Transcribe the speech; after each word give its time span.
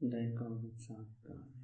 දැයිකවුත් 0.00 0.76
සාකාරය 0.78 1.56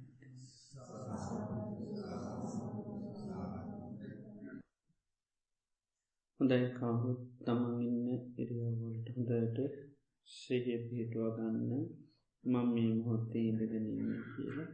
හොඳයි 6.39 6.67
කවුත් 6.75 7.19
තමන් 7.45 7.75
ඉන්න 7.81 8.07
ඉරියව්වලට 8.37 9.07
හොඳට 9.15 9.57
සෙහිය 10.27 10.79
පිහිටුව 10.85 11.27
ගන්න 11.35 11.69
මං 12.43 12.65
මේ 12.71 12.91
මොහොත්තේ 12.95 13.43
ඉඳගෙනන්න 13.43 13.91
කියලා 14.29 14.71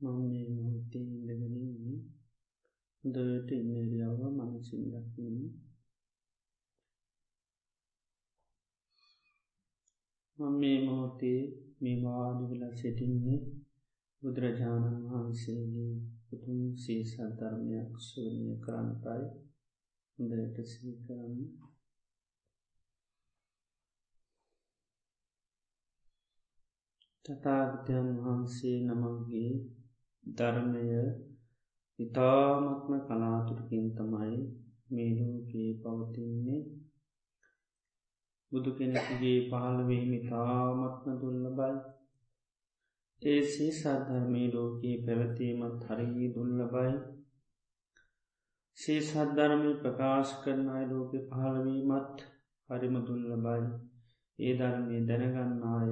මං 0.00 0.16
මේ 0.22 0.48
මොහොත්තේ 0.54 1.04
ඉඳගෙනන්නේ 1.06 2.00
හොඳට 3.04 3.50
ඉන්න 3.52 3.70
ඉරියාව 3.76 4.20
මනසින් 4.32 4.84
දකින්න. 4.92 5.38
මං 10.44 10.56
මේ 10.58 10.78
මොහොතේ 10.84 11.40
මේ 11.80 11.98
වාඩි 12.02 12.44
වෙලා 12.50 12.74
සිටින්නේ 12.74 13.40
බුදුරජාණන් 14.22 15.04
වහන්සේගේ 15.06 15.92
උතුම් 16.32 16.60
සීසත් 16.76 17.18
ධර්මයක් 17.38 17.92
ශූනය 18.00 18.54
කරන්නටයි 18.60 19.24
හොඳට 20.18 20.58
සී 20.66 20.94
කරන්න. 21.00 21.38
තතාගතයන් 27.24 28.08
වහන්සේ 28.18 28.78
නමගේ 28.82 29.52
ධර්මය 30.24 30.86
ඉතාමත්ම 31.98 32.92
කලාතුරකින් 33.06 33.86
තමයි 33.96 34.38
මේලෝකයේ 34.90 35.72
පවතින්නේ. 35.82 36.62
බුදු 38.54 38.70
කෙනෙකුගේ 38.78 39.38
පහළවීම 39.48 40.10
ඉතාමත්ම 40.14 41.14
දුල්ල 41.20 41.46
බයි 41.56 41.76
ඒ 43.22 43.40
සේ 43.46 43.72
සද්ධර්මී 43.72 44.48
ලෝකයේ 44.52 44.98
පැවතීමත් 45.04 45.86
හරිහි 45.86 46.26
දුල්ලබයි 46.34 46.92
සේ 48.78 49.00
සද්ධර්මය 49.00 49.72
ප්‍රකාශ 49.80 50.34
කරන 50.42 50.68
අය 50.68 50.84
ලෝක 50.86 51.12
පහළවීමත් 51.30 52.22
හරිම 52.68 52.96
දුල්ලබයි 53.02 53.64
ඒ 54.38 54.54
ධර්මය 54.58 55.00
දැනගන්නාය 55.08 55.90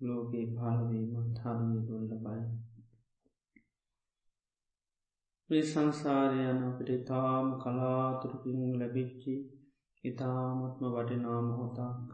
ලෝකයේ 0.00 0.46
පහළවීමත් 0.52 1.42
හරී 1.42 1.82
දුල්ලබයි 1.88 2.44
මේ 5.50 5.64
සංසාරයන 5.64 6.62
අපට 6.64 6.88
ඉතාම 6.90 7.52
කලාතුරකින් 7.60 8.62
ලැබිච්චි 8.78 9.34
ඉතාමත්ම 10.04 10.84
වටිනාම 10.92 11.46
හොතක් 11.52 12.08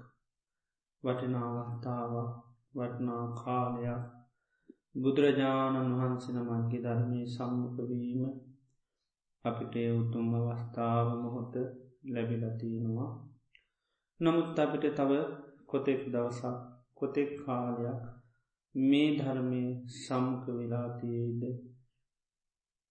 වටිනාවස්ථාවක් 1.04 2.30
වටනා 2.74 3.24
කාලයක්. 3.36 4.02
බුදුරජාණන් 4.94 5.90
වහන්සන 5.92 6.38
මගේ 6.42 6.82
ධර්මය 6.82 7.20
සම්මුඛවීම 7.28 8.22
අපිට 9.44 9.74
උතුම් 9.94 10.28
අවස්ථාව 10.36 11.08
මොහොත 11.16 11.54
ලැබිලතියෙනවා 12.06 13.10
නමුත් 14.20 14.58
අපිට 14.58 14.84
තව 14.94 15.10
කොතෙක් 15.66 16.00
දවසක් 16.06 16.56
කොතෙක් 16.94 17.30
කාලයක් 17.40 18.00
මේ 18.74 19.10
ධර්මය 19.16 19.62
සම්ක 19.96 20.44
වෙලාතියේද 20.48 21.42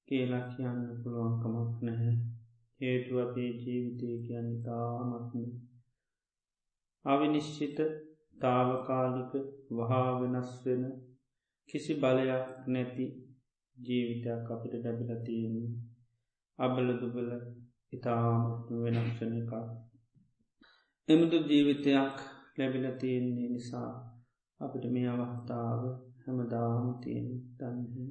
කියලා 0.08 0.46
කියන්න 0.50 0.82
පුළුවන්කමක් 1.02 1.74
නැහැ. 1.82 2.39
හේතු 2.82 3.14
අපේ 3.20 3.52
ජීවිතය 3.56 4.10
කියන්න 4.26 4.50
තාමත්ම 4.64 5.44
අවිනිශ්චිත 7.06 7.80
තාවකාලික 8.38 9.34
වහා 9.72 10.12
වෙනස් 10.20 10.52
වෙන 10.64 10.84
කිසි 11.70 11.94
බලයක් 11.96 12.48
නැති 12.68 13.06
ජීවිතයක් 13.78 14.46
අපිට 14.50 14.74
ඩැබිලතියන්නේ 14.76 15.70
අබලදුබල 16.60 17.30
ඉතාමත්ම 17.94 18.80
වෙනක්ෂණ 18.84 19.36
එකක්. 19.40 19.54
එමුදු 21.08 21.38
ජීවිතයක් 21.48 22.16
ලැබිලතියෙන්නේ 22.58 23.50
නිසා 23.50 23.92
අපිට 24.60 24.86
මේ 24.86 25.08
අවස්ථාව 25.08 25.82
හැමදාම 26.24 26.86
තියෙන් 27.02 27.30
දන්නේ. 27.60 28.10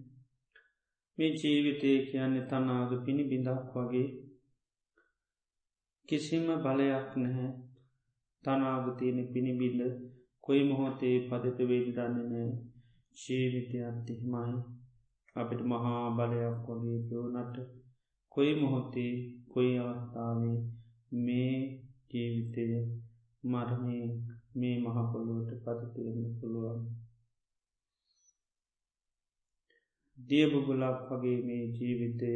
මේ 1.19 1.33
ජීවිතය 1.37 1.91
කියන්නේ 2.09 2.49
තනාග 2.51 2.91
පිණි 3.05 3.25
බිඳක් 3.25 3.69
වගේ 3.75 4.09
කිසිම 6.09 6.47
බලයක් 6.65 7.11
නැහැ. 7.17 7.49
තනාගතියන 8.45 9.19
පිණිබිල්ල 9.33 9.81
කොයි 10.45 10.63
මොහොතේ 10.65 11.17
පදත 11.29 11.59
වේද 11.71 11.89
දන්නනෑ 11.89 12.49
ජීවිතයත් 13.19 14.09
එහෙමයි. 14.11 14.55
අපිට 15.37 15.61
මහා 15.63 16.05
බලයක් 16.17 16.67
වගේ 16.67 16.99
පයෝනට 17.09 17.57
කොයි 18.33 18.53
මොහොතේ 18.61 19.13
කොයි 19.49 19.73
අවස්ථාවේ 19.81 20.57
මේ 21.19 21.59
ජීවිතය 22.11 22.65
මරණය 23.45 23.99
මේ 24.55 24.77
මහපොලුවට 24.79 25.51
පතතිවෙන්න 25.65 26.23
පුළුවන්. 26.39 26.81
දියබුබුලක් 30.19 30.99
වගේ 31.11 31.39
මේ 31.43 31.65
ජීවිතය 31.77 32.33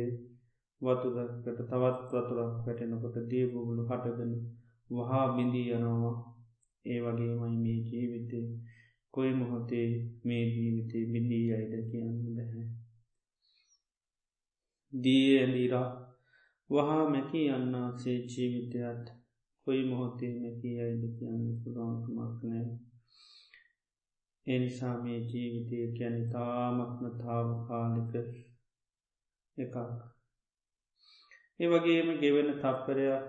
වතුරකට 0.83 1.47
තවත් 1.47 2.11
වතුරක් 2.11 2.31
වැටෙනකොට 2.65 3.17
දියබුබුලු 3.31 3.83
හටගෙන 3.85 4.33
වහා 4.91 5.27
බිඳී 5.35 5.69
යනවා 5.73 6.15
ඒ 6.85 7.01
වගේමයි 7.01 7.57
මේ 7.57 7.81
ජීවිතය 7.89 8.39
කොයි 9.15 9.33
මොහොතේ 9.33 9.89
මේ 10.25 10.45
ජීවිතය 10.47 11.01
බිඳී 11.07 11.47
අයිද 11.53 11.75
කියන්න 11.91 12.17
බැහැ. 12.29 12.65
දී 14.93 15.27
ඇලීරා 15.39 15.89
වහා 16.71 17.05
මැකී 17.09 17.47
යන්නාසේ 17.49 18.19
ජීවිතයත් 18.27 19.13
කොයි 19.67 19.83
මොහොතේ 19.85 20.33
මැකී 20.37 20.77
අයිද 20.81 21.05
කියන්න 21.19 21.45
පුරාංකමක් 21.61 22.39
නෑ. 22.45 22.65
එනිසා 24.47 24.97
මේ 25.03 25.21
ජීවිතය 25.27 25.85
කියැන 25.93 26.19
තාමක්ම 26.31 27.05
තාවකාලික 27.19 28.13
එකක්. 29.57 29.77
ඒ 31.61 31.69
වගේම 31.69 32.09
ගෙවෙන 32.19 32.51
තප්පරයක් 32.57 33.25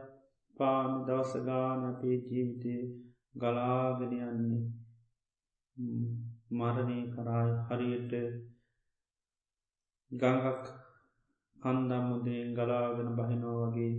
පාන 0.57 0.91
දවසගාන 1.05 1.81
අපේ 1.85 2.17
ජීවිතය 2.23 2.75
ගලාගෙනයන්නේ 3.35 4.63
මරණය 6.53 6.99
කරායි 7.11 7.53
හරියට 7.67 8.13
ගඟක් 10.11 10.65
කන්දම්මුදේ 11.57 12.43
ගලාගෙන 12.53 13.11
බහිනෝ 13.17 13.59
වගේ 13.61 13.93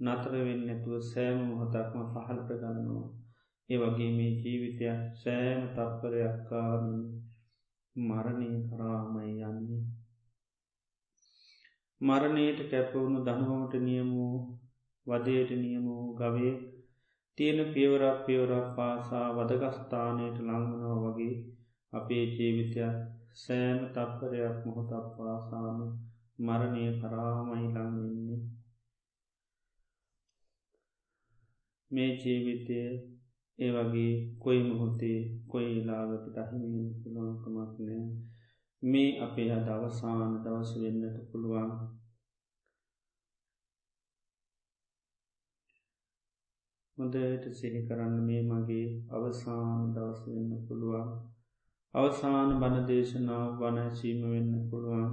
නතර 0.00 0.34
වෙන්න 0.40 0.68
ඇතුව 0.68 1.00
සෑම 1.04 1.38
මොහොතක්ම 1.44 2.04
පහළට 2.12 2.50
ගලනවා 2.60 3.08
ඒ 3.70 3.78
වගේ 3.78 4.10
මේ 4.12 4.32
ජීවිතයක් 4.38 5.00
සෑම 5.16 5.60
තත්පරයක්කාමින් 5.70 7.02
මරණය 7.96 8.50
කරාමයි 8.66 9.32
යන්නේ. 9.44 9.82
මරණයට 12.00 12.60
කැපවුණු 12.70 13.18
දනුවමට 13.26 13.74
නියමූ 13.80 14.34
වදයට 15.06 15.50
නියමූ 15.58 16.04
ගවේ 16.14 16.52
තියෙන 17.38 17.60
පියවරක් 17.74 18.18
පියවරක් 18.26 18.68
පාසා 18.76 19.26
වදගස්ථානයට 19.36 20.38
ලංගනෝ 20.40 20.96
වගේ 21.04 21.34
අපේ 21.92 22.24
ජීවිතයක් 22.28 22.96
සෑම 23.34 23.80
තත්පරයක් 23.88 24.56
මොහොතක් 24.64 25.06
පාසාම 25.16 25.78
මරණය 26.38 26.84
කරාමයි 27.00 27.66
ලංවෙන්නේ. 27.66 28.40
මේ 31.90 32.10
ජීවිතය 32.16 32.80
ඒ 33.58 33.70
වගේ 33.76 34.12
කොයි 34.38 34.60
මොහොතේ 34.62 35.20
කොයි 35.48 35.74
ලාගට 35.84 36.36
අහිමියෙන් 36.38 36.90
පුළුවන්කමක් 37.00 37.74
නෑ 37.80 38.04
මේ 38.82 39.20
අපේ 39.20 39.50
අද 39.52 39.66
අවසාන 39.68 40.30
දවස 40.44 40.70
වෙන්නට 40.76 41.16
පුළුවන්. 41.30 41.70
හොඳට 46.98 47.44
සිහි 47.52 47.80
කරන්න 47.88 48.16
මේ 48.22 48.42
මගේ 48.42 48.86
අවසාන 49.10 49.92
දවස 49.94 50.22
වෙන්න 50.26 50.50
පුළුවන්. 50.66 51.10
අවසාන 51.94 52.50
බණදේශනාව 52.60 53.46
වනැසීම 53.60 54.20
වෙන්න 54.28 54.52
පුළුවන්. 54.70 55.12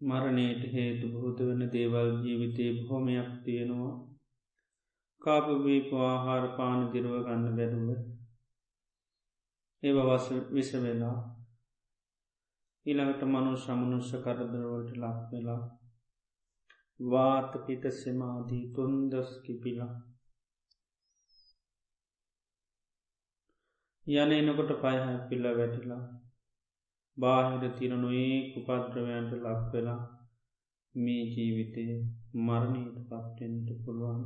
මරණයට 0.00 0.64
හේතු 0.72 1.12
බහුත 1.12 1.38
වන 1.42 1.62
දේවල් 1.70 2.10
ජීවිතය 2.22 2.66
බොහොමයක් 2.78 3.30
තියෙනවා. 3.44 3.94
කාපවීප 5.22 5.88
ආහාර 6.02 6.44
පාන 6.56 6.80
දිරුව 6.92 7.16
ගන්න 7.22 7.56
බැරුව 7.56 8.13
ඒව 9.84 9.98
වස 10.08 10.26
විස 10.54 10.70
වෙලා 10.82 11.18
ඊළඟට 12.86 13.22
මනු 13.26 13.52
සමනුෂ්‍ය 13.56 14.18
කරදරවලට 14.24 14.90
ලක් 14.96 15.20
වෙලා 15.30 15.62
වාත 17.00 17.52
පිට 17.66 17.84
සමාදී 17.92 18.64
තුන්දස් 18.74 19.30
කිපිලා. 19.44 19.94
යන 24.06 24.32
එනකොට 24.32 24.72
පයහ 24.82 25.06
පිල්ල 25.28 25.46
වැටිලා 25.58 26.02
බාහිර 27.18 27.62
තිරනුයේ 27.78 28.36
කුපද්‍රවයන්ට 28.52 29.32
ලක් 29.36 29.62
වෙලා 29.72 30.02
මේ 30.94 31.24
ජීවිතය 31.26 31.86
මරණීට 32.46 32.98
පත්වෙන්ට 33.08 33.68
පුළුවන්. 33.84 34.20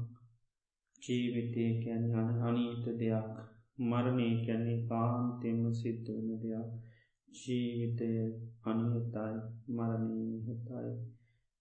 ජීවිතය 1.02 1.64
කැන 1.82 2.04
යන 2.12 2.42
අනීත 2.48 2.84
දෙයක්. 3.00 3.57
මරණය 3.78 4.28
කැන්නේ 4.44 4.80
කාන්තෙම 4.86 5.60
සිද්ධ 5.72 6.08
වන 6.08 6.30
දෙයක්. 6.42 6.68
ජීවිතය 7.28 8.10
අනිහතයි 8.64 9.36
මරණී 9.70 10.24
නිහතයි 10.28 10.92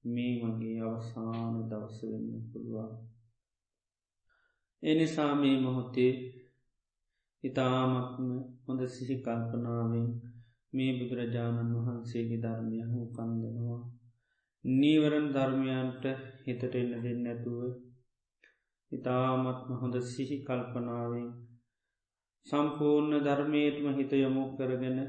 මේ 0.04 0.34
මගේ 0.42 0.80
අවසාන 0.82 1.56
දවස 1.70 1.98
වෙන්න 2.04 2.30
පුළුවන්. 2.50 2.92
එනිසා 4.84 5.34
මේ 5.36 5.58
මොහොතේ 5.60 6.14
ඉතාමත්ම 7.44 8.28
හොඳ 8.64 8.82
සිහි 8.88 9.16
කල්පනාවෙන් 9.18 10.08
මේ 10.74 10.92
බුදුරජාණන් 10.98 11.76
වහන්සේගේ 11.78 12.40
ධර්මය 12.40 12.80
හෝ 12.86 13.06
කන්දනවා 13.14 13.82
නීවරන් 14.66 15.28
ධර්මයන්ට 15.30 16.06
හිතට 16.46 16.76
එන්න 16.76 16.94
දෙන්න 17.04 17.28
ඇතුව 17.28 17.62
ඉතාමත්ම 18.92 19.70
හොඳ 19.76 19.96
සිහි 20.06 20.38
කල්පනාවෙන් 20.44 21.28
සම්පූර්ණ 22.48 23.14
ධර්මයටම 23.22 23.88
හිත 23.94 24.12
යොමු 24.16 24.44
කරගෙන 24.52 25.00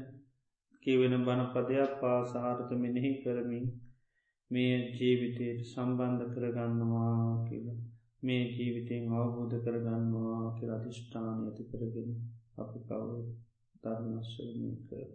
කියවෙන 0.85 1.15
බණපදයක් 1.21 1.91
පාසාහරත 2.01 2.71
මෙනෙහි 2.77 3.11
කරමින් 3.19 3.65
මේ 4.51 4.75
ජීවිතයට 4.93 5.61
සම්බන්ධ 5.65 6.25
කරගන්නවා 6.33 7.45
කියලා. 7.45 7.79
මේ 8.23 8.43
ජීවිතයෙන් 8.49 9.13
අවබෝධ 9.13 9.57
කරගන්නවා 9.61 10.43
කියල 10.57 10.71
අධිෂ්ඨාන 10.71 11.39
ඇති 11.43 11.63
කරගෙන 11.65 12.11
අපි 12.57 12.79
කවු 12.85 13.19
ධර්මශ්වනය 13.83 14.71
කර 14.85 15.09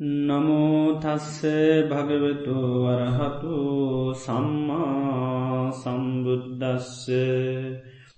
නමෝතස්ස 0.00 1.44
භගවතු 1.84 2.56
වරහතු 2.82 3.56
සම්මා 4.16 5.68
සම්බුද්ධස්ස 5.72 7.04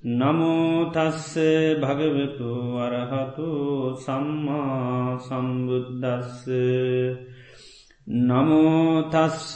නමෝතස්ස 0.00 1.34
භගවතු 1.82 2.50
වරහතු 2.76 3.48
සම්මා 3.96 5.18
සම්බුද්ධස්ස 5.18 6.46
නමෝතස්ස 8.06 9.50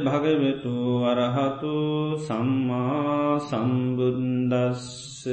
භගවතු 0.00 0.74
වරහතු 1.02 1.76
සම්මා 2.18 3.38
සම්බුන්දස්ස 3.40 5.28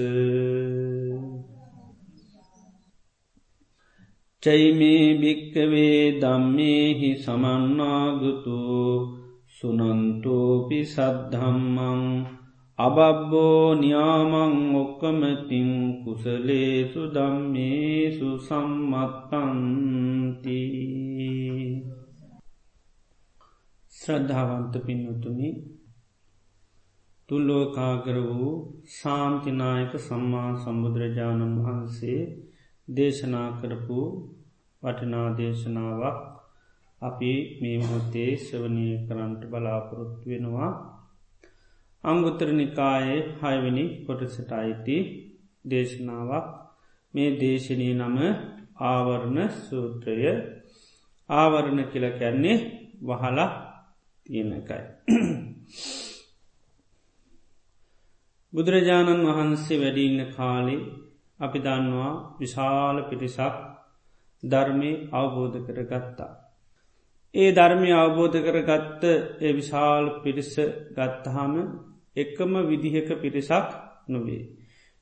චයිමේ 4.46 5.06
භික්කවේ 5.18 6.22
දම්මේහි 6.22 7.10
සමන්නාගතු 7.18 8.58
සුනන්තෝපි 9.56 10.80
සද්ධම්මං 10.86 12.02
අබබ්බෝ 12.80 13.66
නියාමං 13.74 14.54
ඔක්කමතින් 14.76 15.72
කුසලේසු 16.04 17.02
දම්මේසු 17.10 18.30
සම්මත්තන්තිී 18.40 19.26
ශ්‍රද්ධාවන්ත 23.92 24.74
පින්වතුනි 24.86 25.50
තුල්ලෝකාගර 27.30 28.18
වූ 28.30 28.56
සාන්තිනායක 28.94 29.94
සම්මා 30.02 30.50
සම්බුදුරජාණන් 30.56 31.56
වහන්සේ 31.60 32.22
දේශනා 32.88 33.50
කරපු 33.60 34.00
වටනා 34.84 35.28
දේශනාවක් 35.38 36.18
අපි 37.02 37.32
මේ 37.62 37.78
මොහොතේ 37.78 38.32
ශ්‍රවනය 38.38 38.88
කරන්ට 39.08 39.42
බලාපොරොත්තු 39.46 40.26
වෙනවා. 40.30 40.72
අංගුත්තර 42.04 42.50
නිකායේ 42.52 43.22
හයවැනි 43.42 43.86
කොටසට 44.06 44.52
අයිති 44.52 44.98
දේශනාවක්. 45.66 46.48
මේ 47.14 47.30
දේශනී 47.40 47.94
නම 47.94 48.18
ආවරණ 48.84 49.40
සූත්‍රය. 49.60 50.32
ආවරණ 51.30 51.82
කියල 51.86 52.06
කැන්නේ 52.12 52.58
වහලා 53.02 53.50
තියෙන 54.30 54.52
එකයි. 54.54 54.84
බුදුරජාණන් 58.54 59.26
වහන්සේ 59.28 59.82
වැඩිඉන්න 59.82 60.32
කාලේ 60.32 60.82
අපි 61.40 61.60
දන්නවා 61.60 62.14
විශාල 62.40 62.98
පිටිසක් 63.10 63.56
ධර්මය 64.44 64.92
අවබෝධ 65.12 65.58
කර 65.66 65.80
ගත්තා. 65.84 66.34
ඒ 67.34 67.50
ධර්මය 67.52 67.90
අවබෝධ 67.94 68.38
කරගත්ත 68.40 69.04
ඒ 69.40 69.52
විශාල් 69.54 70.06
පිරිස 70.24 70.54
ගත්තහම 70.92 71.54
එකම 72.16 72.52
විදිහක 72.64 73.10
පිරිසක් 73.22 73.70
නොවේ. 74.08 74.44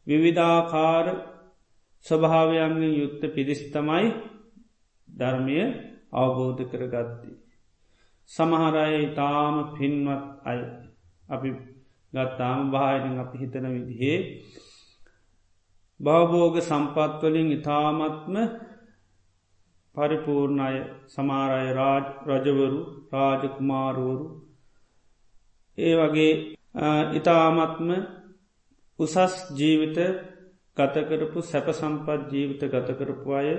විවිධාකාර 0.08 1.08
ස්වභාවයන්ගෙන් 2.06 2.94
යුත්ත 2.94 3.22
පිරිස්තමයි 3.30 4.08
ධර්මය 5.08 5.60
අවබෝධ 6.14 6.62
කරගත්තේ. 6.66 7.38
සමහරය 8.30 8.94
ඉතාම 9.04 9.56
පින්වත් 9.76 10.24
අය 10.44 10.60
අපි 11.30 11.50
ගත්තාම 12.14 12.60
භායනින් 12.72 13.16
අපි 13.20 13.36
හිතන 13.38 13.66
විදිහේ 13.76 14.20
භවබෝග 16.04 16.56
සම්පත්වලින් 16.62 17.50
ඉතාමත්ම 17.52 18.36
පරිපූර්ණය 19.96 20.78
සමාරය 21.08 21.70
රාජ 21.72 22.06
රජවරු 22.30 22.82
රාජකුමාරුවරු 23.12 24.26
ඒ 25.78 25.94
වගේ 26.00 26.34
ඉතාමත්ම 27.14 27.90
උසස් 29.00 29.36
ජීවිත 29.52 29.98
ගතකරපු 30.78 31.40
සැප 31.44 31.68
සම්පත් 31.72 32.20
ජීවිත 32.32 32.62
ගතකරපු 32.66 33.30
අය 33.34 33.50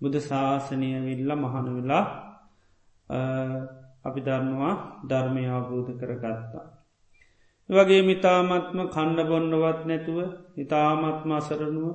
බුද 0.00 0.14
ශාසනය 0.20 0.90
විල්ල 1.00 1.30
මහන 1.34 1.66
වෙලා 1.76 2.04
අපි 4.04 4.20
දන්නවා 4.20 4.74
ධර්මය 5.04 5.42
අවබෝධ 5.48 5.92
කරගත්තා. 5.92 6.75
වගේ 7.70 8.02
මිතාමත්ම 8.02 8.78
කණ්ඩ 8.86 9.28
බොන්නවත් 9.28 9.80
නැතුව 9.84 10.18
ඉතාමත්ම 10.56 11.30
අසරනුව 11.32 11.88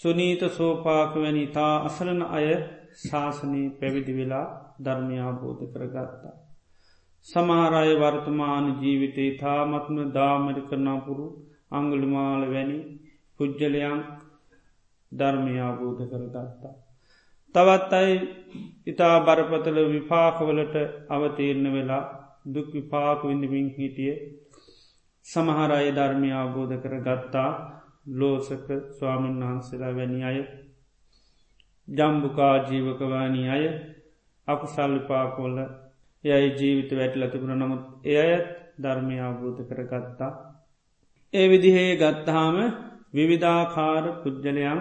සුනීත 0.00 0.42
සෝපාක 0.50 1.12
වැනි 1.14 1.42
ඉතා 1.42 1.74
අසරන 1.84 2.20
අය 2.28 2.48
ශාසනී 3.00 3.68
පැවිදි 3.70 4.12
වෙලා 4.12 4.46
ධර්මය 4.80 5.16
අවබෝධ 5.20 5.62
කරගත්තා. 5.72 6.34
සමහරය 7.26 7.92
වර්තමාන 7.96 8.66
ජීවිතේ 8.80 9.30
තාමත්ම 9.38 9.96
දාමරි 10.10 10.62
කරනාපුරු 10.62 11.26
අංගලිමාල 11.70 12.42
වැනි 12.50 12.78
පුද්ජලයන් 13.40 14.00
ධර්මය 15.12 15.54
අවබෝධ 15.60 16.02
කරගත්තා. 16.10 16.74
තවත් 17.54 17.92
අයි 17.92 18.14
ඉතා 18.86 19.16
බරපතල 19.20 19.78
විපාකවලට 19.86 20.74
අවතීරණ 21.10 21.68
වෙලා 21.72 22.04
දුක් 22.44 22.68
විපාක 22.72 23.20
විඳමින් 23.22 23.68
හිටිය. 23.70 24.14
සමහරය 25.26 25.88
ධර්මය 25.90 26.30
අවබෝධ 26.32 26.74
කර 26.78 26.94
ගත්තා 27.00 27.50
ලෝසක 28.12 28.68
ස්වාමීන් 28.90 29.36
වහන්සේලා 29.40 29.92
වැනි 29.92 30.20
අය. 30.22 30.38
ජම්බුකා 31.88 32.54
ජීවකවානී 32.68 33.48
අය. 33.48 33.64
අකුසල් 34.48 34.92
විපාකොල්ල 34.94 35.58
යයි 36.24 36.48
ජීවිත 36.58 36.90
වැටල 36.92 37.22
තිබුණ. 37.28 37.58
නමුත් 37.58 37.84
එයත් 38.14 38.46
ධර්මය 38.80 39.16
අවබෝධ 39.20 39.62
කර 39.64 39.80
ගත්තා 39.84 40.32
ඒ 41.34 41.46
විදිහේ 41.48 41.92
ගත්තහාම 41.96 42.56
විවිධාකාර 43.14 44.04
පුද්ජලයන් 44.22 44.80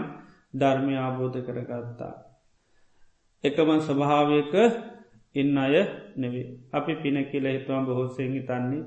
ධර්මය 0.53 0.96
අවබෝධ 0.98 1.39
කරගත්තා. 1.41 2.13
එකම 3.43 3.70
ස්වභාවයක 3.79 4.53
ඉන්න 5.36 5.58
අය 5.58 5.75
නෙවේ. 6.16 6.48
අපි 6.72 6.94
පින 6.96 7.18
කියල 7.25 7.46
හිතුවම් 7.48 7.84
බොහෝසයෙන් 7.86 8.32
හිතන්නේ 8.32 8.84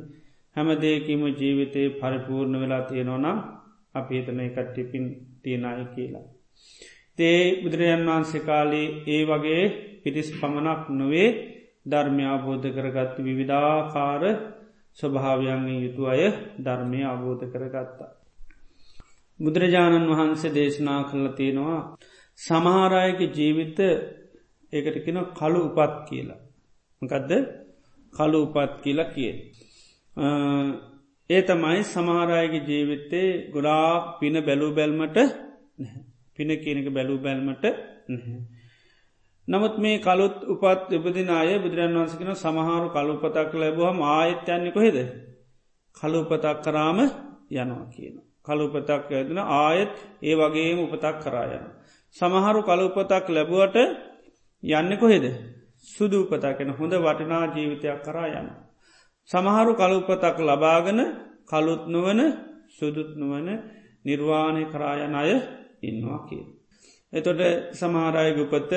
හැම 0.56 0.68
දේකීම 0.76 1.22
ජීවිතය 1.32 1.82
පරිපූර්ණ 1.92 2.60
වෙලා 2.60 2.82
තියෙනවනම් 2.82 3.38
අපි 3.94 4.12
හිතන 4.16 4.40
කට්ටිපින් 4.48 5.04
තියෙනය 5.42 5.84
කියලා. 5.86 6.26
තේ 7.18 7.40
බුදුරජන් 7.62 8.02
වහන්සේ 8.06 8.40
කාලේ 8.40 8.88
ඒ 9.06 9.22
වගේ 9.24 9.62
පිටිස් 10.02 10.28
පමණක් 10.32 10.82
නොවේ 10.90 11.28
ධර්මය 11.86 12.24
අවබෝධ 12.24 12.66
කරගත්ත 12.68 13.16
විවිධාකාර 13.18 14.22
ස්වභාවයන්ගේ 14.98 15.82
යුතු 15.82 16.02
අය 16.06 16.22
ධර්මය 16.58 17.00
අවබෝධ 17.04 17.44
කරගත්තා. 17.52 18.10
බුදුරජාණන් 19.40 20.10
වහන්සේ 20.10 20.54
දේශනා 20.54 21.00
කල්ල 21.04 21.26
තියෙනවා 21.30 21.80
සමහාරයක 22.38 23.18
ජීවිත 23.30 23.78
ඒකට 24.72 24.98
කෙන 25.04 25.18
කළු 25.34 25.60
උපත් 25.68 25.94
කියලා. 26.08 26.40
මකදද 27.02 27.32
කළු 28.12 28.38
උපත් 28.42 28.72
කියලා 28.82 29.12
කිය. 29.12 29.32
ඒ 31.30 31.42
තමයි 31.42 31.80
සමහරයගේ 31.84 32.64
ජීවිත්තේ 32.64 33.28
ගොඩාක් 33.50 34.04
පින 34.20 34.34
බැලූ 34.40 34.70
බැල්මට 34.72 35.16
පින 36.36 36.50
කියනක 36.56 36.88
බැලූ 36.90 37.18
බැල්මට 37.18 37.64
නැහැ. 38.04 38.38
නමුත් 39.48 39.78
මේ 39.78 39.98
කලුත් 40.00 40.36
උපත් 40.44 40.90
උපදින 40.90 41.30
අය 41.30 41.50
බුදුරන් 41.58 41.94
වන්සකෙන 41.96 42.30
සමහරු 42.36 42.88
කලුපතක් 42.90 43.52
ලැබුවහම 43.54 43.98
ආයත්‍යන්නේ 44.10 44.72
කොහෙද. 44.72 44.96
කලුපතක් 45.96 46.56
කරාම 46.62 46.98
යනවා 47.52 47.86
කියන. 47.92 48.16
කලුපතක් 48.42 49.10
ඇදන 49.10 49.38
ආයත් 49.38 49.94
ඒ 50.22 50.34
වගේම 50.34 50.78
උපතක් 50.80 51.16
කරා 51.22 51.46
යන. 51.52 51.64
සමහරු 52.16 52.60
කලුපතක් 52.62 53.26
ලැබුවට 53.28 53.76
යන්න 54.70 54.92
කොහෙද. 54.96 55.24
සුදු 55.84 56.18
උපතක්ෙන 56.22 56.70
හොඳ 56.72 56.92
වටිනා 56.96 57.44
ජීවිතයක් 57.48 58.02
කරා 58.02 58.28
යන්න. 58.32 58.48
සමහරු 59.30 59.72
කලුපතක් 59.74 60.36
ලබාගෙන 60.40 61.00
කළුත් 61.44 61.82
නුවන 61.86 62.20
සුදුත් 62.70 63.10
නුවන 63.14 63.48
නිර්වාණය 64.04 64.62
කරායන 64.66 65.14
අය 65.14 65.30
ඉන්නවා 65.80 66.20
කිය. 66.26 66.44
එතොට 67.12 67.40
සමහරයගුපත 67.72 68.72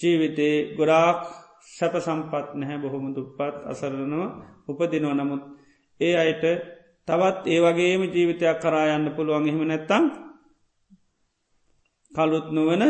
ජීවිතේ 0.00 0.56
ගොඩාක් 0.76 1.20
සැප 1.66 1.94
සම්පත් 1.96 2.46
නැහැ 2.54 2.78
බොහොම 2.78 3.06
දුප්පත් 3.10 3.56
අසරණව 3.64 4.22
උපදිනව 4.68 5.12
නමුත් 5.12 5.42
ඒ 6.00 6.14
අයට 6.16 6.44
තවත් 7.08 7.42
ඒ 7.46 7.60
වගේම 7.60 8.02
ජීවිතයක් 8.06 8.58
කරා 8.58 8.86
යන්න 8.90 9.14
පුළුවන් 9.16 9.48
එහෙම 9.48 9.64
නැත්තම් 9.64 10.04
කළුත් 12.12 12.46
නොවන 12.50 12.82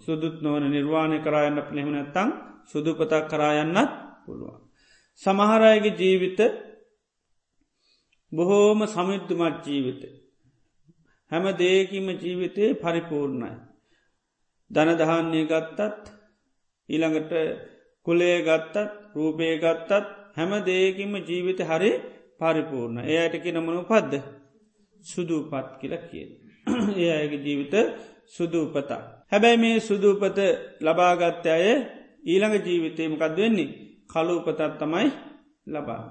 සුදුත් 0.00 0.36
නොවන 0.40 0.64
නිර්වාණය 0.68 1.18
කරායන්න 1.20 1.58
පනෙහෙම 1.62 1.90
නැත්තං 1.90 2.30
සුදුපතක් 2.64 3.28
කරායන්නත් 3.28 3.90
පුළුවන්. 4.24 4.58
සමහරයගේ 5.22 5.96
ජීවිත 5.96 6.40
බොහෝම 8.32 8.80
සමිද්ධමත් 8.86 9.62
ජීවිත. 9.64 10.02
හැම 11.32 11.44
දේකිම 11.54 12.06
ජීවිතයේ 12.14 12.76
පරිපූර්ණයි. 12.76 13.52
දනදහන්නේ 14.70 15.44
ගත්තත් 15.44 16.02
ඊළඟට 16.88 17.32
කුලේ 18.06 18.38
ගත්තත් 18.42 18.74
රූපය 19.14 19.46
ගත්තත් 19.58 19.92
හැම 20.36 20.50
දේකිම 20.62 21.12
ජීවිත 21.20 21.60
හරි 21.62 21.92
පරිපූර්ණ 22.38 22.98
ඒ 23.02 23.18
අයට 23.18 23.46
නමනු 23.52 23.82
පද්ද 23.82 24.14
සුදූපත් 25.04 25.68
කියල 25.80 25.94
කිය. 26.02 26.26
ඒ 26.96 27.10
අයගේ 27.12 27.40
ජීවිත 27.40 27.74
සුදූපතා. 28.28 29.02
හැබැයි 29.32 29.56
මේ 29.56 29.76
සුදූපත 29.80 30.38
ලබාගත්ත 30.80 31.46
අය 31.48 31.66
ඊළඟ 32.24 32.56
ජීවිතයමකද 32.58 33.36
වෙන්නේ 33.36 33.74
කලූපතත් 34.06 34.60
තමයි 34.78 35.08
ලබා. 35.66 36.02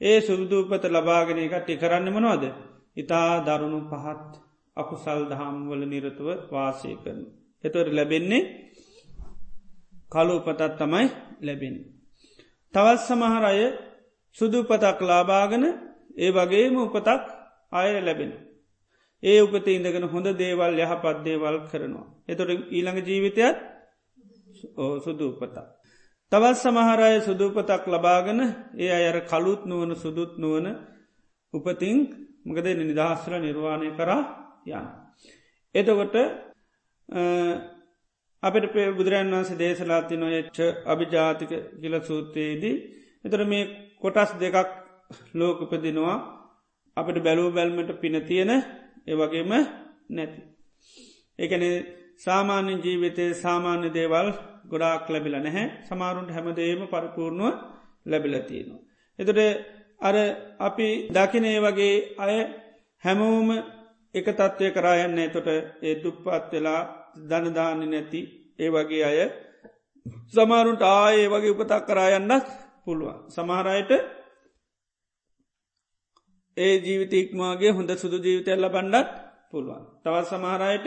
ඒ 0.00 0.18
සුදූපත 0.20 0.84
ලබාගෙන 0.86 1.38
එක 1.38 1.54
ටි 1.56 1.74
කරන්න 1.76 2.08
මනවාද. 2.10 2.44
ඉතා 2.96 3.30
දරුණු 3.40 3.80
පහත් 3.82 4.30
අකුසල් 4.76 5.20
දහම්වල 5.26 5.82
නිරතුව 5.84 6.28
වාසය 6.50 6.90
කරන. 6.96 7.20
එතොට 7.64 7.88
ලැබෙන්නේ 7.90 8.42
කලූපතත් 10.10 10.62
තමයි 10.76 11.06
ලැබෙන්. 11.40 11.76
තවත් 12.74 13.00
සමහර 13.00 13.44
අය 13.44 13.60
සුදුපතක් 14.36 14.98
ලාබාගෙන 15.02 15.64
ඒ 16.16 16.30
වගේම 16.30 16.74
උපතක් 16.78 17.22
අය 17.72 17.88
ලැබෙන. 18.00 18.32
ඒ 19.22 19.40
උපත 19.40 19.66
ඉඳගෙන 19.68 20.06
හොඳ 20.06 20.26
දේවල් 20.34 20.78
යහපත් 20.78 21.16
දේවල් 21.24 21.56
කරනවා. 21.66 22.06
එතොට 22.26 22.50
ඊළඟ 22.68 23.00
ජීවිතයත් 23.02 23.56
සුදුපතා. 24.98 25.66
තවත් 26.32 26.56
සමහරය 26.56 27.14
සුදුපතක් 27.20 27.84
ලබාගෙන 27.86 28.40
ඒ 28.74 28.90
අයර 28.90 29.16
කළුත් 29.22 29.62
නුවන 29.64 29.90
සුදුත් 29.96 30.32
නුවන 30.36 30.66
උපතින් 31.54 31.98
මකද 32.44 32.66
නිදහස්ර 32.80 33.32
නිර්වාණය 33.36 33.88
කරා 33.92 34.22
යන්න. 34.66 34.86
එතකොට 35.74 36.14
අපට 38.42 38.64
පේ 38.68 38.88
බුදුරන් 38.92 39.32
වන්සේ 39.32 39.56
දේශලාති 39.56 40.14
නොයච්ච 40.16 40.58
අභිජාතික 40.84 41.52
කියල 41.80 41.94
සූත්‍රයේදී 42.00 42.76
එතර 43.24 43.40
මේ 43.44 43.70
කොටස් 43.96 44.30
දෙකක් 44.36 44.70
ලෝකපදිනවා 45.34 46.16
අපට 46.96 47.16
බැලූ 47.18 47.48
බැල්මට 47.50 47.90
පින 47.96 48.16
තියෙන 48.22 48.52
ඒවගේම 49.06 49.52
නැති. 50.10 50.40
එකන 51.38 51.64
සාමාන්‍ය 52.18 52.74
ජීවිතය 52.78 53.24
සාමාන්‍ය 53.36 53.88
දේවල් 53.90 54.28
ගොඩාක් 54.66 55.08
ලැබිල 55.08 55.36
නැහැ 55.36 55.66
සමාරුන්ට 55.84 56.30
හැමදේම 56.30 56.82
පරිපූර්ණුව 56.86 57.54
ලැබිලතියනවා. 58.06 58.80
එතට 59.18 59.40
අර 60.00 60.16
අපි 60.58 60.88
දකිනේ 61.10 61.58
වගේ 61.60 61.96
අය 62.18 62.36
හැමෝම 63.04 63.48
එක 64.14 64.26
තත්ත්වය 64.30 64.68
කරායන්නේ 64.70 65.28
තොට 65.28 65.48
ඒ 65.82 65.94
දුප්පත් 65.96 66.52
වෙලා 66.52 66.80
දනදාන්න 67.22 67.80
නැති 67.84 68.20
ඒ 68.58 68.70
වගේ 68.70 69.04
අය 69.04 69.18
සමාරුන්ට 70.28 70.82
ආයේ 70.84 71.28
වගේ 71.28 71.52
උපතක් 71.52 71.82
කරායන්නත් 71.84 72.46
පුළුවන්. 72.84 73.18
සමහරයට 73.28 73.92
ඒ 76.56 76.74
ජීවිතීක්මගේ 76.78 77.70
හොඳ 77.70 77.90
සුදු 77.94 78.16
ජීවිතය 78.18 78.52
ලබන්ඩත් 78.54 79.08
පුළුවන්. 79.50 79.84
තවත් 79.98 80.26
සමහරයට 80.26 80.86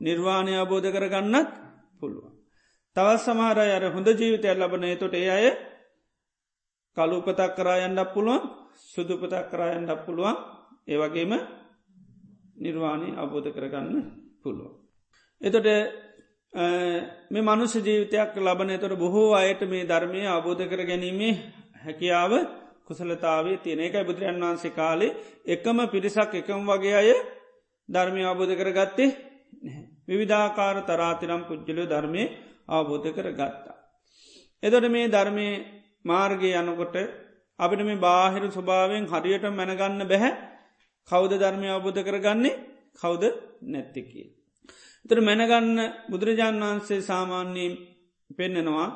නිර්වාණය 0.00 0.52
අබෝධ 0.56 0.88
කරගන්නත් 0.88 1.48
පුළුවන්. 1.96 2.32
තවත් 2.96 3.18
සමහරය 3.18 3.70
අර 3.70 3.84
හොඳ 3.88 4.08
ජීවිතය 4.10 4.48
ලබන 4.50 4.84
තොට 4.96 5.14
ඒ 5.14 5.30
අය 5.30 5.46
කලුපතක් 6.96 7.54
කරායන්ඩක් 7.54 8.12
පුළුවන් 8.14 8.42
සුදුපතක් 8.86 9.48
කරායන්ඩක් 9.48 10.04
පුළුවන් 10.04 10.36
ඒවගේම 10.86 11.32
නිර්වාණය 12.56 13.08
අබෝධ 13.14 13.48
කරගන්න 13.48 13.96
පුළුවන්. 14.38 14.74
එතොට 15.40 15.68
මේ 17.30 17.42
මනුෂ 17.42 17.74
ජීවිතයක් 17.78 18.36
ලබන 18.36 18.70
තොට 18.76 18.94
බොහෝ 18.96 19.34
අයට 19.34 19.62
මේ 19.64 19.84
ධර්මය 19.84 20.20
අබෝධ 20.28 20.62
කර 20.62 20.82
ගැනීමේ 20.82 21.34
හැකියාව 21.78 22.32
කුසලතාවේ 22.90 23.56
තියෙන 23.58 23.80
එකයි 23.80 24.04
බුදුරන් 24.04 24.40
වහන්සේ 24.40 24.72
කාලේ 24.72 25.16
එකම 25.46 25.78
පිරිසක් 25.88 26.32
එකම් 26.34 26.60
වගේ 26.66 26.94
අය 26.94 27.10
ධර්මය 27.88 28.22
අබෝධ 28.24 28.54
කර 28.56 28.70
ගත්තේ 28.72 29.10
විවිධාකාර 30.08 30.76
තරාතිරම් 30.82 31.42
පුද්ජලය 31.44 31.84
ධර්මය 31.86 32.22
අවබෝධ 32.68 33.08
කර 33.08 33.28
ගත්තා. 33.32 33.76
එදොට 34.62 34.86
මේ 34.88 35.06
ධර්මය 35.08 35.48
මාර්ගය 36.04 36.50
යනකොට 36.52 36.96
අපිට 37.58 37.82
මේ 37.82 37.98
බාහිර 37.98 38.42
ස්වභාවෙන් 38.48 39.04
හරියට 39.06 39.44
මැනගන්න 39.50 40.02
බැහැ 40.04 40.32
කෞද 41.08 41.32
ධර්මය 41.34 41.68
අවබෝධ 41.68 42.00
කරගන්නේ 42.00 42.60
කෞද 42.98 43.22
නැත්තිකී. 43.64 44.26
තර 45.04 45.18
මැනගන්න 45.20 45.78
බුදුරජාණන් 46.10 46.62
වහන්සේ 46.62 47.00
සාමාන්‍යයෙන් 47.02 47.74
පෙන්නෙනවා 48.30 48.88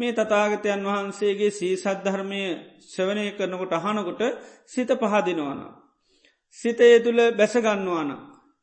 මේ 0.00 0.12
තතාගතයන් 0.12 0.82
වහන්සේගේ 0.84 1.50
සී 1.50 1.74
සද්ධර්මය 1.76 2.42
ශ්‍රවනය 2.84 3.24
කරනකොට 3.32 3.72
අහනකොට 3.74 4.22
සිත 4.66 4.90
පහදිනවාන. 5.02 5.60
සිතේ 6.58 6.96
තුළ 6.98 7.20
බැසගන්නවාන. 7.32 8.10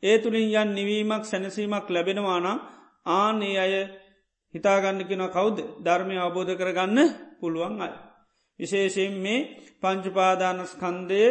ඒ 0.04 0.18
තුළින් 0.18 0.50
යන් 0.54 0.70
නිවීමක් 0.70 1.24
සැනසීමක් 1.24 1.88
ලැබෙනවානම් 1.88 2.64
ආනේ 3.08 3.58
අය 3.58 3.74
හිතාගන්නකෙන 4.54 5.24
කවුද 5.30 5.58
ධර්මය 5.80 6.16
අවබෝධ 6.18 6.54
කරගන්න 6.56 7.00
පුළුවන් 7.40 7.82
අය. 7.82 7.94
විශේෂයෙන් 8.60 9.16
මේ 9.16 9.48
පංචපාදානස්කන්දය 9.82 11.22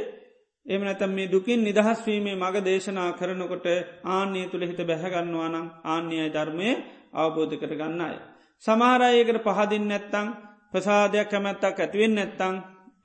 එම 0.66 0.80
නැතම් 0.82 1.10
මේ 1.10 1.28
දුකින් 1.28 1.60
නිදහස්වීමේ 1.60 2.36
මග 2.36 2.54
දේශනා 2.60 3.10
කරනකොට 3.12 3.66
ආන්නේ 4.06 4.46
තුළ 4.46 4.64
හිත 4.64 4.80
බැහැගන්නවානම් 4.80 5.66
ආන්‍යයි 5.84 6.26
ධර්මය 6.28 6.68
අවබෝධ 7.14 7.54
කරගන්න 7.54 8.00
අය. 8.00 8.16
සමහරයකට 8.64 9.38
පහදින් 9.46 9.84
නැත්තං 9.84 10.26
ප්‍රසාධයක් 10.72 11.28
කැමැත්තක් 11.28 11.76
ඇතිවෙන් 11.76 12.12
නැත්තං 12.14 12.54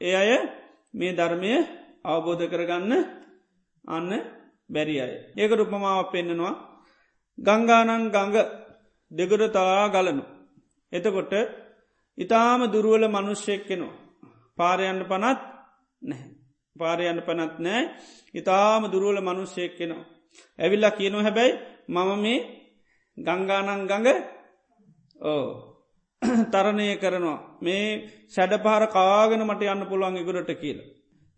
ඒ 0.01 0.15
අය 0.15 0.31
මේ 0.93 1.13
ධර්මය 1.13 1.51
අවබෝධ 2.03 2.45
කරගන්න 2.45 2.93
අන්න 3.85 4.09
බැරි 4.69 4.95
අය. 4.97 5.13
ඒක 5.33 5.51
රුපමාව 5.51 6.11
පෙන්න්නනවා 6.11 6.53
ගංගානං 7.37 8.03
ගඟ 8.07 8.37
දෙගුරතා 9.11 9.89
ගලනු. 9.89 10.23
එතකොට 10.91 11.33
ඉතාම 12.17 12.61
දුරුවල 12.65 13.03
මනුෂ්‍යයක් 13.07 13.61
කෙනවා. 13.63 13.99
පාරයන්න 14.57 15.01
පනත් 15.03 15.39
නැහැ. 16.01 16.29
පාරයන්න 16.75 17.19
පනත් 17.19 17.53
නෑ 17.59 17.81
ඉතාම 18.33 18.83
දුරුවල 18.85 19.19
මනුෂ්‍යයක් 19.19 19.73
කෙනවා. 19.77 20.09
ඇවිල්ලා 20.59 20.91
කියනු 20.91 21.17
හැබැයි 21.19 21.59
මම 21.87 22.09
මේ 22.17 22.39
ගංගානං 23.17 23.87
ගඟ 23.87 24.09
ඕ 25.21 25.45
තරණය 26.51 26.87
කරනවා 26.97 27.39
මේ 27.59 27.85
සැඩ 28.27 28.53
පහර 28.57 28.85
කාගෙන 28.89 29.43
මට 29.43 29.61
යන්න 29.65 29.85
පුළුවන් 29.85 30.17
ඉගුරට 30.17 30.51
කියල. 30.55 30.79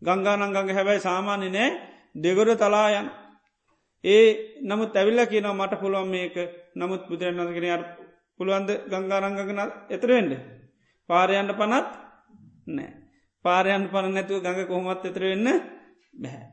ගංගානංගඟ 0.01 0.71
හැබැයි 0.71 1.01
සාමාන්‍ය 1.01 1.49
නෑ 1.49 1.69
දෙගොර 2.15 2.49
තලා 2.55 2.89
යන. 2.93 3.07
ඒ 4.03 4.25
නමුත් 4.61 4.91
ඇවිල්ල 4.93 5.21
කියන 5.25 5.47
මට 5.49 5.79
පුළුවන් 5.79 6.09
මේක 6.09 6.35
නමුත් 6.75 7.07
බුදුරන්න්නගෙන 7.07 7.69
අර 7.69 7.83
පුළුවන්ද 8.39 8.69
ගංගාරංගගෙන 8.87 9.61
එතරවෙඩ 9.89 10.31
පාරයන්ට 11.09 11.53
පනත් 11.53 11.87
නෑ 12.67 12.91
පාරයන් 13.45 13.87
පන 13.87 14.11
නැතුව 14.11 14.39
ගඟ 14.39 14.67
කොහොමත් 14.67 15.05
එතර 15.05 15.23
වෙන්න 15.23 15.47
බැහැ. 16.13 16.45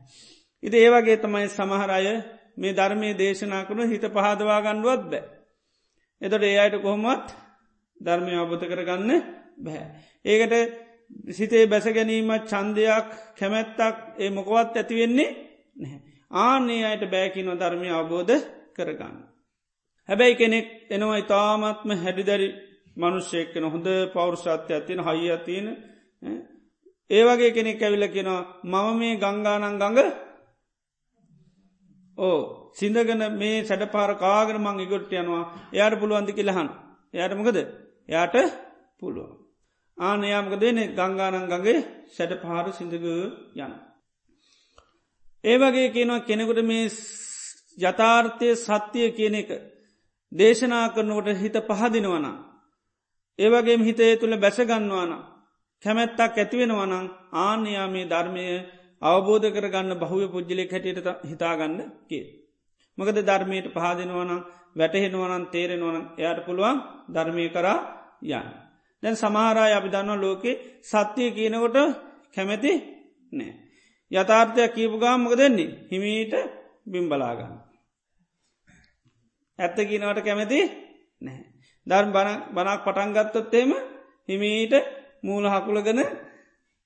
ඉති 0.63 0.77
ඒවගේ 0.77 1.17
තමයි 1.17 1.47
සමහරය 1.49 2.15
මේ 2.57 2.73
ධර්මය 2.73 3.09
දේශනා 3.15 3.65
කරුණු 3.65 3.85
හිත 3.85 4.05
පහදවා 4.07 4.59
ගණ්ඩුවත් 4.61 5.03
බෑ. 5.05 5.40
එතොට 6.21 6.43
ඒ 6.43 6.57
අයට 6.57 6.77
කොහොමත් 6.79 7.27
ධර්මය 8.01 8.33
අබත 8.35 8.63
කරගන්න 8.63 9.11
බැහැ. 9.57 9.87
ඒකට 10.25 10.53
සිතේ 11.29 11.65
බැස 11.67 11.85
ගැනීමත් 11.87 12.45
චන්දයක් 12.45 13.07
කැමැත්තක් 13.37 13.97
ඒ 14.17 14.29
මොකවත් 14.29 14.75
ඇතිවෙන්නේ 14.75 15.29
නැහැ. 15.75 15.99
ආනේ 16.31 16.83
අයට 16.85 17.03
බෑකිනො 17.07 17.53
ධර්මය 17.55 17.89
අවබෝධ 17.91 18.35
කරගන්න. 18.75 19.17
හැබැයි 20.09 20.35
කෙනෙක් 20.35 20.67
එනවා 20.89 21.17
ඉතාමත්ම 21.17 21.89
හැඩිදැරි 21.97 22.49
මනුෂ්‍යයක්කන 22.97 23.65
හොඳ 23.65 23.87
පෞරුෂත්ය 24.13 24.71
ඇතින 24.71 25.01
හයිය 25.01 25.37
තියෙන 25.39 25.67
ඒවගේ 27.09 27.51
කෙනෙක් 27.51 27.81
ඇවිල 27.81 28.05
කෙනවා 28.07 28.41
මම 28.63 28.87
මේ 28.95 29.15
ගංගානං 29.17 29.65
ගඟ 29.73 29.99
ඕ 32.21 32.39
සිින්දගන 32.73 33.23
මේ 33.33 33.63
සැඩ 33.63 33.83
පාර 33.89 34.11
කාගන 34.15 34.57
මං 34.59 34.77
ඉගොට්ට 34.79 35.13
යනවා. 35.13 35.43
එයාට 35.71 35.99
පුළුවන්දි 35.99 36.33
කියලහන් 36.33 36.69
එයාට 37.13 37.33
මොකද? 37.35 37.57
එයාට 38.09 38.35
පුළුව 38.99 39.29
ආනයාමක 39.97 40.53
දෙනෙ 40.57 40.83
ගංගානං 40.89 41.49
ගගේ 41.49 41.79
සැඩ 42.09 42.33
පාර 42.39 42.65
සිිඳග 42.69 43.05
යන. 43.57 43.73
ඒවගේ 45.43 45.87
කියනවා 45.89 46.21
කෙනෙකුට 46.21 46.61
මේ 46.63 46.85
යථාර්ථය 47.79 48.47
සත්‍යය 48.57 49.09
කියන 49.11 49.35
එක 49.35 49.49
දේශනා 50.31 50.85
කරනකොට 50.89 51.27
හිත 51.35 51.55
පහදිනවනම්. 51.69 52.35
ඒවගේ 53.39 53.77
හිතේ 53.79 54.13
තුළ 54.15 54.35
බැසගන්නවානම් 54.37 55.21
කැමැත්තක් 55.83 56.37
ඇතිවෙනවනං 56.37 57.05
ආන්‍යයා 57.39 57.87
මේ 57.87 58.05
ධර්මය 58.05 58.45
අවබෝධ 59.01 59.47
කරගන්න 59.49 59.93
බහුව 59.95 60.21
පුද්ජලෙක් 60.29 60.71
හැටියට 60.71 61.09
හිතාගන්න 61.23 61.79
කිය. 62.07 62.25
මොකද 62.97 63.17
ධර්මයට 63.19 63.67
පහදෙනවනම් 63.69 64.41
වැටහෙනවනන් 64.75 65.43
තේරෙනවන 65.47 65.97
එයට 66.17 66.39
පුළුවන් 66.45 66.77
ධර්මය 67.09 67.45
කරා 67.49 67.79
යන්න. 68.23 68.47
දැන් 69.03 69.15
සමහරය 69.15 69.71
අපි 69.71 69.89
දන්න 69.89 70.11
ලෝකෙ 70.17 70.51
සත්‍යය 70.83 71.29
කියනකොට 71.31 71.77
කැමැති 72.35 72.71
නෑ. 73.31 73.51
යථාර්ථයක් 74.11 74.71
කීපු 74.71 74.97
ගාමක 74.97 75.33
දෙන්නේ 75.33 75.75
හිමීට 75.89 76.33
බිම්බලාගන්න. 76.85 77.53
ඇත්ත 79.59 79.77
කියනවට 79.81 80.19
කැමැති 80.21 80.59
නෑ. 81.21 81.39
ධර්ම 81.87 82.11
බනක් 82.55 82.79
පටන්ගත්තොත්තේම 82.85 83.71
හිමීට 84.29 84.73
මූල 85.23 85.45
හකුලගෙන 85.45 85.99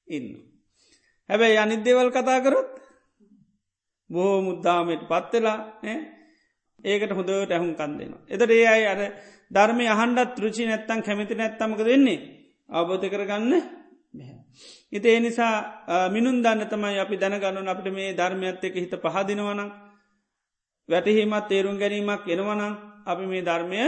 ඉන්න. 0.07 0.54
හැබැයි 1.29 1.58
අනිදේවල් 1.58 2.10
කතා 2.12 2.39
කරොත් 2.39 2.70
බොහෝ 4.10 4.41
මුද්දාමට 4.41 5.03
පත්වෙලා 5.03 5.60
ඒකට 6.84 7.12
හොදට 7.12 7.51
ඇහුම් 7.51 7.72
කන්දෙනවා. 7.74 8.22
එතට 8.27 8.51
ඒ 8.51 8.67
අයි 8.67 8.86
අර 8.86 9.01
ධර්මය 9.51 9.86
අහන්ඩත් 9.88 10.38
ෘචි 10.38 10.63
නැත්තන් 10.65 11.01
කැමති 11.01 11.36
නැත්තමක 11.36 11.82
දෙන්නේ 11.82 12.20
අවබෝධ 12.70 13.05
කරගන්න 13.05 13.53
බැහැ. 14.13 14.38
ඉති 14.91 15.08
ඒ 15.08 15.20
නිසා 15.20 15.55
මිනුන් 16.10 16.38
දන්න 16.41 16.62
තමයි 16.65 17.00
අපි 17.00 17.15
දැනගන්නු 17.15 17.62
අපට 17.65 17.88
මේ 17.89 18.13
ධර්මයත් 18.13 18.63
එක 18.63 18.75
හිත 18.75 18.94
පහදිනවනම් 18.96 19.70
වැටහීමත් 20.89 21.48
තේරුම් 21.48 21.75
ගැනීමක් 21.77 22.25
එනවනම් 22.27 22.74
අපි 23.05 23.25
මේ 23.25 23.41
ධර්මය 23.41 23.79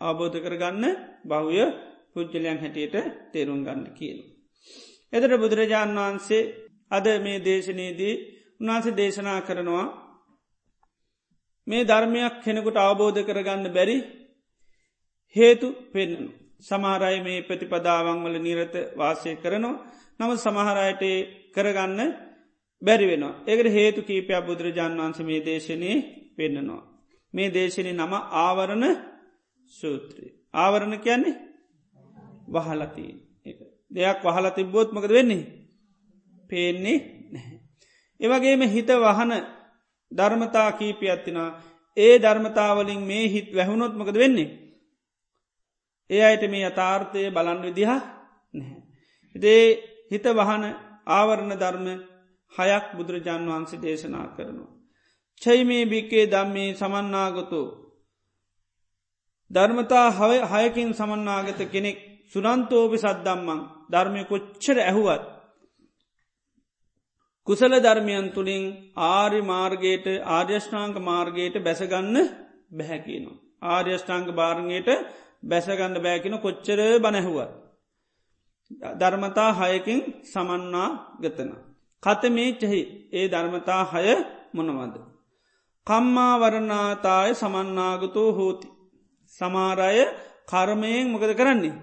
අවබෝධ 0.00 0.38
කරගන්න 0.38 0.84
බහුය 1.24 1.60
පුද්ජලයන් 2.12 2.58
හැටියට 2.58 2.96
තේරුම් 3.32 3.60
ගන්න 3.64 3.82
කියල. 3.92 4.18
එදට 5.12 5.34
බුදුරජාණන් 5.34 5.98
වහන්සේ 5.98 6.42
අද 6.92 7.06
මේ 7.20 7.38
දේශනයේදී 7.40 8.14
උන්වහන්සේ 8.60 8.96
දේශනා 8.96 9.40
කරනවා 9.40 9.86
මේ 11.66 11.82
ධර්මයක් 11.84 12.34
කෙනෙකුට 12.42 12.76
අවබෝධ 12.78 13.20
කරගන්න 13.22 13.66
බැරි 13.70 13.96
හේතු 15.36 15.68
පෙන්න්නු. 15.88 16.28
සමහරයි 16.60 17.18
මේ 17.20 17.40
ප්‍රතිපදාවන් 17.42 18.18
වල 18.24 18.36
නිරත 18.38 18.74
වාසය 18.94 19.30
කරනවා 19.36 19.80
නම 20.20 20.30
සමහරයට 20.36 21.02
කරගන්න 21.54 22.00
බැරි 22.82 23.06
වෙනවා. 23.06 23.40
ඒකට 23.42 23.68
හේතු 23.70 24.00
කීපයක් 24.02 24.42
බුදුරජාණන් 24.42 25.00
වන්ස 25.00 25.18
මේ 25.20 25.40
දේශනය 25.42 25.90
පෙන්න්නනවා. 26.36 26.82
මේ 27.34 27.48
දේශනය 27.50 27.92
නම 27.92 28.12
ආවරණ 28.38 28.84
සූත්‍රී. 29.72 30.30
ආවරණ 30.54 30.94
කියන්නේ 30.98 31.40
වහලති 32.48 33.06
දෙයක් 33.90 34.18
වහල 34.22 34.46
තිබ්බෝත්මකද 34.50 35.10
වෙන්නේ 35.10 35.61
පේන්නේ 36.52 36.98
නැහැ. 37.30 37.58
ඒවගේම 38.20 38.62
හිත 38.68 38.90
වහන 38.98 39.32
ධර්මතා 40.12 40.70
කීපයත්තිනා 40.72 41.50
ඒ 41.96 42.14
ධර්මතාවලින් 42.18 43.02
මේ 43.02 43.24
හිත් 43.28 43.48
වැැහුණොත්මකද 43.54 44.16
වෙන්නේ. 44.16 44.50
ඒ 46.10 46.22
අයට 46.22 46.44
මේ 46.48 46.64
අතාර්ථය 46.66 47.20
බලන් 47.30 47.60
විදිහ 47.62 47.90
නැහැ. 48.54 48.80
ඉදේ 49.34 49.64
හිත 50.10 50.26
වහන 50.32 50.64
ආවරණ 51.08 51.54
ධර්ම 51.54 51.86
හයක් 52.52 52.86
බුදුරජාන් 52.96 53.48
වහන්සේ 53.48 53.82
දේශනා 53.82 54.26
කරනවා. 54.28 54.70
චයිමේ 55.42 55.84
භික්කේ 55.86 56.24
දම්මේ 56.26 56.70
සමන්නාගතු 56.74 57.60
ධර්මතා 59.50 60.08
හයකින් 60.52 60.90
සමන්නාගත 60.94 61.60
කෙනෙක් 61.66 61.98
සුනන්තෝපි 62.32 62.96
සද්දම්මං 62.98 63.60
ධර්මය 63.90 64.22
කොච්චර 64.24 64.78
ඇහුවත්. 64.80 65.22
කුසල 67.46 67.72
ධර්මයන් 67.76 68.26
තුළින් 68.30 68.64
ආරි 68.96 69.40
මාර්ගයට 69.42 70.06
ආර්යෂ්ඨාංක 70.28 70.96
මාර්ගයට 71.00 71.56
බැසගන්න 71.58 72.16
බැහැකිනවා. 72.72 73.40
ආර්යෂ්ඨාංක 73.64 74.28
භාරණයට 74.30 74.88
බැසගන්න 75.44 75.96
බෑකින 75.98 76.34
කොච්චර 76.38 76.80
බනැහුවත්. 77.00 77.50
ධර්මතා 79.00 79.50
හයකින් 79.52 80.00
සමන්නා 80.24 80.88
ගතන. 81.20 81.50
කත 82.02 82.22
මේ 82.30 82.52
චෙහි 82.52 82.80
ඒ 83.12 83.26
ධර්මතා 83.28 83.82
හය 83.84 84.06
මොනවද. 84.54 84.94
කම්මා 85.86 86.34
වරණාතාය 86.38 87.30
සමන්නාගතෝ 87.34 88.30
හෝති. 88.32 88.68
සමාරය 89.34 90.02
කර්මයෙන් 90.46 91.06
මොකද 91.10 91.32
කරන්නේ. 91.34 91.76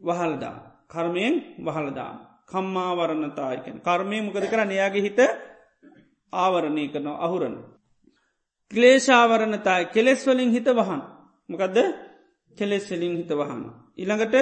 වහල්දා. 0.00 0.56
කර්මයෙන් 0.86 1.34
වහලදා. 1.64 2.29
කම්මා 2.50 2.92
වරණතායකෙන. 2.96 3.76
කර්මය 3.80 4.16
මොකද 4.20 4.44
කරන්න 4.44 4.70
එයාගේ 4.70 5.02
හිත 5.02 5.20
ආවරණය 6.32 6.84
කරනවා 6.88 7.22
අහුරන. 7.26 7.54
ක්ලේෂාවරණතායි 8.70 9.84
කෙලෙස්වලින් 9.86 10.50
හිත 10.50 10.68
වහන්. 10.70 11.02
මොකදද 11.48 11.76
කෙලෙස්වලින් 12.56 13.14
හිත 13.16 13.30
වහන. 13.30 13.62
ඉළඟට 13.96 14.34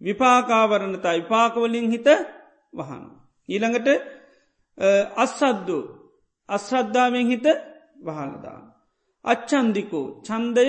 විපාකාවරණතා 0.00 1.14
විපාකවලින් 1.14 1.86
හිත 1.90 2.08
වහන. 2.72 3.02
ඊළඟට 3.48 3.88
අස්සද්දු 5.16 5.78
අස්සද්ධාවෙන් 6.48 7.26
හිත 7.26 7.46
වහලදා. 8.06 8.60
අච්චන්දිකෝ 9.24 10.06
චන්දය 10.22 10.64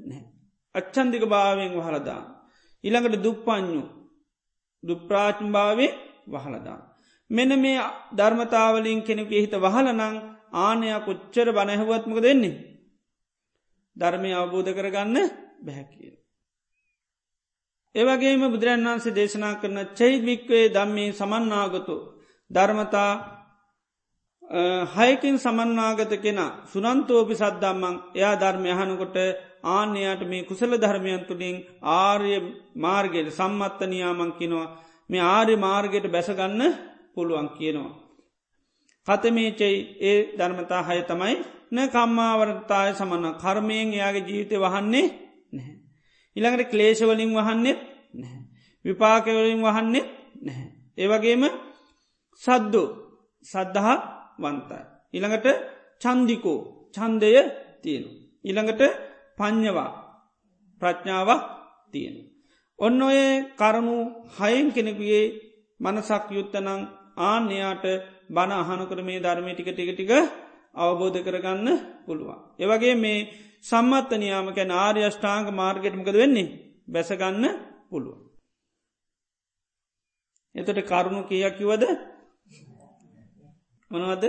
නෑ. 0.00 0.22
අච්චන්දික 0.74 1.22
භාවෙන් 1.24 1.72
වහලදා. 1.78 2.22
ඉළඟට 2.84 3.22
දුප්පඥු 3.22 3.82
දුප්‍රාචම්භාවේ 4.84 5.92
වහලදා. 6.26 6.80
මෙන 7.30 7.50
මේ 7.58 7.80
ධර්මතාවලින් 8.16 9.00
කෙනෙක 9.02 9.30
හිත 9.34 9.54
වහලනං 9.56 10.02
ආනයක් 10.58 11.04
කොච්චර 11.04 11.48
බනැහුවත්මක 11.52 12.18
දෙන්නේ. 12.22 12.62
ධර්මය 13.96 14.30
අවබෝධ 14.32 14.70
කරගන්න 14.72 15.16
බැහැකිය. 15.62 16.12
ඒවගේම 17.94 18.42
බුදුරන් 18.44 18.86
වන්සේ 18.86 19.14
දේශනා 19.14 19.54
කරන 19.54 19.78
චෛවික්වේ 19.94 20.64
දම්මේ 20.68 21.10
සමන්නාගතු 21.12 21.96
ධර්මතා 22.50 23.12
හයකින් 24.50 25.38
සමන්නාගත 25.38 26.12
කෙන 26.18 26.38
සුනන්තෝපි 26.66 27.34
සද්දම්මං 27.34 27.94
එයා 28.14 28.36
ධර්මය 28.36 28.70
හනකොට 28.70 29.16
ආන්‍යයට 29.64 30.22
මේ 30.22 30.44
කුසල 30.44 30.72
ධර්මයන් 30.76 31.24
තුළින් 31.24 31.56
ආර්ය 31.82 32.34
මාර්ගයට 32.76 33.28
සම්මත්ත 33.30 33.80
නියාමං 33.82 34.32
කිනවා 34.32 34.68
මේ 35.10 35.20
ආර්ය 35.22 35.56
මාර්ගයට 35.56 36.06
බැසගන්න 36.06 36.62
පුළුවන් 37.14 37.48
කියනවා. 37.50 37.92
කතමේචයි 39.06 39.76
ඒ 40.00 40.18
ධර්මතා 40.38 40.82
හය 40.82 41.02
තමයි 41.02 41.36
න 41.70 41.76
කම්මාවරතාය 41.86 42.90
සමන්න 42.94 43.34
කර්මයෙන් 43.34 43.88
එයාගේ 43.90 44.26
ජීවිතය 44.28 44.56
වහන්නේ 44.56 45.06
නැහැ. 45.52 45.76
ඉළඟට 46.36 46.70
ක්ලේශවලින් 46.70 47.32
වහන්නෙත් 47.32 47.80
නැහැ. 48.14 48.42
විපාකවලින් 48.84 49.60
වහන්නෙත් 49.62 50.08
නැහැ. 50.42 50.68
ඒවගේම 50.98 51.44
සද්දු 52.42 52.82
සද්ධහා 53.46 54.13
වන්තයි. 54.38 54.80
ඉළඟට 55.14 55.46
චන්දිකෝ 56.00 56.58
චන්දය 56.94 57.30
තියෙන. 57.82 58.04
ඉළඟට 58.44 58.82
පං්ඥවා 59.38 59.90
ප්‍රඥාවක් 60.82 61.42
තියෙන. 61.92 62.16
ඔන්න 62.78 63.02
ඔය 63.02 63.20
කරුණු 63.54 63.96
හයෙන් 64.36 64.66
කෙනෙකුගේ 64.70 65.24
මනසක් 65.80 66.24
යුත්තනං 66.30 66.68
ආන්‍යයාට 67.22 67.84
බණ 68.28 68.52
අහනකර 68.54 69.00
මේ 69.02 69.20
ධර්මය 69.20 69.52
ටික 69.52 69.70
ටික 69.70 69.90
ටික 69.90 70.12
අවබෝධ 70.74 71.18
කරගන්න 71.20 71.68
පුළුවන්. 72.06 72.38
ඒවගේ 72.58 72.94
මේ 72.96 73.18
සම්මත්ත 73.62 74.10
නියාමකැන 74.14 74.70
ආර්ය 74.74 75.02
අෂ්ඨාංග 75.02 75.48
මාර්ගටමකද 75.52 76.14
වෙන්නේ 76.14 76.52
බැසගන්න 76.88 77.44
පුළුවන්. 77.90 78.20
එතට 80.54 80.80
කරුණු 80.82 81.22
කියක් 81.24 81.54
කිවද 81.58 81.84
මොනවද? 83.94 84.24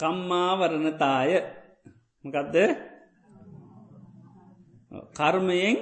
කම්මාවරණතාය. 0.00 1.30
මකදද? 2.24 2.56
කර්මයෙන් 5.16 5.76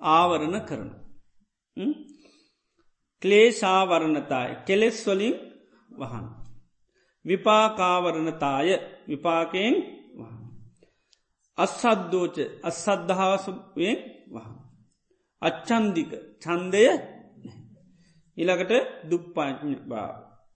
ආවරණ 0.00 0.58
කරන. 0.58 1.05
ක්ලේශාවරණතාය 3.22 4.50
කෙලෙස් 4.66 4.98
වලින් 5.06 5.34
වහන්. 5.90 6.26
විපාකාවරණතාය 7.24 8.68
විපාකයෙන් 9.08 9.74
වහන්. 10.18 10.42
අස්සද්දෝච 11.58 12.36
අස්සද්ධාවසයෙන් 12.62 13.98
වහන්. 14.34 14.56
අච්චන්දික 15.42 16.10
චන්දය 16.42 16.84
ඉළඟට 18.36 18.72
දුප්පාඥ 19.10 19.76
භාව. 19.82 20.14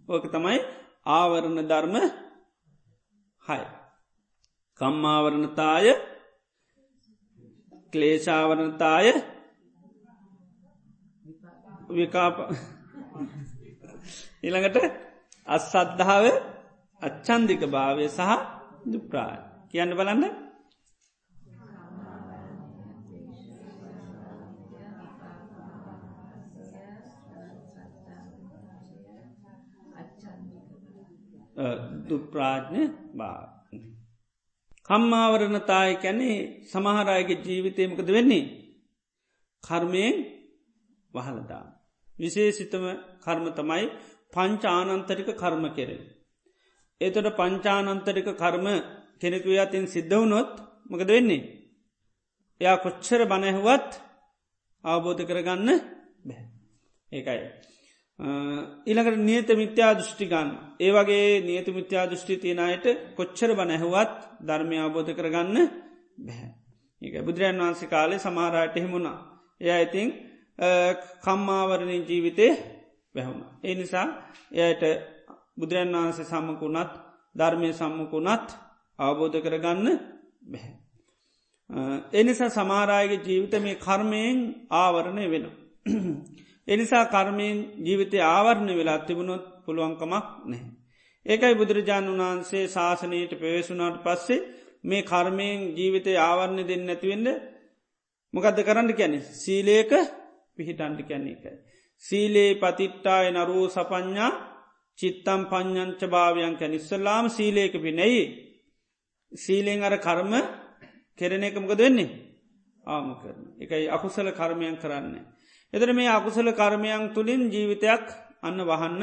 ඕක 0.08 0.24
තමයි 0.26 0.58
ආවරණ 1.08 1.58
ධර්ම 1.62 1.94
හයි. 3.42 3.64
කම්මාවරණතාය 4.80 5.86
ක්ලේශාවරණතාය 7.92 9.06
විකාප. 11.90 12.36
ඉළඟට 14.42 14.76
අස්සද්ධාව 15.46 16.24
අච්චන්දික 17.02 17.62
භාවය 17.66 18.06
සහ 18.08 18.30
දුප්‍රාය 18.86 19.36
කියන්න 19.70 19.96
බලන්න. 19.96 20.24
දුප්‍රාජ්ඥ 32.08 32.82
බා 33.14 33.40
කම්මාවරණතාය 34.88 35.92
කැනේ 35.96 36.36
සමහරයගේ 36.62 37.42
ජීවිතයමකද 37.44 38.08
වෙන්නේ? 38.08 38.44
කර්මයෙන් 39.64 40.16
වහලදා. 41.14 41.79
විශේසිතම 42.20 42.84
කර්ම 43.20 43.46
තමයි 43.52 43.86
පංචානන්තරික 44.30 45.28
කර්ම 45.34 45.64
කෙරෙන. 45.70 46.02
එතොට 47.00 47.28
පංචානන්තරික 47.36 48.28
කර්ම 48.34 48.66
කෙනෙකු 49.20 49.50
අතින් 49.58 49.84
සිද්ධවුනොත් 49.86 50.52
මකද 50.90 51.08
වෙන්නේ. 51.08 51.42
එයා 52.60 52.76
කොච්චර 52.76 53.20
බණැහුවත් 53.24 53.90
අවබෝධ 54.84 55.22
කරගන්න 55.24 55.68
බැ. 56.24 56.42
ඒකයි. 57.08 57.40
ඊළඟට 58.86 59.20
නියත 59.20 59.50
මිත්‍යා 59.54 59.92
දෘෂ්ටිගන්න 59.94 60.50
ඒ 60.80 60.90
වගේ 60.92 61.40
නියත 61.40 61.68
මිත්‍යා 61.70 62.04
දෘෂ්ටි 62.06 62.36
තියෙනයට 62.36 62.86
කොච්චර 63.16 63.50
බනැහුවත් 63.54 64.16
ධර්මය 64.42 64.76
අවබෝධ 64.78 65.12
කරගන්න 65.12 65.56
බැහැ. 66.18 66.50
ඒක 67.02 67.14
බුදුරජන් 67.20 67.60
වහන්සේ 67.60 67.88
කාලේ 67.88 68.18
සමහරයට 68.18 68.76
එහෙමුණා. 68.76 69.18
එය 69.60 69.70
ඉතිං 69.82 70.08
කම්මාවරණය 71.20 71.96
ජීවිතය 72.02 72.46
වැැහුණ. 73.14 73.44
ඒ 73.62 73.74
නිසා 73.74 74.06
එයට 74.58 74.82
බුදුරන් 75.56 75.94
වහන්සේ 75.94 76.26
සම්මකුණත් 76.26 76.92
ධර්මය 77.36 77.68
සම්මකුණත් 77.72 78.48
අවබෝධ 78.98 79.38
කරගන්න 79.38 79.86
බැහැ. 80.44 80.74
එනිසා 82.12 82.50
සමාරායගේ 82.50 83.24
ජීවිත 83.24 83.54
මේ 83.58 83.76
කර්මයෙන් 83.76 84.38
ආවරණය 84.72 85.24
වෙන. 85.26 85.44
එනිසා 86.68 87.04
කර්මයෙන් 87.06 87.58
ජීවිතය 87.78 88.18
ආවරණ 88.26 88.70
වෙලා 88.72 88.98
තිබුණොත් 89.00 89.44
පුළුවන්කමක් 89.64 90.26
නැහැ. 90.44 90.70
ඒකයි 91.26 91.54
බුදුරජාණන් 91.54 92.20
වහන්සේ 92.20 92.64
ශාසනයට 92.68 93.32
පෙවේසුනාට 93.34 93.98
පස්සේ 94.00 94.46
මේ 94.82 95.02
කර්මයෙන් 95.02 95.60
ජීවිතය 95.76 96.12
ආවරණ 96.18 96.60
දෙන්න 96.62 96.84
නැතිවෙන්න 96.84 97.28
මොකද 98.34 98.58
කරන්න 98.60 98.90
කැනෙ 98.92 99.18
සීලේක 99.34 99.92
පිහිටන්ටි 100.60 101.02
කැන්නේ 101.04 101.36
එකයි. 101.36 101.58
සීලේ 102.04 102.50
පතිට්ටාය 102.56 103.26
නරූ 103.30 103.66
සපඥා 103.70 104.32
චිත්තම් 104.98 105.42
පඥංච 105.46 106.00
භාවයන් 106.06 106.54
කැන 106.56 106.72
ඉස්සල්ලාම 106.72 107.26
සීලේක 107.28 107.74
පිනෙයි. 107.78 108.22
සීලෙන් 109.32 109.80
අර 109.82 109.96
කර්ම 109.98 110.32
කෙරෙන 111.18 111.42
එකමකද 111.42 111.78
වෙන්නේ 111.78 112.10
ආම 112.84 113.08
කරන. 113.14 113.40
එකයි 113.58 113.86
අකුසල 113.88 114.28
කර්මයන් 114.32 114.76
කරන්නේ. 114.76 115.24
එතර 115.72 115.88
මේ 115.92 116.10
අකුසල 116.10 116.48
කර්මයන් 116.52 117.02
තුළින් 117.14 117.42
ජීවිතයක් 117.48 118.04
අන්න 118.42 118.58
වහන්න 118.60 119.02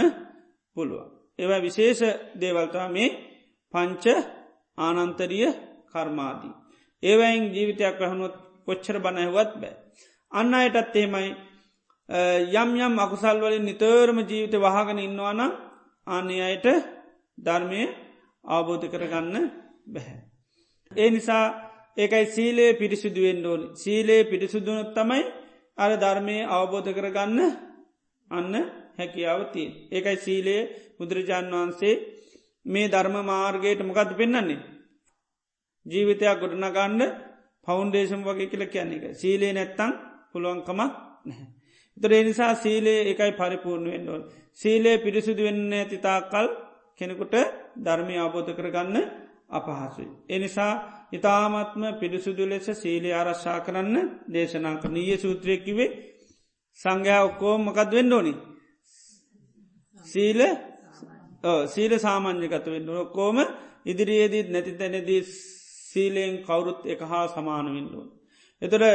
පුළුව. 0.78 1.06
ඒව 1.40 1.52
විශේෂ 1.60 2.02
දේවල්තා 2.36 2.88
මේ 2.90 3.10
පංච 3.74 4.06
ආනන්තරිය 4.78 5.48
කර්මාදී. 5.88 6.54
ඒවයින් 7.04 7.44
ජීවිතයක් 7.50 7.96
වැහනොත් 8.00 8.36
කොච්චර 8.66 8.98
බණහවත් 9.00 9.52
බෑ. 9.56 9.76
අන්න 10.32 10.54
අයටත් 10.54 10.96
එහෙමයි 10.96 11.30
යම් 12.10 12.70
යම් 12.78 12.94
අකුසල් 12.98 13.38
වලින් 13.38 13.66
නිතරම 13.66 14.18
ජීවිත 14.22 14.56
වහගෙන 14.56 15.00
ඉන්නවාන 15.00 15.42
අන්නේ 16.08 16.44
අයට 16.44 16.68
ධර්මය 17.38 17.82
අවබෝධ 18.44 18.88
කරගන්න 18.88 19.36
බැහැ. 19.88 20.20
ඒ 20.92 21.10
නිසා 21.10 21.46
ඒකයි 21.98 22.26
සීලේ 22.28 22.72
පිරිසිදුවෙන් 22.74 23.46
ඕෝනි 23.46 23.68
සීලේ 23.76 24.22
පිරිසුදුනොත් 24.24 24.90
තමයි 24.94 25.24
අර 25.78 25.92
ධර්මය 25.96 26.38
අවබෝධ 26.48 26.90
කරගන්න 26.90 27.40
අන්න 28.32 28.54
හැකියාවතිය. 28.98 29.68
ඒකයි 29.92 30.18
සීලේ 30.18 30.62
බුදුරජාණන් 30.98 31.54
වහන්සේ 31.54 31.96
මේ 32.66 32.88
ධර්ම 32.88 33.16
මාර්ගයට 33.26 33.82
මොකද 33.82 34.12
පෙන්න්නන්නේ. 34.14 34.66
ජීවිතයක් 35.86 36.40
ගොඩනගන්න 36.40 37.02
පෞන්ඩේශම් 37.68 38.22
වගේ 38.24 38.48
කියල 38.48 38.64
කියන 38.66 38.90
එක 38.94 39.04
සීලේ 39.14 39.54
නැත්තං 39.54 39.92
පුළුවන්කමක් 40.32 40.80
නැහැ. 41.26 41.57
තොරේ 41.98 42.24
නිසා 42.24 42.54
සීලේ 42.56 43.00
එකයි 43.12 43.32
පරිපූර්ණ 43.34 43.88
වෙන්ඩුවන්. 43.88 44.24
සීලේ 44.54 44.98
පිරිසුදු 44.98 45.42
වෙන්න 45.44 45.74
ඇතිතාකල් 45.74 46.48
කෙනෙකුට 47.00 47.36
ධර්මය 47.78 48.16
අවබෝධ 48.18 48.52
කරගන්න 48.54 48.96
අපහසුයි. 49.50 50.08
එනිසා 50.30 50.74
ඉතාමත්ම 51.12 51.84
පිරිසුදු 52.00 52.44
ලෙස 52.46 52.68
සීලේ 52.74 53.14
ආරශ්ා 53.14 53.60
කරන්න 53.60 53.96
දේශනා 54.34 54.76
කරනීය 54.76 55.18
සූත්‍රයකිවේ 55.18 55.90
සංඝයා 56.80 57.24
ඔක්කෝ 57.24 57.56
මකත් 57.58 57.92
වෙන්න 57.92 58.14
ඕනි. 58.14 58.34
සීල 60.06 60.40
සීල 61.66 61.94
සාමාන්‍යකත 62.00 62.66
වෙන්න 62.68 62.90
ඔක්කෝම 62.98 63.38
ඉදිරියේදීත් 63.86 64.50
නැති 64.50 64.72
තැනදී 64.74 65.22
සීලයෙන් 65.90 66.36
කවුරුත් 66.40 66.80
එක 66.86 67.02
හා 67.02 67.26
සමාන 67.28 67.68
වෙන්ඩුවන්. 67.68 68.08
එතොට 68.62 68.86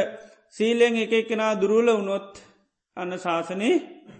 සීලෙන් 0.55 0.95
එක 0.97 1.13
එකෙනා 1.13 1.53
දුරුල 1.55 1.87
වුණොත් 1.89 2.31
අන්න 2.97 3.11
ශාසනයේ 3.17 3.75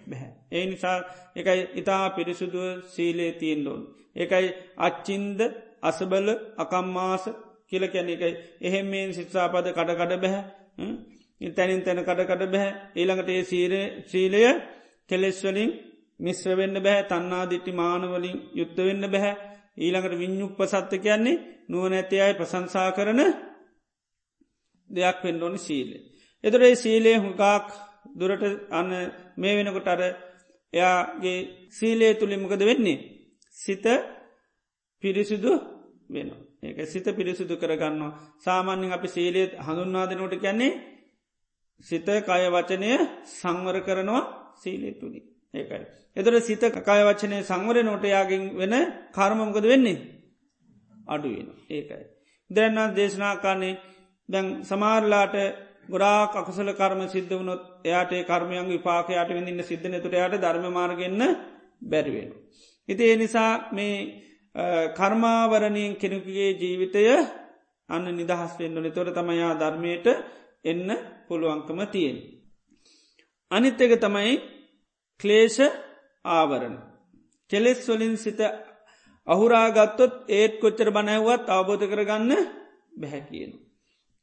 බැහැ. 0.07 0.31
ඒ 0.51 0.65
නිසා 0.65 0.97
එකයි 1.35 1.61
ඉතා 1.75 2.05
පිරිසුදුව 2.09 2.67
සීලේ 2.87 3.31
තියෙන්ඩෝන්. 3.33 3.81
එකයි 4.15 4.47
අච්චින්ද 4.79 5.39
අසබල 5.81 6.27
අකම්මාස 6.57 7.23
කියල 7.69 7.83
කැන 7.87 8.09
එකයි 8.09 8.31
එහෙම 8.61 8.85
මේ 8.87 9.05
සිත්සාපද 9.11 9.67
කඩකඩ 9.69 10.13
බැහැ 10.17 10.43
තැනින් 11.51 11.81
තැන 11.81 11.99
කඩකඩ 12.01 12.43
බැහැ 12.47 12.71
ඊළඟට 12.95 13.29
ඒ 13.29 13.43
සීර 13.43 13.73
සීලය 14.05 14.41
කෙලෙස්වලින් 15.09 15.71
මිශ්‍ර 16.19 16.51
වෙන්න 16.55 16.75
බැහැ 16.79 17.03
තන්නා 17.05 17.43
දිට්ටි 17.45 17.71
මානවලින් 17.73 18.37
යුත්ත 18.53 18.77
වෙන්න 18.79 19.05
බැහැ 19.07 19.33
ඊළඟට 19.77 20.15
විඤ්ඥුප්ප 20.15 20.59
සත්ත 20.63 20.91
කියන්නේ 20.97 21.41
නුවනැති 21.69 22.21
අයි 22.21 22.33
ප්‍රසංසා 22.33 22.89
කරන 22.91 23.21
දෙයක් 24.89 25.17
වෙන්ඩෝනි 25.23 25.59
සීලේ. 25.59 26.01
එතුරේ 26.43 26.75
සීලේ 26.75 27.17
හුකාක් 27.17 27.67
දුරට 28.05 28.43
අන්න 28.71 28.89
මේ 29.37 29.53
වෙනකොට 29.57 29.87
අර 29.87 30.01
එයාගේ 30.73 31.39
සීලේ 31.69 32.13
තුළිමකද 32.13 32.61
වෙන්නේ. 32.61 33.03
සිත 33.55 33.85
පිරිසිදු 35.03 35.51
වෙන. 36.09 36.29
ඒක 36.63 36.77
සිත 36.85 37.07
පිරිසිදු 37.11 37.53
කරගන්නවා. 37.57 38.11
සාමාන්‍යෙන් 38.39 38.91
අපි 38.91 39.07
සීලේත් 39.07 39.51
හඳුන්වාදනට 39.57 40.35
කැන්නේ 40.37 40.71
සිත 41.79 42.07
කය 42.21 42.43
වචනය 42.47 42.89
සංවර 43.31 43.77
කරනවා 43.81 44.23
සීලේ 44.55 44.93
තුළි. 44.93 45.19
ඒකයි. 45.53 45.85
එතර 46.17 46.33
සිත 46.39 46.63
කය 46.79 46.99
වචනය 47.01 47.37
සංවර 47.41 47.77
නොට 47.83 48.03
යාගෙන් 48.05 48.43
වෙන 48.57 48.73
කර්මමකද 49.11 49.65
වෙන්නේ. 49.65 49.99
අඩුවෙන 51.07 51.49
ඒකයි. 51.69 52.03
දැන්නා 52.49 52.87
දේශනාකාන්නේ 52.95 53.75
දැන් 54.29 54.47
සමාරලාට 54.63 55.35
ගොඩාක් 55.89 56.35
අකසල 56.35 56.69
කර්ම 56.73 57.01
සිද්ධ 57.07 57.33
වනොත් 57.33 57.61
එයාට 57.83 58.13
කර්මයන් 58.23 58.67
විපාකයාට 58.69 59.29
විඳන්න 59.29 59.61
සිද්ධන 59.61 59.95
තුට 59.95 60.15
යට 60.15 60.35
ධර්ම 60.37 60.65
මාර්ගන්න 60.71 61.21
බැරිවෙන. 61.83 62.29
ඉති 62.89 63.03
ඒ 63.03 63.15
නිසා 63.15 63.51
මේ 63.71 63.95
කර්මාවරණයෙන් 64.93 65.93
කෙනෙකුගේ 65.95 66.51
ජීවිතය 66.53 67.03
අන්න 67.89 68.05
නිදහස් 68.11 68.53
වෙන්නන 68.57 68.91
තොර 68.91 69.07
තමයා 69.09 69.53
ධර්මයට 69.55 70.07
එන්න 70.63 70.89
පුළුවන්කම 71.27 71.79
තියෙන්. 71.87 72.17
අනිත් 73.51 73.77
එක 73.77 73.93
තමයි 73.97 74.33
ක්ලේෂ 75.19 75.57
ආවරණ. 76.25 76.75
කෙලෙස් 77.51 77.79
වලින් 77.87 78.15
සිත 78.15 78.39
අහුරාගත්තොත් 79.27 80.13
ඒත් 80.29 80.53
කොච්චර 80.59 80.89
බනැව්වත් 80.89 81.45
අවබෝධ 81.49 81.85
කරගන්න 81.85 82.31
බැහැ 82.93 83.21
කියන. 83.23 83.51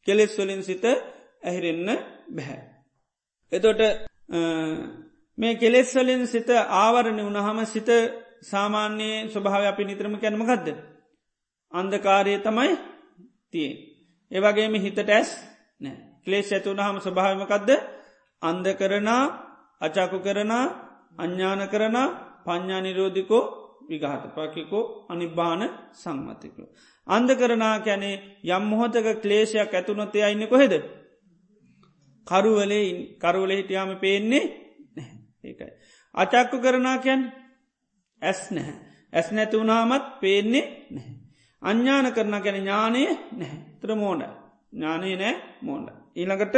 කෙලෙස් 0.07 0.33
වලින් 0.37 0.63
සිත 0.63 0.85
ඇහිරෙන්න 1.43 1.89
බැහැ. 2.29 2.61
එතොට 3.53 3.81
මේ 5.39 5.55
කෙලෙස් 5.57 5.95
වලින් 5.95 6.27
සිත 6.27 6.49
ආවරණ 6.51 7.21
වුණහම 7.21 7.59
සිත 7.67 7.91
සාමාන්‍යයේ 8.43 9.29
ස්වභාව 9.29 9.65
අපි 9.65 9.85
නිතරම 9.85 10.15
කැනමකක්ද. 10.17 10.69
අන්දකාරය 11.73 12.39
තමයි 12.39 12.73
තියෙන්. 13.51 13.77
ඒවගේම 14.31 14.75
හිතට 14.77 15.09
ඇස් 15.09 15.31
නෑ 15.81 15.97
ක්ලේෂ 16.25 16.53
ඇතුවනහම 16.53 16.97
ස්වභාවමකක්ද 16.99 17.71
අන්ද 18.43 18.67
කරනා 18.75 19.23
අචාකු 19.81 20.19
කරනා 20.19 20.65
අඥ්ඥාන 21.19 21.63
කරන 21.69 21.97
පඤ්ඥා 22.45 22.81
නිරෝධිකෝ 22.81 23.45
විගාතපාකිකෝ 23.89 24.85
අනිබ්බාන 25.09 25.63
සංමතිකෝ. 25.93 26.69
අන්ද 27.07 27.31
කරනා 27.35 27.77
කැනේ 27.81 28.17
යම් 28.47 28.65
මොහොතක 28.65 29.07
ක්ලේෂයක් 29.23 29.75
ඇතුනොත්තය 29.75 30.19
අයින්න 30.23 30.49
කොහෙද. 30.49 30.75
කරුවලේ 32.31 32.85
කරුවල 33.19 33.53
හිටියාම 33.53 33.93
පේන්නේ 33.99 34.45
ඒකයි. 35.45 35.73
අචක්කු 36.15 36.57
කරනා 36.59 36.99
කැන් 36.99 37.23
ඇස් 38.23 38.41
නැහැ. 38.51 38.77
ඇස් 39.13 39.29
නැතිවුණාමත් 39.31 40.07
පේන්නේ 40.21 40.67
නැහැ. 40.91 41.17
අඥ්ඥාන 41.63 42.13
කරන 42.13 42.37
ගැන 42.39 42.57
ඥානය 42.57 43.03
නැහැ 43.33 43.59
ත්‍ර 43.81 43.91
මෝඩ 43.95 44.23
ඥානය 44.73 45.11
නෑ 45.15 45.35
මෝඩ. 45.63 45.89
ඊළඟට 46.13 46.57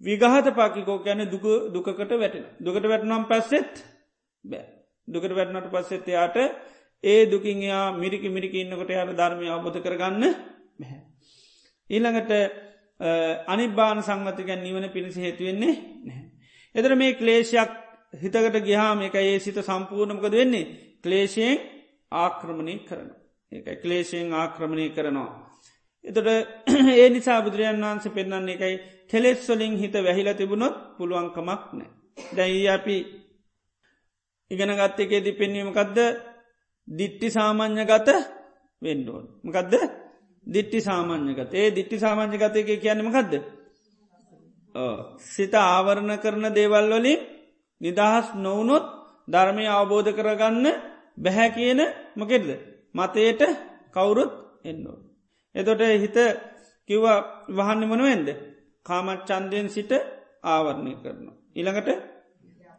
විගහත 0.00 0.48
පාකිකෝ 0.52 0.98
ගැන 1.00 1.22
දුකට 1.26 2.10
වැටෙන 2.14 2.44
දුකට 2.58 2.84
වැටනම් 2.84 3.24
පස්සෙත් 3.26 3.84
බෑ 4.44 4.64
දුකට 5.08 5.32
වැටනට 5.32 5.70
පස්සෙත් 5.70 6.08
එයාට 6.08 6.36
ඒ 7.04 7.20
දුකින් 7.26 7.62
එයා 7.62 7.86
මිරිකි 7.94 8.28
මිරිකි 8.28 8.60
ඉන්නකොට 8.60 8.90
යාට 8.90 9.12
ධර්මය 9.12 9.46
අවබොධ 9.48 9.78
කරගන්න 9.78 10.24
බැහැ. 10.78 11.00
ඊළඟට 11.90 12.32
අනිබාන 13.46 14.02
සංවතකැන් 14.02 14.62
නිවන 14.62 14.90
පිණිස 14.90 15.16
හේතුවෙන්නේ 15.16 15.74
නැහැ. 16.04 16.24
එදර 16.74 16.92
මේ 16.94 17.12
ක්ලේෂයක් 17.14 17.70
හිතකට 18.14 18.56
ගිහාම 18.60 19.02
එක 19.02 19.14
ඒ 19.16 19.38
සිත 19.38 19.58
සම්පූර්ණමකද 19.60 20.32
වෙන්නේ 20.32 20.70
ක්ලේෂයෙන් 21.02 21.58
ආක්‍රමණය 22.12 22.74
කරන. 22.80 23.10
ඒ 23.52 23.76
ක්ලේෂයෙන් 23.76 24.32
ආක්‍රමණය 24.34 24.88
කරනවා. 24.90 25.30
එතට 26.04 26.28
ඒ 26.94 27.08
නිසා 27.10 27.42
බුදුරජන් 27.42 27.82
වහන්ස 27.82 28.06
පෙන්න්නන්නේ 28.10 28.56
එකයි 28.56 28.74
කෙලෙස් 29.08 29.46
වලින් 29.48 29.74
හිත 29.76 29.94
වැහිල 29.96 30.28
තිබුණොත් 30.34 30.76
පුළුවන්කමක් 30.96 31.62
නෑ. 31.72 31.90
දැයි 32.36 32.68
අපි 32.68 32.96
ඉගෙන 34.50 34.72
ගත්ත 34.72 34.98
එකේදී 34.98 35.38
පෙන්වීමකක්ද 35.40 35.98
දිට්ටි 36.88 37.28
සාමාන්‍ය 37.30 37.84
ගත 37.84 38.08
වෙන්ඩෝන්. 38.82 39.24
මකදද 39.44 39.74
දිට්ටි 40.48 40.80
සාමාන්‍යගත 40.80 41.52
ඒ 41.54 41.68
දිට්ටි 41.70 41.96
සාමාන්‍ය 41.98 42.36
ගතයක 42.36 42.70
කියන්නමකක්ද. 42.78 43.32
සිත 45.26 45.54
ආවරණ 45.54 46.12
කරන 46.16 46.46
දේවල් 46.50 46.86
වලින් 46.92 47.20
නිදහස් 47.80 48.26
නොවනොත් 48.36 48.86
ධර්මය 49.28 49.64
අවබෝධ 49.68 50.10
කරගන්න 50.12 50.66
බැහැ 51.16 51.48
කියන 51.50 51.80
මකෙද 52.16 52.46
මතයට 52.94 53.42
කවුරුත් 53.90 54.32
එන්නෝ. 54.64 54.98
එතොට 55.54 55.82
හිත 55.96 56.18
කිව්ව 56.88 57.06
වහන්න 57.50 57.82
මනුවෙන්ද 57.84 58.28
කාමත් 58.86 59.20
චන්දයෙන් 59.22 59.68
සිට 59.68 59.92
ආවරණය 60.44 60.92
කරන. 60.96 61.26
ඉළඟට 61.54 61.88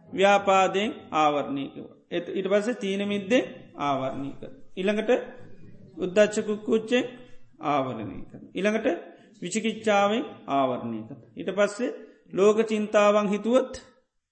ව්‍යාපාදයෙන් 0.10 0.92
ආවරණයකව. 1.14 1.86
එ 2.10 2.18
ඉට 2.32 2.48
පස 2.48 2.68
තීනමිද්දේ 2.78 3.48
ආවරණය 3.80 4.30
කර. 4.40 4.52
ඉළඟට 4.78 5.12
උද්දච්චකුක්කුච්චෙන් 5.98 7.04
ආවරණය 7.60 8.18
කර. 8.32 8.42
ඉළඟට 8.56 8.88
විචිකිච්චාවෙන් 9.42 10.24
ආවරණය 10.48 11.02
කර. 11.08 11.18
ඉට 11.36 11.50
පස්සේ 11.56 11.96
ලෝක 12.34 12.58
චින්තාවන් 12.68 13.28
හිතුවත් 13.28 13.74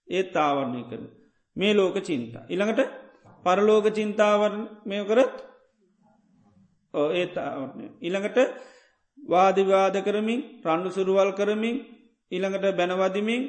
ඒත් 0.07 0.35
ආවරණය 0.37 0.81
කරන. 0.89 1.05
මේ 1.55 1.73
ලෝක 1.73 1.97
චින්තා. 1.99 2.45
ඉළඟට 2.49 2.81
පරලෝක 3.43 3.85
චින්තාවරමය 3.89 4.97
කරත් 5.05 5.35
ඒත් 7.13 7.35
ආවරණය. 7.37 7.85
ඉළඟට 8.01 8.37
වාදිවාද 9.19 9.95
කරමින් 10.03 10.41
රණ්ඩු 10.65 10.89
සුරුවල් 10.89 11.31
කරමින් 11.31 11.77
ඉළඟට 12.31 12.77
බැනවදිමින් 12.77 13.41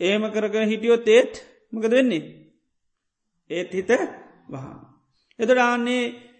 ඒම 0.00 0.22
කරගෙන 0.30 0.68
හිටියොත් 0.68 1.08
ඒත් 1.08 1.32
මකද 1.72 1.92
වෙන්නේ. 1.92 2.24
ඒත් 3.50 3.70
හිත 3.72 3.90
වහා. 4.48 4.76
එතඩාන්නේ 5.38 6.31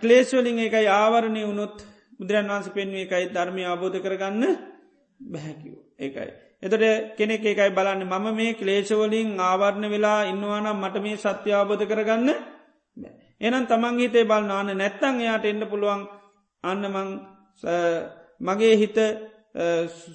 ක්ලේශවලින් 0.00 0.58
එකයි 0.60 0.86
ආවරණය 0.88 1.42
වුණොත් 1.42 1.76
බුදුරන් 2.18 2.48
වන්ස 2.48 2.68
පෙන්වේ 2.70 3.04
එකයි 3.04 3.24
ධර්මය 3.28 3.62
අබෝධ 3.66 3.98
කරගන්න 3.98 4.44
බැහැකිවෝ 5.20 5.82
ඒකයි. 5.98 6.30
එතට 6.62 7.16
කෙනෙක් 7.16 7.44
එකයි 7.44 7.70
බලන්න 7.70 8.04
මම 8.04 8.26
මේ 8.32 8.54
ක්ලේශවලින් 8.54 9.30
ආවරණ 9.40 9.84
වෙලා 9.86 10.20
ඉන්නවානම් 10.24 10.78
මට 10.78 10.96
මේ 10.98 11.16
සත්‍ය 11.18 11.50
අබෝධ 11.52 11.84
කරගන්න 11.84 12.30
එනම් 13.40 13.64
තමන් 13.66 13.98
හිතේ 13.98 14.24
බල් 14.24 14.44
නාන 14.44 14.70
නැත්තං 14.72 15.20
එයාට 15.20 15.44
එන්න 15.44 15.62
පුළුවන්. 15.64 16.02
අන්නමං 16.64 17.10
මගේ 18.40 18.74
හිත 18.76 18.98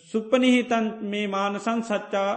සුප්පනිහිතන් 0.09 0.85
මේ 1.03 1.27
මානසං 1.27 1.79
සච්චා 1.81 2.31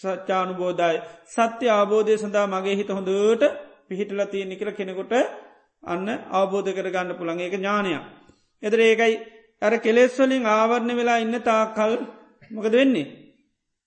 සච්චානුබෝධයි 0.00 0.98
සත්‍ය 1.26 1.66
අවබෝධය 1.70 2.14
සඳහා 2.16 2.46
මගේ 2.48 2.76
හිත 2.76 2.90
හොඳට 2.90 3.44
පිහිටල 3.86 4.20
තියෙනෙ 4.26 4.54
කියල 4.54 4.70
කෙනෙකොට 4.72 5.12
අන්න 5.82 6.08
අවබෝධ 6.30 6.70
කරගන්න 6.70 7.16
පුළන් 7.18 7.40
ඒක 7.40 7.54
ඥානයක්. 7.54 8.02
එදර 8.62 8.80
ඒකයි 8.80 9.14
ඇර 9.62 9.74
කෙලෙස්වලින් 9.78 10.44
ආවරණ 10.46 10.96
වෙලා 10.96 11.18
ඉන්න 11.18 11.36
තා 11.40 11.62
කල් 11.68 11.94
මොකද 12.50 12.72
වෙන්නේ. 12.72 13.12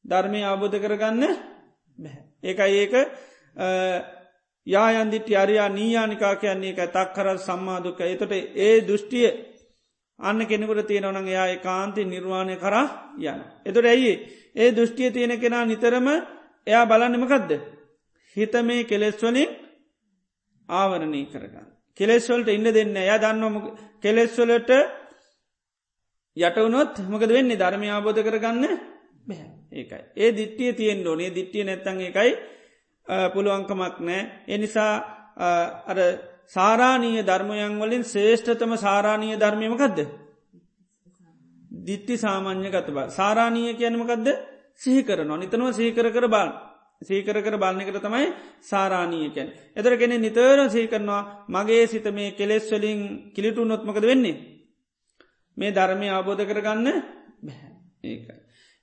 ධර්මය 0.06 0.42
අවබෝධ 0.44 0.78
කරගන්න 0.78 1.24
බැහැ. 2.00 2.24
ඒකයි 2.44 2.78
ඒක 2.78 2.94
යායන්දිට 4.68 5.30
අරයා 5.34 5.70
නීයානිකා 5.70 6.36
කියන්නේ 6.36 6.72
එක 6.72 6.82
තක්කර 6.90 7.28
සම්මාධක 7.40 8.00
එතොට 8.04 8.34
ඒ 8.58 8.76
දෘෂ්ටිය 8.82 9.28
අන්න 10.20 10.40
කෙනෙකුට 10.44 10.88
තියෙනවන 10.88 11.28
එයා 11.28 11.56
කාන්ති 11.58 12.06
නිර්වාණය 12.06 12.56
කරා 12.58 12.88
යන. 13.20 13.42
එතොට 13.66 13.86
ඇයි 13.86 14.14
ඒ 14.56 14.70
දෘෂ්ටිය 14.72 15.12
තියෙන 15.12 15.40
කෙනා 15.40 15.66
නිතරම 15.66 16.08
එයා 16.68 16.86
බලන්නමකදද. 16.86 17.52
හිත 18.36 18.54
මේ 18.64 18.84
කෙලෙස්වලින් 18.84 19.50
ආවරණය 20.70 21.26
කරගන්න. 21.26 21.75
කෙලෙස්වලට 21.98 22.50
ඉන්න 22.50 22.68
දෙන්න 22.70 22.96
ය 22.98 23.18
දන්නම 23.18 23.56
කෙලෙස්වලට 24.02 24.72
යටවනොත් 26.38 26.94
මොකද 27.08 27.30
වෙන්නේ? 27.30 27.58
ධර්මය 27.58 27.88
ආබෝධ 27.90 28.22
කරගන්න 28.22 28.64
බැහැ 29.28 29.50
ඒකයි. 29.72 30.04
ඒ 30.16 30.32
දිට්ටිය 30.32 30.74
තියෙන් 30.74 31.08
ඕනේ. 31.08 31.32
දිට්ටිය 31.32 31.64
නැත්තන් 31.64 32.02
එකයි 32.04 32.32
පුළුවන්කමක් 33.34 33.98
නෑ. 34.02 34.22
එනිසා 34.48 34.94
අර 35.86 35.98
සාරානීය 36.48 37.24
ධර්මයන් 37.24 37.80
වලින් 37.80 38.04
ශේෂ්ඨතම 38.06 38.76
සාරානීය 38.78 39.38
ධර්මයමකක්ද. 39.38 40.00
දිට්ටි 41.86 42.18
සාමාන්‍ය 42.18 42.70
ගතබ 42.70 42.98
සාරානීය 43.10 43.74
කියනමකක්ද 43.76 44.28
සිහිකරන 44.76 45.32
නිතනව 45.36 45.72
සීකර 45.72 46.08
කර 46.12 46.28
බාන් 46.28 46.50
සීකර 47.06 47.38
කර 47.38 47.56
බලන්නකට 47.58 48.00
තමයි 48.00 48.28
සාරානීයකැන්. 48.62 49.50
එතර 49.74 49.94
කෙනෙ 49.96 50.18
නිතර 50.18 50.60
සීකරනවා 50.70 51.22
මගේ 51.50 51.86
සිත 51.88 52.08
මේ 52.12 52.32
කෙලෙස් 52.32 52.66
වලින් 52.72 53.00
කිලිටු 53.32 53.62
නොත්මකද 53.64 54.04
වෙන්නේ. 54.04 54.36
මේ 55.58 55.72
ධර්මය 55.72 56.08
අවබෝධ 56.10 56.44
කරගන්න 56.44 56.88
බැහැ 57.44 57.72
ඒකයි. 58.06 58.38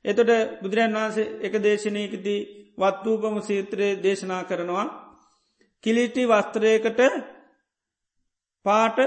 එතොට 0.05 0.33
බුදුරන් 0.63 0.95
වහන්සේ 0.95 1.31
එක 1.41 1.55
දේශනයකදී 1.61 2.41
වත්වූපම 2.79 3.37
සීත්‍රයේ 3.41 4.01
දේශනා 4.01 4.43
කරනවා 4.45 4.87
කිලිටි 5.85 6.23
වස්ත්‍රයකට 6.27 7.01
පාට 8.65 8.99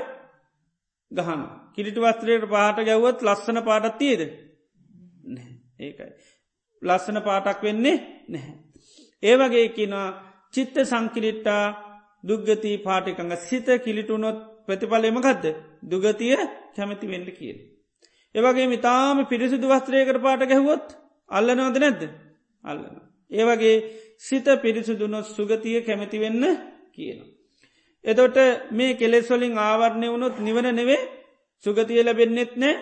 ගහන 1.12 1.42
කිලිටි 1.74 2.02
වස්ත්‍රයට 2.02 2.50
පාට 2.50 2.78
ගැව්වත් 2.82 3.20
ලස්සන 3.24 3.60
පාටත් 3.64 3.98
තියද 3.98 4.22
ඒකයි 5.80 6.12
ලස්සන 6.82 7.20
පාටක් 7.22 7.62
වෙන්නේ 7.62 7.98
නැහැ. 8.28 8.65
ඒවගේ 9.26 9.68
කිනවා 9.70 10.10
චිත්ත 10.54 10.76
සංකිලිට්ටා 10.84 11.64
දුග්ගතිී 12.24 12.78
පාටිකඟ 12.80 13.34
සිත 13.40 13.68
කිලිටුනොත් 13.78 14.38
ප්‍රතිඵලෙමකක්ද 14.66 15.46
දුගතිය 15.84 16.36
කැමති 16.76 17.08
වෙන්න 17.08 17.28
කියල. 17.30 17.58
ඒවගේ 18.36 18.68
මිතාම 18.68 19.18
පිරිසිදු 19.26 19.68
වස්ත්‍රයකට 19.68 20.22
පාට 20.22 20.44
ගැහුවොත් 20.44 20.88
අල්ලනවද 21.30 21.78
නැද්ද 21.78 22.02
අල්ලන. 22.64 22.96
ඒවගේ 23.32 23.76
සිත 24.20 24.48
පිරිසුදුනොත් 24.58 25.26
සුගතිය 25.28 25.82
කැමති 25.82 26.18
වෙන්න 26.20 26.44
කියන. 26.92 27.20
එතොට 28.06 28.38
මේ 28.72 28.94
කෙලෙස්වලින් 28.94 29.58
ආවරණය 29.60 30.08
වුණොත් 30.08 30.36
නිවන 30.40 30.68
නෙවේ 30.72 31.02
සුගතිය 31.64 32.02
ලැබෙන්න්නෙත් 32.02 32.54
නෑ 32.56 32.76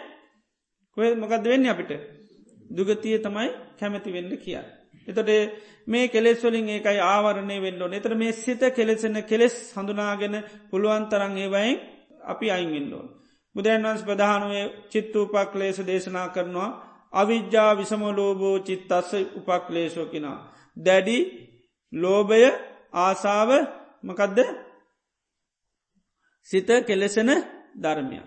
කොය 0.97 1.15
මොකද 1.15 1.43
වෙන්න 1.43 1.65
අපිට 1.65 1.91
දුගතිය 2.69 3.17
තමයි 3.19 3.49
කැමති 3.79 4.09
වෙන්න 4.11 4.31
කියා. 4.37 4.65
එතට 5.07 5.29
මේ 5.87 6.07
කෙලෙස්වලින් 6.07 6.69
ඒකයි 6.69 6.99
ආවරණය 7.05 7.57
වෙන්නෝ 7.61 7.89
එතර 7.91 8.13
මේ 8.15 8.33
සිත 8.35 8.61
කෙලෙසෙන 8.71 9.17
කෙලෙස් 9.23 9.55
හඳුනාගෙන 9.75 10.35
පුළුවන් 10.69 11.05
තරන් 11.05 11.35
ඒවයින් 11.37 11.77
අපි 12.23 12.47
අයින්ගෙන්ඩෝන්. 12.51 13.07
බුදුරන් 13.55 13.83
වන්ස් 13.83 14.03
ප්‍රධානුවේ 14.03 14.65
චිත්තූපක් 14.91 15.51
ලේස 15.53 15.77
දේශනා 15.81 16.27
කරනවා 16.29 16.69
අවිද්‍යා 17.13 17.71
විසමලෝබෝ 17.73 18.57
චිත්තස්ස 18.59 19.11
උපක්ලේශෝකිනා. 19.39 20.39
දැඩි 20.77 21.17
ලෝභය 21.93 22.43
ආසාව 22.97 23.49
මකදද 24.03 24.39
සිත 26.47 26.69
කෙලෙසෙන 26.81 27.29
ධර්මය. 27.75 28.17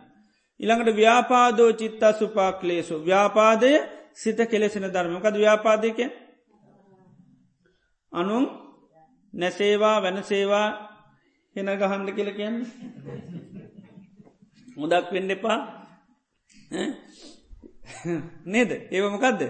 ඉළඟට 0.60 0.96
ව්‍යාපාදෝ 0.96 1.70
චිත්තා 1.72 2.12
සුපාක්ලේසු 2.12 2.94
ව්‍යාපාදය 3.00 3.70
සිත 4.14 4.38
කෙලෙසෙන 4.44 4.86
ධර්මකද 4.88 5.36
ව්‍යාපාදයක 5.36 5.98
අනුම් 8.16 8.44
නැසේවා 9.34 9.96
වෙනසේවා 10.02 10.68
හෙන 11.56 11.68
ගහන්ඩ 11.74 12.08
කියල 12.10 12.30
කියන්න. 12.32 12.56
මුදක් 14.76 15.06
වෙන්න 15.12 15.30
එපා. 15.30 15.58
නේද? 18.46 18.70
ඒවමකදද 18.90 19.42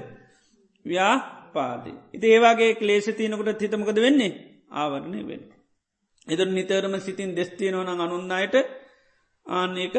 ව්‍යාපාදය 0.84 1.92
ඉති 2.12 2.26
ඒවාගේ 2.28 2.72
ක්ලේෂ 2.74 3.08
තියනකට 3.12 3.62
හිතමකද 3.62 3.98
වෙන්නේ? 3.98 4.32
ආවරණය 4.72 5.20
වෙන්න. 5.24 5.44
එද 6.28 6.40
නිතරම 6.48 6.94
සිතින් 7.00 7.36
දෙස්තියනවන 7.36 7.90
අනුන්නායට 7.96 8.56
ආන්නේක 9.46 9.96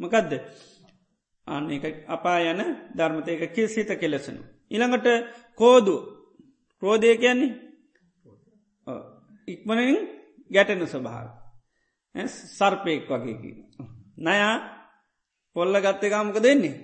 මකදද? 0.00 0.32
අන්න 1.46 1.70
එක 1.70 1.84
අපා 2.06 2.38
යන 2.42 2.60
ධර්මතයක 2.94 3.42
කිල් 3.48 3.68
සිත 3.68 3.90
කෙලෙසනු. 3.94 4.42
ඉළඟට 4.70 5.06
කෝදු 5.54 5.96
ක්‍රෝධය 6.82 7.16
කියන්නේ 7.16 7.50
ඉක්මනින් 9.48 9.98
ගැටෙන 10.50 10.86
ස්වභාව 10.86 11.28
සර්පයෙක් 12.50 13.08
වගේකි. 13.08 13.50
නයා 14.18 14.54
පොල්ල 15.56 15.74
ගත්තේ 15.76 16.10
ගාමක 16.10 16.36
දෙන්නේ 16.38 16.74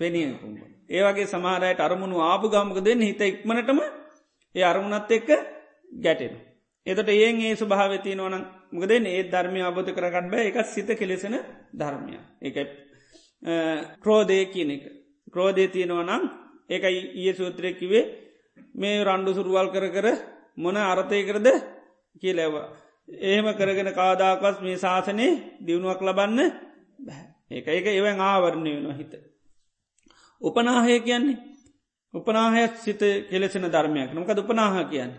පෙනියකුම්ඹ. 0.00 0.58
ඒවගේ 0.88 1.26
සමහරයට 1.26 1.80
අරමුණු 1.80 2.16
ආපු 2.22 2.46
ගාමක 2.48 2.78
දෙන්න 2.80 3.00
හිත 3.00 3.20
ඉක්මනටම 3.22 3.80
ඒ 4.54 4.64
අරමුණත් 4.64 5.10
එක්ක 5.10 5.28
ගැටෙන. 5.96 6.34
එතට 6.86 7.08
ඒන් 7.10 7.40
ඒ 7.40 7.54
ස්වභාවති 7.54 8.14
නොන 8.14 8.34
මකද 8.72 8.92
ඒ 9.06 9.22
ධර්මය 9.24 9.60
අබෝධ 9.62 9.92
කරගන්න 9.92 10.30
බෑ 10.30 10.48
එක 10.48 10.58
සිත 10.66 10.88
කෙලෙසෙන 10.92 11.36
ධර්මය 11.72 12.18
එකයි 12.40 12.64
ක්‍රෝධය 14.00 14.46
කියන 14.46 14.70
එක. 14.70 14.84
ක්‍රෝධය 15.32 15.68
තියෙනවා 15.68 16.04
නම් 16.04 16.22
ඒකයි 16.70 17.00
ඊය 17.14 17.34
සූත්‍රයකිවේ 17.34 18.04
මේ 18.74 19.04
රණ්ඩු 19.04 19.30
සුරුවල් 19.32 19.68
කර 19.68 19.86
කර 19.88 20.06
මොන 20.56 20.76
අරතය 20.76 21.18
කරද 21.22 21.48
කියලැවා. 22.16 22.66
එහෙම 23.08 23.46
කරගෙන 23.54 23.90
කාදාකස් 23.92 24.58
මේ 24.60 24.76
ශාසනය 24.76 25.26
දියුණුවක් 25.60 26.00
ලබන්න 26.00 26.40
ඒක 27.50 27.66
ඒක 27.68 27.86
එවන් 27.92 28.20
ආවරණය 28.22 28.72
වෙන 28.76 28.94
හිත. 28.94 29.12
උපනාහය 30.42 30.96
කියන්නේ 31.00 31.42
උපනාහයක් 32.14 32.72
සිත 32.76 33.02
කෙලෙසෙන 33.30 33.66
ධර්මයක් 33.66 34.10
නොකද 34.10 34.38
උපනාහ 34.38 34.74
කියන්න. 34.84 35.12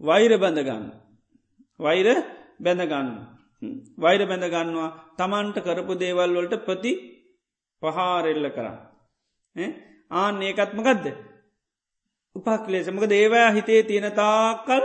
වෛර 0.00 0.32
බඳගන්න. 0.34 0.84
වෛර 1.80 2.06
බැඳගන්න. 2.58 3.08
වෛර 3.96 4.20
බැඳගන්නවා 4.22 4.88
තමන්ට 5.16 5.56
කරපු 5.60 5.92
දේවල් 5.96 6.30
වලට 6.32 6.64
ප්‍රති 6.64 6.92
පහාරෙල්ල 7.82 8.48
කරන්න. 8.50 9.70
ආන 10.12 10.42
ඒකත්මකදද. 10.42 11.06
උපක්ලේසමක 12.36 13.04
දේවයා 13.08 13.50
හිතේ 13.52 13.82
තියෙන 13.82 14.12
තාකල් 14.12 14.84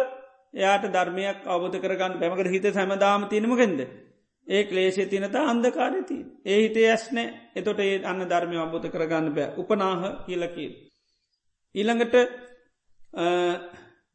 එයාට 0.54 0.86
ධර්මයක් 0.88 1.40
අවබධ 1.46 1.78
කරගන්න 1.80 2.20
පැමකට 2.20 2.50
හිත 2.50 2.66
සැමදාම 2.70 3.28
තියනමකෙන්ද. 3.28 3.80
ඒ 4.48 4.64
ක්ලේෂේ 4.64 5.06
තිනතා 5.08 5.44
අන්දකාරති. 5.46 6.18
ඒ 6.46 6.62
හිතේ 6.62 6.88
ඇස්නෑ 6.92 7.28
එතොට 7.56 7.80
ඒ 7.80 8.04
අන්න 8.04 8.22
ධර්මය 8.26 8.58
අබෝධ 8.58 8.90
කරගන්න 8.90 9.34
බෑ 9.34 9.54
උපනාහ 9.58 10.02
කියලකිල්. 10.26 10.72
ඊළඟට 11.76 12.16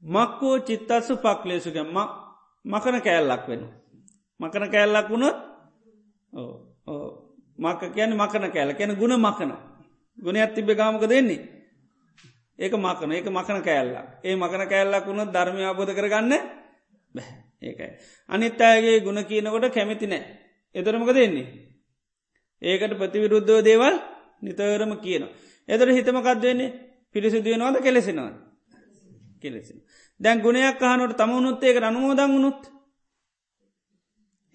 මක්කෝ 0.02 0.54
චිත්තස්සු 0.60 1.16
පක්ලේසුග 1.18 1.76
මකන 2.64 2.96
කෑල්ලක් 3.00 3.44
වෙනවා. 3.48 3.74
මකන 4.40 4.70
කෑල්ලක් 4.70 5.08
වුණොත් 5.10 5.38
මක 7.58 7.80
කියන 7.90 8.12
මකන 8.14 8.50
කෑල 8.50 8.74
කියන 8.74 8.92
ගුණ 8.94 9.16
මකන 9.16 9.52
ගුණ 10.18 10.36
ඇත්තිබ 10.36 10.68
ගාමක 10.72 11.04
දෙන්නේ 11.04 11.55
ඒක 12.58 12.72
මකන 12.74 13.12
ඒක 13.12 13.28
මකන 13.28 13.60
කෑල්ලා 13.62 14.04
ඒ 14.22 14.36
මකන 14.36 14.62
කෑල්ලක් 14.64 15.06
වුණොත් 15.06 15.30
ධර්මය 15.30 15.62
අබෝධ 15.64 15.92
කරගන්න 15.92 16.32
බැ. 17.14 17.28
ඒකයි. 17.60 17.90
අනිත් 18.28 18.60
අයගේ 18.60 19.00
ගුණ 19.00 19.24
කියනකොට 19.24 19.66
කැමති 19.70 20.06
නෑ. 20.06 20.22
එතරමක 20.74 21.10
දෙන්නේ 21.10 21.46
ඒකට 22.62 22.92
ප්‍රතිවිරුද්ධෝ 22.94 23.60
දේවල් 23.60 23.96
නිතරම 24.42 24.92
කියන 24.98 25.24
එතර 25.68 25.88
හිතමකක් 25.88 26.28
දෙන්නේ 26.36 26.74
පිරිසිදුවනවාද 27.12 27.76
කෙලෙසෙනවාද? 27.78 28.34
කෙලෙසි 29.38 29.74
දැන් 30.20 30.40
ගුණයක් 30.40 30.82
අහනට 30.82 31.16
තමුණුත් 31.16 31.62
ඒක 31.62 31.76
අනුමෝදං 31.80 32.32
වුණුත් 32.32 32.62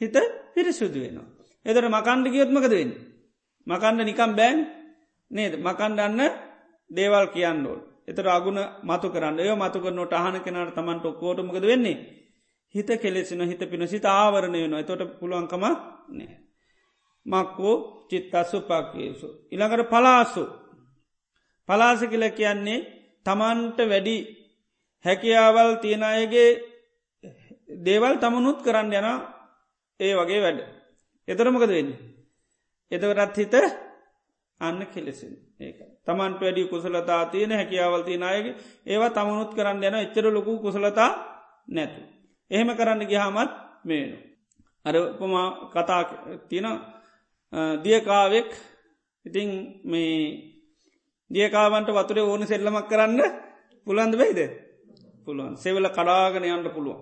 හිත 0.01 0.15
පිරිසුදු 0.53 0.99
වෙනවා. 0.99 1.27
එතට 1.65 1.87
මකණ්ඩ 1.87 2.27
ගියොත්මකද 2.27 2.71
වෙන්න. 2.71 2.93
මකණ්ඩ 3.67 4.01
නිකම් 4.01 4.31
බෑන්. 4.33 4.59
නේද? 5.31 5.53
මකණ්ඩන්න 5.57 6.19
දේවල් 6.89 7.27
කියන්නෝල්. 7.27 7.90
එතර 8.11 8.27
අගුණ 8.29 8.59
මතු 8.83 9.07
කරන්න 9.09 9.39
යෝ 9.41 9.57
මතු 9.57 9.79
කරනට 9.79 10.13
අහන 10.13 10.35
කෙනට 10.39 10.75
තමන්ට 10.75 11.05
කෝටමකද 11.15 11.63
වෙන්නේ. 11.63 11.97
හිත 12.75 12.89
කෙලෙසින 12.97 13.41
හිත 13.43 13.61
පින 13.61 13.87
සිත 13.87 14.05
ආවරණය 14.07 14.59
වෙන 14.61 14.73
එතොට 14.75 15.03
පුළුවන්කම 15.19 15.63
නෑ. 16.09 16.35
මක්කෝ 17.25 18.07
චිත්තස්සු 18.09 18.57
පක්කේසු. 18.61 19.27
ඉළඟට 19.51 19.89
පලාසු. 19.89 20.43
පලාස 21.69 22.01
කියල 22.01 22.25
කියන්නේ 22.31 22.79
තමන්ට 23.25 23.79
වැඩි 23.85 24.17
හැකියාවල් 25.05 25.71
තියෙන 25.75 26.03
අයගේ 26.05 26.49
දේවල් 27.79 28.15
තමනුත් 28.17 28.59
කරන්න 28.61 28.93
යන 28.93 29.07
ඒ 29.99 30.13
වගේ 30.15 30.41
වැඩ. 30.41 30.59
එතරමකද 31.27 31.69
වෙන්න. 31.69 31.91
එදවරත් 32.91 33.37
හිත 33.37 33.55
අන්න 34.61 34.79
කෙලෙසින් 34.87 35.33
ඒක 35.33 35.50
තමන්ට 36.05 36.39
වැඩි 36.39 36.63
කුසලතා 36.65 37.25
තියෙන 37.27 37.51
හැකියාවල් 37.51 38.03
තියෙන 38.03 38.23
අයගේ 38.25 38.55
ඒවා 38.85 39.11
තමනුත් 39.11 39.51
කරන්න 39.53 39.83
යන 39.83 39.97
එච්චර 39.97 40.25
ලොකු 40.29 40.51
කුසලතා 40.59 41.11
නැතු. 41.67 42.01
එහෙම 42.51 42.69
කරන්න 42.71 43.01
ගිහාමත් 43.05 43.51
මේනු. 43.83 44.17
අර 44.85 44.95
උපමා 44.97 45.47
කතා 45.69 46.01
තියෙන 46.49 46.67
දියකාවෙක් 47.83 48.49
ඉතිං 49.25 49.49
මේ 49.83 50.15
දියකාවන්ට 51.31 51.89
වතුරේ 51.91 52.23
ඕන 52.23 52.43
සෙල්ලමක් 52.45 52.87
කරන්න 52.87 53.19
පුළන්ද 53.87 54.15
වෙයිද 54.15 54.39
පුළුවන් 55.25 55.53
සෙවල 55.55 55.87
කඩාගෙන 55.89 56.45
යන්ට 56.45 56.67
පුළුවන්. 56.69 57.01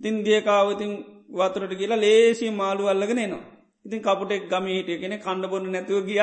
තින් 0.00 0.14
දියකාවතින් 0.22 0.92
වතුරට 1.30 1.72
කියලා 1.72 1.98
ලේසි 1.98 2.50
මාළු 2.52 2.84
අල්ලගෙන 2.86 3.20
නවා. 3.22 3.44
ඉතින් 3.86 4.00
කපුටෙක් 4.00 4.44
ගම 4.48 4.66
හිටිය 4.68 4.98
කෙනෙ 4.98 5.16
කණ්ඩ 5.18 5.50
බොන්න 5.50 5.66
නැතුව 5.68 6.02
ගිය 6.04 6.20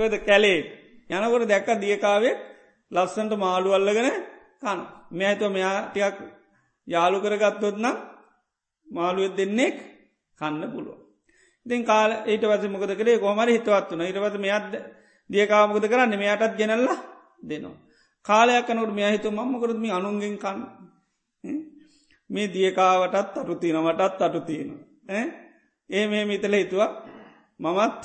කොද 0.00 0.14
කැලේ? 0.20 0.58
යනකොට 1.10 1.48
දැක්ක 1.48 1.68
දියකාවෙක් 1.80 2.38
ලස්සන්ට 2.92 3.32
මාළු 3.36 3.70
අල්ලගෙන 3.72 4.08
කන්. 4.60 4.80
මෙඇතුව 5.10 5.50
මෙයාටයක් 5.52 6.16
යාලු 6.88 7.18
කරගත්තොත් 7.20 7.76
නම් 7.76 7.96
මාළුවත් 8.88 9.36
දෙන්නෙක් 9.36 9.76
කන්න 10.38 10.62
පුළුව. 10.72 10.98
ඉතින් 11.66 11.82
කාල 11.84 12.10
ඊට 12.26 12.44
වස 12.44 12.64
මොකද 12.66 12.92
කරේ 12.96 13.18
කොමර 13.18 13.48
හිතවත් 13.48 13.90
වන 13.90 14.02
ඉරවත 14.02 14.36
මෙයක්ද 14.38 14.74
දියකාමකද 15.30 15.84
කරන්න? 15.84 16.12
මෙයාටත් 16.16 16.58
ගෙනල්ලා 16.60 16.98
දෙනවා. 17.42 17.76
කාලයක් 18.24 18.66
කනකට 18.66 18.92
මෙයා 18.92 19.14
හිතු 19.14 19.28
මම්මකරත්ම 19.30 19.84
අනුන්ගෙන් 19.90 20.36
කන්න? 20.38 20.60
මේ 22.30 22.46
දියකාවටත් 22.48 23.38
අටු 23.38 23.54
තිනවටත් 23.54 24.22
අටු 24.22 24.40
තියෙන. 24.40 24.70
ඒ 25.90 26.04
මේ 26.06 26.24
මිතල 26.24 26.54
හිතුවක් 26.54 26.92
මමත් 27.60 28.00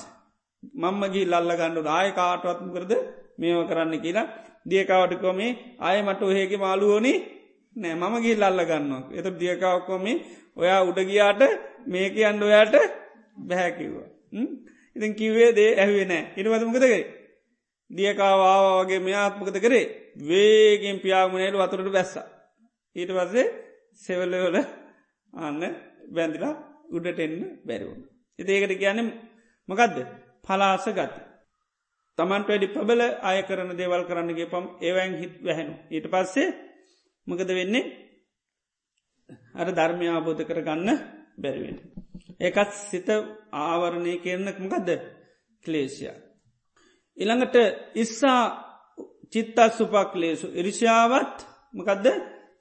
මම්මගේ 0.73 1.25
ලල්ල 1.25 1.51
ගණ්ඩු 1.51 1.89
ආය 1.89 2.09
කාටවත්ම 2.11 2.69
කරද 2.71 2.93
මේව 3.37 3.61
කරන්න 3.67 3.95
කියලා 3.99 4.27
දියකාවටකොමේ 4.65 5.51
ආය 5.79 5.99
මට 6.01 6.21
ඔහේගේ 6.23 6.57
මාළුවෝනි 6.57 7.13
නෑ 7.75 7.95
මමගේ 7.95 8.35
ලල්ල 8.35 8.61
ගන්නවා. 8.63 9.03
එත 9.11 9.27
දියකාවක්කොමේ 9.39 10.15
ඔයා 10.57 10.81
උඩගියාට 10.83 11.41
මේක 11.87 12.15
අන්ඩ 12.23 12.43
ඔයාට 12.43 12.75
බැහැකිව්ව. 13.39 13.95
ඉතින් 14.95 15.13
කිව්වේ 15.13 15.51
දේ 15.51 15.71
ඇහුවේ 15.75 16.05
නෑ 16.05 16.23
ඉනිවදමකදකරේ. 16.37 17.03
දියකාවාගේ 17.91 18.99
මෙයාත්මකත 18.99 19.57
කරේ 19.59 19.85
වේගෙන් 20.19 20.97
පියාගුණේලු 20.99 21.57
වතුරට 21.57 21.91
බැස්ස. 21.91 22.13
ඊට 22.95 23.11
පස්සේ 23.11 23.45
සෙවල්ලවල 24.01 24.57
අන්න 25.33 25.61
බැඳිලා 26.09 26.53
උඩට 26.89 27.19
එන්න 27.19 27.39
බැරිවුණ. 27.65 28.03
එතඒකට 28.39 28.73
කියන්න 28.75 29.01
මකදද 29.69 30.24
පලාස 30.47 30.85
ගති. 30.89 31.19
තමන්ට 32.17 32.47
වැඩි 32.47 32.67
පබල 32.67 33.01
අය 33.21 33.39
කරන 33.43 33.71
දේවල් 33.73 34.03
කරන්නගේ 34.05 34.47
පම් 34.47 34.65
ඒවැන් 34.79 35.13
හිත් 35.15 35.35
වැහැනු. 35.41 35.73
ඊට 35.89 36.07
පස්සේ 36.07 36.47
මකද 37.27 37.49
වෙන්නේ 37.51 37.83
අර 39.53 39.67
ධර්මය 39.69 40.05
ආබෝධ 40.07 40.43
කරගන්න 40.43 40.89
බැරිවෙන. 41.37 41.77
ඒකත් 42.39 42.71
සිත 42.81 43.09
ආවරණය 43.61 44.13
කරනක් 44.17 44.57
මකදද 44.59 44.89
ක්ලේෂය. 45.65 46.07
ඉළඟට 47.17 47.55
ඉස්සා 47.95 48.41
චිත්තත් 49.31 49.59
සුපක්ලේසු 49.71 50.47
ඉරිෂාවත් 50.51 51.37
මකදද 51.73 52.07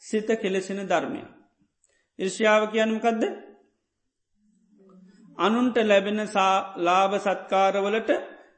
සිත 0.00 0.28
කෙලෙසෙන 0.36 0.80
ධර්මය. 0.84 1.22
ඉර්ෂාව 2.18 2.62
කියනමකදද 2.72 3.22
අනුන්ට 5.38 5.76
ලැබෙන 5.82 6.20
ලාභ 6.78 7.14
සත්කාරවලට 7.18 8.10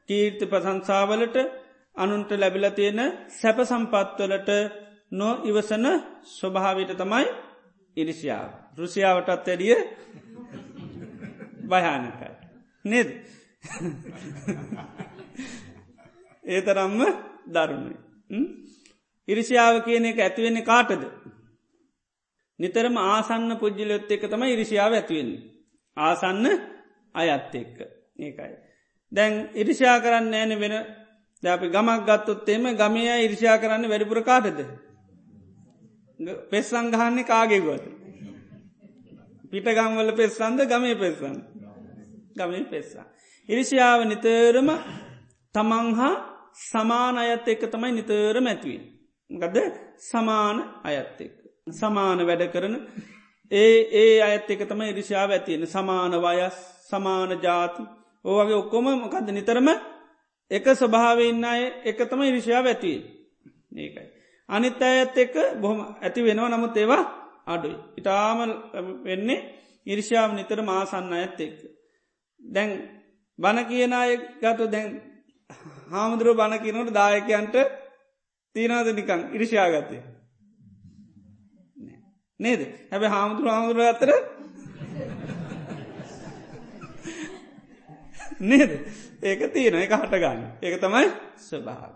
කීර්ති 0.07 0.45
ප්‍රසංසාවලට 0.45 1.37
අනුන්ට 1.95 2.31
ලැබිල 2.33 2.65
තියෙන 2.71 2.99
සැප 3.29 3.57
සම්පත්වලට 3.61 4.49
නො 5.11 5.29
ඉවසන 5.43 5.85
ස්වභාවිට 6.29 6.91
තමයි 6.93 7.25
ඉරිසියාව. 7.97 8.49
රුසියාවටත් 8.77 9.47
ඇඩිය 9.47 9.75
භයානකයි. 11.63 12.29
නෙද 12.85 13.09
ඒ 16.43 16.61
තරම්ම 16.61 16.99
ධර්මය. 17.47 17.93
ඉරිසියාව 19.27 19.75
කියන 19.83 20.05
එක 20.05 20.19
ඇතිවෙන්නේ 20.19 20.63
කාටද. 20.63 21.03
නිතරම 22.59 22.95
ආසන්න 22.99 23.51
පුද්ජිලයොත් 23.57 24.11
එක 24.11 24.23
තම 24.23 24.43
ඉරිසියාව 24.45 24.93
ඇතිවෙන්නේ. 24.93 25.56
ආසන්න 25.97 26.45
අයත් 27.15 27.55
එක්ක 27.55 27.77
ඒකයි. 28.19 28.53
දැන් 29.11 29.33
ඉරිෂා 29.53 29.99
කරන්න 29.99 30.33
ෑන 30.33 30.53
වෙන 30.55 30.75
දැපි 31.43 31.69
ගමක් 31.69 32.05
ගත්තොත්තේම 32.07 32.65
ගමය 32.75 33.03
ඉරිෂා 33.17 33.57
කරන්න 33.57 33.89
වැඩිපුර 33.89 34.21
කාටද. 34.23 34.59
පෙස්සංගහන්නේ 36.49 37.23
කාගෙගුවත. 37.25 37.85
පිටගම්වල 39.51 40.11
පෙස්සන්ද 40.13 40.59
ගමේ 40.65 40.95
පෙස්සන්. 40.95 41.37
ගමේ 42.35 42.65
පෙස්සා. 42.65 43.05
ඉරිෂාව 43.49 43.99
නිතරම 44.05 44.69
තමන්හා 45.55 46.13
සමාන 46.63 47.17
අයත් 47.17 47.47
එක්ක 47.47 47.63
තමයි 47.67 47.91
නිතරම 47.93 48.45
ඇත්වී. 48.45 48.79
ගද 49.29 49.57
සමාන 50.01 50.57
අයත් 50.83 51.21
එක්ක. 51.21 51.37
සමාන 51.71 52.19
වැඩ 52.21 52.43
කරන 52.47 52.75
ඒ 53.51 53.77
ඒ 53.93 54.21
අයත් 54.21 54.49
එක 54.49 54.61
තම 54.61 54.81
ඉරිෂාව 54.83 55.29
ඇතියෙන 55.31 55.67
සමාන 55.67 56.13
වයස් 56.17 56.57
සමාන 56.85 57.31
ජාති 57.39 57.83
ඕවගේ 58.25 58.55
ඔක්කොම 58.55 58.85
මොකද 58.95 59.29
නිතරම 59.29 59.69
එක 60.51 60.65
ස්වභාවන්න 60.71 61.43
අය 61.45 61.61
එක 61.83 61.99
තම 61.99 62.21
ඉරිෂාව 62.23 62.65
ඇතිවේ 62.65 63.17
ඒකයි. 63.75 64.07
අනිත් 64.49 64.81
අයත් 64.81 65.17
එක්ක 65.17 65.35
බොහොම 65.55 65.79
ඇති 66.01 66.19
වෙනවා 66.21 66.49
නමුත් 66.49 66.77
ඒවා 66.77 67.03
අඩුයි. 67.45 67.77
ඉතාම 67.97 68.39
වෙන්නේ 69.03 69.45
ඉරිෂාව 69.87 70.29
නිතර 70.33 70.59
මාසන්න 70.61 71.13
ඇත් 71.13 71.39
එක්ක. 71.39 71.59
දැන් 72.41 72.69
බණ 73.39 73.65
කියන 73.65 73.93
අය 73.93 74.11
ගතු 74.41 74.65
දැන් 74.67 74.89
හාමුදුරුව 75.89 76.37
බණ 76.37 76.59
කියනට 76.59 76.93
දායකයන්ට 76.93 77.55
තිීනාද 78.55 78.87
නිකං 78.89 79.21
ඉරිෂාගතය. 79.35 79.97
නේද? 82.39 82.61
හැබ 82.91 83.03
හාමුදුර 83.05 83.47
හාමුදුර 83.47 83.81
අතර 83.83 84.09
නේද? 88.41 88.71
ඒක 89.21 89.53
තියෙන 89.53 89.75
එක 89.75 89.93
හටගන්න. 89.93 90.43
ඒක 90.61 90.75
තමයි 90.79 91.07
ස්වභාව 91.39 91.93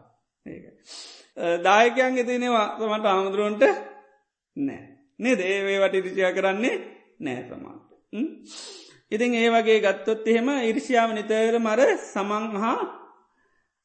දායකයන්ගේ 1.60 2.26
තියනවා 2.26 2.68
තමට 2.78 3.06
ආමුදුරුවන්ට 3.08 3.64
නෑ. 4.58 4.82
නේද? 5.20 5.40
ඒවේ 5.42 5.80
වට 5.80 5.96
ඉරිසියා 5.96 6.34
කරන්නේ 6.34 6.76
නෑ 7.20 7.44
සමාට 7.46 7.92
ඉතින් 9.12 9.34
ඒ 9.34 9.50
වගේ 9.50 9.80
ගත්තොත් 9.82 10.28
එහෙම 10.28 10.50
ඉරිසියාව 10.64 11.14
නිතර 11.14 11.60
මර 11.60 11.82
සමං 11.98 12.58
හා 12.58 12.82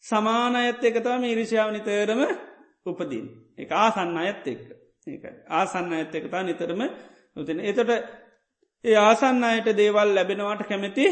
සමාන 0.04 0.56
අයත් 0.56 0.84
එක 0.84 0.98
තම 1.00 1.24
ඉරිසියාව 1.26 1.70
නිතරම 1.72 2.22
උපදීන් 2.86 3.26
එක 3.58 3.70
ආසන්න 3.74 4.16
අයත් 4.16 4.46
එක්ක. 4.46 4.66
ඒකයි 4.66 4.75
ආසන්න 5.50 5.92
ඇත්ත 5.92 6.14
එකතා 6.14 6.42
නිතරම 6.42 6.82
උතින 7.36 7.60
එතට 7.62 7.90
ඒ 8.84 8.96
ආසන්න 8.98 9.44
අයට 9.44 9.68
දේවල් 9.74 10.10
ලැබෙනවාට 10.10 10.62
කැමැති 10.64 11.06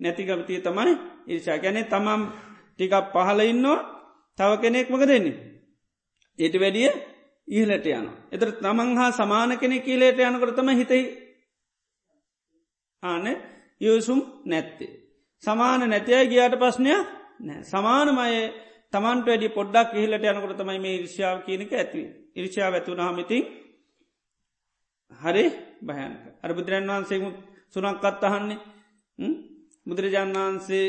නැතිගමතිය 0.00 0.60
තමයි 0.60 0.92
ඉරිෂා 1.26 1.58
ගැනෙ 1.58 1.82
තමම් 1.84 2.22
ටිකක් 2.70 2.94
පහල 3.12 3.40
ඉන්නවා 3.42 3.78
තව 4.38 4.50
කෙනෙක්මක 4.58 5.02
දෙන්නේ. 5.02 5.36
ඒට 6.38 6.54
වැඩිය 6.56 6.90
ඉහලට 7.48 7.86
යන. 7.88 8.06
එතර 8.30 8.50
තමන් 8.54 8.96
හා 8.96 9.10
සමාන 9.12 9.58
කෙනෙ 9.58 9.78
කියලේට 9.80 10.20
යනකොටතම 10.20 10.70
හිතයි 10.72 11.02
ආන 13.02 13.26
යසුම් 13.80 14.20
නැත්තේ. 14.44 14.92
සමාන 15.42 15.80
නැතිය 15.86 16.22
ගියාට 16.26 16.56
ප්‍රශ්නයක් 16.56 17.06
නෑ 17.40 17.62
සමානමය 17.64 18.32
තමන්ට 18.92 19.26
වැඩි 19.26 19.48
පොඩ්ඩක් 19.50 19.94
ඉහලට 19.96 20.24
යනකොට 20.26 20.58
තමයි 20.58 20.78
මේ 20.78 20.96
ඉරිෂාව 20.96 21.36
කියනක 21.42 21.72
ඇතිවේ. 21.74 22.19
ඉරිෂාව 22.36 22.74
ඇතුන 22.74 23.00
හමිතින් 23.00 23.42
හරි 25.12 25.44
භයනක 25.82 26.22
අර 26.40 26.50
බුදුරන් 26.52 26.86
වහන්සේ 26.86 27.18
සුනක්කත් 27.70 28.24
අහන්නේ 28.24 28.58
බුදුරජාන් 29.86 30.30
වහන්සේ 30.32 30.86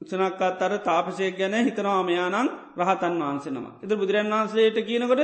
උසනක්කත් 0.00 0.62
අර 0.62 0.72
තාපසය 0.80 1.30
ගැන 1.32 1.54
හිතනවාමයානං 1.60 2.48
රහතන් 2.76 3.14
වහන්සේනම. 3.20 3.66
එත 3.78 3.92
බුදුරන් 3.92 4.30
වහන්සේට 4.30 4.78
කියනකොට 4.82 5.22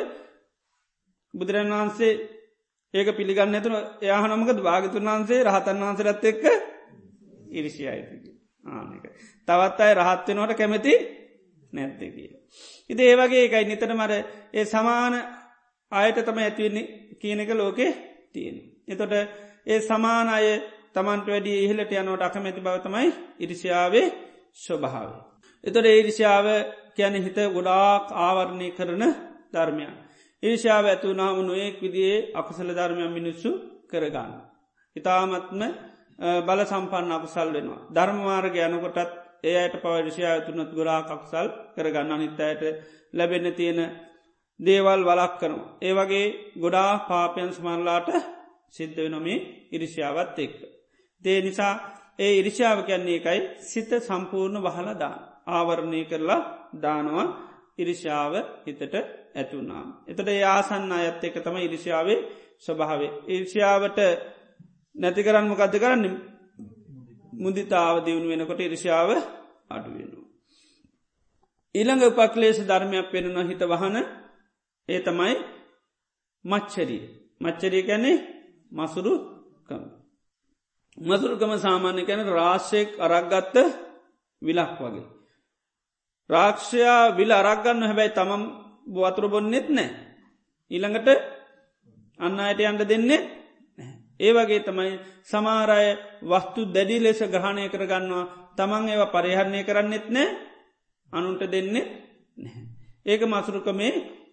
බුදුරන් 1.35 1.71
වහන්සේ 1.71 2.12
ඒක 2.95 3.09
පිළිගන්න 3.12 3.55
ඇතුන 3.55 3.75
එයාහනමකද 4.01 4.59
භාගතුන් 4.61 5.05
වහන්සේ 5.07 5.41
රහතන් 5.43 5.79
වහන්සරත් 5.81 6.25
එක්ක 6.25 6.45
ඉරිෂි 7.51 7.85
අයිතික 7.87 8.25
ආනක. 8.65 9.05
තවත් 9.49 9.79
අයි 9.81 9.95
රහත්වෙනවට 9.95 10.55
කැමැති 10.55 10.95
නැත්තකී. 11.73 12.31
ඉති 12.91 13.03
ඒවගේ 13.03 13.45
එකයි 13.45 13.65
නිතර 13.65 13.93
මර 13.93 14.13
ඒ 14.53 14.65
සමාන 14.67 15.15
අයට 15.93 16.19
තම 16.21 16.39
ඇතිවෙන්නේ 16.41 16.87
කියන 17.17 17.41
එක 17.41 17.51
ලෝකෙ 17.53 17.87
තියෙන. 18.31 18.57
එතොට 18.87 19.13
ඒ 19.67 19.81
සමාන 19.81 20.29
අය 20.29 20.47
තමන්ට 20.93 21.27
වැඩිය 21.27 21.59
ඉහලට 21.61 21.93
යනවට 21.93 22.23
අකමැති 22.23 22.61
බවතමයි 22.61 23.09
ඉරිසිාවේ 23.39 24.07
ස්වභාව. 24.55 25.11
එතොට 25.65 25.87
ඒරිසිාව 25.87 26.47
කියන 26.95 27.15
හිත 27.19 27.39
ගොඩාක් 27.49 28.07
ආවරණය 28.19 28.69
කරන 28.71 29.05
ධර්මයන්. 29.53 29.95
ඒශාව 30.43 30.85
ඇතුනාම 30.87 31.37
නොයෙක් 31.43 31.77
විදිේ 31.81 32.17
අකුසල 32.33 32.71
ධර්මයන් 32.71 33.11
මිනිස්සු 33.11 33.51
කරගන්න. 33.89 34.33
ඉතාමත්ම 34.97 35.63
බල 36.43 36.61
සම්පන්න 36.63 37.13
අකුසල් 37.13 37.49
වෙනවා. 37.51 37.87
ධර්මමාර්ග 37.91 38.57
යනකොටත් 38.59 39.24
ඒ 39.45 39.57
අයට 39.57 39.77
පවරිෂයා 39.77 40.37
තුනත් 40.41 40.71
ගොරා 40.71 41.01
කක්සල් 41.03 41.49
කරගන්න 41.75 42.13
අනිත් 42.13 42.41
අයට 42.41 42.63
ලැබෙන්න 43.13 43.49
තියෙන 43.53 43.81
දේවල් 44.61 45.01
වලක් 45.03 45.33
කරනවා. 45.39 45.75
ඒ 45.81 45.93
වගේ 45.93 46.27
ගොඩා 46.57 46.93
පාපයන් 47.03 47.51
ස්මරලාට 47.51 48.09
සිද්ධ 48.71 48.99
වෙනොමේ 48.99 49.45
ඉරිෂාවත් 49.71 50.39
එක්ක. 50.39 50.59
දේ 51.25 51.39
නිසා 51.41 51.75
ඒ 52.19 52.33
ඉරිෂාව 52.35 52.79
කියන්නේ 52.83 53.17
එකයි 53.17 53.41
සිත 53.63 53.91
සම්පූර්ණ 54.01 54.63
වහලා 54.63 54.95
දාන. 54.95 55.21
ආවරණය 55.49 56.01
කරලා 56.05 56.41
දානවා 56.77 57.27
ඉරිෂාව 57.79 58.33
හිතට 58.65 58.95
ඇතුනාම්. 59.35 59.89
එතට 60.05 60.29
ඒ 60.29 60.45
ආසන්න 60.47 60.93
අයත් 60.93 61.25
එක 61.25 61.37
තම 61.37 61.57
ඉරිෂාවේ 61.59 62.19
ස්වභාවේ. 62.59 63.13
ඉර්ෂාවට 63.29 63.99
නැති 64.95 65.23
කරන්න 65.23 65.49
මොකක්ද 65.49 65.75
කරන්න 65.77 66.05
මුදිතාව 67.35 67.97
දියුණු 68.05 68.28
වෙනකොට 68.28 68.61
ඉරිෂාව 68.61 69.09
අඩුවෙනවා. 69.68 70.28
ඊළඟ 71.74 72.03
උපක්ලේශ 72.05 72.61
ධර්මයක් 72.62 73.07
පෙනුන 73.11 73.49
හිත 73.49 73.62
වහන 73.62 73.97
ඒ 74.89 75.01
තමයි 75.01 75.35
මච්චරී 76.45 77.03
මච්චරිය 77.41 77.82
ගැනේ 77.82 78.16
මසුරුකම 78.72 79.82
මසුරුකම 80.99 81.53
සාමාන්‍ය 81.59 82.03
කැන 82.03 82.22
රාශ්‍යයක් 82.30 82.91
අරක්ගත්ත 82.99 83.57
විලක් 84.43 84.72
වගේ. 84.78 85.07
රාක්ෂයා 86.30 87.14
විල 87.16 87.32
අරක්ගන්න 87.32 87.82
හැබැයි 87.82 88.12
තමම් 88.12 88.43
වතුර 88.95 89.26
බොන්නෙත් 89.28 89.68
නෑ. 89.68 89.91
ඊළඟට 90.70 91.09
අන්න 92.20 92.39
අයට 92.41 92.61
අන්ඩ 92.62 92.82
දෙන්නේ 92.85 93.20
ඒ 94.21 94.33
වගේ 94.33 94.61
තමයි 94.61 94.93
සමාරය 95.23 95.87
වස්තු 96.25 96.61
දැඩි 96.67 96.97
ලෙස 96.99 97.21
ග්‍රහණය 97.27 97.65
කරගන්නවා 97.69 98.25
තමන් 98.57 98.85
ඒව 98.89 99.03
පරිහරණය 99.11 99.61
කරන්නෙත් 99.62 100.07
නෑ 100.09 100.29
අනුන්ට 101.12 101.43
දෙන්නේ 101.47 101.85
නැහැ. 102.39 102.65
ඒක 103.05 103.23
මසුරුකමේ 103.25 103.93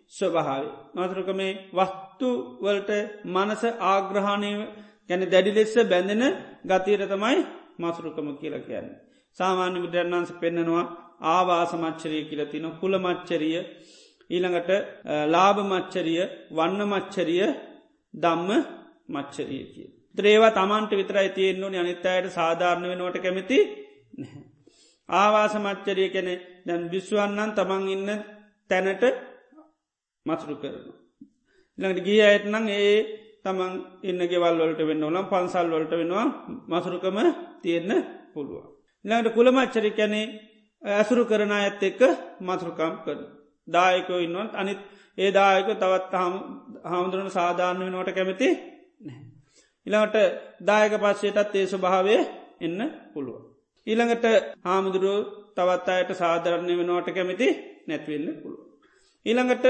ස්වභාව. 0.09 0.63
මසුරුකමේ 0.95 1.51
වස්තු 1.71 2.29
වලට 2.59 2.91
මනස 3.25 3.63
ආග්‍රහණය 3.83 4.51
ගැන 5.09 5.23
දැඩි 5.25 5.51
ලෙස්ස 5.51 5.75
බැඳෙන 5.85 6.23
ගතීර 6.63 7.01
තමයි 7.05 7.39
මසුරුකම 7.79 8.27
කියල 8.33 8.55
කියන්නේ. 8.59 8.99
සාමාන්‍ය 9.37 9.77
බුදුරන් 9.79 10.11
වන්ස 10.11 10.31
පෙන්න්නනවා 10.35 10.85
ආවාස 11.27 11.71
මච්චරිය 11.75 12.23
කියලතින 12.25 12.65
කුල 12.73 12.93
මච්චරිය 12.97 13.57
ඊළඟට 14.29 14.69
ලාභ 15.27 15.59
මච්චරිය 15.63 16.21
වන්න 16.51 16.81
මච්චරිය 16.85 17.43
දම්ම 18.13 18.49
මච්චරිය 19.09 19.65
කිය. 19.67 19.89
ත්‍රේවා 20.15 20.51
තමන්ට 20.51 20.91
විතරයි 20.91 21.29
තියෙන්න්නු 21.31 21.67
අනිත්තයට 21.75 22.31
සාධාරණ 22.31 22.89
වෙනවට 22.89 23.17
කැමති 23.19 23.57
නැහැ. 24.13 24.43
ආවාස 25.09 25.53
මච්චරිය 25.57 26.09
කැනෙ 26.09 26.33
දැන් 26.65 26.83
විශ්වන්නන් 26.89 27.51
තමන් 27.53 27.83
ඉන්න 27.89 28.09
තැනට 28.69 29.03
මසරු 30.25 30.55
කරන. 30.55 30.85
ළඟට 31.79 32.05
ගිය 32.05 32.21
අයත්නං 32.23 32.67
ඒ 32.71 32.95
තමන් 33.43 33.73
ඉන්න 34.03 34.21
ගෙවල් 34.25 34.59
වලට 34.59 34.81
වෙන්න 34.83 35.03
ඕනම් 35.03 35.27
පන්සල් 35.27 35.67
වලට 35.69 35.93
වෙනවා 35.93 36.27
මසරුකම 36.69 37.17
තියෙන්න 37.61 37.91
පුළුවන්. 38.33 38.65
ළඟට 39.05 39.35
කුළමච්චරි 39.35 39.91
කැනේ 39.91 40.25
ඇසුරු 40.81 41.23
කරන 41.25 41.53
ඇත් 41.53 41.81
එක්ක 41.81 42.01
මසරුකම් 42.41 42.93
කර. 43.05 43.19
දායකෝ 43.67 44.19
ඉන්නවත් 44.19 44.53
අනිත් 44.55 44.81
ඒ 45.17 45.31
දායක 45.31 45.67
තවත් 45.73 46.13
හාමුදුරන 46.85 47.29
සාධාරණ 47.29 47.83
වෙනවට 47.83 48.13
කැමති 48.13 48.49
ඉළඟට 49.87 50.17
දායක 50.61 50.93
පස්සේටත් 50.97 51.55
ඒ 51.55 51.65
ස්වභාවය 51.65 52.15
එන්න 52.61 52.79
පුළුව. 53.13 53.37
ඊළඟට 53.87 54.25
හාමුදුරුව 54.63 55.19
තවත් 55.55 55.87
අයට 55.89 56.11
සාධරණය 56.13 56.73
වෙනවට 56.77 57.09
කැමති 57.09 57.47
නැත්වෙන්න 57.87 58.27
පුළුව. 58.41 58.61
ඊළඟට 59.25 59.65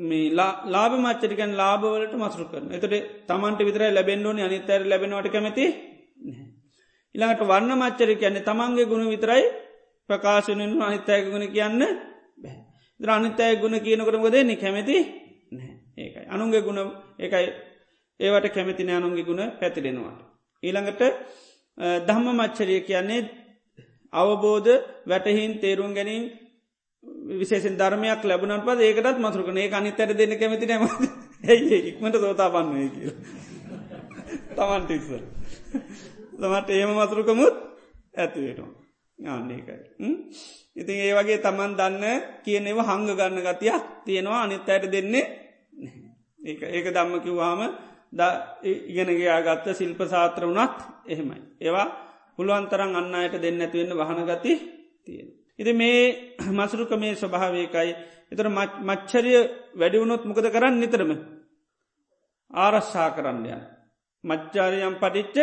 මේ 0.00 0.30
ලාබ 0.66 0.92
මච්චරිකන් 0.96 1.52
ලාබවලට 1.54 2.14
මසරු 2.14 2.44
කරන 2.44 2.68
එතට 2.70 2.94
තමන්ට 3.26 3.60
විතර 3.60 3.82
ලැබෙන්ඩෝනි 3.90 4.42
අනිතර 4.42 4.82
ලැබෙනවට 4.84 5.30
කැමති 5.30 5.64
ඉළඟට 7.14 7.42
වන්න 7.42 7.72
මච්චරි 7.74 8.14
කියන්නේ 8.14 8.44
තමන්ගේ 8.44 8.84
ගුණ 8.84 9.06
විතරයි 9.06 9.44
ප්‍රකාශනයෙන් 10.08 10.74
අනිත්තය 10.80 11.16
ගුණ 11.24 11.46
කියන්න 11.48 11.82
බෑ. 12.38 12.56
අනිත්තය 13.00 13.48
ගුණ 13.56 13.76
කියනකටම 13.78 14.26
දෙන්නේ 14.28 14.56
කැමති 14.56 14.98
ඒකයි. 15.98 16.24
අනුන්ගේ 16.26 16.62
ගුණ 16.62 16.80
එකයි 17.18 17.46
ඒවට 18.20 18.48
කැමතින 18.50 18.90
අනුන්ගේ 18.92 19.24
ගුණ 19.24 19.42
පැතිලෙනවාට. 19.54 20.20
ඊළඟට 20.62 21.02
දහම්ම 22.04 22.28
මච්චරිය 22.34 22.80
කියන්නේ 22.82 23.20
අවබෝධ 24.12 24.70
වැටහින් 25.06 25.52
තේරුම් 25.58 25.92
ගැනීම් 25.94 26.24
විශේෂෙන් 27.32 27.76
ධර්මයක් 27.76 28.22
ලැබුණන් 28.24 28.62
පද 28.62 28.80
ඒකටත් 28.82 29.18
මසරුකන 29.18 29.58
ඒ 29.58 29.70
අනිතර 29.72 30.10
දෙන්න 30.12 30.34
කැමති 30.34 30.66
නම 30.68 30.84
ඇයි 31.48 31.78
ඉක්මට 31.90 32.16
සෝතා 32.16 32.50
පන්නේ 32.50 32.88
කිය 32.90 33.10
තමන්ට 34.56 34.90
ඉස්සර 34.98 35.22
තමට 36.34 36.68
ඒම 36.72 36.92
මසරුකමුත් 36.94 37.54
ඇතිවේටවා 38.14 38.72
ආන්නේකයි 39.18 39.76
ඉතින් 40.76 40.98
ඒ 41.00 41.12
වගේ 41.12 41.38
තමන් 41.38 41.72
දන්න 41.74 42.04
කියනෙව 42.40 42.78
හංග 42.80 43.10
ගන්න 43.10 43.42
ගතියක් 43.42 43.84
තියෙනවා. 44.04 44.42
අනිත් 44.42 44.68
අයට 44.68 44.86
දෙන්නේ 44.86 45.24
ඒ 46.40 46.54
ඒක 46.68 46.86
දම්ම 46.88 47.20
කිව්වාම 47.20 47.60
ද 48.10 48.20
ඉගෙනගයා 48.90 49.40
ගත්ත 49.42 49.66
ශිල්ප 49.72 50.00
සාත්‍ර 50.04 50.42
වනත් 50.46 50.76
එහෙමයි. 51.06 51.40
ඒවා 51.58 51.88
පුළුවන්තරන් 52.36 52.96
අන්න 52.96 53.14
අයට 53.14 53.34
දෙන්න 53.36 53.60
ඇතිවෙන්න 53.60 53.98
වහන 53.98 54.20
ගති 54.24 54.52
තියෙන 55.04 55.28
ඉති 55.58 55.72
මේ 55.74 56.00
මසරුක 56.50 56.90
මේ 56.94 57.14
ස්වභාවයකයි 57.14 57.90
එතර 58.32 58.46
මච්චරිය 58.82 59.40
වැඩිවුණොත් 59.74 60.22
මොකද 60.24 60.46
කරන්න 60.46 60.76
නිතරම? 60.76 61.10
ආරශ්ා 62.50 63.08
කරන්න 63.10 63.44
යන 63.46 63.62
මච්චාරයම් 64.24 64.94
පටිච්ච 64.94 65.36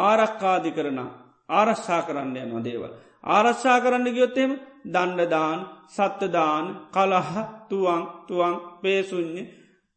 ආරක්කාදි 0.00 0.70
කරන 0.70 1.00
ආරශ්ා 1.50 2.00
කරන්න 2.02 2.36
යනවා 2.36 2.64
දේවල්. 2.64 2.92
ආරශ්ා 3.26 3.78
කරන්න 3.80 4.06
ගියොත්තෙම 4.08 4.52
දණ්ඩදාන් 4.86 5.60
සත්තදාන් 5.88 6.66
කලහ 6.88 7.30
තුවන් 7.68 8.02
තුවන් 8.28 8.54
පේසුඥ්ඥ 8.80 9.42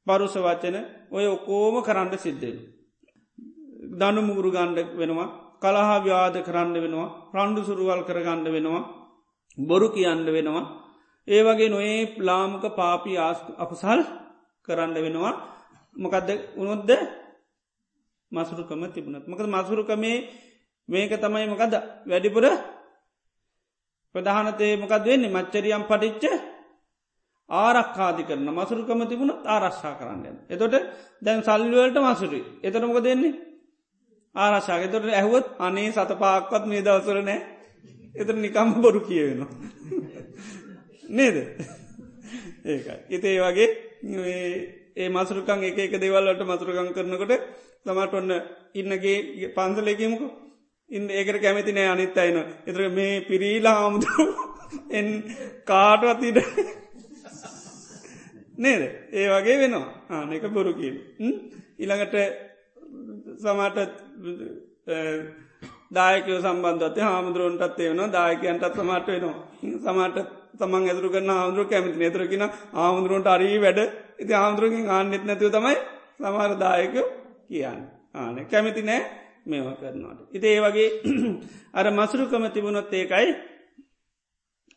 පරුස 0.08 0.36
වචන 0.38 0.78
ඔය 1.12 1.26
ඔකෝම 1.28 1.76
කරන්න 1.82 2.18
සිද්ධෙන. 2.18 2.58
දනු 3.94 4.22
මුගුරු 4.22 4.50
ගණ්ඩ 4.52 4.90
වෙනවා 4.96 5.30
කලහා 5.62 5.98
ව්‍යාද 6.00 6.36
කරන්න 6.40 6.76
වෙනවා 6.76 7.10
ප්‍රණ්ඩු 7.32 7.62
සුරුවල් 7.62 8.04
කරගණ්ඩ 8.04 8.48
වෙනවා 8.48 8.84
බොරු 9.58 9.88
කියන්න 9.90 10.26
වෙනවා. 10.28 10.64
ඒ 11.28 11.42
වගේ 11.42 11.70
නොඒ 11.70 11.98
ලාමක 12.20 12.64
පාපී 12.72 13.18
අකුසල් 13.58 14.02
කරන්න 14.68 14.96
වෙනවා. 14.98 15.34
මොකදද 15.96 16.30
උනොද්ද 16.56 16.90
මසුරුකම 18.32 18.84
තිබුණත්. 18.88 19.26
මකද 19.28 19.48
මසුරුකමේ 19.48 20.18
මේක 20.90 21.14
තමයි 21.14 21.48
මොකද 21.48 21.74
වැඩිපුර 22.06 22.46
ප්‍රධානතේ 24.16 24.74
මොකද 24.78 25.04
වෙන්නේ? 25.04 25.30
මච්චරියම් 25.30 25.84
පටිච්ච 25.84 26.51
ආරක්කාදි 27.52 28.24
කරන 28.24 28.50
මසුරුකම 28.52 29.02
තිබුණ 29.06 29.32
ආරශ්ා 29.46 29.94
කරන්න. 29.94 30.38
එතොට 30.48 30.76
දැන් 31.22 31.40
සල්ලුවලට 31.42 31.98
මසුරි 32.02 32.42
එතනමක 32.62 33.00
දෙන්නේ 33.02 33.34
ආරශාක 34.36 34.84
තොට 34.88 35.06
ඇහුවත් 35.12 35.48
අනේ 35.60 35.92
සත 35.92 36.12
පාක්වත් 36.18 36.66
මේ 36.66 36.82
දවසරනෑ 36.82 37.40
එතර 38.16 38.36
නිකම්ම 38.36 38.70
බොරු 38.78 39.00
කියවෙනවා. 39.02 39.50
නේද? 41.10 41.38
ඒකයි. 42.66 42.98
ඉතේ 43.10 43.40
වගේ 43.40 43.70
ඒ 44.96 45.10
මසුරුකං 45.10 45.64
එක 45.64 45.80
එක 45.80 45.94
දෙවල්ලට 45.98 46.44
මසුරුකං 46.44 46.94
කරනකොට 46.94 47.34
තමට 47.82 48.14
ඔන්න 48.14 48.32
ඉන්නගේ 48.74 49.52
පන්සලෙකමුකු 49.52 50.28
ඉන්න 50.90 51.08
ඒකට 51.10 51.40
කැමති 51.40 51.72
නෑ 51.72 51.88
අනිත් 51.88 52.18
අයින 52.18 52.40
එතර 52.66 52.82
මේ 52.90 53.14
පිරීලා 53.22 53.76
හාමුදුරු 53.76 54.26
එන් 54.98 55.08
කාටවත් 55.66 56.24
ඉට 56.24 56.40
නේද? 58.58 58.82
ඒ 59.12 59.28
වගේ 59.30 59.58
වෙනවා. 59.58 59.88
ආන 60.10 60.34
එක 60.34 60.44
බොරු 60.50 60.74
කියල. 60.74 60.96
ඉළඟට 61.78 62.16
සමට 63.38 63.78
දායකව 65.92 66.38
සම්බන්ධත 66.40 66.98
හාමුදුරුවන්ටත් 67.00 67.80
එවන 67.82 68.02
දායකයන්ටත් 68.10 68.68
සමට 68.74 69.08
වෙනවා. 69.10 69.36
සමට 69.80 70.28
තමන් 70.58 70.84
ඇතුරු 70.86 71.10
කරන්න 71.10 71.32
ආමුදුරුව 71.32 71.70
කැමති 71.70 71.98
නේතරකින 71.98 72.44
ආමුදුරුවන්ට 72.76 73.28
අරී 73.28 73.58
වැඩ. 73.60 73.80
ඉති 74.20 74.34
ආමුදුරුවකින් 74.34 74.90
ආන්නෙත් 74.90 75.24
නැතිව 75.24 75.50
තමයි 75.50 75.76
සමහර 76.20 76.54
දායක 76.58 76.96
කියන්න. 77.50 77.82
ආන 78.14 78.36
කැමති 78.48 78.84
නෑ 78.84 79.02
මේව 79.46 79.68
කරනවාට. 79.76 80.20
ඉති 80.32 80.48
ඒ 80.48 80.62
වගේ 80.62 80.90
අර 81.78 81.86
මසුරුකම 81.92 82.46
තිබුණොත් 82.50 82.94
ඒකයි 82.94 83.32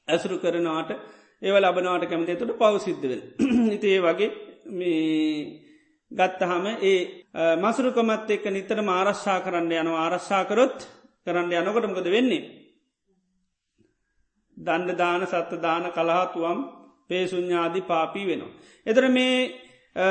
ඇසුරු 0.09 0.39
කරනවාට 0.39 0.91
ඒව 1.45 1.57
ලබනවාට 1.59 2.07
කැමති 2.07 2.37
තුට 2.37 2.57
පවසිද්ධවෙල්. 2.57 3.23
ඉති 3.77 3.89
ඒ 3.91 4.01
වගේ 4.01 4.31
ගත්තහම 6.11 6.67
ඒ 6.83 6.97
මසුරුකමත් 7.57 8.31
එක්ක 8.31 8.47
නිතර 8.49 8.79
ආරශ්ා 8.89 9.39
කරන්න 9.41 9.73
යන 9.75 9.91
ආරශ්ාකරොත් 9.95 10.79
කරන්න 11.27 11.53
යනකොටමකද 11.55 12.09
වෙන්නේ. 12.09 12.45
දණ්ඩ 14.57 14.97
දාන 14.97 15.27
සත්ත 15.27 15.61
දාන 15.61 15.91
කළහතුවම් 15.91 16.61
පේසුඥාදි 17.09 17.81
පාපී 17.83 18.27
වෙනවා. 18.27 18.53
එතර 18.87 19.05
මේ 19.11 19.37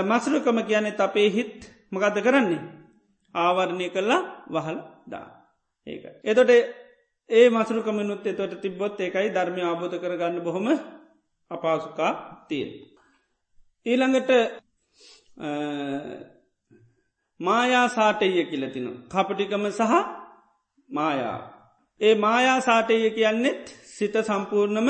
මසරුකම 0.04 0.58
කියන්නේ 0.64 1.00
අපේ 1.00 1.30
හිත් 1.30 1.60
මගත්ද 1.92 2.18
කරන්නේ. 2.22 2.62
ආවරණය 3.36 3.88
කල්ලා 3.90 4.22
වහල 4.48 4.80
දා. 5.08 5.28
ඒක. 5.88 6.04
එතොට 6.24 6.52
ඒ 7.30 7.50
මසරුකමනුත් 7.50 8.28
එතොට 8.28 8.54
තිබොත් 8.62 9.00
ඒකයි 9.00 9.30
ධර්මය 9.32 9.62
ආබෝධ 9.64 9.98
කරගන්න 9.98 10.42
බොහොම 10.42 10.68
අපාසුකා 11.54 12.12
තියෙන්. 12.50 12.72
ඊළඟට 13.86 14.32
මායා 17.40 17.88
සාටය 17.90 18.28
කියලතින. 18.44 18.88
කපටිකම 19.08 19.66
සහ 19.70 19.94
මායා. 20.90 21.40
ඒ 22.02 22.16
මායා 22.16 22.60
සාටය 22.62 23.10
කියන්නෙත් 23.10 23.64
සිත 23.88 24.16
සම්පූර්ණම 24.22 24.90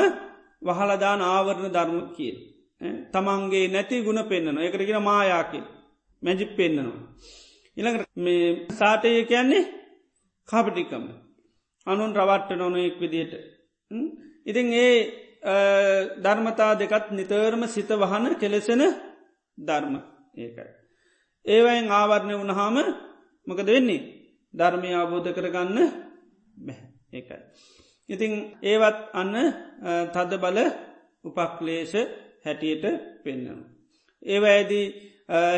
වහලදාන 0.65 1.21
ආවරණ 1.23 1.73
ධර්ම 1.73 2.01
කියල්. 2.15 2.37
තමන්ගේ 3.11 3.65
නැති 3.67 4.03
ගුණ 4.03 4.21
පෙන්න්නන 4.23 4.57
එකරගෙන 4.59 5.01
මායාකිල් 5.01 5.65
මැජිප් 6.23 6.51
පෙන්න්නනවා. 6.55 7.01
ඉළඟ 7.77 7.99
මේ 8.17 8.45
සාටය 8.71 9.09
කියන්නේ 9.23 9.63
කාපටිකම 10.49 11.05
අනුන් 11.87 12.15
රවට්ට 12.15 12.57
නොන 12.57 12.75
එක් 12.77 12.97
විදියට. 12.99 13.33
ඉතින් 14.45 14.67
ඒ 14.75 14.95
ධර්මතා 16.17 16.73
දෙකත් 16.75 17.11
නිතරම 17.11 17.63
සිත 17.67 17.89
වහන 17.91 18.35
කෙලෙසෙන 18.35 18.81
ධර්ම 19.57 19.95
ඒකයි. 20.35 20.71
ඒවයින් 21.45 21.91
ආවරණය 21.91 22.33
වුණහාම 22.33 22.77
මකද 23.47 23.67
වෙන්නේ 23.67 24.01
ධර්මය 24.53 24.89
අවබෝධ 24.93 25.29
කරගන්න 25.31 25.77
බැ 26.57 26.77
ඒකයි. 27.11 27.39
ඉතිං 28.09 28.31
ඒවත් 28.61 28.97
අන්න 29.13 29.35
තද 30.09 30.31
බල 30.37 30.59
උපක්ලේශ 31.25 31.95
හැටියට 32.39 32.85
පෙන්න්නන. 33.23 33.59
ඒවඇදී 34.23 34.85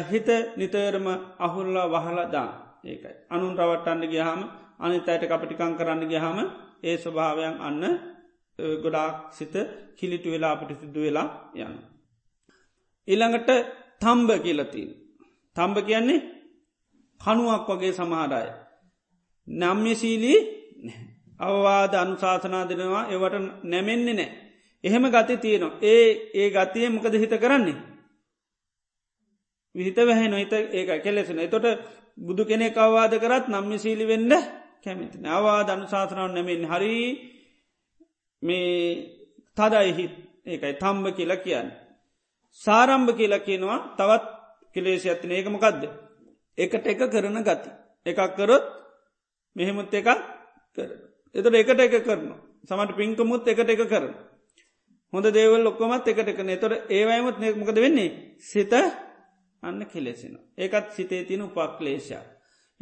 හිත 0.03 0.29
නිතරම 0.55 1.07
අහුල්ලා 1.37 1.87
වහලා 1.87 2.27
දාන 2.27 2.51
ඒකයි. 2.83 3.15
අනුන් 3.29 3.53
රවට්ටන්න 3.53 4.01
ගියහම 4.07 4.41
අනිත 4.77 5.05
අයට 5.05 5.23
කපටිකං 5.23 5.73
කරන්න 5.75 6.01
ගියහම 6.05 6.37
ඒ 6.81 6.97
ස්වභාවයන් 6.97 7.55
අන්න 7.59 7.83
ගොඩාක් 8.59 9.15
සිත 9.31 9.55
කිලිටු 9.95 10.29
වෙලා 10.31 10.51
අපට 10.51 10.71
සිදු 10.73 10.99
වෙලා 10.99 11.27
යන්න. 11.55 11.75
ඉළඟට 13.07 13.49
තම්බ 14.01 14.29
කියලතිී. 14.39 14.89
තම්බ 15.55 15.77
කියන්නේ 15.81 16.25
කනුවක් 17.21 17.67
වගේ 17.69 17.93
සමහරය. 17.93 18.47
නම්්‍යශීලී 19.47 20.39
අවවාද 21.39 21.93
අනුශාසනා 21.95 22.63
දෙනවා 22.65 23.03
ඒවට 23.07 23.35
නැමෙන්නේ 23.63 24.13
නෑ. 24.13 24.29
එහෙම 24.83 25.05
ගති 25.05 25.35
තියෙනවා. 25.37 25.77
ඒ 25.83 26.07
ඒ 26.33 26.49
ගතිය 26.51 26.89
මොකද 26.89 27.15
හිත 27.15 27.35
කරන්නේ. 27.35 27.77
විහිත 29.75 29.97
වැහෙන 29.99 30.33
හිත 30.33 30.53
ඒක 30.71 30.89
කෙලෙසෙන. 31.03 31.39
එතොට 31.39 31.65
බුදු 32.17 32.41
කෙනෙ 32.45 32.67
අවවාද 32.77 33.13
කරත් 33.15 33.45
නම්්‍යශීලි 33.47 34.05
වෙන්ඩ 34.05 34.33
කැමිති. 34.83 35.17
අවාද 35.29 35.67
අනුශාසනාව 35.69 36.29
නැමෙන් 36.31 36.63
හරි 36.65 36.95
මේ 38.45 38.69
තදයිහිත් 39.57 40.13
ඒකයි 40.45 40.73
තම්බ 40.75 41.05
කියලා 41.11 41.37
කියන්න. 41.37 41.69
සාරම්භ 42.61 43.11
කියලා 43.13 43.39
කියනවා 43.39 43.79
තවත් 43.97 44.25
කෙලේශ 44.73 45.05
ඇතින 45.05 45.31
ඒකමකක්ද. 45.31 45.83
එකට 46.57 46.85
එක 46.85 47.01
කරන 47.07 47.39
ගති. 47.41 47.69
එකක් 48.05 48.21
කරොත් 48.35 48.65
මෙහෙමුත් 49.55 49.93
එකක් 49.93 50.09
කර. 50.77 50.89
එතට 51.35 51.55
එකට 51.55 51.79
එක 51.79 51.95
කරන. 52.03 52.29
සමට 52.63 52.95
පින්කමුත් 52.95 53.47
එකට 53.47 53.69
එක 53.69 53.83
කරන. 53.85 54.13
හොඳ 55.13 55.27
දේවල් 55.29 55.67
ඔක්කොමත් 55.67 56.07
එකට 56.07 56.29
එක 56.29 56.39
නතොට 56.41 56.89
ඒවයිමුත් 56.89 57.37
මොකද 57.55 57.77
වෙන්නේ 57.77 58.37
සිත 58.39 58.73
අන්න 59.63 59.81
කෙලෙසෙන. 59.85 60.37
ඒකත් 60.55 60.91
සිතේ 60.91 61.23
තින 61.23 61.41
උපක්ලේශා. 61.41 62.23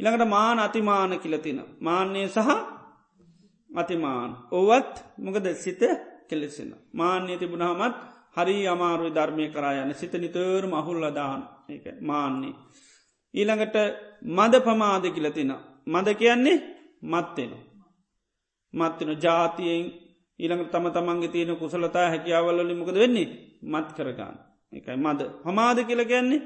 ඉළඟට 0.00 0.28
මාන 0.28 0.58
අතිමාන 0.58 1.18
කියලතින. 1.18 1.60
මාන්‍යය 1.80 2.28
සහ 2.28 2.50
අතිමාන්. 3.74 4.30
ඕවත් 4.50 4.94
මොකද 5.18 5.46
සිත 5.54 5.82
කෙලෙසෙන. 6.28 6.70
මාන්‍යය 6.92 7.38
තිබුණහමත් 7.38 7.96
හරි 8.32 8.56
අමාරුයි 8.66 9.12
ධර්මය 9.12 9.44
කරා 9.48 9.74
යන 9.80 9.94
සිත 9.94 10.14
නිතර 10.14 10.62
මහුල්ලදාන 10.66 11.40
එක 11.68 11.84
මාන්නේ. 12.00 12.54
ඊළඟට 13.34 13.76
මද 14.30 14.54
පමාද 14.60 15.04
කියලතින. 15.06 15.52
මද 15.86 16.08
කියන්නේ 16.12 16.62
මත්වෙන. 17.04 17.52
මත්වෙන 18.74 19.10
ජාතියෙන් 19.18 19.84
ඊළඟ 20.38 20.64
තම 20.66 20.86
තමන්ගේ 20.90 21.28
තියෙන 21.28 21.56
කුසලතා 21.56 22.08
හැකියාවල්ලි 22.08 22.74
මොකද 22.74 22.96
වෙන්නේ 22.96 23.28
මත් 23.64 23.88
කරගන්න. 23.92 24.36
එකයි 24.72 24.96
මද 24.96 25.20
හමාද 25.44 25.78
කියල 25.80 26.02
කියන්නේ 26.04 26.42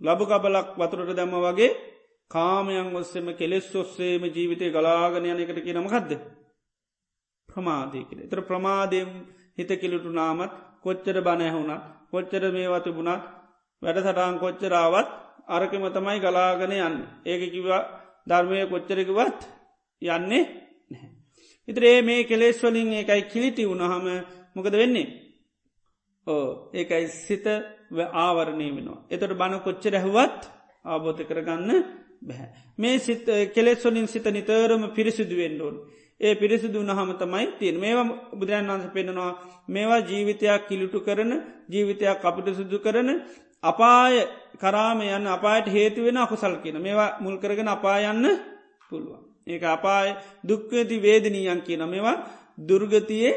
ලබ 0.00 0.20
කබලක් 0.22 0.68
වතුරට 0.78 1.10
දැම්ම 1.12 1.34
වගේ 1.38 1.70
කාමයන් 2.30 2.94
ඔස්සෙම 2.94 3.26
කෙලෙස් 3.34 3.68
ඔස්සේම 3.74 4.22
ජීවිතය 4.26 4.66
ගලාගනයන 4.70 5.38
එකට 5.38 5.60
කියනමකක්ද. 5.60 6.10
ප්‍රමාදය 7.48 8.00
කියල. 8.04 8.20
තර 8.24 8.40
ප්‍රමාදයෙන් 8.42 9.10
හිත 9.56 9.70
කිලුටු 9.76 10.10
නාමත් 10.10 10.52
කොච්චර 10.80 11.16
බණැහුණත් 11.20 11.82
කොච්චර 12.10 12.42
මේවතු 12.48 12.90
බුණත් 12.92 13.22
වැඩ 13.82 13.98
සටාන් 14.00 14.38
කොච්චරාවත් 14.38 15.08
අරකම 15.48 15.84
තමයි 15.88 16.18
ගලාගන 16.18 16.72
යන්න. 16.78 16.96
ඒක 17.24 17.42
කිවා 17.48 17.82
ධර්මය 18.26 18.66
කොච්චරකවත් 18.66 19.40
යන්නේ 20.02 20.20
නැහැ. 20.22 21.08
ඉතරේ 21.68 21.98
මේ 22.02 22.24
කෙලෙස්වලින් 22.24 22.92
එකයි 22.94 23.22
කිලිටි 23.24 23.64
වුණහම 23.64 24.06
මොකද 24.54 24.74
වෙන්නේ. 24.74 25.08
ඕ 26.26 26.70
ඒකයි 26.72 27.06
සිත 27.18 27.46
ආවරණය 28.16 28.66
වෙනවා. 28.68 29.04
එතොට 29.08 29.34
බණ 29.34 29.60
කොච්චර 29.60 29.94
ඇහුවත් 29.94 30.40
ආබෝධ 30.84 31.22
කරගන්න 31.22 31.70
බැහැ. 32.22 32.48
මේ 32.78 32.98
සිත 32.98 33.26
කෙලෙස්වලින් 33.54 34.06
සිත 34.06 34.26
නිතරම 34.26 34.82
පිරිසිදුවෙන්ඩෝන්. 34.90 35.76
ඒ 36.20 36.34
පිරිසිදු 36.34 36.78
වහම 36.80 37.10
තමයි 37.14 37.46
තියෙන 37.58 37.76
මේවා 37.80 38.06
බුදුරන් 38.32 38.66
වන්ස 38.68 38.86
පෙන්නවා 38.92 39.32
මේවා 39.68 40.00
ජීවිතයක් 40.00 40.62
කිලිටු 40.68 40.98
කරන 41.00 41.32
ජීවිතයක් 41.68 42.24
අපිට 42.24 42.48
සිදු 42.54 42.78
කරන 42.78 43.08
අපාය 43.62 44.14
කරාම 44.58 45.00
යන්න 45.00 45.26
අපායට 45.28 45.66
හේතු 45.68 46.04
වෙන 46.04 46.16
අකුසල් 46.16 46.54
කියන 46.62 46.76
මේවා 46.78 47.10
මුල් 47.20 47.36
කරගෙන 47.38 47.68
අපායන්න 47.68 48.26
පුළුවන්. 48.90 49.22
ඒක 49.46 49.64
අපාය 49.66 50.08
දුක්කති 50.48 50.96
වේදනීයන් 50.98 51.60
කියන 51.62 51.82
මේවා 51.88 52.16
දුර්ගතියේ 52.58 53.32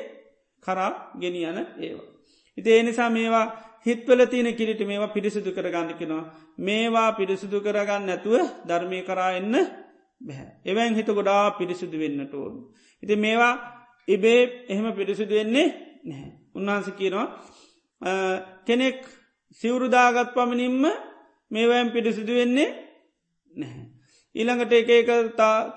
කරා 0.64 0.92
ගෙනියන 1.20 1.58
ඒවා. 1.80 2.10
ඉති 2.58 2.70
ඒනිසා 2.72 3.10
මේවා 3.10 3.46
හිත්වල 3.86 4.22
තියෙන 4.26 4.50
කිරිට 4.54 4.82
මේවා 4.82 5.08
පිරිසිදු 5.10 5.52
කරගන්න 5.52 5.90
කෙනවා. 5.94 6.24
මේවා 6.60 7.10
පිරිසිදු 7.14 7.58
කරගන්න 7.60 8.06
නැතුව 8.06 8.36
ධර්මය 8.64 9.00
කරා 9.02 9.32
එන්න 9.34 9.56
බැහැ. 10.22 10.50
එවැන් 10.66 10.96
හිත 10.96 11.10
ගොඩා 11.10 11.52
පිරිසිදු 11.54 11.98
වෙන්නට 11.98 12.34
ඕනු. 12.34 12.60
ඉති 13.04 13.16
මේවා 13.18 13.54
ඉබේ 14.08 14.42
එහෙම 14.68 14.88
පිරිසිදු 14.94 15.34
වෙන්නේ 15.34 15.68
නැහැ. 16.04 16.32
උන්වහන්ස 16.56 16.88
කියනවා 16.94 17.28
කෙනෙක් 18.64 19.00
සිවුරුදාගත් 19.62 20.30
පමණින්ම 20.34 20.86
මේවෑම් 21.52 21.90
පිරිසිදු 21.92 22.34
වෙන්නේ 22.34 22.70
නැහැ. 23.52 23.84
ඊළඟට 24.36 24.74
එක 24.74 24.90
එක 24.92 25.10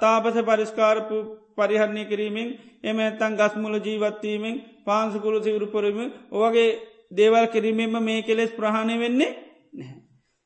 තාපස 0.00 0.36
පරිස්කාරපු 0.42 1.16
පරිහරණය 1.56 2.04
කිරීමෙන් 2.04 2.48
එම 2.82 2.98
ඇත්තන් 2.98 3.34
ගස්මුල 3.34 3.74
ජීවත්වීමෙන් 3.78 4.56
පාන්සකුළු 4.84 5.38
සිවුරුපොරම 5.40 5.98
ඕගේ 6.32 6.70
දේවල් 7.10 7.46
කිරීමෙන්ම 7.48 7.96
මේ 8.00 8.22
කෙලෙස් 8.22 8.50
ප්‍රහණය 8.52 8.94
වෙන්නේ 8.96 9.30
නැහැ. 9.74 9.98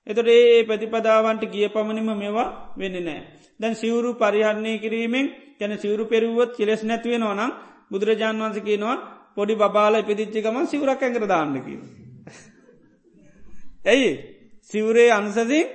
එතට 0.07 0.29
ඒ 0.29 0.65
ප්‍රතිපදාවන්ට 0.65 1.45
ගිය 1.47 1.69
පමණිම 1.69 2.11
මේවා 2.15 2.49
වෙන්න 2.77 2.97
නෑ. 3.01 3.21
දැන් 3.61 3.75
සිවුරු 3.75 4.11
පරිහරණය 4.15 4.73
කිරීමෙන් 4.79 5.27
ගැන 5.59 5.73
සිවරු 5.77 6.05
පෙරුවත් 6.07 6.53
කෙලෙස් 6.55 6.83
නැතිවෙන 6.83 7.23
ඕනම් 7.23 7.51
බුදුරජාන් 7.91 8.37
වන්ස 8.39 8.59
කියනවා 8.61 8.97
පොඩි 9.35 9.55
බාල 9.57 9.95
පිදිච්චිකම 10.03 10.57
සිවරක් 10.65 11.01
ඇඟර 11.01 11.25
දාන්නක. 11.27 11.67
ඇයි 13.85 14.11
සිවරේ 14.73 15.11
අනුසසින් 15.11 15.67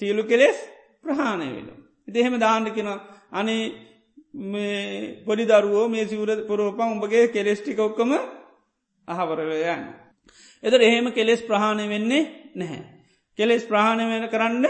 සියලු 0.00 0.22
කෙලෙස් 0.24 0.58
ප්‍රහාණය 1.02 1.48
වෙන. 1.48 1.68
දෙහෙම 2.08 2.34
දාන්නකිනවා 2.36 2.98
අනේ 3.32 3.64
පොඩි 5.24 5.44
දරුවෝ 5.44 5.86
මේ 5.88 6.04
සිවර 6.04 6.30
පොරෝපන් 6.46 6.88
උඹගේ 6.88 7.24
කෙලෙස්ටික 7.28 7.78
ඔක්කම 7.78 8.12
අහවරවයන්න. 9.12 9.82
එතර 10.62 10.80
එහෙම 10.80 11.06
කෙලෙස් 11.10 11.42
ප්‍රහාණය 11.42 11.86
වෙන්නේ 11.88 12.22
නැහැ. 12.54 12.82
කෙලෙස් 13.38 13.64
ප්‍රහාණය 13.64 14.04
වෙන 14.06 14.24
කරන්න 14.28 14.66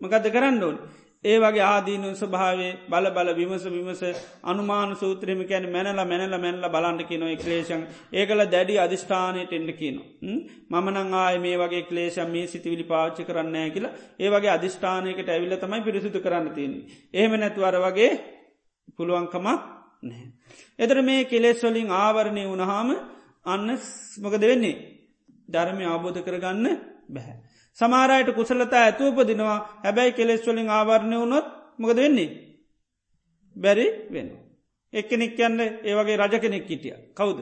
මකද 0.00 0.26
කරන්න 0.28 0.62
ඕන්. 0.62 0.76
ඒ 1.24 1.36
වගේ 1.38 1.62
ආදීනු 1.64 2.08
ස්භාවේ 2.14 2.70
බල 2.88 3.06
බල 3.10 3.28
විමස 3.32 3.64
විමස 3.66 4.00
අනුමාන 4.44 4.94
සූත්‍රම 4.96 5.42
කැන 5.44 5.66
මැනල 5.68 6.00
මැනල 6.02 6.34
මැනල 6.36 6.64
බලන්ට 6.68 7.04
කියනො 7.04 7.26
ක්ලේෂන් 7.36 7.82
ඒකල 8.12 8.42
දැඩි 8.46 8.78
අධිෂ්ඨානයට 8.78 9.52
එන්න 9.52 9.70
කියන. 9.72 10.00
මමනං 10.70 11.14
ආය 11.16 11.38
මේ 11.38 11.56
වගේ 11.56 11.84
ක්ලේෂම් 11.84 12.28
මේ 12.28 12.46
සිතිවිලි 12.46 12.84
පාච්චි 12.84 13.22
කරන්න 13.24 13.56
කියලා 13.70 13.92
ඒ 14.18 14.30
වගේ 14.30 14.52
අධිෂ්ඨානයකට 14.52 15.28
ඇවිල්ල 15.28 15.56
තමයි 15.56 15.80
පිරිසිදු 15.82 16.20
කරන්න 16.20 16.50
තියන්නේ. 16.50 16.82
එහෙම 17.14 17.32
නැතුවර 17.36 17.78
වගේ 17.80 18.10
පුළුවන්කමක් 18.96 19.46
නැහැ. 20.02 20.28
එතර 20.78 21.02
මේ 21.02 21.24
කෙලෙස් 21.26 21.62
වලින් 21.62 21.90
ආවරණය 21.96 22.44
වුණහාම 22.44 22.90
අන්න 23.46 23.68
මොකද 24.18 24.42
වෙන්නේ 24.42 24.76
ධර්මය 25.48 25.84
අවබෝධ 25.86 26.20
කරගන්න 26.20 26.66
බැහැ. 27.08 27.36
සමාරයට 27.78 28.28
කුසලතා 28.30 28.82
ඇතුවපදිනවා 28.82 29.58
හැබැයි 29.78 30.12
කෙලෙස්වලින් 30.12 30.68
ආවරණය 30.70 31.16
වුණොත් 31.16 31.46
මොකද 31.78 31.96
වෙන්නේ. 31.96 32.30
බැරි 33.56 33.86
වෙන. 34.08 34.28
එක්කෙනෙක් 34.92 35.38
යන්න 35.38 35.60
ඒවගේ 35.82 36.16
රජ 36.18 36.34
කෙනෙක් 36.38 36.66
හිටිය 36.66 36.94
කවුද. 37.14 37.40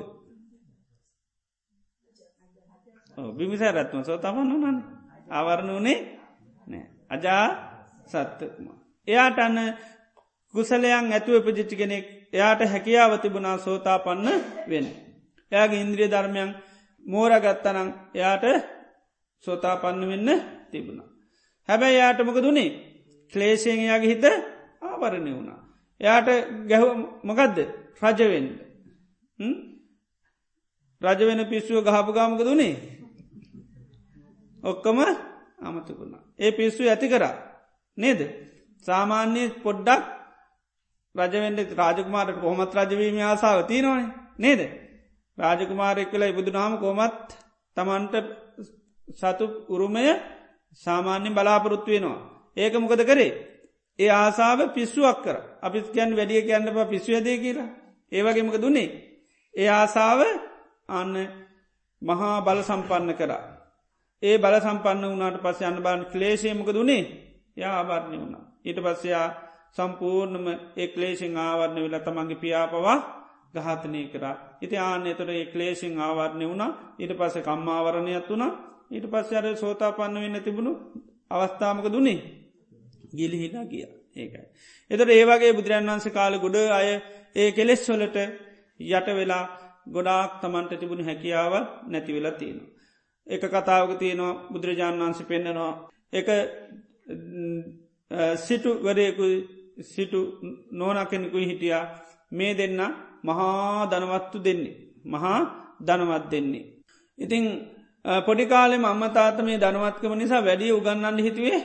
බිමිස 3.30 3.62
රත්ම 3.68 4.03
සෝ 4.03 4.18
තමන්න 4.18 4.51
නන 4.62 4.78
ආවරණ 5.30 5.70
වනේ 5.76 5.98
නෑ 6.66 6.84
අජා 7.11 7.44
සත්තකම. 8.07 8.66
එයාට 9.09 9.38
අන්න 9.38 9.59
කුසලයන් 10.55 10.86
ඇතුව 11.09 11.44
පජිච්චි 11.44 11.76
කෙනෙක් 11.76 12.07
එයාට 12.32 12.61
හැකියාව 12.64 13.12
තිබුණා 13.18 13.59
සෝතා 13.59 13.98
පන්න 13.98 14.28
වෙන. 14.68 14.86
එයාගේ 15.53 15.80
ඉන්ද්‍රිය 15.80 16.09
ධර්මයන් 16.09 16.51
මෝරගත්තනං 17.05 17.88
එයාට 18.14 18.44
සෝතා 19.44 19.76
පන්න 19.76 20.09
වෙන්න 20.09 20.30
තිබුණා. 20.70 21.09
හැබැයි 21.68 21.98
යාටමක 21.98 22.38
දුනේ 22.38 22.70
ක්ලේෂයෙන් 23.32 23.80
එයාගේ 23.80 24.12
හිත 24.12 24.24
ආවරණය 24.82 25.30
වුණා. 25.30 25.61
එයාට 26.01 26.28
ගැහ 26.68 26.82
මොකදද 27.24 27.59
රජවෙන්ඩ 28.03 28.51
රජවෙන 31.03 31.40
පිස්සුව 31.46 31.78
ගහපු 31.82 32.12
ගාමක 32.12 32.40
දුනේ 32.40 32.74
ඔක්කම 34.62 34.98
අමතකුණා. 35.61 36.22
ඒ 36.38 36.53
පිස්සු 36.53 36.82
ඇති 36.84 37.09
කරා 37.09 37.34
නේද. 37.98 38.20
සාමාන්‍යය 38.86 39.48
පොඩ්ඩක් 39.62 40.03
රජවෙන්ට 41.14 41.70
රාජකුමාරට 41.72 42.36
කොහොමත් 42.36 42.74
රජවීම 42.76 43.18
ආසාාව 43.20 43.66
තියනවනේ 43.66 44.09
නේද. 44.38 44.61
රාජකුමාරෙක් 45.41 46.11
කලා 46.11 46.28
ඉබුදු 46.28 46.51
නාම 46.51 46.72
කොමත් 46.78 47.28
තමන්ට 47.76 48.14
සතු 49.12 49.45
උරුමය 49.68 50.05
සාමාන්‍යෙන් 50.82 51.34
බලාපොරොත්තු 51.34 51.91
වෙනවා. 51.91 52.20
ඒක 52.57 52.74
මොකද 52.74 53.03
කරේ. 53.05 53.32
ඒ 53.99 54.11
ආසාාව 54.12 54.61
පිස්සුවක් 54.70 55.18
කර 55.24 55.36
අපිත් 55.62 55.86
කියන් 55.91 56.11
වැඩිය 56.16 56.43
කියන්න 56.43 56.66
පිස්සු 56.86 57.11
ඇදේ 57.12 57.38
කියලා 57.38 57.68
ඒවගේමක 58.12 58.57
දුන්නේ. 58.57 58.88
ඒ 59.55 59.68
ආසාාව 59.70 60.20
අන්න 60.88 61.14
මහා 62.03 62.36
බල 62.41 62.61
සම්පන්න 62.61 63.14
කරා. 63.14 63.45
ඒ 64.22 64.36
බල 64.38 64.57
සම්පන්න 64.59 65.12
වනාට 65.12 65.38
පස්ස 65.38 65.62
අන්න 65.62 65.78
බාන් 65.78 66.01
ක්ලේශයමක 66.07 66.68
දුනේ 66.68 67.03
යා 67.57 67.72
ආවරණය 67.74 68.16
වුණා. 68.16 68.45
ඊට 68.64 68.78
පස්සයා 68.78 69.26
සම්පූර්ණම 69.72 70.47
එක්ලේසිං 70.76 71.36
ආවරණය 71.38 71.80
වෙලා 71.82 72.01
තමන්ගේ 72.01 72.36
පියාපවා 72.36 72.99
ගහතනය 73.55 74.03
කරා. 74.09 74.34
ඉති 74.61 74.76
ආනෙතොට 74.78 75.30
එක්ලේසිං 75.36 75.94
ආවරණය 75.98 76.44
වුණා 76.46 76.72
ඊට 76.98 77.12
පස්ස 77.12 77.36
කම්මාවරණයක් 77.40 78.28
වුණා 78.28 78.53
ඊට 78.90 79.07
පස්ස 79.07 79.32
අර 79.34 79.46
සෝතා 79.57 79.92
පන්න 79.92 80.22
වෙන්න 80.24 80.38
තිබුණු 80.40 80.72
අවස්ථාමක 81.30 81.86
දුන්නේ 81.86 82.18
ගිලිහිලා 83.12 83.64
ගිය 83.66 83.84
ඒකයි. 84.16 84.44
එතට 84.90 85.11
ඒවගේ 85.11 85.53
බුදුරන් 85.53 85.86
වන්ස 85.86 86.07
කාල 86.11 86.34
ගොඩ 86.38 86.57
අය 86.70 86.88
ඒ 87.36 87.51
කෙලෙස් 87.53 87.82
වලට 87.88 88.18
යට 88.80 89.09
වෙලා 89.12 89.44
ගොඩාක් 89.86 90.32
තමන්ට 90.40 90.72
තිබුණු 90.74 91.05
හැකියාව 91.05 91.55
නැති 91.86 92.12
වෙලා 92.12 92.32
තියෙනවා. 92.32 92.70
එක 93.26 93.42
කතාවක 93.46 93.90
තියෙනවා 93.94 94.32
බුදුරජාණන් 94.51 95.03
වන්ස 95.03 95.20
පෙන්න්නනවා 95.24 95.72
එක 96.12 96.28
සිටු 98.38 98.70
වරයකු 98.80 99.26
සිටු 99.84 100.20
නෝනකෙනෙකුයි 100.72 101.46
හිටියා 101.46 101.84
මේ 102.32 102.53
දෙන්න 102.55 102.80
මහා 103.22 103.86
දනවත්තු 103.86 104.38
දෙන්නේ. 104.40 104.76
මහා 105.04 105.40
දනවත් 105.80 106.24
දෙන්නේ. 106.30 106.64
ඉතිං 107.18 107.44
පොඩිකාලෙම 108.24 108.84
අම්මතාත 108.84 109.38
මේ 109.40 109.58
දනවත්කම 109.58 110.12
නිසා 110.14 110.42
වැඩිය 110.42 110.72
උගන්නන්න 110.72 111.18
හිතුවේ 111.18 111.60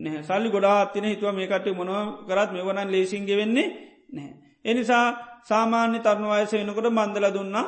නැහැ 0.00 0.22
සල්ලි 0.22 0.48
ගොඩා 0.50 0.86
තින 0.86 1.04
හිතුව 1.04 1.32
මේකට 1.32 1.66
මොනව 1.72 2.24
කරත් 2.26 2.50
මේ 2.52 2.62
වනන් 2.62 2.88
ලේසින්ග 2.88 3.26
වෙන්නේ 3.32 3.68
නැහැ. 4.08 4.34
එනිසා 4.64 5.06
සාමාන්‍ය 5.42 5.98
තරුණ 6.00 6.30
වයස 6.30 6.52
වෙනකොට 6.52 6.88
බන්දල 6.90 7.26
දුන්නා 7.30 7.66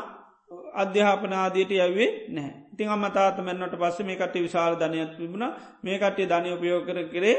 අධ්‍යාපනාදයට 0.74 1.72
යවේ 1.78 2.10
නෑ 2.28 2.50
ඉතින් 2.72 2.88
අම්මතාත 2.88 3.38
මැන්නට 3.38 3.74
පස්ස 3.74 3.98
මේ 4.00 4.16
කට 4.16 4.34
විශාල 4.38 4.74
ධනයක් 4.76 5.12
තිබුණ 5.12 5.46
මේ 5.82 5.98
කටේ 5.98 6.26
ධනය 6.26 6.48
උපයෝ 6.50 6.80
කර 6.80 6.98
කරේ 7.06 7.36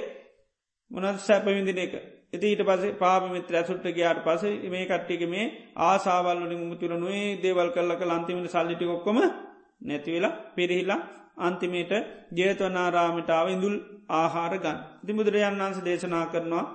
මොනත් 0.91 1.19
සැපවිඳින 1.19 1.77
එක 1.77 1.93
ඉති 2.33 2.45
ඊට 2.47 2.63
පස 2.63 2.83
පාමිත්‍ර 2.95 3.53
ඇසුට 3.53 3.85
ගයාට 3.91 4.19
පස 4.21 4.43
මේ 4.65 4.85
කට්ටික 4.85 5.23
මේ 5.27 5.45
ආසාවල්ලින් 5.77 6.61
මුතුර 6.63 6.93
නොේ 6.95 7.25
දේවල් 7.37 7.69
කල්ලක 7.69 8.03
ලන්තිමට 8.03 8.49
සල්ලිටි 8.49 8.85
ඔක්කොම 8.87 9.17
නැතිවෙලා 9.81 10.37
පිරිහිලා 10.55 11.01
අන්තිමේට 11.37 11.91
ජේතවනාරාමිටාව 12.31 13.47
ඉඳුල් 13.47 13.75
ආහාර 14.11 14.53
ගන්න. 14.55 14.77
ති 15.01 15.11
බුදුරජන් 15.11 15.57
වන්ස 15.57 15.79
දේශනා 15.81 16.25
කරනවා. 16.27 16.65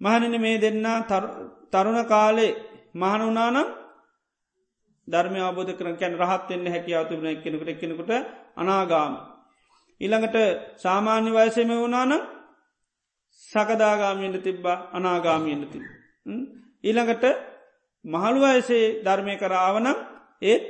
මහනන 0.00 0.34
මේ 0.38 0.56
දෙන්න 0.58 0.86
තරුණ 1.72 2.00
කාලේ 2.06 2.52
මහනුනානම් 2.94 3.68
ධර්මය 5.08 5.40
අබෝධ 5.40 5.72
කරන 5.74 5.96
කැන 5.96 6.14
රහත්වෙන්න 6.16 6.66
හැකියාවතුබන 6.66 7.26
එක්කෙනකට 7.26 7.68
එක්කෙනකට 7.68 8.12
අනාගාම. 8.56 9.12
ඉළඟට 10.00 10.36
සාමාන්‍ය 10.76 11.30
වයසම 11.32 11.70
වුණානම් 11.74 12.35
සකදාගාමීන්ට 13.42 14.42
තිබ්බා 14.42 14.78
අනාගාමීන්ට 14.92 15.70
තිබ. 15.72 15.84
ඊළඟට 16.84 17.24
මහළු 18.04 18.40
වයසේ 18.44 18.84
ධර්මය 19.02 19.34
කරාවනම් 19.36 19.98
ඒත් 20.42 20.64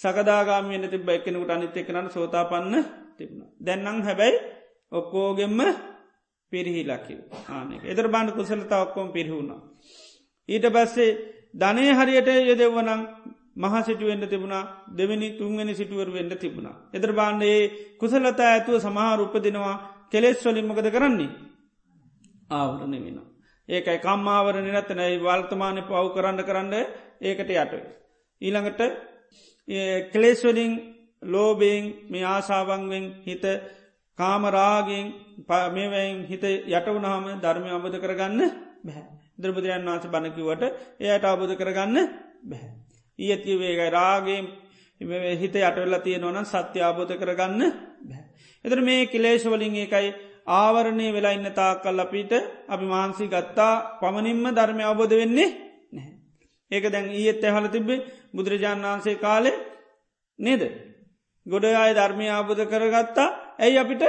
සකදාගාමීන්ට 0.00 0.90
තිබ 0.90 1.08
එක්කෙනකුට 1.08 1.50
අනිත්‍ය 1.50 1.80
කරන්න 1.82 2.10
සෝතා 2.10 2.44
පන්න 2.44 2.84
තිබුණ. 3.16 3.48
දැන්නම් 3.58 4.02
හැබැයි 4.02 4.36
ඔක්කෝගෙම්ම 4.92 5.60
පිරිහිලකිව 6.52 7.18
ආනක 7.48 7.82
එදර 7.84 8.06
බාණ්ඩ 8.08 8.36
කුසලතා 8.36 8.84
ඔක්කොම් 8.84 9.08
පිරිහුණා. 9.10 9.60
ඊට 10.48 10.66
පස්සේ 10.66 11.10
ධනය 11.54 11.84
හරියට 11.92 12.28
යොදෙව්වනම් 12.42 13.02
මහා 13.56 13.82
සිටුවෙන්ට 13.82 14.24
තිබුණා 14.26 14.64
දෙවනි 14.90 15.28
තුන්වනි 15.32 15.74
සිටුවර 15.74 16.08
වෙන්ඩ 16.08 16.32
තිබුණා. 16.36 16.76
එදර 16.92 17.12
බාණ්ඩයේ 17.12 17.62
කුසලතා 17.98 18.48
ඇතුව 18.48 18.76
සමහර 18.78 19.20
උපදිනවා 19.20 19.76
කෙලෙස් 20.10 20.44
වලින්මකද 20.44 20.88
කරන්නේ. 20.88 21.30
ආවරණ 22.50 22.94
වෙන. 22.96 23.18
ඒකයි 23.68 23.98
කම්මාවරණ 23.98 24.68
නැත්තනයි 24.68 25.16
වල්තමානය 25.20 25.82
පව් 25.82 26.04
කරන්න 26.10 26.40
කරන්න 26.42 26.74
ඒකට 27.22 27.50
යට. 27.52 27.72
ඊළඟට 28.40 28.80
කලේස්වලින් 30.12 30.72
ලෝබයෙන් 31.24 31.84
මේ 32.08 32.24
ආසාවන්ගෙන් 32.26 33.04
හිත 33.22 33.44
කාමරාගෙන් 34.18 35.06
මේවැයින් 35.70 36.24
හිත 36.24 36.44
යටවුනාම 36.44 37.24
ධර්මය 37.38 37.70
අබධ 37.70 37.98
කරගන්න 37.98 38.40
බැහැ. 38.84 39.04
ද්‍රපදයන් 39.36 39.84
වන්ස 39.84 40.06
බණකිවට 40.06 40.62
එයට 41.00 41.24
අබධ 41.24 41.54
කරගන්න 41.54 41.96
බැහැ. 42.44 42.72
ඊඇතිවේගයි 43.18 43.90
රාගේ 43.90 44.40
හිත 45.00 45.54
යටවෙල්ලා 45.56 46.00
තියෙනවන 46.00 46.44
සත්‍ය 46.44 46.80
අබෝධ 46.80 47.14
කරගන්න 47.14 47.62
බැහැ. 48.02 48.24
එතර 48.64 48.80
මේ 48.80 49.06
කිලේශවලින් 49.06 49.76
ඒකයි 49.76 50.14
ආවරණය 50.50 51.06
වෙලා 51.10 51.32
ඉන්න 51.32 51.48
තා 51.52 51.72
කල් 51.76 52.00
අපිට 52.00 52.32
අපි 52.66 52.84
මාන්සි 52.86 53.24
ගත්තා 53.26 53.98
පමණින්ම 54.00 54.46
ධර්මය 54.50 54.82
අවබෝධ 54.82 55.14
වෙන්නේ 55.14 55.48
නැහැ. 55.92 56.14
ඒක 56.70 56.84
දැන් 56.86 57.06
ඊත් 57.12 57.42
ඇහල 57.42 57.66
තිබේ 57.68 58.04
බුදුරජාණන් 58.34 58.84
වහන්සේ 58.84 59.16
කාලේ 59.16 59.56
නේද. 60.38 60.62
ගොඩ 61.46 61.64
අය 61.64 61.92
ධර්මය 61.94 62.26
ආබෝධ 62.28 62.64
කරගත්තා 62.64 63.28
ඇයි 63.58 63.78
අපිට 63.78 64.02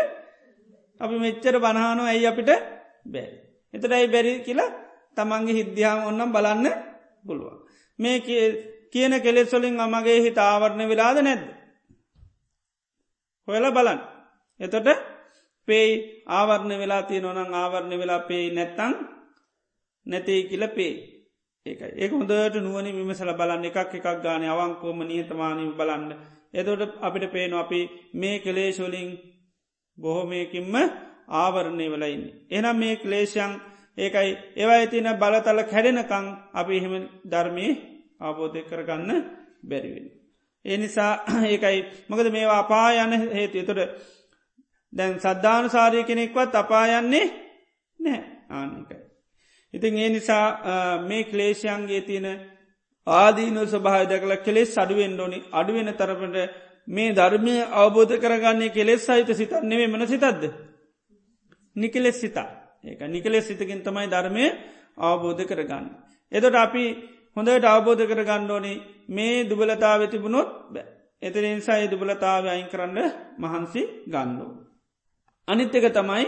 අපි 1.02 1.16
මෙච්චර 1.18 1.56
බණහානෝ 1.58 2.06
ඇයි 2.06 2.28
අපිට 2.28 2.50
බෑ. 3.06 3.28
එතට 3.74 3.92
ඇයි 3.92 4.08
බැරි 4.08 4.32
කියලා 4.40 4.70
තමන්ගේ 5.18 5.58
හිද්‍යාව 5.60 6.08
ඔන්නම් 6.08 6.32
බලන්න 6.32 6.66
පුළුවන්. 7.26 7.58
මේ 8.00 8.18
කියන 8.92 9.14
කෙලෙස්වලින් 9.18 9.80
අමගේ 9.80 10.20
හිත 10.22 10.38
ආවරණය 10.40 10.86
වෙලාද 10.88 11.18
නැද්ද. 11.20 11.44
හොයල 13.48 13.66
බලන්. 13.72 14.00
එතොට 14.60 14.88
පේයි 15.70 15.93
ආවරණ 16.30 16.74
වෙලා 16.78 17.03
තිය 17.03 17.22
නොනං 17.22 17.55
ආවරණ 17.55 17.93
වෙලා 17.97 18.22
පේයි 18.24 18.49
නැත්තං 18.51 18.93
නැතේ 20.05 20.41
කියල 20.43 20.65
පේ 20.70 20.93
ඒක 21.65 21.82
ඒක 21.93 22.11
හොඳට 22.11 22.55
නුවනි 22.57 22.91
විමසල 22.91 23.32
බලන්න. 23.34 23.65
එකක් 23.65 23.78
එකක් 23.93 24.07
ගාන 24.20 24.43
අවංකෝම 24.45 24.99
නියතමානය 25.01 25.65
බලන්න. 25.72 26.11
එතොට 26.51 26.95
අපිට 26.99 27.26
පේන 27.28 27.53
අපි 27.55 27.80
මේ 28.13 28.39
කලේශවලින් 28.39 29.09
බොහොමයකින්ම 29.97 30.76
ආවරණය 31.34 31.86
වෙලයින්නේ. 31.88 32.34
එනම් 32.49 32.78
මේ 32.78 32.95
කලේෂයන් 32.97 33.51
ඒකයි. 33.97 34.30
ඒවයි 34.55 34.88
තින 34.88 35.07
බලතල 35.13 35.59
කැඩෙනකං 35.63 36.26
අපි 36.53 36.74
එහෙම 36.76 36.93
ධර්මය 37.26 37.67
අවබෝධය 38.20 38.61
කරගන්න 38.63 39.11
බැරිවෙන. 39.61 40.07
ඒ 40.65 40.78
නිසා 40.78 41.13
ඒකයි. 41.45 41.80
මකද 42.09 42.28
මේවා 42.30 42.59
අපා 42.59 42.89
යන 42.95 43.13
හේතු 43.30 43.63
තොට 43.65 43.82
දැන් 44.94 45.14
සද්ධාන 45.18 45.70
සාරය 45.70 46.04
කෙනෙක්වත් 46.04 46.56
අපායන්නේ 46.56 47.26
නෑ 48.00 48.20
ආනකයි. 48.52 48.98
ඉතින් 49.74 49.98
ඒ 49.98 50.10
නිසා 50.10 50.46
මේ 51.00 51.24
ක්ලේෂයන්ගේ 51.24 52.02
තියෙන 52.02 52.28
ආදීනු 53.08 53.62
සභාය 53.66 54.06
දැකල 54.06 54.34
කෙලෙස් 54.38 54.78
අඩුවෙන් 54.78 55.14
ඩෝනි 55.14 55.40
අඩුවෙන 55.52 55.94
තරපට 55.94 56.38
මේ 56.88 57.10
ධර්මය 57.12 57.56
අවබෝධ 57.74 58.16
කරගන්නේ 58.18 58.70
කෙලෙස් 58.72 59.06
සහිත 59.06 59.30
සිතත් 59.34 59.54
නෙවේ 59.64 59.88
මන 59.88 60.08
සිතත්ද. 60.08 60.44
නිකලෙස් 61.76 62.18
සිතා 62.18 62.50
ඒක 62.84 63.02
නිකලෙස් 63.08 63.46
සිතකින් 63.48 63.82
තමයි 63.82 64.08
ධර්මය 64.08 64.46
අවබෝධ 65.00 65.44
කරගන්න. 65.46 65.86
එදොට 66.32 66.56
අපි 66.58 66.86
හොඳට 67.38 67.66
අවබෝධ 67.66 68.04
කරගන්න 68.06 68.52
ඕනි 68.52 68.74
මේ 69.08 69.46
දුබලතාව 69.46 70.02
තිබුණොත් 70.08 70.50
බෑ. 70.70 70.88
එතන 71.22 71.46
නිසායි 71.50 71.88
දුබලතාව 71.88 72.44
අයින් 72.46 72.68
කරන්න 72.68 72.98
මහන්සි 73.38 73.82
ගන්නඩෝ. 74.08 74.68
අනිත් 75.50 75.76
එක 75.76 75.86
තමයි 75.89 76.26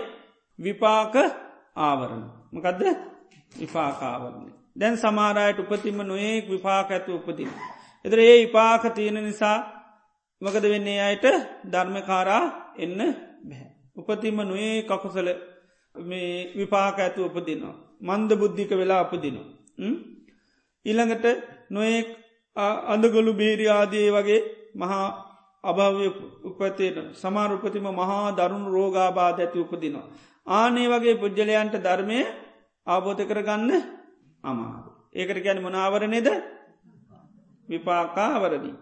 විපාක 0.60 1.14
ආවරණ. 1.78 2.24
මකදද 2.54 2.82
විපාකාවරණ. 3.52 4.50
දැන් 4.76 4.98
සමාරයට 4.98 5.60
උපතිම 5.62 6.00
නොඒක් 6.02 6.46
විපාක 6.48 6.90
ඇතු 6.90 7.12
උපතින. 7.16 7.50
එතර 8.06 8.20
ඒ 8.20 8.36
විපාක 8.40 8.84
තියෙන 8.96 9.20
නිසා 9.20 9.58
මකද 10.42 10.66
වෙන්නේ 10.66 11.00
අයට 11.02 11.26
ධර්මකාරා 11.72 12.44
එන්න 12.78 13.00
බැහැ. 13.44 13.70
උපතිම 13.98 14.38
නොඒ 14.42 14.84
කකුසල 14.84 15.28
මේ 15.96 16.32
විපාක 16.58 16.98
ඇතු 17.00 17.26
උපදිනවා. 17.26 17.76
මන්ද 18.02 18.32
බුද්ධික 18.36 18.72
වෙලා 18.72 19.00
අපදිනවා. 19.00 19.48
ඊළඟට 20.86 21.26
නොඒක් 21.70 22.08
අඳගොලු 22.88 23.32
බේරි 23.34 23.66
ආදයේ 23.70 24.10
වගේ 24.12 24.42
මහා 24.76 25.08
අභාවය 25.64 26.08
උපතයට 26.44 26.98
සමාරුපතිම 27.14 27.88
මහා 27.92 28.32
දරුණු 28.32 28.70
රෝගාබාධ 28.70 29.40
ඇති 29.40 29.60
උපදිනවා. 29.60 30.08
ආනේ 30.48 30.88
වගේ 30.88 31.16
පුද්ජලයන්ට 31.16 31.76
ධර්මය 31.78 32.20
ආබෝධ 32.88 33.24
කරගන්න 33.28 33.72
අමාරු. 34.44 34.90
ඒකට 35.14 35.44
ගැන 35.44 35.60
මනාවරණෙද 35.62 36.28
විපාකාවරණී. 37.70 38.76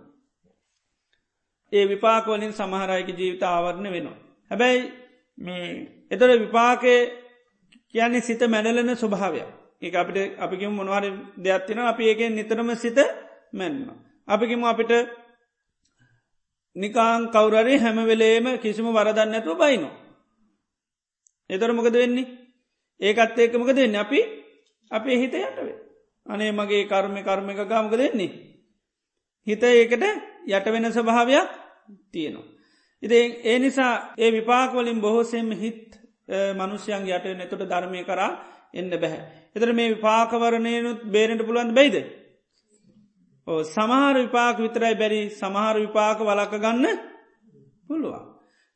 ඒ 1.71 1.85
විපාකවලින් 1.87 2.53
සමහරයක 2.53 3.09
ජීවිත 3.09 3.43
ආවරණ 3.43 3.91
වෙනවා. 3.91 4.17
හැබැයි 4.51 4.81
මේ 5.37 5.65
එතොට 6.11 6.39
විපාකය 6.39 6.93
කියන්නේ 7.93 8.21
සිත 8.21 8.41
මැඩලන 8.47 8.95
ස්වභාවය 8.95 9.41
ඒ 9.81 9.91
අපිට 9.93 10.17
අපිකිම 10.37 10.71
මොනවාර 10.71 11.05
දෙයක්ත්තින 11.37 11.79
අපි 11.81 12.03
ඒකෙන් 12.05 12.35
නිතරම 12.35 12.69
සිත 12.75 12.99
මැන්ම. 13.53 13.89
අපිකිම 14.27 14.63
අපිට 14.63 14.91
නිකාං 16.79 17.21
කවුරරි 17.29 17.75
හැමවෙලේම 17.77 18.45
කිසිම 18.57 18.87
වරදන්න 18.89 19.35
ඇතුව 19.35 19.57
බයිනවා. 19.57 19.95
එතර 21.49 21.71
මොකද 21.71 21.93
වෙන්නේ 21.93 22.27
ඒකත් 22.99 23.37
ඒක 23.37 23.53
මොකද 23.55 23.75
වෙන්න 23.75 23.95
අපි 23.97 24.19
අපේ 24.91 25.17
හිත 25.17 25.33
යටවේ. 25.35 25.75
අනේ 26.25 26.51
මගේ 26.51 26.85
කර්මය 26.85 27.21
කර්මක 27.21 27.59
ගාමක 27.65 27.93
දෙන්නේ. 27.93 28.31
හිත 29.47 29.63
ඒකට 29.63 30.03
යට 30.47 30.65
වෙන 30.67 30.85
ස්වභාවයක් 30.87 31.49
තියෙනවා. 32.11 32.47
ඉති 33.03 33.19
ඒ 33.43 33.59
නිසා 33.59 34.13
ඒ 34.17 34.31
විපාකවලින් 34.31 35.01
බොහෝසෙම 35.01 35.51
හිත් 35.53 35.99
මනුෂ්‍යයන් 36.53 37.07
යට 37.07 37.25
නැතුට 37.33 37.63
ධර්මය 37.65 38.03
කරා 38.03 38.31
එන්න 38.73 38.91
බැහැ. 38.93 39.21
එතර 39.55 39.73
මේ 39.73 39.89
විපාකවරණයනුත් 39.89 40.99
බේරෙන්ට 41.05 41.45
පුළුවන් 41.45 41.73
බයිද. 41.73 41.95
සමහර 43.65 44.15
විපාක 44.17 44.57
විතරයි 44.57 44.95
බැරි 44.95 45.21
සමහර 45.31 45.75
විපාක 45.77 46.17
වලක 46.21 46.53
ගන්න 46.55 46.85
පුළුවන්. 47.87 48.25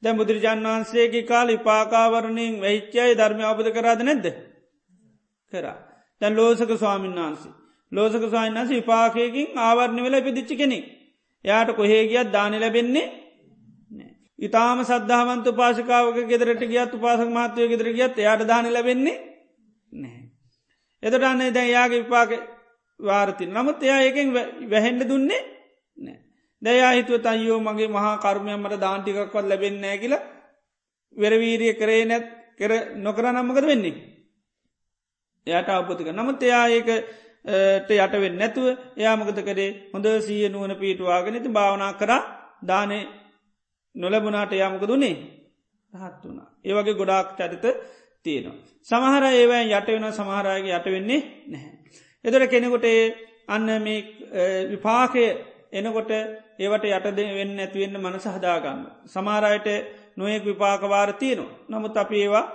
දැ 0.04 0.14
බුදුරජාන් 0.14 0.64
වහන්සේගේ 0.64 1.24
කාල 1.24 1.48
විපාකාවරණයෙන් 1.48 2.54
වැහිච්චයි 2.62 3.12
ධර්මය 3.14 3.44
අවබධ 3.44 3.72
කරාද 3.72 4.02
නැද්ද. 4.02 4.26
කරා. 5.54 5.78
දැන් 6.22 6.34
ලෝසක 6.36 6.72
ස්වාමීන් 6.74 7.16
වහන්සේ. 7.18 7.54
ලෝසක 7.92 8.24
ස්වාමන් 8.24 8.56
වන්ස 8.56 8.72
විපාකයකින් 8.72 9.48
ආවරණය 9.58 10.02
වෙලා 10.02 10.22
පිදිච්චි 10.22 10.56
කෙනෙ. 10.56 10.80
යායට 11.46 11.70
කොහේ 11.72 12.04
ගියත් 12.08 12.30
දානි 12.32 12.58
ලැබෙන්නේ 12.60 13.08
ඉතාම 14.40 14.80
සද්ධාවන්ත 14.82 15.48
පාශකාවක 15.52 16.18
ගෙදරට 16.26 16.64
ගියත් 16.66 16.92
උපාසක 16.92 17.30
මහත්තයෝ 17.30 17.68
ගෙදර 17.68 17.88
ගියත් 17.92 18.18
යායට 18.18 18.48
දාන 18.48 18.66
ලැබෙන්නේ 18.68 19.18
නෑ. 19.92 20.20
එතට 21.04 21.24
අන්නේ 21.24 21.52
දැන් 21.52 21.70
යාගේ 21.70 22.04
විපාක 22.04 22.32
වාර්ති 23.00 23.46
නමුත් 23.48 23.84
එයා 23.84 24.02
ඒකෙන් 24.02 24.30
වැහෙන්ඩ 24.70 25.04
දුන්නේ 25.06 25.42
නෑ. 25.98 26.18
දැයා 26.62 26.94
හිතුව 26.94 27.26
අයෝ 27.26 27.60
මගේ 27.60 27.90
මහා 27.90 28.16
කර්මයමට 28.18 28.80
දාන්ටිකක්වත් 28.80 29.46
ලැබෙන්නෑ 29.46 29.98
කියල 29.98 30.16
වෙරවීරිය 31.16 31.74
කරේ 31.74 32.06
නැත් 32.06 32.26
කර 32.58 32.72
නොකර 32.98 33.26
නම්මකද 33.26 33.66
වෙන්නේ. 33.66 33.96
එයට 35.48 35.70
අවපතික 35.70 36.10
නමුත් 36.12 36.44
එයා 36.44 36.66
ඒක 36.70 36.90
යටවෙන් 37.46 38.36
නැතුව 38.36 38.66
එයාමකත 38.96 39.40
කරේ 39.42 39.70
හොඳ 39.94 40.06
සීය 40.20 40.50
නුවන 40.50 40.76
පීටවාගෙන 40.76 41.44
ති 41.44 41.50
භාවනා 41.50 41.94
කර 41.94 42.12
දානය 42.64 43.00
නොලබුණට 43.96 44.54
යාමක 44.54 44.84
දුන්නේ 44.84 45.16
රහත් 45.94 46.24
වුණා. 46.24 46.48
ඒවගේ 46.62 46.94
ගොඩාක් 46.94 47.36
චරිත 47.38 47.66
තියෙනවා. 48.26 48.58
සමහර 48.82 49.24
ඒවයි 49.32 49.72
යට 49.72 49.88
වෙන 49.90 50.12
සමහරයගේ 50.12 50.78
යට 50.78 50.88
වෙන්නේ 50.88 51.22
නැහැ. 51.48 51.83
එතොට 52.26 52.50
කෙනෙකුට 52.50 52.88
අන්න 53.48 53.68
මේ 53.80 54.00
විපාකය 54.70 55.26
එනකොට 55.72 56.12
ඒවට 56.60 56.86
යටද 56.88 57.20
වෙන්න 57.32 57.60
ඇතිවෙන්න 57.60 57.98
මනස 58.00 58.26
හදාගන්න. 58.28 58.82
සමාරයට 59.06 59.68
නොයෙක් 60.18 60.44
විපාකවාර 60.44 61.14
තියනවා. 61.14 61.58
නමුත් 61.70 61.98
අපි 61.98 62.16
ඒවා 62.18 62.46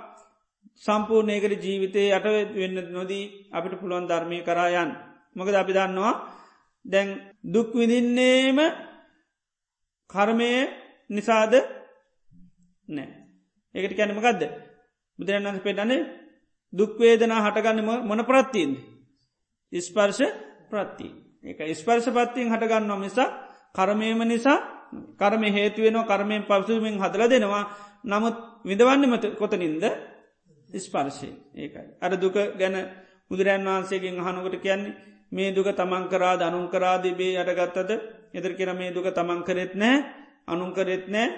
සම්පූර්ණයකට 0.76 1.62
ජීවිතය 1.62 2.02
යට 2.08 2.26
වෙන්න 2.54 2.76
නොදී 2.90 3.24
අපිට 3.50 3.80
පුළුවන් 3.80 4.06
ධර්මය 4.06 4.42
කරායන්. 4.42 4.90
මකද 5.36 5.54
අපි 5.54 5.72
දන්නවා 5.72 6.14
දැන් 6.84 7.08
දුක්විදින්නේම 7.44 8.58
කර්මය 10.10 10.50
නිසාද 11.10 11.54
නෑ. 12.88 13.08
ඒකට 13.74 13.96
කැනමකක්ද 13.96 14.42
බුදුරන් 15.18 15.60
පෙටනේ 15.60 16.06
දුක්වේදනා 16.72 17.44
හටගන්නම 17.44 17.90
මොන 18.04 18.24
ප්‍රත්තිීන්ද. 18.24 18.97
ඉස්පර්ශ 19.72 20.22
ප්‍රත්තිී. 20.66 21.14
එක 21.44 21.58
ස්පර්ශ 21.72 22.08
පත්තියෙන් 22.08 22.48
හටගන්න 22.48 22.92
මිසා 22.96 23.28
කරමයම 23.72 24.20
නිසා 24.24 24.58
කරම 25.14 25.42
හේතුවෙන 25.44 25.96
කරමයෙන් 26.02 26.42
පවසුමින් 26.44 26.96
හදල 26.96 27.22
දෙනවා 27.26 27.64
නමුත් 28.04 28.36
විදවන්නමත 28.64 29.24
කොතනින්ද 29.34 29.84
ස්පර්ශය 30.76 31.30
ඒකයි. 31.54 31.88
අර 31.96 32.12
දුක 32.14 32.36
ගැන 32.54 32.76
බුදුරන් 33.30 33.64
වහන්සේගෙන් 33.64 34.16
අහනුකට 34.18 34.56
කියන්නේ 34.58 34.96
මේ 35.30 35.52
දුක 35.52 35.68
තමන් 35.70 36.04
කරා 36.06 36.36
දනුන් 36.36 36.66
කරාදිබේ 36.68 37.36
අටගත්තද 37.36 37.90
එදර 38.34 38.52
කියර 38.52 38.70
මේ 38.74 38.90
දුක 38.90 39.06
තමන් 39.08 39.40
කරෙත් 39.42 39.74
නෑ 39.74 39.96
අනුන් 40.46 40.72
කරෙත් 40.72 41.04
නෑ 41.06 41.28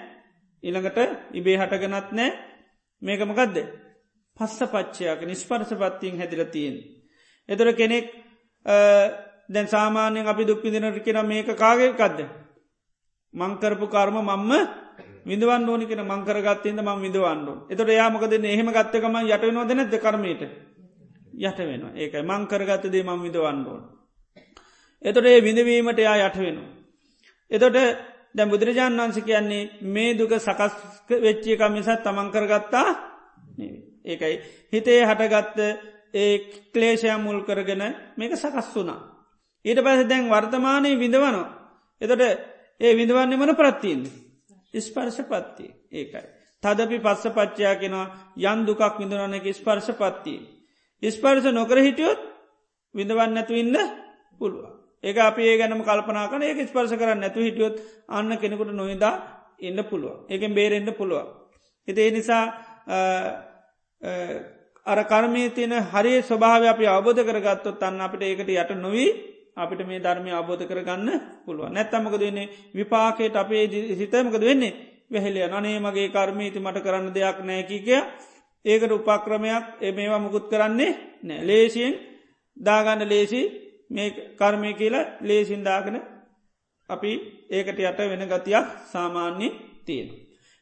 ඉළඟට 0.63 0.99
ඉබේ 1.33 1.57
හටගනත් 1.57 2.09
නෑ 2.11 2.31
මේකමකදද 3.01 3.57
පස්ස 4.37 4.59
පච්චයක් 4.65 5.19
නිස්පර්ස 5.23 5.71
පත්තියෙන් 5.73 6.17
හැදිලතියෙන්. 6.17 6.75
එතොර 7.49 7.69
කෙනෙක් 7.73 8.05
දැන් 8.65 9.67
සාමාන්‍යයෙන් 9.67 10.27
අපි 10.27 10.45
දුක්පිදිනට 10.45 11.03
කෙන 11.03 11.19
මේක 11.23 11.47
කාගකක්ද. 11.55 12.19
මංකරපු 13.33 13.87
කර්ම 13.87 14.17
මම්ම 14.19 14.51
විදවන් 15.25 15.69
ඕනි 15.69 15.85
කෙන 15.85 16.01
මංකරගත්තයද 16.01 16.77
ම 16.77 16.89
විදවන්නු. 16.99 17.53
එතට 17.69 17.89
යාමකද 17.89 18.33
එහෙම 18.35 18.69
ගත්තකම 18.69 19.15
යට 19.23 19.43
නොද 19.51 19.71
නැද 19.71 19.93
කරමයට 19.95 20.41
යට 21.39 21.59
වෙන 21.59 21.83
ඒකයි 21.95 22.23
මංකරගත්තදේ 22.23 23.03
මං 23.03 23.21
විදවන්නඩෝන්. 23.21 23.81
එතොට 25.03 25.25
ඒ 25.25 25.41
විඳවීමට 25.41 25.99
යා 25.99 26.15
යට 26.19 26.37
වෙනවා. 26.37 26.69
එතොට 27.51 27.75
දැ 28.31 28.45
බුදුරජාණන් 28.45 28.99
වන්ස 28.99 29.17
කියන්නේ 29.19 29.69
මේ 29.83 30.13
දුක 30.13 30.33
සකස් 30.37 30.73
වෙච්චික 31.19 31.61
මිසත් 31.69 32.03
තමන්කරගත්තා 32.03 32.87
ඒකයි 34.05 34.35
හිතේ 34.73 35.01
හටගත්ත 35.03 35.59
ඒ 36.13 36.33
ක්ලේෂය 36.73 37.09
මුල් 37.17 37.43
කරගෙන 37.43 37.83
මේක 38.17 38.33
සකස් 38.33 38.75
වුනා. 38.75 38.99
ඊට 39.65 39.79
පස 39.79 40.07
දැන් 40.07 40.29
වර්තමානය 40.29 40.91
විඳවනවා. 40.95 41.47
එතට 42.01 42.21
ඒ 42.81 42.91
විඳවන්නේ 42.95 43.37
මන 43.37 43.55
ප්‍රත්තිීන්ද. 43.55 44.05
ස්පර්ශ 44.73 45.21
පත්ති 45.23 45.65
ඒකයි. 45.91 46.27
තදපි 46.63 46.97
පස්ස 46.99 47.25
පච්චයා 47.29 47.75
කෙනවා 47.75 48.07
යන් 48.37 48.65
දුකක් 48.65 48.99
විඳවනක 48.99 49.47
ස්පර්ශ 49.51 49.91
පත්තිී. 49.93 50.41
ස්පර්ශ 51.03 51.49
නොකර 51.51 51.77
හිටියොත් 51.79 52.19
විඳවන්න 52.95 53.33
නැතු 53.33 53.53
ඉන්න 53.53 53.77
පුළුව. 54.41 54.65
ඒ 55.03 55.19
අපි 55.19 55.41
ඒ 55.43 55.57
ගැනම 55.57 55.83
කල්පනා 55.83 56.27
කන 56.27 56.43
ඒක 56.43 56.67
ස්පර්ශ 56.67 56.95
කරන්න 56.95 57.19
නැතු 57.19 57.39
හිටියොත් 57.39 57.77
අන්න 58.09 58.37
කෙනෙකුට 58.37 58.71
නොවිදා 58.71 59.15
ඉන්න 59.59 59.83
පුළුව. 59.83 60.25
ඒකෙන් 60.29 60.53
බේරෙන්න්න 60.53 60.93
පුළුව. 60.93 61.27
එති 61.87 62.01
ඒ 62.01 62.11
නිසා 62.11 62.43
අර 64.85 64.99
කර්මී 65.03 65.49
තියන 65.51 65.73
හරි 65.87 66.13
ස්වභාව 66.21 66.63
අපි 66.65 66.85
අවබෝධ 66.87 67.21
කරගත්තොත් 67.21 67.81
අන්න 67.81 67.99
අපිට 67.99 68.23
ඒකට 68.23 68.49
යට 68.51 68.71
නොවී 68.77 69.09
අපිට 69.55 69.81
මේ 69.81 69.99
ධර්මය 69.99 70.31
අබෝධ 70.31 70.63
කරගන්න 70.63 71.09
පුළුව 71.45 71.69
නැත්තමකද 71.69 72.19
වෙන්නේ? 72.19 72.49
විපාකයට 72.71 73.35
අපේ 73.35 73.67
සිතමකද 73.95 74.41
වෙන්නේ? 74.41 74.73
වැහෙලිය 75.11 75.43
අනේ 75.49 75.79
මගේ 75.79 76.09
කර්මීති 76.09 76.59
මට 76.59 76.77
කරන්න 76.79 77.07
දෙයක් 77.09 77.37
නෑකිකය 77.41 77.95
ඒකට 78.65 78.91
උපක්‍රමයක් 78.91 79.65
ඒ 79.79 79.91
මේවා 79.91 80.19
මුකුත් 80.19 80.45
කරන්නේ 80.49 80.91
නෑ 81.23 81.41
ලේසියෙන් 81.41 81.93
දාගන්න 82.57 83.03
ලේසි 83.05 83.41
මේ 83.89 84.09
කර්මය 84.33 84.73
කියලා 84.73 85.11
ලේසින් 85.21 85.61
දාගන 85.63 85.97
අපි 86.89 87.11
ඒකට 87.49 87.79
යට 87.81 87.99
වෙන 88.01 88.25
ගතියක් 88.27 88.65
සාමාන්‍ය 88.91 89.47
තියෙන. 89.85 90.09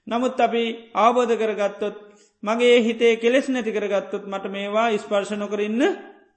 නමුත් 0.08 0.40
අපි 0.40 0.64
ආබෝධ 0.96 1.34
කරගත්තොත් 1.36 1.96
මගේ 2.44 2.78
හිතේ 2.82 3.14
කෙලෙස් 3.18 3.48
නැති 3.50 3.72
කරගත්තොත් 3.72 4.24
මට 4.26 4.46
මේවා 4.48 4.90
ස්පර්ශ 4.98 5.34
නොකරන්න 5.34 5.84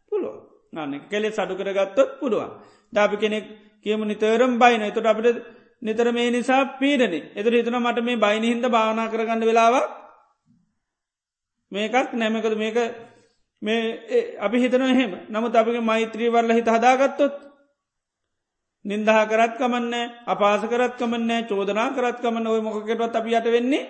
පුළුව. 0.08 0.34
න 0.72 1.00
කෙලෙ 1.10 1.28
සඩු 1.30 1.54
කරගත්තොත් 1.54 2.10
පුළුවන්. 2.20 2.50
ඩාපි 2.92 3.16
කෙනෙක් 3.16 3.44
කියමු 3.82 4.04
නිතරම් 4.04 4.58
බයින 4.58 4.82
එතුට 4.82 5.06
අපට 5.06 5.26
නිතර 5.82 6.08
මේ 6.12 6.30
නිසා 6.30 6.62
පීඩන 6.80 7.14
එතුර 7.34 7.52
හිතන 7.52 7.78
මට 7.78 7.98
මේ 8.00 8.16
බයින 8.16 8.44
හින්ද 8.44 8.64
භාවනා 8.66 9.08
කරගන්න 9.08 9.42
වෙලාවක් 9.42 9.86
මේකක් 11.72 12.12
නැමකද 12.14 12.54
මේක 12.56 12.78
මේ 13.62 13.80
අපි 14.38 14.56
හිතන 14.58 14.82
එහෙම. 14.84 15.12
නමුත් 15.28 15.54
අපගේ 15.54 15.80
මෛත්‍රී 15.82 16.30
වල්ල 16.30 16.52
හිත 16.52 16.68
හදාගත්තොත් 16.68 17.34
නින්දහ 18.84 19.10
කරත් 19.30 19.54
කමන්න 19.58 19.94
අපාස 20.26 20.62
කරත් 20.66 20.94
කමන්න 20.98 21.46
චෝදනා 21.48 21.94
කරත් 21.96 22.18
කමන්න 22.18 22.46
ඔය 22.46 22.60
මොකකටවත් 22.60 23.14
අපි 23.16 23.30
යට 23.32 23.52
වෙන්නේ 23.54 23.82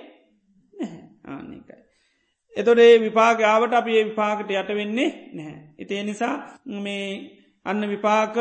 ආනකයි. 2.53 2.57
එතොඩේ 2.57 3.01
විපාක 3.01 3.41
ආවට 3.43 3.73
අපි 3.73 3.99
ඒ 3.99 4.05
විපාකට 4.05 4.51
යට 4.51 4.69
වෙන්නේ 4.71 5.11
නැහැ. 5.33 5.59
ඉතිේ 5.79 6.03
නිසා 6.03 6.35
මේ 6.67 7.07
අන්න 7.65 7.89
විපාක 7.89 8.37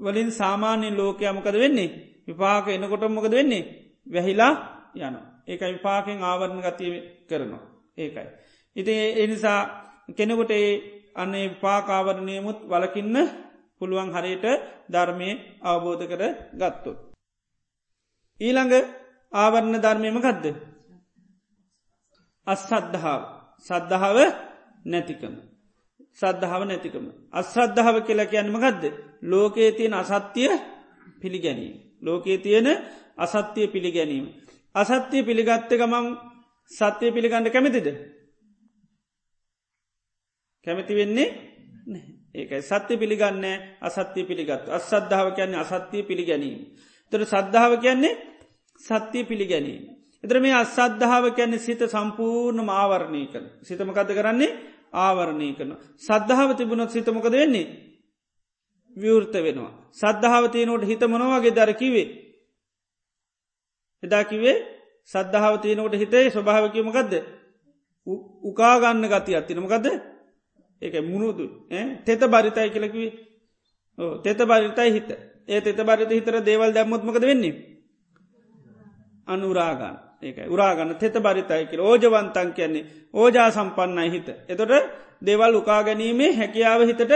වලින් 0.00 0.30
සාමාන්‍ය 0.30 0.88
ලෝකයමකද 0.92 1.54
වෙන්නේ 1.54 1.90
විපාක 2.28 2.68
එනකොට 2.68 3.04
මොකද 3.08 3.32
වෙන්නේ 3.32 3.62
වැහිලා 4.06 4.54
යන 4.94 5.16
ඒක 5.48 5.60
විපාකෙන් 5.60 6.22
ආවරණ 6.22 6.62
ගතිය 6.62 6.92
කරනවා 7.28 7.62
ඒකයි. 7.98 8.28
ඉති 8.76 8.94
එනිසා 9.16 9.60
කෙනෙකුට 10.16 10.50
ඒ 10.50 10.68
අන්නේ 11.14 11.48
විපාකාවරණයමුත් 11.48 12.58
වලකින්න 12.68 13.16
පුළුවන් 13.78 14.10
හරියට 14.12 14.46
ධර්මය 14.88 15.28
අවබෝධ 15.60 16.04
කර 16.06 16.22
ගත්තොත්. 16.52 16.98
ඊළඟ 18.40 18.74
ආවරණ 19.32 19.82
ධර්මයම 19.82 20.20
ගදද. 20.20 20.71
අස්සද්ධාව 22.46 23.22
සද්ධාව 23.60 24.18
නැතිකම. 24.84 25.34
සද්ධාව 26.12 26.62
නැතිකම. 26.64 27.04
අශ්‍රද්ධාව 27.32 27.96
කියලා 28.06 28.26
කියන්නම 28.26 28.56
ගදද. 28.56 28.84
ලෝකයේ 29.22 29.72
තියෙන 29.72 29.94
අසත්‍යය 29.94 30.50
පිළිගැනීම. 31.20 31.74
ලෝකයේ 32.02 32.38
තියෙන 32.38 32.68
අසත්‍යය 33.16 33.66
පිළිගැනීම. 33.68 34.26
අසත්‍යය 34.74 35.22
පිළිගත්ත 35.22 35.70
ගමන් 35.70 36.06
සත්‍යය 36.70 37.10
පිළිගන්න 37.10 37.46
කැමතිද. 37.48 37.88
කැමති 40.66 40.94
වෙන්නේ 40.94 41.28
ඒකයි 42.34 42.62
සත්‍ය 42.62 42.94
පිළිගන්න 42.96 43.44
අසත්‍යය 43.80 44.24
පිළිගත්තු 44.24 44.68
අසද්ධාව 44.70 45.28
කියන්නේ 45.34 45.60
අසත්‍යය 45.60 46.02
පිළිගැනීම. 46.02 46.58
තොර 47.12 47.22
සද්ධාව 47.22 47.72
කියන්නේ 47.78 48.18
සත්‍යය 48.80 49.24
පිළිගැනීම. 49.24 49.91
එතර 50.24 50.36
මේ 50.38 50.54
අසද්ධාව 50.54 51.24
කියන්නේ 51.30 51.58
සිත 51.60 51.80
සම්පූර්ණ 51.86 52.68
ආවරණය 52.72 53.22
කන 53.26 53.44
සිතමකද 53.62 54.10
කරන්නේ 54.10 54.52
ආවරණය 54.94 55.54
කරන. 55.54 55.72
සද්ධාව 55.98 56.56
තිබුණොත් 56.56 56.90
සිතමකද 56.90 57.32
වෙන්නේ. 57.32 57.66
විවෘත 58.96 59.34
වෙනවා. 59.34 59.72
සද්ධාවතියනෝට 59.92 60.84
හිත 60.84 61.02
මොනවගේ 61.02 61.52
දරකිවේ. 61.52 62.06
එදාකිවේ 64.02 64.56
සද්ධාවතියනෝට 65.08 65.94
හිතේ 65.94 66.30
ස්වභාවකීමකක්ද. 66.30 67.12
උකාගන්න 68.42 69.04
ගති 69.08 69.32
අත්තිනමකද 69.32 69.86
ඒක 70.82 70.94
මුණුදු 71.02 71.44
තෙත 72.04 72.20
බරිතයි 72.26 72.70
කියලකිවේ 72.70 73.12
තෙත 74.20 74.40
බරිතයි 74.40 74.90
හිත 74.90 75.08
ඒ 75.48 75.60
තෙත 75.60 75.78
බරිත 75.80 76.10
හිතර 76.10 76.34
දේවල් 76.40 76.70
දැම්මොත්මකද 76.70 77.22
වෙන්නේ. 77.22 77.54
අනුරාගන්න 79.26 80.11
ඒක 80.22 80.36
උරාගන්න 80.48 80.94
තෙත 80.96 81.14
බරිතයි 81.18 81.66
කියල 81.66 81.80
ඕජවන්තන් 81.82 82.50
කියන්නේ 82.52 82.88
ඕජා 83.14 83.50
සම්පන්නයි 83.50 84.10
හිත. 84.10 84.28
එතොට 84.48 84.72
දෙවල් 85.22 85.54
උකා 85.54 85.82
ගැනීමේ 85.82 86.32
හැකියාව 86.32 86.80
හිතට 86.82 87.12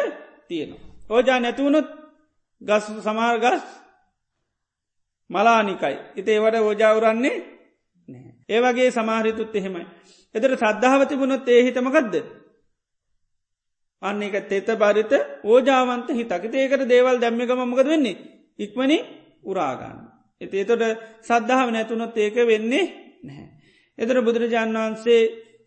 තියෙනවා. 0.49 0.81
ඕජා 1.11 1.41
නැතිවුණොත් 1.41 1.89
ගස් 2.61 2.87
සමාර්ගස් 3.01 3.65
මලානිකයි. 5.31 5.97
ඉති 6.17 6.31
ඒවට 6.33 6.57
ඕජාවරන්නේ 6.61 7.37
ඒවගේ 8.49 8.91
සමාහිතුත් 8.91 9.55
එහෙමයි. 9.55 9.87
එතට 10.35 10.57
සද්ධාවතිබුණොත් 10.57 11.49
ඒ 11.49 11.63
හිතමකක්ද. 11.63 12.15
අන්න 14.03 14.23
එක 14.23 14.49
තෙත 14.49 14.69
බරිත 14.75 15.13
ඕජාවන්ත 15.45 16.09
හිතක 16.11 16.55
ඒකට 16.55 16.89
දේවල් 16.89 17.21
දැම්මිකම 17.21 17.63
මොකද 17.65 17.87
වෙන්නේ. 17.87 18.17
ඉක්මනි 18.59 18.99
උරාගන්න. 19.45 20.16
එති 20.41 20.57
එතොට 20.57 20.83
සද්ධාව 21.23 21.69
නැතුනොත් 21.71 22.17
ඒක 22.17 22.37
වෙන්නේ 22.45 22.85
නැහැ. 23.23 23.47
එතර 23.99 24.17
බුදුරජාණන් 24.21 24.77
වහන්සේ 24.77 25.23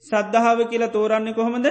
සද්ධාව 0.06 0.60
කියලා 0.66 0.90
තෝරන්නේ 0.90 1.34
කොහොමද 1.34 1.68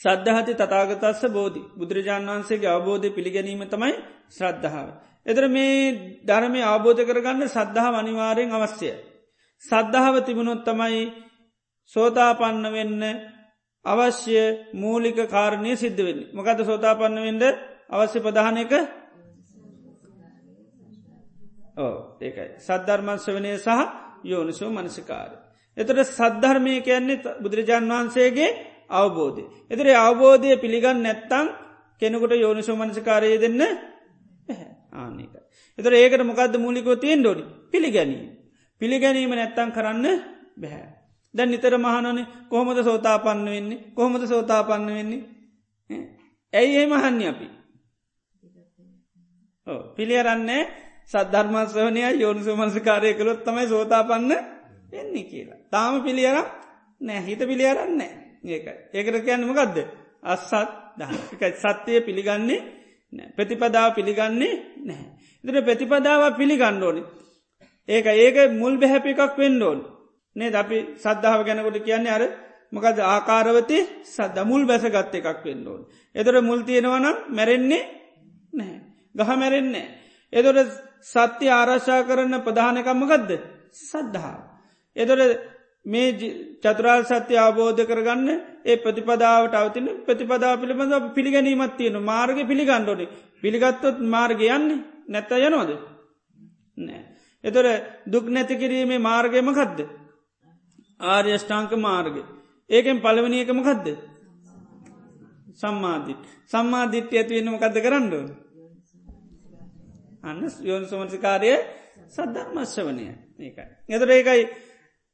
සද්ධහති 0.00 0.52
තතාගතස්ස 0.54 1.22
බෝධි 1.28 1.60
බුදුරජාණන් 1.76 2.30
වහන්සේගේ 2.30 2.70
අවබෝධය 2.70 3.08
පිළිගැනීම 3.10 3.62
තමයි 3.66 3.94
ශ්‍රද්ධාව. 4.30 4.88
එතර 5.26 5.44
මේ 5.48 5.74
ධර්මය 6.24 6.60
අවබෝධ 6.64 7.02
කරගන්න 7.04 7.48
සද්ධහා 7.48 7.98
අනිවාරයෙන් 7.98 8.50
අවශ්‍යය. 8.52 8.94
සද්ධාව 9.62 10.14
තිබුණොත් 10.20 10.62
තමයි 10.64 11.02
සෝතාපන්න 11.92 12.64
වෙන්න 12.68 13.02
අවශ්‍ය 13.84 14.36
මූලික 14.74 15.18
කාරණය 15.28 15.72
සිද්ධ 15.74 16.00
වෙන්න. 16.00 16.20
මොකද 16.30 16.58
සෝතාපන්න 16.60 17.18
වෙන්ඩ 17.18 17.44
අවශ්‍ය 17.90 18.18
ප්‍රධානක 18.18 18.72
ඕ 21.80 21.96
ඒකයි 22.20 22.48
සද්ධර්මංශ 22.58 23.28
වනය 23.28 23.50
සහ 23.56 23.70
යෝනිසෝ 24.24 24.70
මනසිකාර. 24.70 25.30
එතට 25.76 26.00
සද්ධර්මය 26.08 26.74
කියන්නේ 26.80 27.18
බුදුරජාන් 27.36 27.90
වහන්සේගේ 27.90 28.50
අවබෝධය. 28.90 29.44
එතරේ 29.70 29.96
අවබෝධය 29.98 30.56
පිළිගන්න 30.56 30.98
නැත්තං 31.00 31.46
කෙනෙකුට 32.02 32.34
යෝනිසෝ 32.36 32.76
මනසිකාරය 32.76 33.38
දෙන්න 33.38 33.60
ආනක. 34.92 35.34
එතර 35.78 35.92
ඒකට 35.94 36.22
මොකක්ද 36.22 36.54
මූලිකෝ 36.58 36.96
තියෙන් 36.96 37.20
ඩොඩි 37.20 37.44
පිළිගැනීම. 37.70 38.24
පිළිගැනීම 38.80 39.32
නැත්තං 39.32 39.70
කරන්න 39.70 40.06
බැහැ. 40.56 40.88
දැන් 41.34 41.50
නිතර 41.50 41.74
මහනනේ 41.76 42.26
කොහොමද 42.48 42.78
සෝතාපන්න 42.80 43.44
වෙන්නේ 43.46 43.82
කොහොමද 43.94 44.24
සෝතාපන්න 44.26 44.86
වෙන්නේ 44.88 45.20
ඇයි 46.52 46.76
ඒ 46.76 46.86
මහන්න 46.86 47.20
අපි 47.26 47.48
පිළියරන්නේ 49.96 50.62
සද්ධර්මස්වනය 51.10 52.00
යෝනිසු 52.16 52.56
මනසිකාරය 52.56 53.14
කළොත් 53.14 53.40
තමයි 53.44 53.66
සෝතාපන්න 53.66 54.32
එන්නේ 54.92 55.24
කියලා. 55.24 55.60
තාම 55.70 56.02
පිළියර 56.02 56.36
නෑ 57.00 57.20
හිත 57.20 57.40
පිළියරන්නේ 57.40 58.12
ඒකයි. 58.44 58.74
ඒකට 58.92 59.24
කියන්නම 59.24 59.52
ගදද. 59.52 59.78
අස්සත් 60.24 60.54
දහකයි 60.98 61.52
සත්‍යය 61.54 62.00
පිළිගන්නේ 62.00 62.60
ප්‍රතිපදාව 63.30 63.94
පිළිගන්නේ 63.94 64.54
නැහැ. 64.80 65.08
ඉදිර 65.44 65.64
ප්‍රතිපදාව 65.64 66.22
පිළිගන්න 66.36 66.82
ඕනි. 66.82 67.02
ඒක 67.88 68.06
ඒක 68.06 68.36
මුල් 68.52 68.74
බැහැපි 68.76 69.10
එකක් 69.12 69.34
වෙන්න 69.36 69.62
ඕන්. 69.62 69.80
නේ 70.36 70.54
අපි 70.54 70.76
සද්ධාව 70.96 71.40
ගැනකොට 71.44 71.78
කියන්නේ 71.80 72.12
අර 72.12 72.22
මොකද 72.72 72.98
ආකාරවති 73.06 73.78
සදමුල් 74.06 74.62
බැසගත්ත 74.64 75.14
එකක් 75.14 75.40
වෙන්න 75.44 75.66
ඕන්. 75.66 75.82
එතොට 76.14 76.38
මුල් 76.42 76.60
තියෙනවනම් 76.62 77.16
මැරෙන්නේ 77.28 77.82
නැහැ. 78.52 78.80
ගහ 79.14 79.30
මැරෙන්නේ. 79.36 79.86
එතොට 80.32 80.70
සත්‍ය 81.04 81.46
ආරශ්ා 81.50 82.02
කරන්න 82.02 82.36
ප්‍රධානකම්මගදද 82.40 83.30
සද්ධහා. 83.82 84.38
එතොට 84.96 85.40
මේ 85.86 86.08
චතුරාල් 86.62 87.02
සත්‍ය 87.04 87.34
අවබෝධ 87.36 87.82
කරගන්න 87.84 88.28
ඒ 88.64 88.76
ප්‍රතිපදාවට 88.76 89.54
අවතින 89.54 89.86
ප්‍රතිපදා 90.06 90.54
පිළිබඳ 90.56 91.14
පිළිගැනීමත් 91.14 91.76
තියෙන 91.76 92.02
මාර්ග 92.02 92.38
පිළිගණ්ඩෝනේ 92.46 93.12
පිළිගත්තොත් 93.42 93.96
මාර්ග 94.08 94.40
යන්නේ 94.48 94.82
නැත්ත 95.08 95.30
යනෝද 95.38 95.70
නෑ. 96.78 97.00
එතොර 97.44 97.66
දුක් 98.06 98.26
නැතිකිරීමේ 98.26 98.98
මාර්ගයමකදද. 99.00 99.80
ආර්යෂ්ඨාංක 101.06 101.72
මාර්ග. 101.78 102.16
ඒකෙන් 102.70 103.00
පළවනියකමකදද. 103.00 103.86
සම්මාධිත් 105.54 106.22
සම්මාධිත්‍ය 106.46 107.14
ඇතිවෙන්නම 107.18 107.58
කද 107.58 107.76
කරන්නඩුව. 107.80 108.28
අන්න 110.22 110.40
යෝන් 110.62 110.84
සමසිකාරය 110.84 111.52
සද්ධර්මශ්‍ය 112.08 112.82
වනය 112.82 113.06
ඒකයි. 113.40 113.66
එතර 113.88 114.10
ඒකයි 114.10 114.42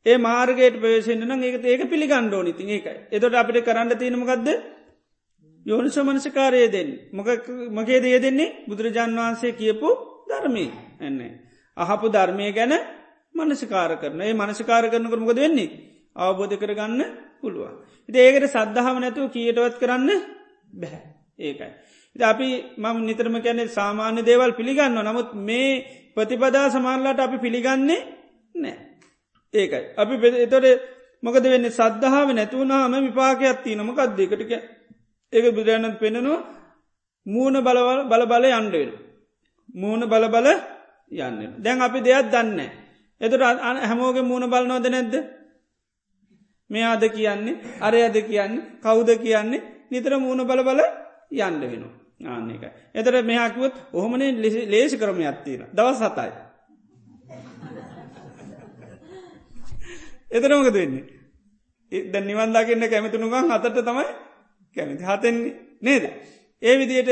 ඒ 0.07 0.17
මාර්ගයට 0.19 0.77
ප්‍රවේශෙන්න්න 0.77 1.27
නම් 1.27 1.43
ඒක 1.43 1.65
ඒක 1.65 1.83
පිළිගණ්ඩෝ 1.87 2.43
නිති 2.43 2.65
ඒකයි. 2.69 2.97
එතොට 3.11 3.35
අපිට 3.35 3.63
කරන්න 3.63 3.93
තියෙනමකක්ද 3.95 4.49
යෝනි 5.67 5.91
සමනසිකාරය 5.91 6.61
දෙන්න. 6.69 6.91
මගේ 7.71 8.01
දේ 8.01 8.19
දෙන්නේ 8.19 8.55
බුදුරජාන් 8.67 9.17
වහන්සේ 9.17 9.53
කියපු 9.53 9.89
ධර්මී 10.29 10.71
එන්නේ. 11.01 11.33
අහපු 11.77 12.07
ධර්මය 12.09 12.53
ගැන 12.53 12.75
මනසිකාර 13.35 13.93
කරන 13.97 14.21
ඒ 14.23 14.35
මනසිකාර 14.35 14.85
කරන 14.87 15.07
කරමකද 15.07 15.39
වෙන්නේ 15.39 15.71
අවබෝධ 16.17 16.57
කරගන්න 16.57 17.03
පුළුවන්. 17.41 17.75
ඉති 18.09 18.19
ඒකට 18.19 18.47
සද්ධාව 18.49 18.97
නැතුව 18.99 19.27
කියටවත් 19.31 19.77
කරන්න 19.79 20.11
බැහැ 20.73 21.03
ඒකයි. 21.41 21.73
අපි 22.23 22.49
මම 22.77 22.97
නිතරම 23.01 23.37
කැනෙ 23.39 23.69
සාමාන්‍ය 23.69 24.21
දේවල් 24.23 24.53
පිළිගන්න 24.53 24.99
නමුත් 24.99 25.35
මේ 25.37 25.85
ප්‍රතිපදා 26.15 26.71
සමාන්ලාට 26.71 27.21
අපි 27.21 27.39
පිළිගන්නේ 27.39 28.01
නෑ. 28.55 28.77
ඒකයි. 29.55 29.85
අපි 29.95 30.15
එතොට 30.39 30.67
මොකද 31.23 31.45
වෙන්න 31.45 31.67
සද්ධාව 31.71 32.29
නැතුවනාම 32.31 32.95
විපාකයක් 33.03 33.59
තිය 33.63 33.75
නමකක්දේකටක 33.75 34.53
ඒක 35.33 35.47
බුදුරණත් 35.51 35.99
පෙනෙනවා 35.99 36.41
මූුණ 37.27 37.57
බලවල් 37.59 38.01
බල 38.05 38.23
බල 38.25 38.45
යන්ඩවෙන. 38.51 38.91
මූුණ 39.75 40.05
බල 40.05 40.25
බල 40.29 40.49
යන්න. 41.13 41.41
දැන් 41.59 41.81
අපි 41.81 41.99
දෙයක් 42.01 42.27
දන්න. 42.27 42.61
එතුට 43.21 43.43
හැමෝගේ 43.83 44.23
මූුණ 44.23 44.47
බලනොද 44.47 44.87
නැද්ද. 44.87 45.15
මෙයාද 46.71 47.03
කියන්නේ 47.11 47.61
අරය 47.81 48.01
අද 48.03 48.17
කියන්නේ 48.23 48.67
කවුද 48.83 49.11
කියන්නේ 49.19 49.67
නිතර 49.91 50.13
මූුණ 50.17 50.43
බල 50.45 50.63
බල 50.63 50.81
යන්ඩ 51.33 51.63
වෙනවා 51.63 52.06
ආන්න 52.21 52.51
එක. 52.51 52.65
එතර 52.93 53.15
මෙයාකුවත් 53.23 53.75
ඔහොමනේ 53.93 54.33
ලේසි 54.67 54.97
කරම 54.97 55.21
අත්තින 55.23 55.63
දවස් 55.71 56.01
සතයි. 56.03 56.31
එතරමක 60.31 60.73
දෙන්නේ. 60.73 61.05
ද 61.93 62.15
නිවන්දාගන්න 62.21 62.85
කැමතිනුගන් 62.87 63.53
අතට 63.53 63.79
තමයි 63.81 64.07
කැමති 64.77 65.05
හතෙන්නේ 65.05 65.55
නේද. 65.83 66.05
ඒ 66.63 66.75
විදියට 66.77 67.11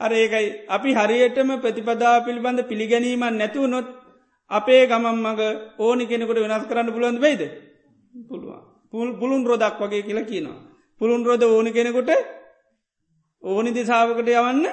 අර 0.00 0.12
ඒකයි 0.12 0.46
අපි 0.68 0.90
හරියටම 0.92 1.50
ප්‍රතිපදා 1.58 2.16
පිළිබඳ 2.20 2.60
පිළිගැනීමන් 2.62 3.24
නැතුව 3.32 3.66
නොත් 3.66 3.88
අපේ 4.50 4.86
ගමන් 4.86 5.18
මග 5.24 5.40
ඕනි 5.78 6.04
කෙනෙකුට 6.06 6.38
වෙනස් 6.38 6.68
කරන්න 6.68 6.92
පුළන්ද 6.92 7.18
වෙයිද 7.18 7.42
පුළුවන් 8.28 9.12
පුළුන් 9.14 9.42
රෝදක් 9.42 9.80
වගේ 9.80 10.02
කියලා 10.02 10.24
කියනවා. 10.24 10.58
පුළුන් 11.00 11.22
රෝද 11.24 11.42
ඕනි 11.44 11.70
කෙනෙකුට 11.72 12.10
ඕනි 13.44 13.70
දිසාාවකට 13.72 14.28
යවන්න 14.30 14.66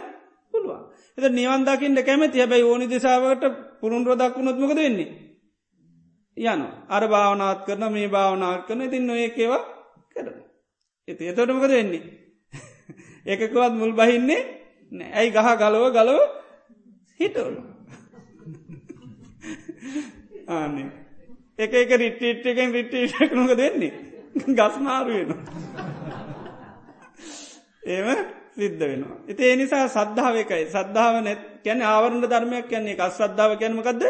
පුළුවන්. 0.54 0.82
එත 1.18 1.26
නිවන්දකින්ට 1.32 2.00
කැමති 2.02 2.40
හැබැයි 2.40 2.64
ඕනි 2.64 2.88
දිසාාවට 2.88 3.44
පුළුන් 3.82 4.06
රෝදක් 4.06 4.36
වුණොත්මකද 4.36 4.76
වෙන්නේ. 4.78 5.10
යන 6.38 6.62
අර 6.90 7.04
භාවනාත් 7.08 7.66
කරන 7.66 7.84
මේ 7.90 8.08
භාවනාත් 8.10 8.66
කරන 8.68 8.82
ඉතින් 8.82 9.08
නොඒකේවා 9.08 9.64
කරන. 10.10 10.38
එති 11.08 11.28
එතොටමකද 11.28 11.72
වෙන්නේ. 11.72 12.04
එකකවත් 13.28 13.74
මුල් 13.74 13.94
බහින්නේ 13.94 14.42
ඇයි 15.12 15.32
ගහ 15.32 15.48
ගලව 15.58 15.84
ගලව 15.92 16.20
හිටවලු. 17.20 17.62
ආනේ 20.54 20.90
එක 21.58 21.74
එක 21.76 21.92
රිට්ටිට්ටකෙන් 21.94 22.70
රිට්ටිටකනක 22.72 23.52
දෙන්නේ 23.56 23.92
ගස්මාරු 24.58 25.14
වෙන. 25.20 25.30
ඒම 27.86 28.08
සිද්ධ 28.58 28.80
වෙනවා. 28.82 29.18
ඉති 29.28 29.44
ඒ 29.44 29.56
නිසා 29.56 29.86
සද්ධාව 29.88 30.36
එකයි. 30.38 30.64
සද්ධාව 30.68 31.16
නැත් 31.20 31.42
කැන 31.64 31.80
ආවරණ 31.84 32.24
ධර්මයක් 32.24 32.66
කියන්නේ 32.68 32.96
එක 32.96 33.02
සද්ධාව 33.12 33.52
කැනමකක්ද 33.60 34.04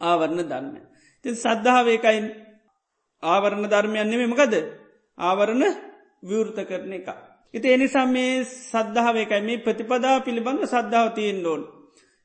ආවරණ 0.00 0.42
ධර්ම. 0.42 0.74
ති 1.24 1.28
සද්ධාව 1.36 1.86
එකයි. 1.88 2.20
ආවරණ 3.22 3.64
ධර්මයන් 3.66 4.06
නෙමෙමකද 4.06 4.54
ආවරණ 5.18 5.64
විවෘත 6.22 6.58
කරන 6.64 6.92
එක. 6.92 7.08
ඉති 7.54 7.66
එනිසා 7.68 8.06
මේ 8.08 8.44
සද්ධාව 8.44 9.16
එකයි. 9.16 9.40
මේ 9.40 9.58
ප්‍රතිපදා 9.58 10.16
පිළිබඳ 10.20 10.62
සද්ධාව 10.64 11.08
තියෙන් 11.14 11.40
ඩෝන්. 11.40 11.62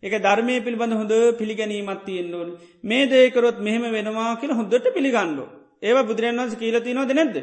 එක 0.04 0.14
ධර්මය 0.20 0.56
පිළිබඳ 0.60 0.94
හොඳ 0.94 1.14
පිළිගැනීමත් 1.39 2.02
තියෙන් 2.06 2.34
ඕන. 2.34 2.50
මේ 2.84 3.04
දේකරොත් 3.06 3.58
මෙහෙම 3.60 3.86
වෙනවා 3.91 4.32
කියලා 4.36 4.60
හොඳට 4.60 4.88
පිළිගන්නඩෝ 4.94 5.50
ඒව 5.82 5.98
බුදුරන් 6.08 6.38
වන්ස 6.38 6.56
කියීලතිනොද 6.56 7.12
නැද්ද? 7.12 7.38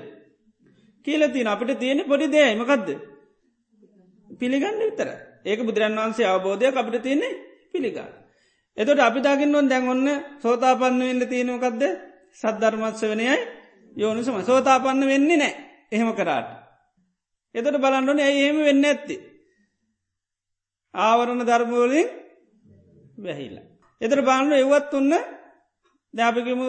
කියීලතින 1.06 1.48
අපිට 1.48 1.78
තියෙන 1.78 2.00
පොඩි 2.04 2.26
දේයමකක්ද 2.28 2.88
පිළිගන්න 4.40 4.80
විතර. 4.80 5.08
ඒක 5.42 5.60
බුදුරන් 5.60 5.96
වන්සේ 5.98 6.26
අවබෝධයක් 6.26 6.74
අපිට 6.74 7.02
තියන්නේ 7.02 7.38
පිළිගන්න. 7.72 8.10
එතොට 8.76 9.00
අපි 9.00 9.20
දකින්නොන් 9.20 9.66
දැන් 9.68 9.88
ඔන්න 9.88 10.08
සෝතාපන්න 10.42 11.00
වෙන්න 11.00 11.22
තියෙනවකක්ද 11.24 11.82
සද්ධර්මත්ස 12.32 13.02
වනයයි 13.04 13.36
යෝනිසම. 13.96 14.36
සෝතාපන්න 14.42 15.02
වෙන්නේ 15.04 15.36
නෑ 15.36 15.52
එහෙම 15.92 16.10
කරාට. 16.12 16.48
එතට 17.54 17.76
බලන්නන 17.76 18.18
ඇයි 18.18 18.40
එහෙම 18.40 18.58
වෙන්න 18.60 18.84
ඇත්ති 18.84 19.16
ආවරණ 20.94 21.42
ධර්මෝලින් 21.42 22.08
වැහිලා. 23.18 23.66
එතර 24.00 24.20
බාණ්ඩ 24.22 24.52
එවත් 24.56 24.94
ඔන්න 24.94 25.12
දැපිකම 26.14 26.62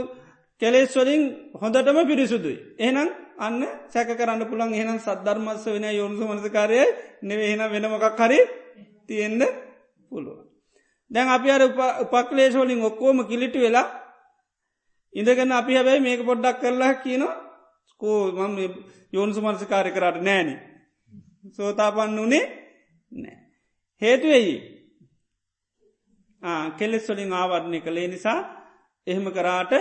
කෙලෙස් 0.61 0.93
වලින් 0.95 1.23
හොඳටම 1.53 1.97
පිරිසුදුයි. 2.07 2.57
එහනම් 2.79 3.09
අන්න 3.41 3.61
සැක 3.87 4.09
කරන්න 4.09 4.43
පුළන් 4.45 4.73
එහනම් 4.73 4.99
සද්ධර්මස්ස 4.99 5.65
වෙන 5.67 5.85
යොන්සු 5.91 6.23
මනසකාරය 6.25 6.79
නෙවෙහෙන 7.23 7.63
වෙනමකක් 7.65 8.19
හරි 8.19 8.39
තියෙන්න්න 9.07 9.43
පුළුව. 10.09 10.37
දැන් 11.11 11.29
අපි 11.29 11.49
අර 11.49 11.63
උපක්ලේශෝලින් 12.03 12.81
ඔක්කෝම 12.81 13.17
කිලිටි 13.25 13.59
වෙලා 13.59 13.87
ඉඳගන්න 15.13 15.51
අපි 15.51 15.71
හැබැයි 15.73 16.01
මේක 16.01 16.21
පොඩ්ඩක් 16.21 16.61
කරලා 16.61 16.93
කියන 16.95 17.23
කෝ 17.99 18.19
මම 18.39 18.57
යෝන්සු 19.13 19.39
මනසකාරය 19.41 19.91
කරට 19.91 20.21
නෑන. 20.21 20.49
සෝතාපන්න 21.49 22.19
වනේ 22.19 22.45
නෑ. 23.11 23.37
හේතුවෙයි 24.01 24.55
කෙලෙස් 26.77 27.05
වලින් 27.07 27.33
ආවරණය 27.33 27.79
කළේ 27.79 28.07
නිසා 28.07 28.39
එහෙම 29.07 29.25
කරාට 29.31 29.71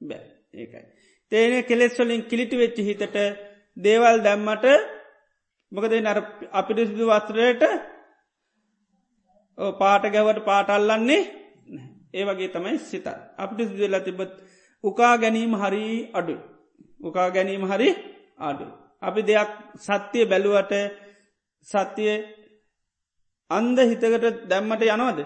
බෑ 0.00 0.24
ඒකයි. 0.54 0.91
තේන 1.32 1.54
කෙලෙස් 1.64 1.94
වලින් 1.98 2.22
කිලිටි 2.24 2.56
වෙච්චි 2.56 2.82
හිතට 2.82 3.16
දේවල් 3.76 4.16
දැම්මට 4.20 4.66
මොකද 5.72 5.92
නර 5.96 6.18
අපිරිසිදු 6.52 7.04
වස්ත්‍රයට 7.08 7.62
පාට 9.78 10.04
ගැවට 10.06 10.44
පාටල්ලන්නේ 10.44 11.22
ඒ 12.12 12.24
වගේ 12.24 12.48
තමයි 12.48 12.78
සිත. 12.80 13.06
අපිට 13.34 13.60
සිදුවෙලා 13.62 14.00
තිබත් 14.00 14.32
උකා 14.84 15.14
ගැනීම 15.16 15.54
හරි 15.54 15.84
අඩු 16.12 16.34
උකා 17.00 17.28
ගැනීම 17.30 17.64
හරි 17.64 17.88
අඩු. 18.40 18.66
අපි 19.02 19.20
දෙයක් 19.22 19.50
සත්‍යය 19.78 20.24
බැලුවට 20.24 20.72
සත්‍යය 21.68 22.12
අන්ද 23.50 23.78
හිතකට 23.80 24.24
දැම්මට 24.50 24.84
යනවද? 24.86 25.20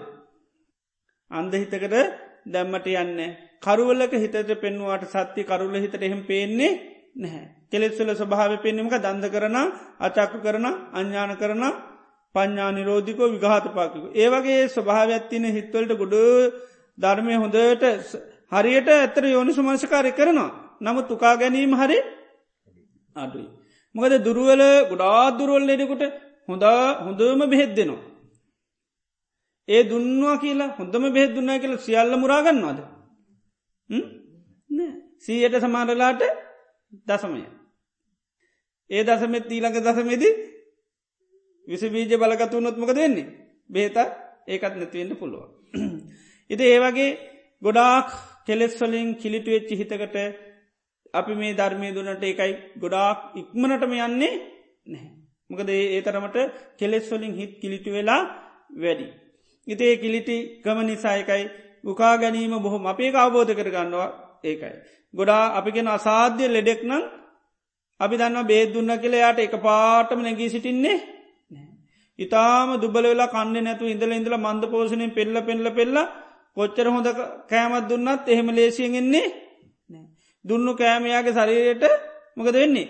අන්දහිතකට 1.31 1.95
දැම්මට 2.45 2.87
යන්න 2.95 3.19
කරුවලක 3.63 4.13
හිතට 4.15 4.53
පෙන්වාට 4.57 5.03
සත්‍ය 5.07 5.43
කරුල 5.43 5.75
හිතට 5.75 5.95
එහෙම 5.99 6.21
පේන්නේ 6.23 6.71
නැහැ. 7.15 7.45
කෙලෙස්වල 7.67 8.09
ස්වභාව 8.13 8.53
පෙන්ීමක 8.59 8.95
දන්ද 8.97 9.25
කරන 9.27 9.57
අචක්කු 9.99 10.39
කරන 10.39 10.65
අඥ්ඥාන 10.93 11.33
කරන 11.35 11.63
පඥ්ඥා 12.35 12.71
නිරෝධිකෝ 12.71 13.29
විගාතපාකික. 13.29 14.03
ඒවගේ 14.15 14.61
ස්වභාවයක්ත්තින 14.67 15.45
හිත්වලට 15.49 15.93
ගොඩ 15.95 16.15
ධර්මය 16.97 17.35
හොඳට 17.35 17.85
හරියට 18.51 18.89
ඇතර 18.89 19.23
යෝනි 19.27 19.53
සුමංසකාරය 19.53 20.11
කරනවා. 20.11 20.51
නමුත් 20.81 21.07
තුකා 21.07 21.35
ගැනීම 21.35 21.73
හරි 21.73 21.97
අඩුයි. 23.15 23.47
මොකද 23.95 24.13
දුරුවල 24.19 24.63
ගොඩා 24.91 25.23
දුරුවල් 25.31 25.63
ලෙඩෙකුට 25.63 26.03
හොඳා 26.49 26.81
හොඳම 26.99 27.41
බෙහෙත් 27.45 27.71
දෙනවා. 27.75 28.03
ඒ 29.67 29.81
දුන්නවා 29.83 30.37
කියලා 30.37 30.75
හොඳම 30.77 31.03
බෙහෙත් 31.11 31.31
දුන්නා 31.35 31.57
කියලා 31.57 31.79
සියල්ල 31.79 32.13
මුරාගන්නවාද 32.15 32.79
සීයට 35.19 35.55
සමාරලාට 35.59 36.21
දසමය 37.05 37.41
ඒ 38.89 39.03
දසමෙත් 39.03 39.49
ඊළඟ 39.49 39.79
දසමේදී 39.79 40.33
විසි 41.67 41.87
බීජ 41.89 42.13
බලගතු 42.15 42.59
නොත්මක 42.59 42.91
දෙන්නේ 42.93 43.27
බේත 43.69 43.97
ඒකත් 44.47 44.73
නැතිවෙන්න 44.75 45.15
පුළුව. 45.15 45.43
ඉති 46.49 46.63
ඒවගේ 46.65 47.09
ගොඩාක් 47.61 48.09
කෙලෙස්වලින් 48.45 49.09
කිලිටු 49.15 49.49
වෙච්චි 49.51 49.75
හිතකට 49.75 50.17
අපි 51.13 51.33
මේ 51.35 51.53
ධර්මය 51.53 51.87
දුනට 51.93 52.23
එකයි 52.23 52.53
ගොඩාක් 52.77 53.19
ඉක්මනටම 53.35 53.93
යන්නේ 53.97 54.33
නැහැ. 54.85 55.11
මොකද 55.49 55.69
ඒ 55.69 56.01
තරමට 56.01 56.37
කෙලෙස්වලින් 56.79 57.33
හිත් 57.33 57.53
කිලිටු 57.61 57.91
වෙලා 57.91 58.21
වැඩි. 58.75 59.07
ඉතේ 59.67 59.93
කිලිටි 59.97 60.37
කම 60.63 60.79
නිසායකයි 60.83 61.43
උකා 61.87 62.15
ගැනීම 62.17 62.55
බොහොම 62.59 62.83
අපේ 62.85 63.11
අවබෝධ 63.15 63.53
කරගන්නවා. 63.53 64.09
ඒකයි. 64.43 64.75
ගොඩා 65.13 65.43
අපිගෙන 65.53 65.87
අසාධ්‍ය 65.89 66.45
ලෙඩෙක් 66.47 66.81
නම් 66.83 67.03
අපි 67.99 68.15
දන්න 68.17 68.37
බේදුන්න 68.45 68.91
කියල 68.97 69.13
යායට 69.15 69.39
එක 69.39 69.55
පාටම 69.59 70.19
නැගී 70.19 70.49
සිටින්නේ 70.49 70.97
ඉතාම 72.19 72.69
දුබල 72.75 73.05
වෙලා 73.05 73.27
කන්න 73.27 73.57
නැතු 73.63 73.85
ඉඳල 73.85 74.11
ඉඳල 74.11 74.35
මන්ද 74.35 74.63
පෝෂණයෙන් 74.65 75.11
පෙල්ල 75.11 75.35
පෙල්ල 75.41 75.67
පෙල්ල 75.71 75.97
කොච්චර 76.55 76.87
හොඳ 76.87 77.07
කෑමත් 77.49 77.85
දුන්නත් 77.89 78.23
එහෙම 78.27 78.47
ලේසියෙන්ෙන්නේ 78.49 79.27
දුන්නු 80.45 80.71
කෑමයාගේ 80.73 81.33
ශරීරයට 81.33 81.83
මොකද 82.37 82.55
වෙන්නේ? 82.55 82.87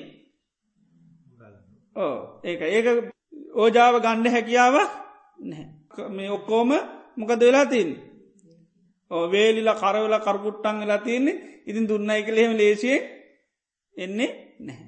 ඕ 1.95 2.15
ඒක 2.43 2.61
ඒක 2.69 2.87
ඕජාව 3.55 3.95
ගණ්ඩ 3.97 4.27
හැකියාව 4.27 4.75
නැහැ. 5.41 5.67
මේ 6.09 6.29
ඔක්කෝම 6.29 6.71
මොකද 7.17 7.41
වෙලා 7.41 7.65
තින් 7.65 7.89
වේලිලා 9.11 9.75
කරවෙලා 9.75 10.19
කරපුට්ටන් 10.19 10.79
වෙලා 10.79 10.97
තියන්නේ 10.99 11.41
ඉතින් 11.67 11.85
දුන්නයි 11.85 12.23
කළෙහෙම 12.23 12.53
ලේසියෙන් 12.53 13.01
එන්නේ 13.95 14.29
නැහැ. 14.59 14.87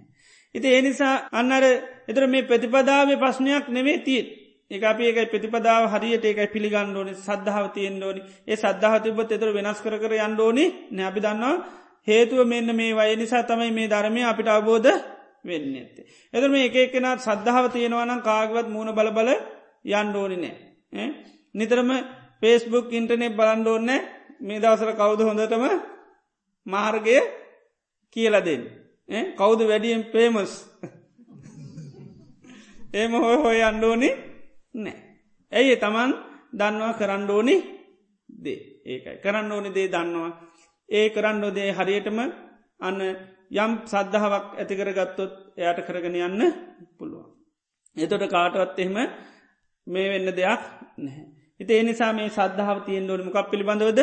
ඉති 0.56 0.68
ඒ 0.68 0.82
නිසා 0.82 1.16
අන්නර 1.32 1.64
එතර 2.08 2.24
මේ 2.28 2.44
ප්‍රතිපදාව 2.44 3.10
ප්‍රශ්නයක් 3.16 3.66
නෙවේ 3.70 3.98
තිීත් 4.00 4.28
ඒ 4.72 4.82
අපි 4.84 5.04
ඒකයි 5.04 5.26
ප්‍රතිපදාව 5.26 5.84
හරියට 5.90 6.26
ඒකයි 6.26 6.48
පිළිගන්න 6.48 6.96
ඕනි 6.96 7.14
සද්ධාව 7.18 7.66
තියෙන් 7.72 8.04
ඕනි 8.04 8.22
ඒ 8.48 8.56
සද්ධාව 8.56 8.98
තිබත් 9.04 9.32
එතර 9.32 9.50
වෙනස් 9.52 9.80
කර 9.80 9.96
කර 9.98 10.14
යන්න 10.18 10.40
ඕනි 10.40 10.66
නැබි 10.92 11.20
දන්නවා 11.20 11.56
හේතුව 12.08 12.40
මෙන්න 12.46 12.70
මේ 12.74 12.94
වය 12.94 13.16
නිසා 13.16 13.44
තමයි 13.44 13.72
මේ 13.72 13.88
ධර්මය 13.88 14.22
අපිට 14.24 14.50
අවබෝධ 14.50 14.92
වෙන්න 15.44 15.74
ඇත්තේ. 15.74 16.06
එතර 16.34 16.50
මේ 16.50 16.66
එක 16.66 16.76
එකනත් 16.78 17.20
සද්ධාව 17.20 17.66
තියෙනවනම් 17.70 18.22
කාගවත් 18.22 18.68
මූුණ 18.68 18.94
බල 18.94 19.10
බල 19.12 19.30
යන්න 19.92 20.16
ඕනි 20.16 20.38
නෑ. 20.38 21.08
නිතරම 21.56 21.90
පේස්බුක් 22.42 22.88
ඉන්ටනෙ 22.92 23.28
බලන්ඩෝන්න 23.32 23.90
මේ 24.40 24.60
දවසර 24.60 24.92
කවුද 24.94 25.22
හොඳටම 25.22 25.66
මාර්ගය 26.66 27.18
කියල 28.16 28.36
දෙන්න. 28.42 28.64
කෞුද 29.36 29.60
වැඩියෙන් 29.62 30.04
පේමස් 30.06 30.54
ඒම 32.94 33.12
හොය 33.24 33.38
හොය 33.38 33.60
අන්ඩෝනි 33.62 34.10
නෑ. 34.76 34.98
ඇයි 35.52 35.76
තමන් 35.78 36.12
දන්නවා 36.54 36.94
කරණ්ඩෝනි 36.96 37.56
දේ 38.30 38.60
ඒකයි 38.86 39.18
කරන්න 39.18 39.52
ඕනි 39.52 39.70
දේ 39.70 39.88
දන්නවා. 39.88 40.32
ඒ 40.90 41.10
කරන්න 41.10 41.44
දේ 41.52 41.72
හරියටම 41.72 42.20
අන්න 42.80 43.02
යම් 43.56 43.72
සද්ධාවක් 43.86 44.48
ඇතිකර 44.56 44.92
ගත්තොත් 44.92 45.34
එයට 45.58 45.80
කරගෙන 45.82 46.16
යන්න 46.18 46.42
පුළුවන්. 46.98 47.28
එතොට 47.98 48.26
කාටවත් 48.28 48.80
එහෙම 48.80 48.98
මේ 49.88 50.08
වෙන්න 50.10 50.32
දෙයක් 50.32 50.64
නැහැ. 50.98 51.26
හිත 51.60 51.72
එනිසා 51.74 52.12
මේ 52.14 52.30
සද්ධාව 52.30 52.78
තියෙන් 52.86 53.06
ඩෝනි 53.06 53.24
මොකක් 53.24 53.48
පිළිබඳවද 53.52 54.00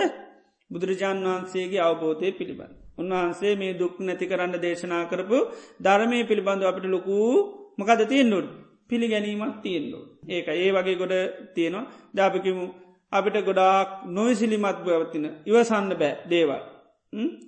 බුදුරජාණන් 0.71 1.27
වහන්සේගේ 1.27 1.81
අවබෝධය 1.81 2.31
පිළිබඳ. 2.33 2.73
උන්වහන්සේ 2.99 3.53
මේ 3.57 3.73
දුක් 3.75 3.95
නැති 3.99 4.27
කරන්න 4.27 4.55
දේශනා 4.57 5.05
කරපු 5.05 5.39
ධර්මය 5.81 6.19
පිළිබඳව 6.25 6.67
අපට 6.67 6.87
ලොකූ 6.87 7.31
මකද 7.79 8.01
තියෙන්ඩුන් 8.05 8.47
පිළිගැනීමක් 8.89 9.55
තියෙන්ඩු. 9.63 9.99
ඒක 10.27 10.49
ඒ 10.55 10.71
වගේ 10.73 10.97
ගොඩ 10.97 11.15
තියෙනවා 11.55 11.87
ජාපකිමු 12.15 12.65
අපිට 13.13 13.37
ගොඩාක් 13.45 13.89
නොවිසිලිමත් 14.07 14.79
බවතින 14.79 15.27
ඉවසන්න 15.45 15.93
බෑ 15.95 16.15
දේවල්. 16.25 16.63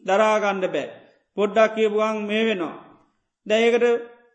දරාගණ්ඩ 0.07 0.67
බෑ. 0.69 0.89
පොඩ්ඩක් 1.37 1.75
කියපුුවන් 1.75 2.17
මේ 2.25 2.45
වෙනවා. 2.45 2.77
දැයකට 3.47 3.85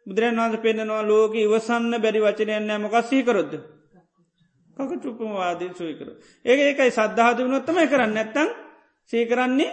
බුදුරන් 0.08 0.38
වන්ස 0.38 0.56
පෙන්න්නවා 0.60 1.04
ලෝක 1.04 1.34
ඉවසන්න 1.38 1.94
බැරි 1.98 2.20
වචනයන්න 2.20 2.72
මොකක්සී 2.78 3.24
කරොද්ද. 4.78 4.90
කක 4.90 5.02
චුපමවාදී 5.02 5.72
සුයි 5.72 5.96
කර. 5.96 6.10
ඒ 6.46 6.56
ඒකයි 6.64 6.92
සද්ධාතුවනොත්තමයි 6.92 7.88
කරන්න. 7.88 8.14
නැත්තං 8.14 8.50
සීකරන්නේ 9.10 9.72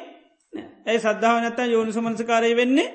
ඇයි 0.86 1.00
සද්ධාව 1.00 1.36
නැත්තන් 1.38 1.70
යෝනි 1.70 1.92
සමන්සකාරය 1.92 2.54
වෙන්නේ? 2.54 2.88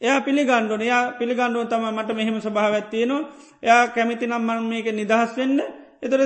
එයා 0.00 0.20
පිළිගණ්ඩුවන 0.20 0.82
යා 0.82 1.04
පිළිගණ්ඩුව 1.12 1.66
තම 1.66 1.84
මට 1.88 2.10
මෙහෙම 2.12 2.40
සභාව 2.40 2.72
ඇත්තියනවා 2.74 3.28
එයා 3.62 3.82
කැමිති 3.88 4.26
නම් 4.26 4.42
මන් 4.42 4.64
මේක 4.64 4.88
නිදහස් 4.92 5.30
වෙන්න. 5.34 5.60
එතර 6.00 6.20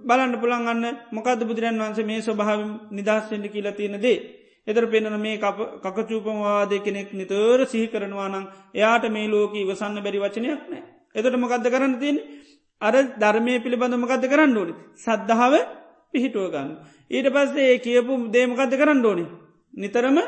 බලන්න 0.00 0.34
පුළන්ගන්න 0.36 0.84
මොකද 1.10 1.40
බුදුරන් 1.42 1.80
වන්සේ 1.80 2.04
මේ 2.04 2.20
ස්වභාව 2.20 2.60
නිදහස්වෙන්ට 2.90 3.46
කියලා 3.48 3.74
තියෙනදේ 3.74 4.18
එතර 4.66 4.84
පෙන්නන 4.86 5.16
මේ 5.18 5.38
කකචූපමවාදය 5.82 6.78
කෙනෙක් 6.80 7.10
නිතර 7.12 7.66
සිහි 7.66 7.86
කරනවා 7.86 8.28
නම් 8.28 8.44
එයාට 8.74 9.04
මේ 9.08 9.26
ලෝක 9.26 9.52
ඉවසන්න 9.54 9.98
බැරි 9.98 10.18
වචනයක් 10.18 10.62
නෑ 10.64 10.82
එතට 11.16 11.36
මොකක්ද 11.36 11.66
කරන්න 11.66 11.94
තින් 11.96 12.16
අර 12.82 12.94
ධර්මය 13.16 13.54
පිළිබඳ 13.58 13.94
මොකක්ද 13.94 14.24
කරන්න 14.24 14.56
ඕනි? 14.56 14.74
සද්ධාව 14.96 15.54
පිහිටුව 16.12 16.46
ගන්න. 16.48 16.70
ඊට 17.10 17.28
පස්සේ 17.28 17.68
ඒ 17.68 17.78
කියපු 17.78 18.12
දේමකක්ද 18.28 18.72
කරන්න 18.74 19.04
ඕනි? 19.04 19.24
නිතරම 19.74 20.18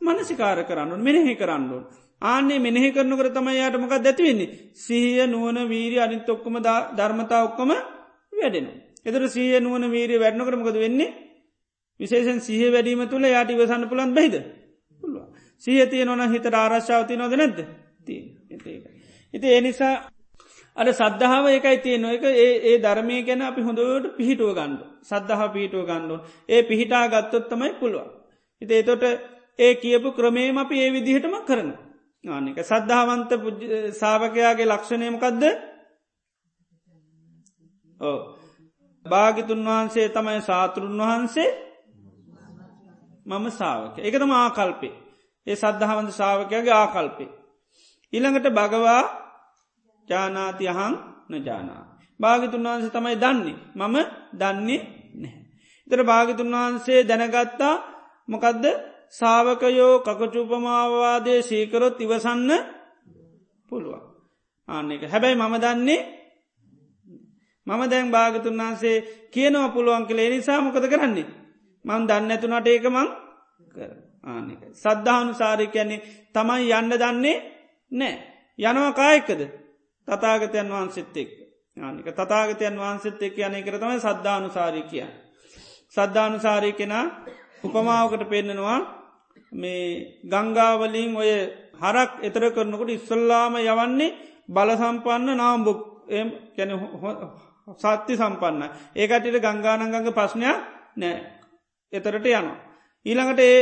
මනසිකාර 0.00 0.60
කරන්න 0.64 1.00
මෙනෙහි 1.00 1.34
කරන්නුවන් 1.34 1.84
ආන්නේ 2.22 2.58
මෙනෙහි 2.58 2.90
කරනකර 2.90 3.28
තමයි 3.30 3.56
යායට 3.56 3.78
මොකක් 3.78 3.94
දැතිවෙන්නේ 3.98 4.48
සීය 4.74 5.26
නුවන 5.26 5.58
වීරී 5.66 6.00
අනිත් 6.00 6.28
ඔක්කොම 6.28 6.56
ධර්මතා 6.92 7.44
ඔක්කොම 7.44 7.70
වැඩෙන. 8.32 8.66
එතර 9.04 9.22
සීය 9.28 9.60
නුවන 9.60 9.84
වීරී 9.86 10.18
වැඩනකරමකද 10.18 10.76
වෙන්නේ? 10.76 11.14
විශේෂන් 12.00 12.40
සහ 12.40 12.62
වැඩීම 12.68 13.02
තුළ 13.06 13.24
යාට 13.26 13.50
ඉවසන්න 13.50 13.88
පුළන් 13.88 14.14
බයිද? 14.14 14.34
පුළුව. 15.02 15.26
සීහතිය 15.58 16.04
නොන 16.04 16.22
හිත 16.28 16.46
ආරශ්ාවති 16.52 17.16
නොද 17.16 17.32
නැද්ද? 17.32 17.58
ඉති 19.34 19.46
ඒ 19.46 19.60
නිසා 20.78 21.06
අට 21.06 21.14
සද්ධාව 21.14 21.44
එකයි 21.48 21.78
තිය 21.78 21.96
නොක 21.98 22.22
ඒ 22.24 22.76
ධර්මය 22.78 23.16
ගැන 23.22 23.42
අපි 23.42 23.60
හොඳට 23.62 24.06
පිහිටුව 24.16 24.50
ගණ්ඩු 24.54 24.84
සද්ධහ 25.02 25.42
පිහිටුව 25.52 25.82
ගණ්ඩුවන් 25.84 26.22
ඒ 26.48 26.62
පිහිටා 26.62 27.04
ගත්තොත්තමයි 27.08 27.72
පුළුවන්. 27.74 28.08
ඉති 28.62 28.74
එතොට 28.74 29.04
ඒ 29.58 29.74
කියපු 29.74 30.08
ක්‍රමේම 30.12 30.58
අපි 30.58 30.76
ඒ 30.78 30.90
විදිහටම 30.90 31.34
කරන. 31.44 31.70
ආනික 32.24 32.58
සද්ධාවන්ත 32.62 33.30
සාාවකයාගේ 33.92 34.66
ලක්ෂණයමකක්ද 34.66 35.42
ඕ 38.00 38.18
භාගිතුන් 39.06 39.64
වහන්සේ 39.64 40.08
තමයි 40.08 40.40
සාතුරුන් 40.42 41.00
වහන්සේ. 41.00 41.50
මම 43.26 43.46
සාාවක 43.50 43.96
එකතම 44.00 44.32
ආකල්පේ. 44.32 44.94
ඒ 45.46 45.56
සද්ධාවන්ත 45.56 46.10
ශාවකයාගේ 46.12 46.74
ආකල්පේ. 46.74 47.30
ඉළඟට 48.12 48.48
භගවා 48.50 49.27
ජානාතියහං 50.08 50.94
නජානා. 51.30 51.82
භාගිතුන් 52.20 52.64
වහන්සේ 52.64 52.90
තමයි 52.90 53.16
දන්නේ 53.16 53.56
මම 53.76 53.96
දන්නේ 54.32 54.80
නැහැ. 55.14 55.42
ඉතර 55.90 56.00
භාගිතුන් 56.04 56.54
වහන්සේ 56.54 57.00
දැනගත්තා 57.02 57.74
මොකදද 58.28 58.64
සාාවකයෝ 59.10 59.94
කකචුපමාවාදය 60.00 61.34
සීකරොත් 61.42 62.00
ඉවසන්න 62.00 62.50
පුළුවන්. 63.68 64.02
ආන්න 64.68 64.92
එක 64.92 65.02
හැබැයි 65.04 65.36
මම 65.36 65.56
දන්නේ 65.58 66.00
මම 67.66 67.82
දැන් 67.86 68.10
භාගතුන් 68.10 68.56
වහන්සේ 68.56 68.96
කියනව 69.30 69.72
පුළුවන් 69.72 70.04
කළේ 70.06 70.28
නිසා 70.30 70.60
මොකද 70.60 70.84
කරන්නේ. 70.86 71.28
මං 71.84 72.02
දන්න 72.06 72.30
ඇතුනට 72.30 72.66
ඒක 72.66 72.84
මං 72.86 73.08
කර 73.68 73.90
ආනක. 74.24 74.62
සද්ධානු 74.74 75.32
සාරි 75.32 75.66
කියන්නේ 75.66 76.04
තමයි 76.34 76.72
යන්න 76.72 76.92
දන්නේ 76.94 77.36
නෑ. 77.92 78.14
යනවා 78.58 78.92
කායකද 78.92 79.40
තතාගතයන් 80.08 80.68
වහන්සෙත් 80.68 81.16
එක් 81.16 81.30
ආනික 81.76 82.08
තතාගතයන් 82.10 82.76
වහන්සෙත් 82.76 83.22
එක් 83.22 83.36
යන 83.38 83.56
කරතම 83.60 83.92
සද්ධානු 83.98 84.48
සාරී 84.50 84.84
කිය. 84.84 85.06
සද්ධානු 85.88 86.38
සාරී 86.38 86.74
කෙනා 86.74 87.04
උපමාවකට 87.60 88.24
පෙන්නෙනවා 88.26 88.80
මේ 89.52 90.20
ගංගාවලින් 90.24 91.16
ඔය 91.16 91.30
හරක් 91.74 92.10
එතර 92.22 92.44
කරනකොට 92.50 92.90
ඉස්සල්ලාම 92.90 93.54
යවන්නේ 93.62 94.16
බල 94.46 94.70
සම්පන්න 94.72 95.36
නාම්බුක් 95.36 95.80
කැන 96.54 96.70
සත්‍ය 97.76 98.12
සම්පන්න 98.14 98.62
ඒකටට 98.94 99.38
ගංගානංගඟ 99.38 100.08
ප්‍රශ්නයක් 100.10 100.58
නෑ 100.96 101.16
එතරට 101.92 102.26
යනවා. 102.26 102.56
ඊළඟට 103.06 103.40
ඒ 103.40 103.58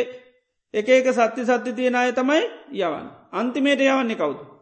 එක 0.75 0.89
එක 0.91 1.09
සත්‍ය 1.11 1.43
සත්‍ය 1.45 1.71
තියෙන 1.73 1.95
අය 1.95 2.13
තමයි 2.13 2.43
යවන්න. 2.75 3.07
අන්තිමේට 3.33 3.81
යවන්නේ 3.83 4.17
කවුද. 4.17 4.56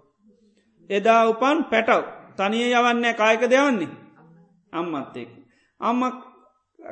එදා 0.90 1.28
උපන් 1.28 1.58
පැටව්. 1.64 2.02
තනිය 2.36 2.72
යවන්නේ 2.72 3.14
කායක 3.14 3.42
දෙවන්නේ 3.46 3.88
අම්මත්තෙක්. 4.72 5.30
අම්ම 5.80 6.00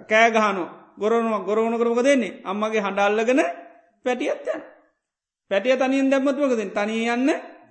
කෑගහනෝ 0.09 0.69
ගොරනුව 0.99 1.45
ගොරවුණ 1.45 1.79
කරමක 1.79 2.01
දෙන්නේ 2.01 2.41
අම්මගේ 2.45 2.81
හඬල්ලගෙන 2.81 3.43
පැටියත් 4.05 4.47
යන. 4.47 4.63
පැටිය 5.51 5.77
තනියෙන් 5.77 6.11
දැම්මත්මකද 6.11 6.63
තනිය 6.71 7.09
යන්න 7.09 7.29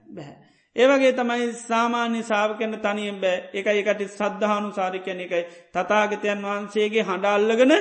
බැහැ. 0.10 0.35
ඒවගේ 0.76 1.14
තමයි 1.14 1.52
සාමාන්‍ය 1.53 2.23
සාාවකන්න 2.23 2.80
තනියෙන් 2.80 3.18
බෑ. 3.18 3.49
එක 3.53 3.68
එකට 3.68 4.02
සද්ධානු 4.10 4.72
සාරිකයන 4.72 5.19
එකයි 5.19 5.43
තතාගතයන් 5.72 6.41
වහන්සේගේ 6.41 7.03
හඬල්ලගෙන 7.03 7.73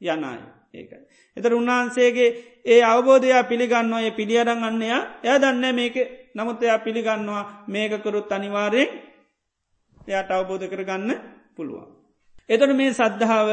යනයි 0.00 0.38
ඒකයි. 0.74 1.00
එතර 1.36 1.52
උන්වහන්සේගේ 1.52 2.30
ඒ 2.64 2.82
අවබෝධයා 2.84 3.44
පිළිගන්නවා. 3.44 4.00
ඒ 4.00 4.10
පිළියරං 4.12 4.64
අන්නයා 4.64 5.02
එය. 5.22 5.38
දන්න 5.38 5.74
මේක 5.74 5.96
නමුත් 6.34 6.62
එයා 6.62 6.78
පිළිගන්නවා 6.78 7.42
මේකකරුත් 7.66 8.32
අනිවාරයෙන් 8.32 8.88
එයාට 10.06 10.30
අවබෝධ 10.30 10.66
කරගන්න 10.66 11.10
පුළුවන්. 11.56 11.88
එතට 12.48 12.72
මේ 12.72 12.92
සද්ධාව 12.92 13.48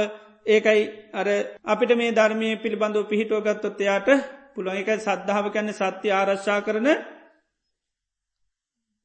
ඒකයි 0.45 0.81
අර 1.13 1.27
අපිට 1.65 1.91
මේ 1.93 2.11
ධර්මය 2.13 2.49
පිළිබඳව 2.57 3.05
පිහිටුව 3.05 3.43
ගත්තොත් 3.43 3.79
එයාට 3.79 4.09
පුළුවන් 4.55 4.77
එකයි 4.77 4.99
සද්ධාව 4.99 5.45
කැන්න 5.49 5.73
සත්‍ය 5.73 6.07
ආරශ්ා 6.11 6.59
කරන 6.61 6.87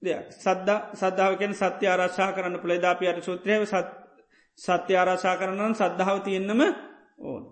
දෙයක් 0.03 0.31
සද්ද 0.35 0.69
සද්ධාවකෙන් 0.95 1.53
සත්‍ය 1.55 1.85
ආරශ්ා 1.87 2.31
කරන්න 2.33 2.57
පුළේදාපියට 2.59 3.23
සූත්‍රයව 3.23 3.63
සත්‍ය 4.59 4.93
ආරශා 4.95 5.37
කරනන් 5.37 5.75
සද්ධාව 5.75 6.19
තියෙන්න්නම 6.21 6.63
ඕන. 7.21 7.43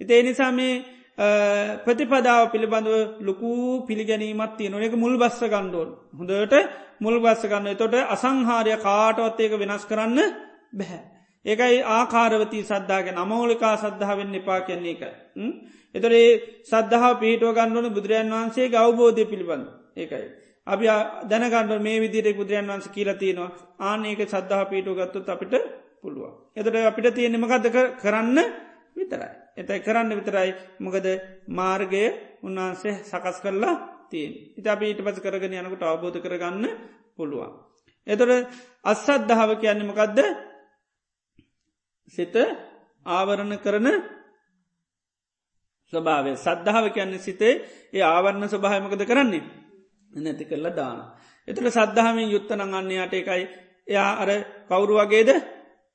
ඉති 0.00 0.12
එනිසා 0.14 0.52
මේ 0.52 0.74
ප්‍රතිපදාව 1.18 2.50
පිළිබඳව 2.50 3.20
ලොකු 3.20 3.50
පිළිගැනීමත් 3.86 4.56
තිය 4.56 4.68
නොක 4.68 4.94
මුල් 4.94 5.14
බස්ස 5.16 5.40
ගණ්ඩෝල් 5.44 5.88
හොඳට 6.14 6.54
මුල් 7.00 7.16
බස්ස 7.20 7.42
ගන්න 7.44 7.76
තොට 7.76 7.94
අසංහාරය 8.08 8.76
කාටවත් 8.78 9.40
ඒක 9.40 9.52
වෙනස් 9.54 9.84
කරන්න 9.84 10.18
බැහැ. 10.72 11.02
ඒකයි 11.44 11.82
ආකාරවති 11.88 12.60
සද්ධාගෙන 12.62 13.16
අමෝලිකා 13.16 13.74
සද්ධාවෙන් 13.76 14.34
එපා 14.34 14.60
කියන්නේ 14.60 14.94
එක. 14.94 15.02
එතොර 15.94 16.12
ඒ 16.14 16.30
සද්ධහා 16.64 17.14
පිහිටුව 17.16 17.54
ගන්නවන 17.54 17.88
බුදුරජන් 17.90 18.32
වහන්සේ 18.32 18.68
අවබෝධය 18.76 19.24
පිළිබඳ 19.24 19.66
ඒකයි. 19.96 20.26
අපි 20.66 20.86
දැනගන්න 21.24 21.80
මේ 21.80 21.98
විදිරෙ 21.98 22.32
බුදුරන් 22.32 22.66
වන්ස 22.68 22.88
කියලතිනවා 22.88 23.50
ආනඒක 23.82 24.20
සද්ධහා 24.24 24.64
පිටුව 24.66 24.96
ගත්තුත් 24.98 25.28
අපිට 25.28 25.54
පුළුව. 26.00 26.24
එතට 26.54 26.76
අපිට 26.82 27.14
තියෙනෙමකද 27.14 27.66
කරන්න 27.98 28.38
විතරයි. 29.00 29.30
එතයි 29.56 29.80
කරන්න 29.80 30.12
විතරයි 30.12 30.50
මොකද 30.78 31.06
මාර්ගය 31.50 32.04
උන්වහන්සේ 32.40 32.94
සකස් 33.02 33.38
කරලා 33.40 33.74
තියෙන්. 34.06 34.32
ඉතා 34.56 34.76
ඊට 34.80 35.00
පස 35.00 35.18
කරගෙන 35.20 35.54
යනකට 35.54 35.82
අවබෝධ 35.84 36.18
කරගන්න 36.18 36.64
පුළුවන්. 37.16 37.52
එතොට 38.06 38.48
අස්සද්ධාව 38.84 39.50
කියන්නේ 39.56 39.86
මොකක්ද 39.86 40.18
සිත 42.08 42.34
ආවරණ 43.06 43.54
කරන 43.58 43.86
ස්වභාවය 45.92 46.32
සද්ධාව 46.36 46.86
කියන්නේ 46.90 47.18
සිතේ 47.20 47.54
ඒ 47.92 48.04
ආවරණ 48.04 48.46
ස්වභායමකද 48.46 49.02
කරන්නේ 49.04 49.42
නැති 50.12 50.44
කරලා 50.44 50.72
දාන. 50.72 50.98
එතුළ 51.48 51.70
සද්ධහමින් 51.70 52.28
යුත්තනං 52.28 52.62
අන්නේයට 52.70 53.14
එකයි 53.14 53.44
එයා 53.86 54.12
අර 54.16 54.30
කවුරු 54.68 54.94
වගේද 55.00 55.30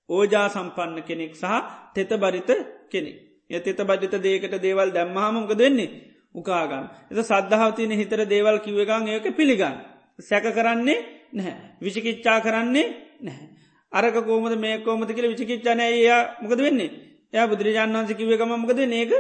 ඕජා 0.09 0.47
සම්පන්න 0.49 0.99
කෙනෙක් 1.01 1.33
සහ 1.33 1.53
තෙත 1.93 2.11
බරිත 2.15 2.49
කෙනෙක්. 2.85 3.17
ය 3.49 3.59
තෙත 3.59 3.79
බරිත 3.79 4.15
දේකට 4.19 4.55
දේවල් 4.59 4.89
දැම්මහමක 4.91 5.51
දෙන්නේ 5.53 5.89
උකාගන්න. 6.33 6.85
එත 7.11 7.17
සද්ධාවතියන 7.21 7.91
හිතර 7.93 8.25
දේවල් 8.25 8.59
කිව්වගන් 8.59 9.07
ඒක 9.09 9.27
පිළිගන්න. 9.31 9.75
සැක 10.19 10.45
කරන්නේ 10.49 10.99
නැහැ. 11.33 11.77
විචිකිච්චා 11.79 12.39
කරන්නේ 12.41 12.87
නැහැ. 13.21 13.47
අරක 13.91 14.15
කෝමද 14.21 14.55
මේ 14.57 14.79
කෝමති 14.79 15.13
කියල 15.13 15.29
විචිකිච්චානය 15.29 15.83
එයා 15.83 16.21
මොකද 16.41 16.59
වෙන්නේ 16.59 16.91
එය 17.33 17.47
බුදුරජාන් 17.47 17.93
වන්ස 17.93 18.13
කිවකම 18.13 18.51
මොකද 18.55 18.79
නේක 18.85 19.11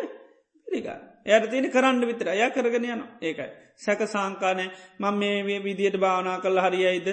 පිළිගන්න. 0.67 1.01
එයට 1.25 1.49
තියෙන 1.49 1.71
කරන්න 1.71 2.01
විතර 2.03 2.29
අය 2.29 2.43
කරගෙන 2.51 2.85
යන 2.85 3.03
ඒකයි. 3.21 3.49
සැක 3.75 4.01
සංකානය 4.05 4.65
මං 4.99 5.15
මේ 5.19 5.59
විදියට 5.59 5.97
භාවනා 5.97 6.39
කල්ල 6.39 6.59
හරියයිද 6.59 7.07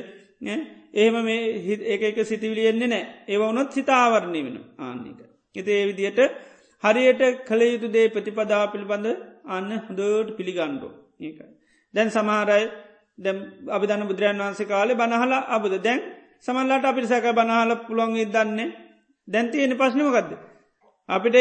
ඒම 0.94 1.14
මේ 1.20 1.42
ඒක 1.84 2.02
එක 2.04 2.18
සිතිවිලියෙන්නේ 2.24 2.88
නෑ 2.88 3.04
ඒවනොත් 3.28 3.72
සිතාවරණය 3.72 4.40
වෙන 4.44 4.58
ආන්නක. 4.78 5.20
එති 5.56 5.70
ඒ 5.72 5.84
විදියට 5.86 6.20
හරියට 6.82 7.22
කළ 7.46 7.62
යුතු 7.64 7.88
දේ 7.88 8.06
ප්‍රතිපදා 8.08 8.64
පිළිබඳ 8.66 9.06
අන්න 9.46 9.70
හොදෝට 9.80 10.28
පිළිගණ්ඩෝ 10.36 10.92
ඒකයි. 11.20 11.50
දැන් 11.94 12.08
සමහරයි 12.10 12.64
දැම් 13.18 13.38
අභිධන 13.68 14.06
බුදුරන් 14.06 14.40
වන්සේ 14.40 14.66
කාලේ 14.66 14.94
බනහලා 14.94 15.42
අබද 15.48 15.74
දැන් 15.78 16.00
සමල්ලාට 16.40 16.84
අපිට 16.84 17.06
සැක 17.06 17.26
බනහල 17.32 17.72
පුළොන් 17.82 18.14
දන්නේ 18.28 18.68
දැන්තියෙන 19.28 19.74
පශ්නමකක්ද. 19.74 20.30
අපිට 21.08 21.36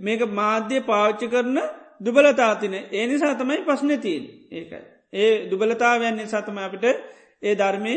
මේක 0.00 0.22
මාධ්‍ය 0.32 0.76
පාච්චි 0.82 1.26
කරන 1.26 1.58
දුබලතාතින 2.00 2.74
ඒ 2.90 3.04
නිසා 3.06 3.34
තමයි 3.34 3.60
පස්්නතිීන් 3.60 4.24
ඒකයි. 4.50 4.84
ඒ 5.12 5.32
දුබලතාවයන්නේ 5.50 6.26
සතම 6.26 6.58
අපිට 6.58 6.84
ඒ 7.42 7.54
ධර්මය 7.54 7.94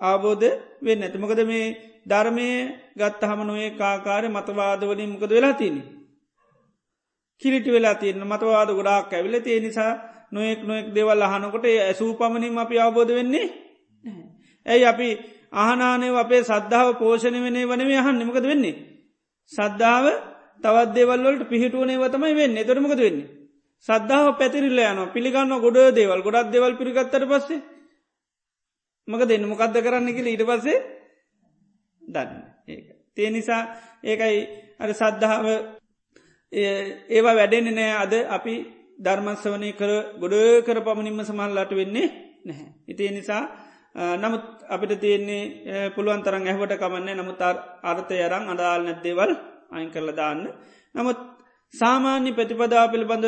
ආබෝධ 0.00 0.46
වෙන්න 0.80 1.02
ඇත 1.02 1.14
මොකද 1.16 1.40
මේ 1.42 1.74
ධර්මය 2.06 2.48
ගත්ත 2.96 3.22
හමනුවේ 3.22 3.70
කාකාරය 3.72 4.28
මතවාදවලින් 4.28 5.10
මොකද 5.10 5.30
වෙලා 5.30 5.54
තියනි. 5.54 5.82
කිලිටි 7.42 7.70
වෙලා 7.70 7.94
තියන්න 7.94 8.22
මතවාද 8.24 8.70
ගොඩාක් 8.70 9.12
ඇවිල 9.12 9.36
තිය 9.40 9.58
නිසා 9.60 9.92
නොයෙක් 10.32 10.60
නොෙක් 10.62 10.86
දෙවල් 10.88 11.22
අහනකොට 11.22 11.66
ඇසූ 11.66 12.12
පමණින් 12.14 12.58
අපි 12.58 12.76
අවබෝධ 12.78 13.12
වෙන්නේ. 13.12 13.46
ඇයි 14.66 14.84
අපි 14.84 15.08
අහනානය 15.54 16.08
අපේ 16.14 16.42
සද්ධාව 16.42 16.88
පෝෂණ 16.94 17.36
වනේ 17.44 17.66
වනේ 17.66 17.98
අහන් 17.98 18.16
නිමකද 18.16 18.44
වෙන්නේ. 18.44 18.76
සද්ධාව 19.52 20.06
තවත් 20.62 20.94
දෙවල්ලට 20.94 21.42
පිහිටුවනේ 21.44 21.98
වතමයි 21.98 22.34
වෙන්න 22.34 22.56
තොරමකද 22.64 23.00
වෙන්නේ. 23.00 23.30
සද්ධාව 23.88 24.26
පැතිරිල්ල 24.38 24.80
යන 24.82 25.00
පිළිගන්න 25.08 25.52
ගොඩ 25.58 25.78
දේවල් 25.92 26.20
ගොඩක් 26.22 26.52
දෙවල් 26.52 26.72
පිරිගත්තර 26.74 27.24
පස්සේ 27.24 27.64
මක 29.08 29.22
දෙන්න 29.24 29.44
මොකක්ද 29.44 29.76
කරන්න 29.78 30.08
කියල 30.10 30.28
ඊට 30.28 30.44
පස්සේ 30.44 30.78
දන්න 32.02 32.38
ඒ. 32.68 32.80
තිය 33.14 33.30
නිසා 33.30 33.62
ඒකයි 34.02 34.38
අර 34.78 34.90
සද්ධාව 34.92 35.46
ඒවා 37.08 37.34
වැඩෙන 37.34 37.68
නෑ 37.70 37.92
අද 37.96 38.14
අපි 38.28 38.54
ධර්මස්වනය 38.98 39.70
කර 39.72 39.92
ගොඩ 40.20 40.34
කර 40.66 40.78
පමණින්ම 40.80 41.22
සමහල්ලාට 41.22 41.72
වෙන්නේ 41.72 42.08
නැහැ. 42.44 42.68
ඉතිය 42.88 43.10
නිසා 43.10 43.42
නමුත් 44.16 44.44
අපිට 44.66 45.00
තියෙන්නේ 45.00 45.90
පුළුවන් 45.90 46.22
තරන් 46.22 46.44
ඇහවට 46.44 46.76
කමන්නේ 46.76 47.14
නමුත් 47.14 47.40
අර්ථය 47.82 48.16
අරං 48.20 48.48
අදාල් 48.48 48.82
නැද්දේවල් 48.82 49.32
අයින් 49.70 49.90
කරල 49.90 50.10
දාන්න. 50.12 50.42
නමුත් 50.94 51.18
සාමාන්‍ය 51.74 52.30
ප්‍රතිපදා 52.32 52.88
පිළිබඳ 52.88 53.26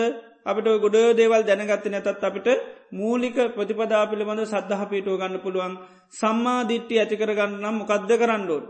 අපිට 0.48 0.68
ගොඩ 0.82 0.96
දේවල් 1.16 1.42
දැනගත්ත 1.44 1.86
නැතත් 1.86 2.24
අපිට 2.24 2.48
මූලික 2.92 3.36
ප්‍රතිපදා 3.54 4.04
පිළිබඳ 4.06 4.44
සද්ධහ 4.44 4.84
පිටුව 4.90 5.18
ගන්න 5.20 5.42
පුළුවන් 5.44 5.74
සම්මා 6.12 6.60
දිට්ටි 6.68 7.00
ඇතිකර 7.00 7.32
ගන්නම් 7.34 7.76
මොකක්ද 7.80 8.12
කරන්නඩෝඩ. 8.14 8.66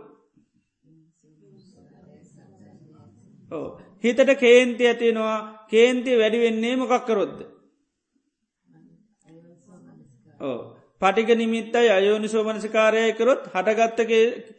හිතට 4.05 4.31
කේන්ති 4.37 4.85
ඇතිෙනවා 4.87 5.37
කේන්ති 5.71 6.19
වැඩි 6.19 6.39
වෙන්නේ 6.39 6.75
මොකක්කරොද්ද. 6.77 7.39
ඕ 10.41 10.59
පටික 11.01 11.31
නිමිත්තයි 11.35 11.89
අයෝනි 11.91 12.29
සෝමනසිකාරය 12.29 13.03
කරොත් 13.13 13.43
හටගත්ත 13.55 14.01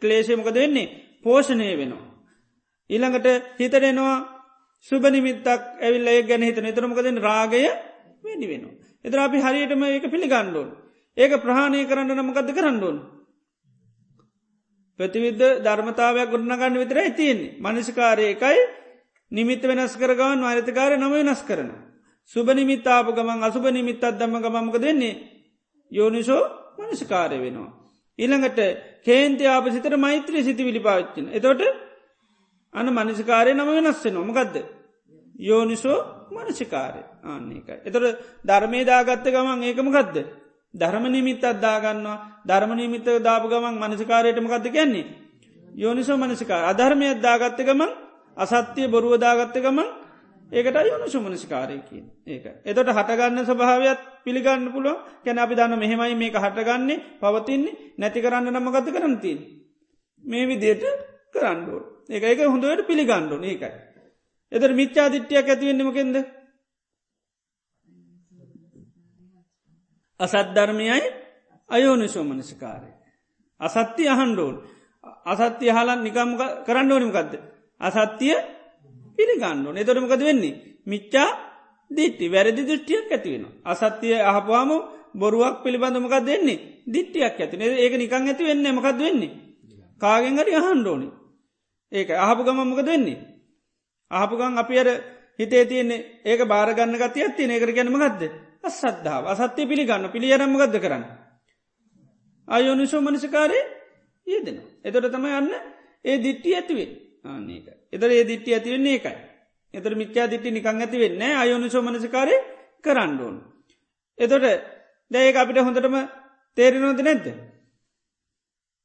ක්ලේශයමකද 0.00 0.56
වෙන්නේ 0.56 0.92
පෝෂණය 1.24 1.70
වෙනවා. 1.74 2.04
ඊළඟට 2.90 3.26
හිතටෙනවා 3.58 4.39
සුබනිමිත්තක් 4.88 5.46
ඇවිල්ල 5.78 6.08
ඒ 6.08 6.22
ගැන 6.22 6.42
හිතන 6.42 6.66
එතරමකදෙන් 6.66 7.18
රාගය 7.20 7.62
වැඩි 8.22 8.46
වෙනවා. 8.46 8.74
එතර 9.04 9.18
අපි 9.18 9.38
හරියටම 9.38 9.82
ඒක 9.84 10.06
පිළිගණ්ඩුවන්. 10.06 10.68
ඒක 11.16 11.32
ප්‍රහණය 11.38 11.80
කරන්න 11.84 12.12
නමකද 12.16 12.50
කරන්නඩුවන්. 12.50 12.98
ප්‍රතිවිද්ධ 15.00 15.44
ධර්මතාවයක් 15.60 16.30
ගොඩනගන්න 16.30 16.76
විතර 16.76 16.98
ඇතියන්නේ 16.98 17.56
මනසිකාරය 17.58 18.24
එකයි 18.28 18.60
නිමිත්ත 19.32 19.62
වෙනස් 19.64 19.94
කරගවන් 19.96 20.44
අරිතකාරය 20.44 20.96
නම 20.96 21.12
වෙනස් 21.12 21.42
කරන. 21.42 21.70
සුබ 22.32 22.48
නිමිත්තාප 22.50 23.06
ගමන් 23.10 23.42
අසුබ 23.42 23.64
නිමිත්තත් 23.70 24.04
දම්ම 24.12 24.42
ගමක 24.44 24.76
දෙන්නේ 24.78 25.20
යෝනිසෝ 25.92 26.42
මනසිකාරය 26.78 27.38
වෙනවා. 27.38 27.70
ඊළඟට 28.18 28.60
කේන්ති 29.02 29.44
ආපසිතර 29.46 29.96
මෛත්‍රී 29.96 30.42
සිති 30.42 30.62
විලි 30.62 30.80
පාච්චන. 30.80 31.26
එතොට 31.30 31.62
අන 32.74 32.86
මනසිකාරය 32.88 33.54
නම 33.54 33.68
වෙනස්සේ 33.68 34.12
නොමකක්ද. 34.12 34.56
යෝනිසෝ 35.40 35.98
මනසිකාරය 36.30 37.02
ආන්නේකයි. 37.22 37.80
එතොට 37.84 38.18
ධර්මය 38.44 38.84
දාගත්ත 38.84 39.26
ගමන් 39.26 39.62
ඒකමකක්ද. 39.62 40.16
ධර්ම 40.74 41.04
නිමිත් 41.08 41.44
අද්දාගන්නවා 41.44 42.18
ධර්ම 42.44 42.72
නිමිත්ත 42.74 43.06
දාප 43.20 43.44
ගමන් 43.44 43.74
මනසිකාරයටම 43.76 44.46
ගත්ත 44.46 44.66
කියන්නේ. 44.68 45.06
යෝනිසෝ 45.74 46.16
මනසිකාර 46.16 46.64
අධර්මය 46.66 47.06
අද්දාගත්ත 47.08 47.60
ගමන් 47.60 47.90
අසත්‍යය 48.36 48.88
බොරුවදාගත්ත 48.88 49.56
ගමන් 49.56 49.88
ඒකට 50.52 50.76
යොනු 50.84 51.06
සුමනසිකාරයකින් 51.06 52.04
ඒක. 52.26 52.44
එතොට 52.64 52.88
හටගන්න 52.88 53.44
ස්වභාවයක් 53.44 54.00
පිළිගන්න 54.24 54.72
පුළුව 54.72 54.96
කැන 55.24 55.38
අපි 55.38 55.54
දන්න 55.54 55.78
මෙහෙමයි 55.78 56.14
මේක 56.16 56.34
හටගන්නේ 56.36 56.98
පවතින්නේ 57.18 57.78
නැති 57.98 58.20
කරන්න 58.20 58.50
නමගත 58.52 58.86
කරනතින්. 58.88 59.38
මේ 60.24 60.46
විදියට 60.46 60.84
කරන්නඩුව. 61.32 61.82
ඒක 62.10 62.22
එක 62.24 62.40
හොඳට 62.44 62.86
පිළිගණ්ඩු 62.86 63.36
ඒකයි. 63.42 63.72
එතර 64.52 64.70
මිච්චා 64.72 65.08
දිට්ටියක් 65.08 65.46
ඇතිවෙන්නමකෙන්ද. 65.46 66.16
අසත්ධර්මයයි 70.20 71.00
අයෝනි 71.70 72.08
සෝමනසිකාරය. 72.08 72.90
අසත්‍ය 73.60 74.04
අහන්ඩෝන් 74.06 74.56
අසත්‍ය 75.24 75.66
හලන් 75.68 76.00
නිකම් 76.00 76.30
කරන්න 76.66 76.92
ඕනිමකක්ද. 76.92 77.32
අසත්‍යය 77.80 78.36
පිළිගන්නඩු 79.16 79.70
එතොරමකද 79.74 80.20
වෙන්නේ 80.20 80.54
මිච්චා 80.86 81.28
දිට්ටි 81.90 82.26
වැරදි 82.28 82.62
දෘෂ්ටියක් 82.62 83.06
ඇතිවෙන. 83.08 83.44
අසත්‍යය 83.64 84.18
අහපුවාම 84.22 84.70
බොරුවක් 85.14 85.62
පිළිබඳමකක් 85.62 86.16
දෙන්නේ 86.22 86.58
දිට්ටියක් 86.86 87.36
ඇතින 87.36 87.62
ඒක 87.62 87.94
නිකං 87.94 88.24
ඇති 88.24 88.44
වෙන්න 88.44 88.66
මකක්ද 88.68 88.98
වෙන්නේ. 88.98 89.32
කාගෙන් 90.00 90.38
හරි 90.38 90.52
අහන්ඩෝනි. 90.54 91.08
ඒක 91.92 92.10
අහපු 92.10 92.42
ගමම්මකද 92.42 92.86
වෙන්නේ. 92.86 93.18
අහපුගන් 94.10 94.58
අපි 94.58 94.78
අර 94.78 94.88
හිතේ 95.38 95.64
තියන්නේ 95.64 96.04
ඒක 96.24 96.40
බාරගන්න 96.44 96.94
ගති 96.96 97.22
ඇත්ති 97.22 97.42
ඒකට 97.46 97.72
ගැනම 97.72 97.96
ගත්ද 97.96 98.22
අසද්ධාව 98.62 99.24
අසත්‍යය 99.26 99.66
පිළිගන්න 99.66 100.06
පිළියරම්ම 100.08 100.54
ගද 100.56 100.76
කරන්න. 100.76 101.04
අයෝනිසෝ 102.48 103.00
මනසිකාරය 103.00 103.60
ඒදෙන. 104.26 104.58
එතොට 104.84 105.08
තම 105.08 105.26
යන්න 105.32 105.50
ඒ 106.04 106.16
දිට්ටි 106.18 106.54
ඇතිවේ 106.54 106.88
ආන්නේක. 107.24 107.66
එතර 107.88 108.10
ඒ 108.10 108.24
දිට්ටි 108.24 108.54
ඇතිවෙන්නේ 108.54 108.94
ඒකයි. 108.94 109.16
එතර 109.74 109.92
මිච්චා 109.94 110.26
දිට්ටි 110.26 110.50
නිකං 110.50 110.78
ඇති 110.78 110.98
වෙන්න 110.98 111.22
අයෝනිසෝ 111.34 111.82
මනසිකාරය 111.82 112.36
කරන්නඩෝන්. 112.80 113.36
එතොට 114.18 114.46
දැඒක 115.10 115.36
අපිට 115.36 115.58
හොඳටම 115.58 115.96
තේරෙනෝද 116.56 117.00
නැද්ද. 117.00 117.26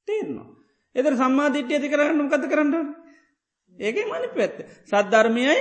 තේරනවා. 0.08 0.55
එතර 0.96 1.14
සම්මාධිට්්‍ය 1.16 1.74
ඇති 1.74 1.90
කරන්න 1.90 2.30
කත 2.30 2.44
කරන්නඩ. 2.46 2.88
ඒක 3.76 3.98
මනි 4.04 4.28
පැත්ත. 4.32 4.58
සද්ධර්මයයි 4.86 5.56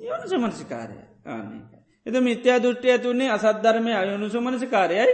යොනු 0.00 0.24
සමනසිකාරය 0.26 0.96
ආන්නේ. 1.26 1.62
එද 2.06 2.14
මිත්‍යා 2.20 2.58
දෘෂ්ටි 2.58 2.88
ඇතුන්නේ 2.90 3.30
අසද්ධර්මය 3.30 3.92
අයොනු 3.94 4.28
සමනසිකාරයයි 4.28 5.12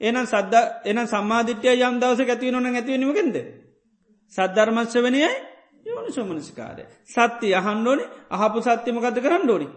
එනම් 0.00 0.24
සද්ද 0.24 0.54
එන 0.86 0.98
සම්මාධිට්‍යය 1.06 1.82
යම් 1.82 1.96
දවස 1.98 2.20
ඇතිව 2.22 2.52
නොන 2.52 2.66
ඇතිවෙනීමකෙන්ද. 2.68 3.36
සද්ධර්මශ්‍ය 4.32 5.00
වනයයි 5.00 5.30
යෝනි 5.86 6.10
සෝමනසිකාරය. 6.10 6.84
සත්‍ය 7.06 7.54
අහන්ඩෝනි 7.54 8.04
අහපු 8.30 8.58
සත්‍යමකත 8.60 9.16
කරන්න 9.16 9.44
ඩෝනි. 9.44 9.68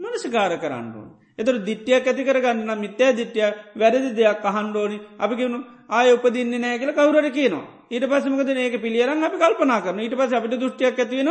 මනසිකාර 0.00 0.52
කරන්න 0.58 0.88
ඕන. 0.92 1.10
එතර 1.38 1.54
දිට්ටියක් 1.60 2.06
ඇති 2.06 2.24
කරගන්න 2.24 2.70
මිත්‍යය 2.76 3.12
දිට්ටිය 3.12 3.48
වැරදි 3.74 4.10
දෙයක් 4.12 4.44
අහන්ඩෝනි 4.44 4.98
අපි 5.18 5.34
කිවුණු 5.36 5.60
ආය 5.90 6.12
උපදින්න 6.12 6.54
නෑ 6.56 6.78
කියල 6.78 6.92
කවුරට 6.92 7.30
කියනවා 7.30 7.66
ඊට 7.92 8.04
පසමකද 8.04 8.48
ඒක 8.56 8.76
පිළියරන් 8.78 9.20
අපි 9.20 9.36
කල්පනා 9.36 9.80
කරන 9.80 10.00
ඊට 10.00 10.16
පස 10.16 10.32
අපිට 10.32 10.56
දෘෂ්ටියක් 10.56 10.96
ඇතිවෙන 10.96 11.30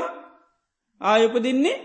ආය 1.02 1.22
උපදින්නේ 1.26 1.78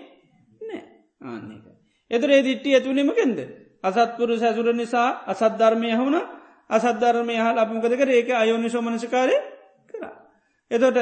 නෑ 0.60 0.82
ආන්නක. 1.22 1.64
එතුරේ 2.10 2.42
දිට්ටි 2.42 2.74
ඇතුනීමකෙන්ද. 2.74 3.38
අසත්පුරු 3.82 4.34
සැසුර 4.36 4.68
නිසා 4.74 5.08
අසද්ධර්මය 5.26 5.90
හුණ 5.94 6.16
අසද්ධර්මය 6.70 7.36
හල් 7.36 7.58
අපමකදක 7.58 8.02
ඒක 8.10 8.28
අයෝනි 8.34 8.68
සෝමනසිකාරය 8.68 9.36
කර. 9.88 10.02
එතොට 10.70 10.98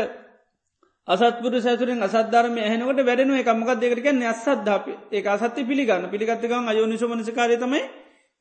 අසත්පුර 1.09 1.53
සැතුරෙන් 1.59 2.01
අසද්ධර්ම 2.01 2.57
හනකට 2.65 3.01
වැඩනුව. 3.03 3.37
එකමකක් 3.37 3.71
දෙකට 3.77 4.01
කියන්නේ 4.01 4.29
අසද්ධාප 4.29 4.85
ඒ 5.11 5.23
අසත්‍ය 5.27 5.61
පිළිගන්න. 5.63 6.05
පිළිගත්තකම් 6.09 6.65
අයෝනි 6.67 6.97
සෝමනසිකාරය 6.97 7.57
තමයි 7.57 7.83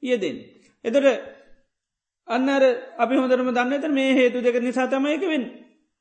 යෙදෙන්. 0.04 0.38
එතොට 0.86 1.08
අන්නර 2.28 2.64
අපි 2.98 3.16
හොඳරම 3.16 3.50
දන්නත 3.50 3.86
මේ 3.90 4.12
හේතු 4.14 4.42
දෙක 4.42 4.58
නිසා 4.60 4.88
තමයිකවෙන් 4.88 5.46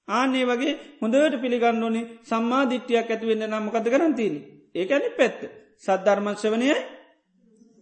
ආන්නේ 0.09 0.44
වගේ 0.44 0.78
හොඳට 1.01 1.35
පිළිගන්න 1.40 1.82
ඕනි 1.82 2.03
සම්මා 2.23 2.65
දිට්ටියක් 2.66 3.11
ඇතිවෙන්න 3.11 3.44
නම්මකද 3.49 3.86
කරන්තිීන 3.89 4.36
ඒකැනි 4.74 5.11
පැත්ත 5.12 5.40
සද්ධර්මංශවනයයි 5.78 6.77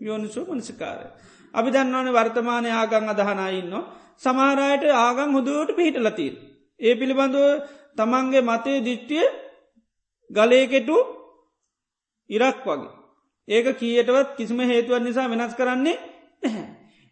යෝනිසු 0.01 0.41
මනසිකාරය. 0.49 1.07
අපි 1.55 1.69
දන්නවන 1.71 2.09
වර්තමානය 2.11 2.71
ආගං 2.73 3.11
අදහනයින්න 3.11 3.75
සමාරයට 4.19 4.85
ආගං 4.97 5.31
හොදුවට 5.31 5.77
පිහිටලතිීන්. 5.77 6.35
ඒ 6.81 6.95
පිළිබඳව 6.95 7.45
තමන්ගේ 7.97 8.43
මතේ 8.43 8.79
දිට්ටිය 8.81 9.27
ගලේකෙටු 10.31 10.97
ඉරක් 12.31 12.61
වගේ. 12.67 12.91
ඒක 13.49 13.67
කියටවත් 13.75 14.29
කිසිම 14.37 14.61
හේතුවන් 14.62 15.05
නිසා 15.05 15.31
වෙනස් 15.31 15.55
කරන්නේ 15.55 15.97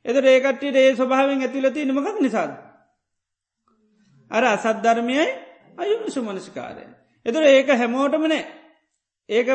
එද 0.08 0.16
ඒකට්ටියට 0.24 0.76
ඒ 0.76 0.94
ස්වභාවෙන් 0.94 1.42
ඇතිලති 1.42 1.84
නිමකක් 1.84 2.18
නිසාද. 2.18 2.52
අර 4.30 4.44
අසද්ධර්මයයි 4.46 5.26
අයුනිසු 5.76 6.20
මනසිකාරය. 6.22 6.84
එතුර 7.26 7.42
ඒක 7.44 7.68
හැමෝටමනේ 7.72 8.44
ඒක 9.28 9.48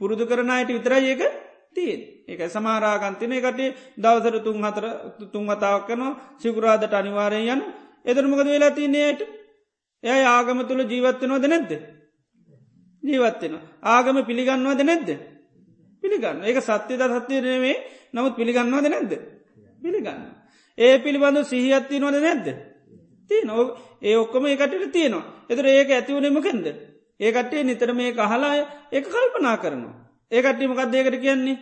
පුරුදු 0.00 0.24
කරනයට 0.26 0.70
විතරයි 0.70 1.08
ඒක 1.08 1.22
තියෙන් 1.72 2.00
ඒක 2.28 2.40
සමාරාගන්තින 2.48 3.32
එකට 3.32 3.60
දවසර 3.96 4.36
තුන් 4.40 4.58
හතර 4.60 4.84
තුන් 5.28 5.44
වතාවක් 5.46 5.86
කනවා 5.86 6.18
සිකුරාදට 6.38 6.92
අනිවාරය 6.92 7.40
යන 7.46 7.62
එදරමකද 8.04 8.48
වෙලා 8.48 8.72
තියන්නේයට 8.72 9.20
එය 10.04 10.22
ආගම 10.26 10.58
තුළ 10.62 10.82
ජීවත්වනවද 10.84 11.46
නැද්ද? 11.46 11.72
ජීවත්වෙන 13.02 13.54
ආගම 13.86 14.16
පිළිගන්නවද 14.22 14.82
නැද්ද? 14.82 15.08
පිළිගන්න 16.02 16.42
ඒක 16.42 16.58
සත්‍යද 16.60 17.02
සත්‍යයනේ 17.14 17.74
නමුත් 18.12 18.34
පිළිගන්නවද 18.34 18.88
නැද්ද? 18.88 19.12
පිළිගන්න 19.82 20.22
ඒ 20.78 20.98
පිළිබඳ 20.98 21.38
සිහියත්ති 21.44 21.98
නොද 21.98 22.16
නැද්ද? 22.16 22.46
තිය 23.30 23.42
නො 23.44 23.56
ඒ 24.00 24.16
ඔක්කොම 24.16 24.46
ඒකටට 24.46 24.92
තියෙනවා. 24.92 25.24
එතර 25.48 25.66
ඒක 25.68 25.90
ඇතිවනෙමකෙන්ද 25.90 26.66
ඒකටේ 27.20 27.64
නිතර 27.64 27.90
මේ 27.92 28.12
කහලා 28.12 28.54
එක 28.90 29.04
කල්පනා 29.06 29.56
කරනවා. 29.56 29.94
ඒකට්ටි 30.32 30.66
මොකක්දේකට 30.66 31.20
කියන්නේ? 31.20 31.58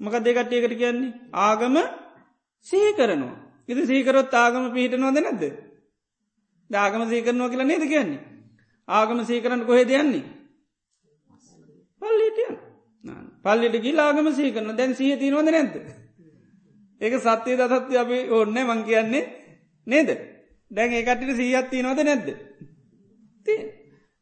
මකක් 0.00 0.14
දෙකට්ටියකට 0.20 0.74
කියන්නේ? 0.74 1.14
ආගම 1.32 1.76
සහි 2.66 2.92
කරනවා. 2.92 3.36
ඉති 3.68 3.86
සීකරොත් 3.86 4.34
ආගම 4.34 4.64
පිහිට 4.74 4.94
නොද 4.96 5.16
නැද්ද 5.16 5.42
ආගම 6.70 7.02
සීකරනවා 7.08 7.48
කියලා 7.48 7.66
නේද 7.66 7.84
කියන්නේ? 7.84 8.20
ආගම 8.88 9.18
සීකරන්න 9.24 9.66
කොහෙ 9.66 9.84
දෙයන්නේ 9.84 10.24
පල්ලිටියන් 12.02 12.56
පල්ලිට 13.42 13.76
ගිල් 13.78 13.98
ආගම 13.98 14.28
සීකරන 14.32 14.76
දැන් 14.76 14.94
සිහ 14.94 15.16
තිනවද 15.16 15.48
නැද්ද? 15.48 15.74
ඒක 17.02 17.14
සත්‍යය 17.20 17.56
දසත්ය 17.58 17.98
අපි 17.98 18.18
ඕන්න 18.30 18.58
මං 18.60 18.82
කියන්නේ 18.84 19.24
නේද 19.86 20.10
දැන් 20.70 20.92
ඒකටට 20.92 21.36
සීහත් 21.36 21.70
තිනවද 21.70 22.02
නැද්ද 22.02 22.28
තිය 23.46 23.60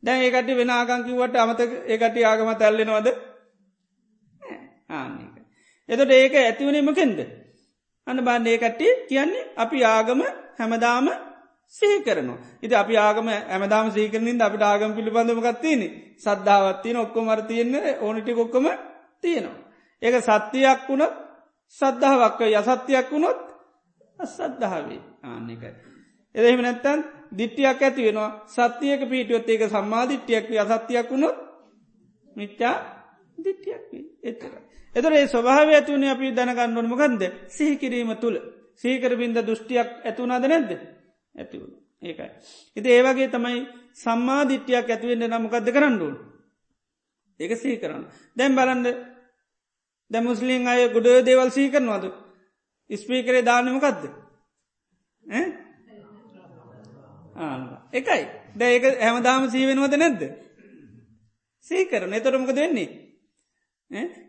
දැන් 0.02 0.22
ඒකට 0.22 0.54
වෙන 0.56 0.70
ආගංකිවට 0.72 1.36
අමත 1.38 1.60
ඒකට 1.60 2.22
ආගම 2.24 2.50
තැල්ලෙනවද 2.56 3.08
ආන්නක. 4.90 5.34
එතට 5.88 6.12
ඒක 6.12 6.34
ඇතිවනීමකෙන්ද. 6.36 7.18
අන්න 8.06 8.18
බන්න 8.20 8.46
ඒකට 8.48 8.82
කියන්නේ 9.08 9.48
අපි 9.56 9.84
ආගම 9.86 10.22
හැමදාම 10.58 11.10
සහි 11.74 11.90
කරනවා. 12.00 12.38
ඉති 12.62 12.74
අපි 12.74 12.96
ආගම 12.98 13.28
ඇමදාම 13.28 13.90
සීකරනින්ද 13.90 14.40
අපිට 14.40 14.64
ආගම 14.64 14.94
පිළිබඳමකත්තියනෙ 14.94 15.88
සද්ධාවත්තියන 16.18 16.96
ඔක්කො 16.96 17.18
මරතියන්න 17.22 17.74
ඕනටි 18.00 18.32
කොක්කොම 18.34 18.66
තියෙනවා. 19.20 19.58
ඒක 20.02 20.16
සත්‍යයක් 20.22 20.88
වුණොත් 20.88 21.12
සද්ධාවක්ක 21.78 22.40
යසත්‍යයක් 22.50 23.08
වුණොත් 23.10 23.40
අසද්ධාවේ 24.18 25.00
ආන්නකයි. 25.24 25.70
එදෙහිම 26.34 26.60
නැත්තන් 26.60 27.00
දිට්ටියක් 27.32 27.80
ඇති 27.80 28.02
වෙනවා 28.02 28.30
සත්‍යයක 28.48 29.00
පිහිටුවත් 29.04 29.48
ඒක 29.48 29.62
සම්මාධිට්ටියක් 29.68 30.46
අසත්‍යයක් 30.58 31.08
වුණොත් 31.08 31.36
මිච්චා 32.36 32.74
දිට්ටියක් 33.38 33.82
එතර. 34.22 34.52
එතර 34.94 35.12
ඒ 35.12 35.26
ස්වභාව 35.26 35.68
ඇතුවන 35.70 36.04
අපි 36.06 36.32
දැනගන්නවනම 36.32 36.94
ගන්ද 36.94 37.22
සිහිකිරීම 37.48 38.12
තුළ 38.16 38.36
සීකරබින්ද 38.76 39.36
දෘෂ්ටියක් 39.38 39.88
ඇතුුණද 40.04 40.44
නැද්ද 40.44 40.70
ඇතිවුණ 41.34 41.74
ඒකයි. 42.02 42.30
ඉති 42.76 42.88
ඒවගේ 42.88 43.28
තමයි 43.28 43.60
සම්මාධිට්ටියක් 43.94 44.86
ඇතිවෙන්න 44.86 45.24
නමකක්ද 45.28 45.68
කරන්නුවන්. 45.68 46.16
ඒක 47.40 47.52
සී 47.56 47.76
කරන්න. 47.76 48.04
දැම් 48.36 48.52
බලන්ද 48.54 48.86
දැ 50.10 50.22
මුස්ලිම් 50.22 50.66
අය 50.66 50.88
ගුඩ 50.88 51.08
දේවල් 51.26 51.50
සී 51.50 51.70
කරනවාද. 51.70 52.04
ස්පීකරේ 52.90 53.42
දානමකක්ද. 53.42 54.02
එකයි 57.92 58.22
දැක 58.56 58.84
හැමදාම 59.00 59.48
සීවෙනවද 59.50 59.94
නැද්ද. 59.96 60.22
සීකරන 61.66 62.12
එතොරමක 62.12 62.50
දෙන්නේ. 62.52 62.88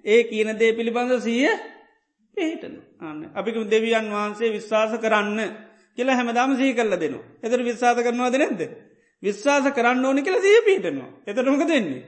ඒ 0.05 0.21
කියන 0.23 0.49
දේ 0.57 0.71
පිළිබඳ 0.73 1.17
සීය 1.19 1.49
පිහිටන 2.37 2.75
අන්න 2.99 3.19
අපික 3.35 3.57
දෙවියන් 3.65 4.07
වහන්සේ 4.09 4.53
විශ්වාස 4.53 4.93
කරන්න 4.97 5.39
කියලා 5.97 6.15
හැමදාම 6.15 6.55
සී 6.57 6.73
කරල 6.73 6.93
දෙනවා. 6.95 7.25
එතර 7.43 7.59
විශ්වාස 7.61 7.97
කරනවාද 7.99 8.35
නැද්ද. 8.35 8.61
විශ්වාස 9.23 9.65
කරන්න 9.71 10.05
ඕනි 10.05 10.21
කියලා 10.21 10.41
සිය 10.41 10.61
පිහිටනවා. 10.67 11.09
එතරමක 11.27 11.63
දෙන්නේ. 11.67 12.01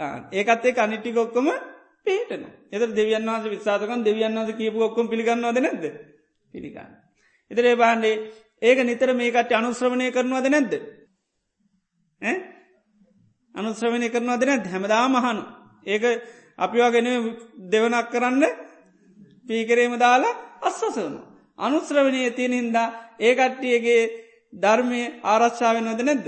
ඒකත් 0.00 0.64
ඒ 0.64 0.74
අනිටිකොක්කොම 0.76 1.48
පිහිටන 2.04 2.44
එත 2.70 2.82
දෙවියන් 2.92 3.26
වහස 3.26 3.44
විශාසකන් 3.48 4.00
දෙවියන් 4.02 4.34
වහස 4.36 4.50
කියපු 4.54 4.78
ඔක්කොම 4.80 5.06
පිළිගන්නවද 5.08 5.58
නැද 5.58 5.84
පිළිගන්න. 6.54 6.90
එතරේ 7.50 7.76
බාන්ඩේ 7.76 8.16
ඒක 8.62 8.78
නිතර 8.80 9.10
මේකට 9.12 9.52
අනුශ්‍රවණය 9.52 10.10
කරනවාද 10.10 10.46
නැද්ද. 10.48 10.72
අනුශ්‍රවණය 13.54 14.08
කරනවාද 14.10 14.42
නැත් 14.42 14.66
හැමදා 14.66 15.06
මහනු. 15.08 15.42
ඒක 15.86 16.04
අපිවාගෙන 16.58 17.08
දෙවනක් 17.66 18.06
කරන්න 18.10 18.42
පීකරේම 19.46 19.94
දාලා 19.98 20.34
අස්සසවනු. 20.62 21.20
අනුශ්‍රවණය 21.58 22.30
තියෙන 22.30 22.54
හින්දා 22.54 22.88
ඒකට්ටියගේ 23.20 24.02
ධර්මය 24.52 25.00
ආරශ්ාවෙන් 25.24 25.88
වද 25.88 26.00
නැද්ද. 26.02 26.26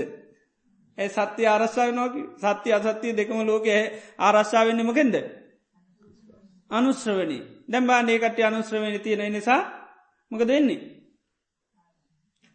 ඒ 0.97 1.09
සත්‍ය 1.09 1.43
ආරශ්ාවනෝකි 1.45 2.21
සත්‍ය 2.37 2.69
අසත්‍යය 2.71 3.13
දෙකම 3.13 3.39
ලෝක 3.43 3.67
ආරශ්ාවෙන්න්නමකෙන්ද. 4.19 5.15
අනුශ්‍රවනී 6.71 7.43
දැම්බා 7.67 8.01
ඒකට 8.05 8.39
අනුශ්‍රවණි 8.41 8.99
තියෙන 8.99 9.31
නිසා 9.31 9.61
මක 10.31 10.41
දෙන්නේ. 10.43 10.81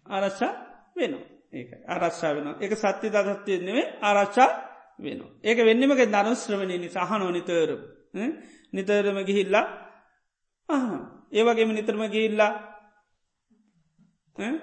ආරශ්ා 0.06 0.52
වෙන 0.96 1.14
ඒ 1.52 1.64
ආරශ්ා 1.88 2.32
වෙන 2.34 2.48
එක 2.60 2.72
සත්‍ය 2.74 3.06
දසත්වය 3.08 3.54
නෙවේ 3.60 3.86
ආරශ්ා 4.00 4.50
වෙන 4.98 5.20
ඒක 5.42 5.58
වෙන්නමක 5.60 6.00
ධනුශ්‍රවණය 6.06 6.76
නිසා. 6.78 7.04
අහනෝ 7.04 7.30
නිතර 7.30 7.70
නිතරම 8.72 9.18
ගිහිල්ලා 9.24 9.66
ඒවගේම 11.32 11.70
නිතරම 11.70 12.02
ගිහිල්ලා 12.06 12.52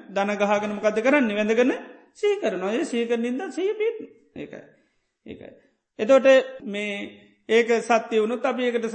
දනගහගෙන 0.10 0.72
මොකද 0.72 0.98
කරන්න? 0.98 1.32
වැඳගන්න 1.32 1.74
සීකරනොය 2.20 2.84
සීකර 2.86 3.18
නින්ද 3.18 3.42
සී 3.52 3.72
පිට 3.76 3.98
ඒකයි 4.36 4.62
ඒකයි. 5.26 5.52
එතෝට 6.00 6.28
මේ 6.64 6.94
ඒක 7.50 7.70
සත්‍යය 7.82 8.22
වුණුත් 8.22 8.46
අපි 8.46 8.64
ඒකට 8.64 8.86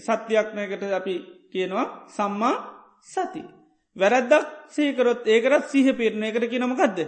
සත්‍යයක්නයකට 0.00 0.82
අපි 0.92 1.14
කියනවා 1.52 1.86
සම්මා 2.08 2.54
සති. 3.02 3.42
වැරැද්දක් 3.96 4.46
සීකරොත් 4.68 5.26
ඒකරත් 5.26 5.64
සීහ 5.66 5.92
පිරණ 5.92 6.24
එකට 6.24 6.46
කියනමකක්ද. 6.46 6.98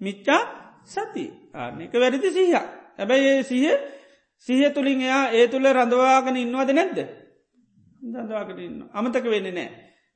මිච්චා 0.00 0.40
සති 0.84 1.24
ආනක 1.54 1.92
වැරදි 1.94 2.30
සීහ. 2.30 2.54
ඇබැයි 2.98 3.28
ඒ 3.28 3.42
සීහ 3.42 3.76
සීහ 4.46 4.72
තුළින් 4.72 5.00
එයා 5.00 5.30
ඒ 5.30 5.46
තුළ 5.48 5.66
රඳවාගෙන 5.68 6.36
ඉන්නවද 6.36 6.70
නැද්ද. 6.70 6.98
දදවාකට 8.04 8.58
ඉන්න 8.58 8.80
අමතක 8.92 9.24
වෙන්න 9.26 9.48
නෑ 9.50 9.68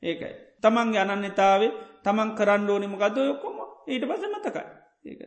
ඒකයි. 0.02 0.34
තමන්ගේ 0.62 1.04
අනන්‍යතාවේ 1.04 1.72
තමන් 2.04 2.34
කරන්න 2.34 2.70
ඕනිමකද 2.70 3.16
යොක්කොම 3.22 3.57
ඊට 3.88 4.04
පස 4.04 4.22
මතකයි. 4.26 4.64
ඒක. 5.04 5.20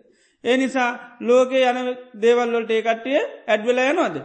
ඒ 0.44 0.58
නිසා 0.58 0.90
ලෝකේ 1.22 1.64
යන 1.72 1.90
දේවල්වලට 2.22 2.72
ඒ 2.72 2.82
කට්ටිය 2.82 3.20
ඇඩ්වෙල 3.48 3.82
යනවාද. 3.84 4.18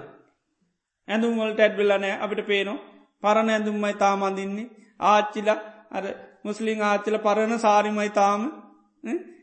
ඇඳුම්වලට 1.09 1.61
ඇඩ්වෙල්ලනෑ 1.61 2.19
අපිට 2.19 2.47
පේනවා. 2.47 2.85
පරණ 3.23 3.51
ඇඳුම්මයි 3.51 3.95
තාමන්දින්නේ 3.95 4.71
ආච්චිල 5.03 5.49
අර 5.91 6.05
මුස්ලිං 6.45 6.83
ආච්චල 6.83 7.19
පරණ 7.19 7.59
සාරිමයි 7.59 8.11
තාම 8.11 8.43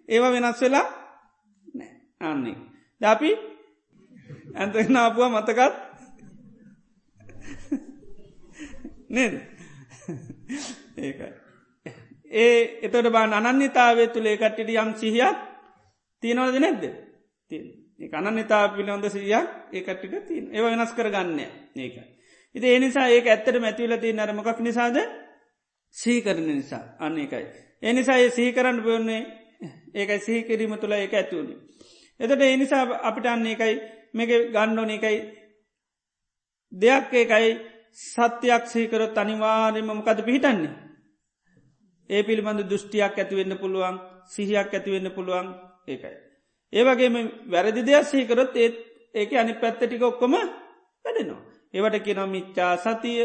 ඒවා 0.08 0.32
වෙනස් 0.32 0.62
වෙලා 0.62 0.88
අන්නේ. 2.22 2.58
දපි 3.02 3.32
ඇත 4.56 4.90
නාපුුව 4.90 5.32
මතකත්? 5.32 5.74
නේද? 9.10 9.34
ඒකයි. 10.98 11.43
ඒ 12.34 12.58
එතට 12.82 13.10
බා 13.10 13.26
අනන්‍යතාවේ 13.42 14.08
තුළ 14.10 14.28
ඒකට්ට 14.28 14.70
යම් 14.76 14.92
සිහියක් 14.96 15.38
තියෙනවද 16.24 16.60
නැද්ද 16.60 16.84
අනන්‍යතා 18.12 18.64
පිළිබඳ 18.70 19.10
සියක් 19.10 19.48
ඒකට්ටිට 19.72 20.28
තින් 20.28 20.46
ඒව 20.50 20.66
වෙනස් 20.66 20.94
කරගන්න 20.94 21.40
ඒක. 21.78 21.96
ඉති 22.56 22.68
ඒනිසා 22.68 23.08
ඒක 23.10 23.28
ඇත්තට 23.28 23.60
මැතිවල 23.60 23.98
තිය 23.98 24.14
නරමකක් 24.14 24.60
නිසාද 24.62 24.98
සීකරන 25.96 26.48
නිසා 26.48 26.84
අන්න 27.00 27.18
එකයි. 27.18 27.46
එනිසා 27.84 28.18
ඒ 28.18 28.30
සීකරන්න 28.32 28.82
බොන්නේ 28.82 29.22
ඒකයි 29.94 30.20
සහිකිරීම 30.20 30.78
තුළ 30.78 30.94
ඒක 30.94 31.14
ඇතුවනි. 31.14 31.56
එතට 32.20 32.42
එනිසා 32.44 32.84
අපිට 33.02 33.28
අන්න 33.28 33.46
එකයි 33.48 33.76
මේක 34.14 34.32
ගණ්ඩෝන 34.52 34.92
එකයි 34.92 35.18
දෙයක් 36.72 37.14
ඒකයි 37.14 37.52
සත්‍යයක් 38.04 38.64
සීකරොත් 38.68 39.18
අනිවාර්යම 39.18 39.86
මොකද 39.88 40.20
පිහිටන්නේ. 40.22 40.74
ඒ 42.10 42.24
පිළිබඳ 42.24 42.62
දෘෂ්ටියක් 42.64 43.18
ඇතිවෙන්න 43.18 43.58
පුළුවන් 43.58 43.96
සිහියක් 44.26 44.70
ඇතිවෙන්න 44.70 45.12
පුළුවන් 45.12 45.48
ඒකයි. 45.88 46.16
ඒවගේම 46.74 47.16
වැරදි 47.48 47.82
දෙයක් 47.82 48.06
සහිකරොත් 48.06 48.54
ඒත් 48.56 48.76
ඒක 49.14 49.32
අනි 49.34 49.54
පැත්තටික 49.54 50.04
ඔක්කොම 50.04 50.34
වැඩෙනවා. 51.06 51.42
ඒවට 51.74 52.04
කියනම් 52.04 52.30
මිච්චා 52.30 52.74
සතිය 52.78 53.22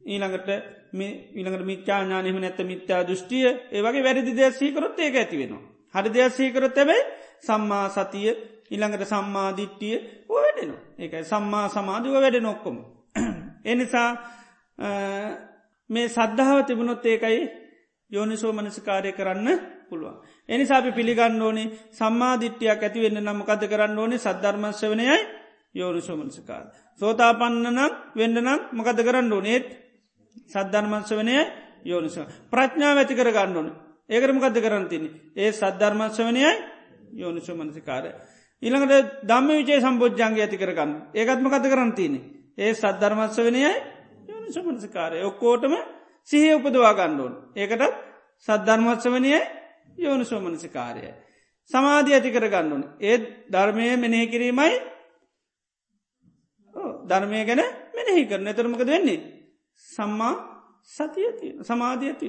ඊළඟට 0.00 0.48
ඊළඟට 0.94 1.64
මිච්චාඥානයම 1.64 2.38
නැත 2.38 2.58
මිත්‍යා 2.62 3.02
දෘෂ්ටිය 3.02 3.46
ඒවගේ 3.70 4.02
වැරදි 4.02 4.32
දෙයක් 4.32 4.54
සහිකරොත් 4.54 4.98
ඒක 4.98 5.16
ඇති 5.16 5.36
වෙනවා. 5.38 5.62
හරි 5.94 6.10
දෙයක් 6.10 6.32
සහිකරොත් 6.32 6.76
ඇබයි 6.76 7.02
සම්මා 7.40 7.86
සතිය 7.90 8.30
ඉළඟට 8.70 9.04
සම්මාධිට්ටිය 9.04 9.96
වැඩෙනවා. 10.28 10.82
ඒකයි 10.98 11.24
සම්මා 11.24 11.66
සමාධිව 11.68 12.14
වැඩ 12.14 12.38
නොක්කොම. 12.40 12.76
එනිසා 13.64 14.10
මේ 15.90 16.06
සද්ධාව 16.08 16.58
තිබුණොත් 16.66 17.06
ඒකයි 17.06 17.40
යෝනිසෝ 18.14 18.52
මනසිකාරය 18.52 19.12
කරන්න 19.12 19.48
පුළුවන්. 19.88 20.16
එනිසාපි 20.48 20.90
පිළිගන්න 20.92 21.42
ඕනේ 21.42 21.72
සම්මාධිට්්‍යයක් 21.92 22.82
ඇතිවෙන්න 22.82 23.18
නම්මකද 23.20 23.62
කරන්න 23.66 23.98
ඕනේ 23.98 24.18
සද්ධර්මශ්‍යවනයයි 24.20 25.16
යෝනිසෝමනසිකාර. 25.74 26.64
සෝතාපන්න 27.00 27.66
නම් 27.68 27.92
වෙන්න 28.14 28.36
නම් 28.36 28.60
මකද 28.72 28.98
කරන්න 29.02 29.32
ඕනේත් 29.32 29.66
සද්ධර්මංශවනය 30.44 31.34
යෝනිස. 31.84 32.18
ප්‍රඥාව 32.48 32.98
ඇති 32.98 33.14
කර 33.14 33.30
ගන්න 33.30 33.56
ඕන 33.56 33.68
ඒකරමකද 34.08 34.56
කරන්තින්නේ 34.58 35.12
ඒ 35.36 35.50
සද්ධර්මංශවනයයි 35.52 36.52
යෝනිසු 37.14 37.52
මනසිකාරය. 37.54 38.10
ඉළඟට 38.62 39.24
දම්ම 39.24 39.48
විචේ 39.52 39.80
සම්බෝජ්ජන්ගේ 39.80 40.44
ඇති 40.44 40.56
කරගන්න 40.56 40.92
ඒකත්මකද 41.14 41.66
කරන්තින්නේ 41.66 42.22
ඒ 42.58 42.72
සද්ධර්මංශවනයයි 42.74 43.72
යෝනිසු 44.28 44.60
මනසිකාරය 44.64 45.22
ඔක්කෝටම 45.22 45.74
සිහ 46.28 46.46
උපදවා 46.54 46.94
ගණ්ඩෝන් 46.94 47.34
ඒකටත් 47.56 47.84
සද්ධර්මත්සවනයයි 48.48 49.40
යෝනිසෝමනසිකාරයයි. 49.98 51.12
සමාධී 51.70 52.14
ඇති 52.14 52.30
කර 52.30 52.46
ගණ්ඩුන් 52.48 52.82
ඒත් 53.02 53.22
ධර්මය 53.50 53.86
මෙනෙහි 53.96 54.26
කිරීමයි 54.26 54.74
ධර්මය 57.06 57.44
ගැන 57.44 57.62
මෙනෙහි 57.94 58.24
කරන 58.26 58.46
එතරමකද 58.46 58.86
වෙන්නේ. 58.86 59.20
සම්මා 59.88 60.34
සතිය 60.88 61.28
සමාධී 61.62 62.10
ඇති 62.10 62.28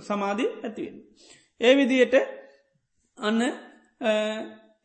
සමාධී 0.00 0.50
ඇතිවෙන්. 0.58 0.96
ඒ 1.60 1.72
විදියට 1.74 2.14
අන්න 3.18 3.40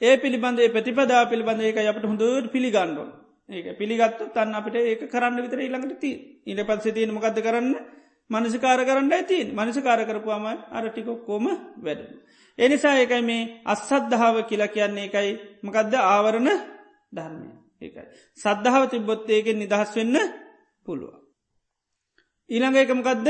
ඒ 0.01 0.15
පිළිබඳ 0.18 0.60
ප්‍රතිපදා 0.69 1.23
පිළිබඳ 1.26 1.61
ඒක 1.61 1.77
අපට 1.84 2.06
හොඳුවට 2.06 2.51
පිළිගණ්ඩුවන් 2.51 3.11
ඒක 3.49 3.77
පිළිගත්තු 3.77 4.30
තන්න 4.31 4.56
අපට 4.56 4.76
ඒක 4.81 5.01
කරන්න 5.07 5.41
විතර 5.41 5.60
ඉළඟට 5.60 5.99
ති 5.99 6.11
ඉට 6.45 6.61
පත්සේ 6.64 6.93
තියෙන 6.93 7.11
මොකද 7.11 7.39
කරන්න 7.39 7.73
මනසිකාර 8.30 8.81
කරන්න 8.81 9.11
ඇතින් 9.11 9.47
මනසිකාර 9.53 10.01
කරපුවාම 10.06 10.45
අරටිකොක්කෝම 10.72 11.45
වැඩ. 11.77 12.01
එනිසා 12.57 12.95
ඒකයි 12.95 13.22
මේ 13.22 13.41
අස්සද්ධාව 13.65 14.35
කියලා 14.43 14.69
කියන්නේ 14.69 15.06
එකයි 15.06 15.31
මකදද 15.64 15.93
ආවරණ 16.06 16.49
ධර්මය 17.14 17.47
ඒකයි. 17.81 18.07
සද්ධාව 18.39 18.84
තිබොත්තේකෙන් 18.88 19.57
නිදහස් 19.57 19.91
වෙන්න 19.95 20.18
පුළුව. 20.85 21.14
ඊළඟ 22.49 22.77
එකමකදද 22.77 23.27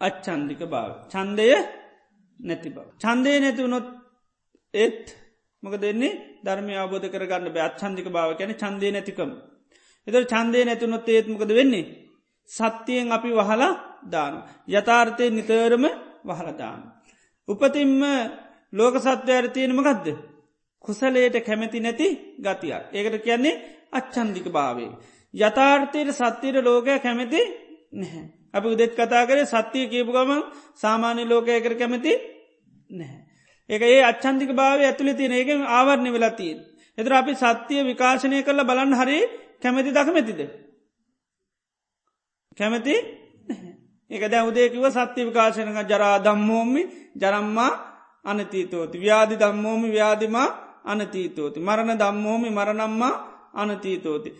අච්චන්දික 0.00 0.62
භාව. 0.64 0.90
චන්දය 1.08 1.48
නැති 2.40 2.68
බව. 2.68 2.86
චන්දය 2.98 3.32
නැතිවුණොත් 3.38 3.86
ඒත් 4.74 5.04
මක 5.62 5.74
දෙන්නේ 5.76 6.18
ධර්මය 6.44 6.74
අවබෝධ 6.74 7.08
කරගන්න 7.08 7.48
බෑ 7.48 7.64
අච්චන්දික 7.64 8.06
භාව 8.08 8.30
ගැන 8.38 8.52
චන්දය 8.54 8.88
නැතිකම. 8.90 9.30
එතර 10.06 10.24
චන්දය 10.24 10.60
නැතුනොත් 10.64 11.08
ඒත්මකද 11.08 11.50
වෙන්නේ 11.52 11.84
සත්‍යයෙන් 12.50 13.08
අපි 13.10 13.30
වහලා 13.32 13.72
දාන. 14.04 14.34
යථාර්ථය 14.68 15.24
නිතරම 15.30 15.84
වහලදාන. 16.24 16.80
උපතින්ම 17.48 18.02
ලෝක 18.72 18.94
සත්වයට 18.96 19.52
තියෙනම 19.52 19.78
ගදද. 19.78 20.08
කුසලේට 20.84 21.36
කැමැති 21.40 21.80
නැති 21.80 22.08
ගතියක්. 22.38 22.84
ඒකට 22.90 23.16
කියන්නේ 23.20 23.60
අච්චන්දික 23.92 24.46
භාවේ. 24.48 24.92
යථාර්ථයට 25.34 26.10
සත්‍යයට 26.12 26.56
ලෝකය 26.60 26.98
කැමැති 26.98 27.40
නැහැ. 27.92 28.24
අපි 28.54 28.66
උදෙත් 28.68 28.92
කතා 28.94 29.26
කරේ 29.26 29.46
සත්‍යය 29.46 29.86
කියපු 29.86 30.12
ගම 30.12 30.32
සාමාන්‍ය 30.74 31.22
ලෝකයකර 31.24 31.74
කැමැති 31.74 32.12
නැහැ. 32.90 33.20
ඒක 33.70 33.82
ඒ 33.84 34.02
අච්චන්දික 34.02 34.50
භාවය 34.52 34.82
ඇතුළි 34.84 35.14
තියෙන 35.14 35.32
ඒක 35.32 35.48
ආවරණය 35.68 36.10
වෙලා 36.12 36.32
තියෙන්. 36.32 36.58
එතර 36.98 37.12
අපි 37.12 37.32
සත්‍යය 37.36 37.82
විකාශනය 37.84 38.38
කරල 38.42 38.60
බලන් 38.64 38.92
හරි 38.94 39.18
කැමැති 39.62 39.90
දකමැතිද. 39.90 40.40
කැමති? 42.56 42.94
ඒක 44.10 44.22
දැ 44.26 44.42
උදේකිව 44.42 44.84
සත්‍ය 44.88 45.20
විකාශනක 45.22 45.78
ජරා 45.84 46.16
දම්මෝමි 46.18 46.82
ජරම්මා 47.16 47.72
අනතීතෝති. 48.24 48.96
ව්‍යාධි 48.98 49.36
දම්මෝමි 49.36 49.88
ව්‍යාධිමා 49.88 50.48
අනතීතෝති. 50.84 51.58
මරණ 51.60 51.98
දම්මෝමි 51.98 52.50
මරණම්මා 52.50 53.14
අනතීතෝති. 53.54 54.30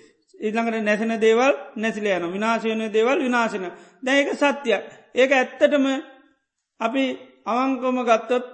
ඉළඟට 0.41 0.81
නැසෙන 0.81 1.15
දේවල් 1.19 1.53
නැසිලයන 1.77 2.25
විනාශයනය 2.29 2.87
දේවල් 2.91 3.19
විනාශන 3.21 3.67
දැක 4.03 4.29
සත්‍යයක් 4.35 4.85
ඒක 5.15 5.31
ඇත්තටම 5.33 5.87
අපි 6.81 7.05
අවංකොම 7.47 7.99
ගත්තොත් 8.05 8.47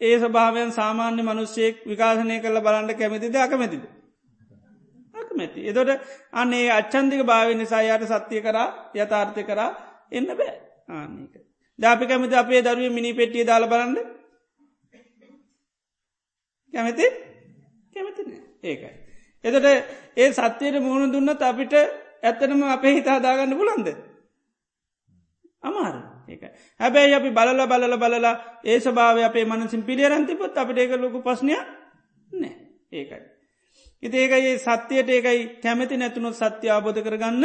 ඒ 0.00 0.16
ස්භාවයන් 0.18 0.70
සාමාන්‍ය 0.72 1.22
මනුස්සයෙක් 1.22 1.74
විකාශනය 1.84 2.36
කළ 2.40 2.60
බලන්ට 2.60 2.98
කැමතිද 2.98 3.36
අකමැතිද. 3.36 3.82
අකමැති. 5.40 5.66
එතොට 5.66 5.90
අන්නේ 6.32 6.70
අච්චන්දික 6.70 7.22
භාව 7.24 7.54
නිසා 7.54 7.82
යට 7.84 8.04
සත්‍යය 8.06 8.40
කරා 8.40 8.68
යථාර්ථය 8.94 9.42
කරා 9.44 9.70
එන්න 10.12 10.26
බෑ 10.28 10.52
ආනක. 10.88 11.34
ධාපි 11.78 12.06
කැමති 12.06 12.36
අපේ 12.36 12.62
දරුව 12.62 12.92
මිනි 12.92 13.12
පෙට්ටිය 13.12 13.44
දාල 13.44 13.64
බලන්න 13.66 13.96
කැමති 16.74 17.06
කැමතින 17.94 18.28
ඒකයි. 18.62 18.92
එතට 19.44 19.66
ඒ 20.16 20.28
සත්‍යයට 20.32 20.76
මුහුණ 20.78 21.12
දුන්නත් 21.12 21.42
අපිට 21.42 21.74
ඇත්තනම 22.22 22.62
අපේ 22.68 22.94
හිතාදාගන්න 22.94 23.56
පුලන්ද. 23.56 23.88
අමාර 25.62 25.94
ඒක 26.28 26.42
හැබැයි 26.80 27.14
අපි 27.14 27.30
බලල 27.30 27.66
බලල 27.66 27.96
බලලා 27.98 28.34
ඒ 28.64 28.78
ස්භාව 28.78 29.18
අපේ 29.20 29.44
මනසින් 29.46 29.82
පිළියරන්තිපොත් 29.82 30.56
අපට 30.56 30.78
ඒක 30.78 30.96
ලොකු 30.96 31.18
පස්්නය 31.20 31.54
නෑ 32.30 32.54
ඒකයි. 32.92 33.29
ඉති 34.02 34.16
ඒකයි 34.16 34.58
සත්‍යයට 34.58 35.08
ඒකයි 35.08 35.40
කැමැති 35.62 35.96
නැතුනොත් 35.96 36.34
සත්‍ය 36.34 36.66
අබෝධ 36.68 37.00
කරගන්න 37.02 37.44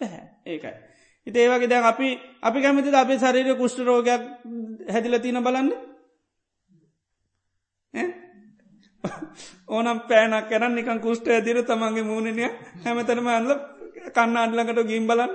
පැහැ 0.00 0.24
ඒකයි. 0.46 0.74
ඉති 1.26 1.38
ඒවගේ 1.38 1.68
දැ 1.68 1.82
අපි 1.82 2.08
අපි 2.42 2.58
කැමති 2.62 2.94
අපේ 2.94 3.18
ශරීර 3.18 3.56
කුෂ්ට 3.56 3.80
රෝගයක් 3.80 4.22
හැදිල 4.92 5.18
තින 5.18 5.40
බලන්න? 5.42 5.70
ඕනම් 9.68 9.98
පෑනක් 10.08 10.48
කරන්න 10.48 10.74
නිකන් 10.74 11.00
කුෂ්ට 11.00 11.28
ඇදිර 11.28 11.58
තමන්ගේ 11.62 12.02
මූුණනය 12.02 12.44
හැමතනම 12.84 13.28
අල්ල 13.28 13.50
කන්න 14.10 14.36
අඩලකට 14.36 14.88
ගිම් 14.90 15.06
බලන්න. 15.06 15.32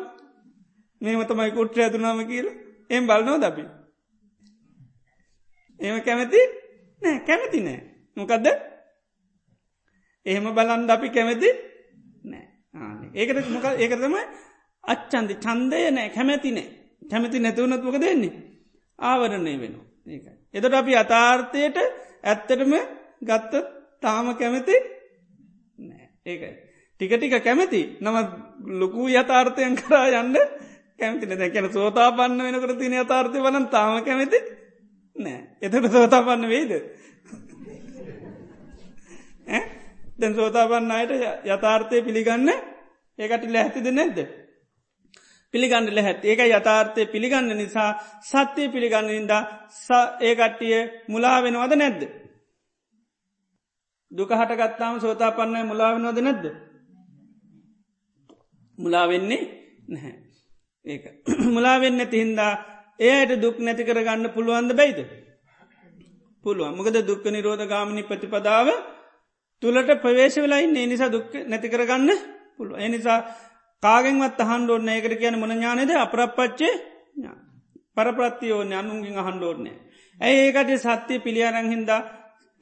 මේම 1.02 1.22
තමයි 1.26 1.52
කුට්්‍ර 1.52 1.80
ඇතුනාම 1.82 2.22
කියල. 2.28 2.48
එම් 2.90 3.04
බලනෝ 3.08 3.38
දබි 3.38 3.64
ඒම 5.80 6.02
කැමති? 6.02 6.42
නෑ 7.02 7.20
කැමති 7.28 7.60
නෑ. 7.62 7.80
මොකක්ද 8.18 8.48
එහෙම 10.30 10.48
බලන්ඩ 10.58 10.92
අපි 10.96 11.10
කැමති 11.16 11.50
නෑ. 12.32 12.46
ඒකට 13.20 13.50
මොක 13.56 13.66
ඒකතම 13.84 14.16
අච්චන්දි 14.84 15.34
චන්දය 15.46 15.82
නෑ. 15.96 16.10
කැමැති 16.16 16.52
නෑ. 16.58 16.68
කැමැති 17.12 17.44
නැතුවනත්මක 17.46 17.98
දෙන්නේ 18.06 18.34
ආවරණය 19.00 19.54
වෙන 19.62 19.76
ඒකයි. 20.08 20.34
එතට 20.54 20.80
අපි 20.82 20.94
අතාර්ථයට 21.04 21.78
ඇත්තටම 22.24 22.74
ගත්ත 23.30 23.54
තාම 24.04 24.28
කැමති 24.42 24.76
නෑ. 25.88 26.06
ඒකයි. 26.26 26.54
ටික 27.00 27.12
ටික 27.18 27.36
කැමති. 27.44 27.82
නම 28.02 28.16
ලොකු 28.82 29.08
යථාර්ථයන් 29.12 29.76
කරා 29.82 30.08
යන්න 30.22 30.38
කැමතින 31.00 31.38
දැකැන 31.42 31.74
සෝතාපන්න 31.74 32.40
වෙනකට 32.46 32.80
තින 32.80 32.98
අතාර්ථය 33.04 33.40
වලන් 33.40 33.68
තාම 33.76 34.04
කැමති 34.04 34.40
නෑ. 35.16 35.42
එතට 35.62 35.92
සෝතාපන්න 35.92 36.50
වෙයිද? 36.54 36.74
දැන් 40.20 40.36
සෝතාපන්න 40.36 40.92
අයට 40.92 41.12
යථාර්ථය 41.48 42.02
පිළිගන්න 42.02 42.50
ඒකට 43.20 43.44
ලැහැතිද 43.48 43.88
නැද්ද. 43.90 44.18
පිළිගන්න 45.54 45.90
ලැහැත් 45.90 46.26
ඒක 46.26 46.42
යථාර්ථය 46.48 47.06
පිළිගන්න 47.08 47.52
නිසා 47.56 47.90
සත්‍යය 48.22 48.68
පිළිගන්න 48.70 49.08
නිද 49.10 49.32
ඒකට්ටිය 50.22 50.80
මුලා 51.08 51.38
වෙනවද 51.42 51.76
නැද්ද. 51.76 52.02
දුක 54.12 54.32
හටගත්තාම 54.32 55.00
සෝතාපන්නය 55.00 55.64
මුලාවෙනවද 55.66 56.20
නැද්ද. 56.20 56.46
මුලාවෙන්නේ 58.78 59.42
නැහැ. 59.88 60.14
ඒක 60.86 61.04
මුලාවෙන්න 61.56 62.08
තිහින්දා 62.08 62.54
ඒයට 63.00 63.42
දුක් 63.42 63.58
නැති 63.60 63.84
කරගන්න 63.84 64.30
පුළුවන්ද 64.30 64.72
බැයිද. 64.74 65.00
පුළුවන් 66.44 66.76
මොකද 66.76 66.98
දුක්ක 67.04 67.26
නිරෝධ 67.28 67.66
ගාමනි 67.68 68.04
ප්‍රතිපදාව 68.04 68.68
තුළට 69.62 69.90
ප්‍රවේශ 70.02 70.38
වෙලයින්න 70.38 70.78
නිසා 70.86 71.10
දුක් 71.10 71.34
නැති 71.46 71.68
කරගන්න 71.68 72.10
පුළුව 72.58 72.80
එනිසා 72.80 73.20
කාගෙන්වත් 73.84 74.40
අහන්ඩෝන්න 74.42 74.90
ඒකට 74.90 75.16
කියන 75.16 75.40
මොන 75.40 75.52
ඥානද 75.52 75.92
අපරපච්චේ 75.98 76.74
පරප්‍රත්තියෝන 77.96 78.72
අනුන්ගින් 78.74 79.18
අහන්ඩෝර්නය. 79.18 79.72
ඇයි 80.22 80.40
ඒකට 80.46 80.72
සත්‍යය 80.80 81.20
පිළියරංහින්ද 81.20 81.90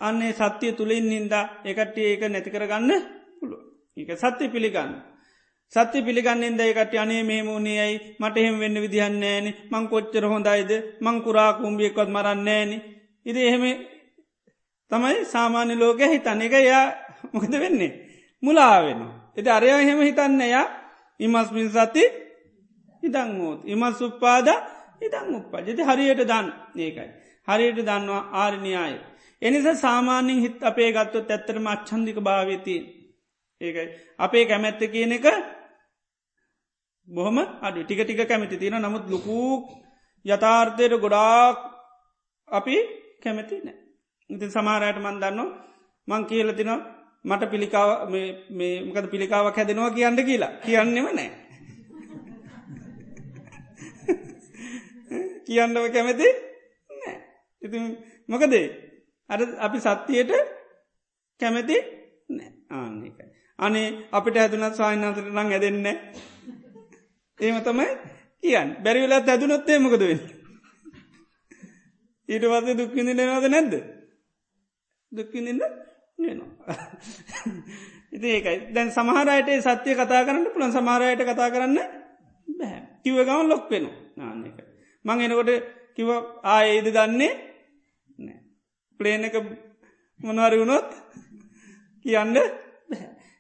අන්නේ 0.02 0.34
සත්‍යය 0.34 0.72
තුළින් 0.74 1.10
හින්ද 1.10 1.34
ඒකට 1.66 1.98
ඒක 2.00 2.22
නැති 2.26 2.50
කරගන්න 2.50 2.92
පුළුව 3.40 3.62
ඒක 3.98 4.10
සත්‍ය 4.16 4.46
පිළිගන්න. 4.48 4.92
සත්‍ය 5.74 5.98
පිළිගන්නෙන්ද 6.02 6.60
එකට 6.62 6.94
අනේ 6.96 7.24
මේමූුණේ 7.24 7.80
ඇයි? 7.80 7.98
මට 8.20 8.38
එහෙම 8.38 8.60
වෙන්න 8.60 8.78
විදිහන්නේෑන 8.78 9.48
මං 9.72 9.86
කොච්චර 9.88 10.26
හොඳයිද? 10.26 10.72
මං 11.02 11.18
කුරා 11.22 11.52
කුම්ඹියකොත් 11.56 12.10
මරන්නේෑන 12.10 12.72
ඉති 13.26 13.42
එහෙම 13.42 13.64
තමයි 14.92 15.26
සාමාන්‍ය 15.26 15.76
ලෝක 15.76 16.00
හිතන්න 16.06 16.42
එක 16.42 16.54
එයා 16.54 16.86
මොකද 17.34 17.54
වෙන්නේ 17.54 17.92
මුලාවෙන. 18.44 19.02
එති 19.38 19.50
අරය 19.50 19.68
එහෙම 19.74 20.00
හිතන්න 20.02 20.42
එයා 20.42 20.66
ඉමස්මින් 21.20 21.70
සති 21.70 22.04
ඉදං 23.04 23.32
ෝත් 23.42 23.60
ඉමස් 23.66 24.00
උප්පාද 24.02 24.48
ඉදං 25.02 25.30
උප්පා 25.38 25.62
ජති 25.62 25.84
හරියට 25.84 26.22
දන් 26.24 26.48
ඒකයි. 26.78 27.10
හරියට 27.48 27.80
දන්නවා 27.80 28.24
ආරණයාය. 28.34 28.96
එනිස 29.42 29.68
සාමාන්‍යින් 29.78 30.40
හිත් 30.42 30.58
අපේ 30.64 30.90
ගත්තොත් 30.92 31.32
ඇත්තරම 31.32 31.68
අච්චන්දික 31.68 32.18
භාවතිී. 32.20 32.82
ඒකයි 33.62 33.88
අපේ 34.20 34.46
කැමැත්ත 34.46 34.82
කියන 34.94 35.12
එක 35.12 35.28
බොහොම 37.08 37.38
අඩු 37.62 37.80
ටික 37.84 38.02
ටික 38.04 38.22
කැමති 38.26 38.58
තියෙන 38.58 38.82
නමුත් 38.82 39.06
ලොකූ 39.10 39.52
යථාර්ථයට 40.26 40.94
ගොඩාක් 41.04 41.58
අපි 42.50 42.76
කැමැති 43.24 43.58
නෑ. 43.66 43.87
ඉතින් 44.30 44.50
සමාරයට 44.50 45.00
මන් 45.00 45.20
දන්න 45.22 45.50
මං 46.08 46.26
කියල 46.26 46.50
තින 46.54 46.72
මට 47.26 47.50
පිළිකාව 47.52 47.90
මකද 48.86 49.06
පිළිකාවක් 49.12 49.56
හැදෙනවා 49.56 49.92
කියන්න 49.92 50.20
කියලා 50.22 50.52
කියන්නෙම 50.64 51.08
නෑ. 51.10 51.30
කියන්නව 55.46 55.86
කැමති 55.94 56.28
නෑ. 56.90 57.16
ඉති 57.62 57.78
මොකදේ 58.30 58.66
අර 59.30 59.42
අපි 59.60 59.78
සත්‍යයට 59.80 60.32
කැමැති 61.40 61.78
නෑ 62.30 62.52
ආන්නේකයි. 62.72 63.28
අනේ 63.60 63.88
අපිට 64.12 64.38
ඇතුනත් 64.38 64.76
ස්වායිනාතර 64.76 65.28
නං 65.28 65.54
ඇදෙන්න 65.54 65.88
ඒම 67.40 67.58
තමයි 67.64 67.92
කියන් 68.44 68.70
බැරිවෙලත් 68.84 69.30
ඇතුනොත්තේ 69.30 69.80
මොකද 69.80 70.02
වෙන්න. 70.02 70.24
ඊට 72.30 72.46
පස්සේ 72.46 72.78
දුක්කිඳිනවාද 72.78 73.48
නැද්ද. 73.48 73.97
දුක්කිඳන්න 75.12 75.62
නනවා. 76.20 76.76
ඉති 78.12 78.28
ඒකයි 78.30 78.58
දැන් 78.74 78.92
සමහරයට 78.92 79.50
සත්‍යය 79.62 79.96
කතා 79.96 80.22
කරන්න 80.22 80.52
පුළන් 80.54 80.72
සමහරයට 80.72 81.22
කතා 81.24 81.50
කරන්න 81.50 81.78
බැහැ 82.48 82.82
කිව 83.04 83.18
ගම 83.20 83.42
ලොක් 83.46 83.66
වෙන 83.70 83.86
නාන්න 84.16 84.46
එක. 84.46 84.58
මං 85.06 85.22
එනකොට 85.22 85.52
කිව 85.96 86.10
ආයේද 86.46 86.88
දන්නේ 86.90 87.34
ප්ලේන 89.00 89.24
එක 89.24 89.36
මොනවරි 90.20 90.58
වුණොත් 90.58 90.90
කියන්න 92.06 92.38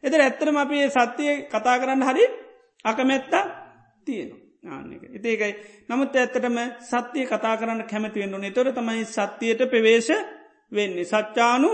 එතර 0.03 0.19
ඇත්තරම 0.19 0.57
අපි 0.57 0.89
සත්‍යය 0.89 1.33
කතා 1.47 1.77
කරන්න 1.77 2.03
හරි 2.03 2.25
අකමැත්තා 2.85 3.43
තියෙනවා. 4.07 4.45
ආන්නක. 4.67 5.03
ඒකයි 5.15 5.53
නමුත් 5.87 6.15
ඇත්තටම 6.15 6.57
සත්‍යය 6.83 7.25
කතා 7.25 7.55
කරන්න 7.57 7.81
කැමතිවෙන්න 7.85 8.41
නතොර 8.43 8.69
තමයි 8.71 9.05
සත්‍යයට 9.07 9.61
පෙවේශ 9.67 10.11
වෙන්නේ. 10.71 11.05
සච්චානු 11.05 11.69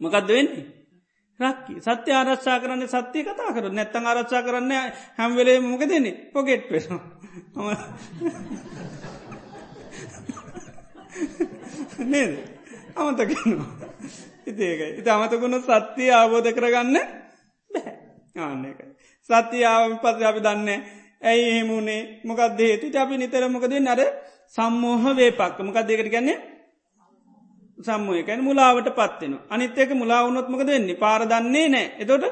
මොකක්ද 0.00 0.28
වෙන්නේ. 0.28 0.66
රක්කි. 1.40 1.74
සත්‍ය 1.78 2.10
ආරක්ෂා 2.12 2.60
කරන්න 2.60 2.88
සත්‍යය 2.88 3.24
කතා 3.24 3.54
කර 3.54 3.66
නැත්තන් 3.70 4.06
ආරක්ෂා 4.06 4.42
කරන්න 4.42 4.72
හැම්වෙලේ 5.18 5.60
මොක 5.62 5.82
දෙන්නේ 5.82 6.30
පොගෙට් 6.32 6.70
වෙන 6.70 6.84
නේද? 12.04 12.32
අමතකනවා 12.96 13.66
ඉතිඒකයි 14.46 14.88
ඉති 14.98 15.10
අමතකුණු 15.10 15.58
සත්‍යය 15.60 16.10
අවබෝධ 16.12 16.50
කරගන්න 16.56 16.96
බැහැ 17.70 17.94
ආන්න 18.38 18.64
එක 18.64 18.80
සත්‍යයාව 19.30 19.92
පස 20.02 20.22
අපි 20.22 20.40
දන්න 20.40 20.68
ඇයි 21.22 21.46
එහෙමුණේ 21.50 22.00
මොකක්ද 22.24 22.60
හේතු 22.60 22.86
අපි 22.96 23.14
නිතර 23.18 23.44
මොකද 23.48 23.72
නර 23.76 24.02
සම්මෝහ 24.54 25.04
වේපක්ක 25.16 25.58
මොකක් 25.60 25.80
දෙකට 25.84 26.12
ගැන්නේ 26.14 26.55
සම්මෝයකැන 27.78 28.42
මුලාවට 28.42 28.88
පත්වෙන 28.90 29.34
අනිත්‍යක 29.48 29.90
මුලාවුනොත් 29.92 30.48
මොකද 30.48 30.68
වෙන්නේ? 30.68 30.96
පාරදන්නේ 30.96 31.68
නෑ 31.68 31.86
එතොට 31.98 32.24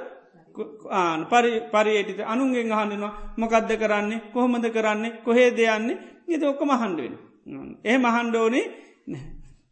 ආන 0.93 1.27
පරි 1.27 1.53
පරියටට 1.73 2.21
අනුන්ගෙන් 2.25 2.73
අහන්ඩනවා 2.73 3.13
මොකක්ද 3.37 3.71
කරන්නේ? 3.77 4.23
කොහොමද 4.33 4.67
කරන්නේ? 4.71 5.17
කොහේ 5.21 5.51
දෙයන්නේ 5.53 6.03
ඉති 6.29 6.45
ඔක්ක 6.47 6.61
මහන්ඩුවෙන 6.63 7.15
එහ 7.85 7.99
මහන්ඩෝනේ 7.99 8.67
නෑ 9.07 9.25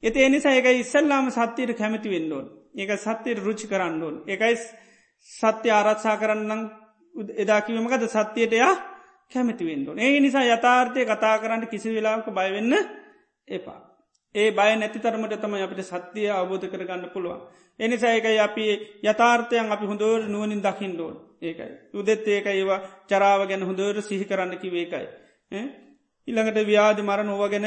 එති 0.02 0.18
එනිසා 0.20 0.52
එක 0.52 0.66
ඉස්සල්ලාම 0.74 1.30
සත්‍යයට 1.30 1.72
කැමති 1.74 2.08
වෙන්ඩෝන් 2.08 2.46
ඒක 2.74 2.90
සත්‍යයට 2.98 3.38
රුචි 3.38 3.66
කරන්න 3.66 4.02
ඕන්. 4.02 4.16
එකයි 4.26 4.56
සත්‍ය 5.28 5.68
ආරත්සා 5.70 6.16
කරන්නම් 6.16 6.62
එදාකිවීමකද 7.36 8.04
සත්‍යයට 8.08 8.52
යා 8.54 8.74
කැමති 9.32 9.64
වෙන්ඩෝන් 9.64 9.98
ඒ 9.98 10.20
නිසා 10.20 10.44
යථාර්ථය 10.46 11.04
කතා 11.04 11.38
කරන්න 11.38 11.66
කිසි 11.68 11.88
වෙලාක 11.90 12.26
බයවෙන්න 12.28 12.74
එපා. 13.48 13.80
ඒ 14.34 14.50
බය 14.50 14.70
නැති 14.74 14.98
තරමට 14.98 15.36
තම 15.38 15.54
අපට 15.58 15.82
සත්‍යය 15.82 16.28
අවබෝධ 16.30 16.66
කරගන්න 16.66 17.04
පුළුවන්. 17.08 17.40
එනිසා 17.80 18.12
ඒකයි 18.12 18.38
අපි 18.38 18.64
යථාර්ථයන් 19.04 19.68
අපි 19.68 19.86
හොඳෝර 19.86 20.20
නුවනින් 20.26 20.60
දකිින්ඩෝන් 20.60 21.16
ඒකයි. 21.42 21.72
උදෙත් 21.94 22.28
ඒක 22.28 22.46
ඒවා 22.48 22.80
චරාව 23.06 23.40
ගැන 23.48 23.62
හොඳෝර 23.62 24.02
සිහි 24.02 24.24
කරන්නකි 24.24 24.68
වේකයි. 24.70 25.06
ඉළඟට 26.28 26.58
ව්‍යාධ 26.64 27.00
මරණ 27.00 27.28
ඕව 27.28 27.44
ගැන 27.50 27.66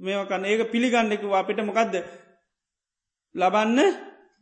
මේකන්න 0.00 0.44
ඒක 0.44 0.70
පිළිගන්නෙකව 0.70 1.32
අපිට 1.32 1.60
මොකක්ද 1.62 1.94
ලබන්න 3.34 3.78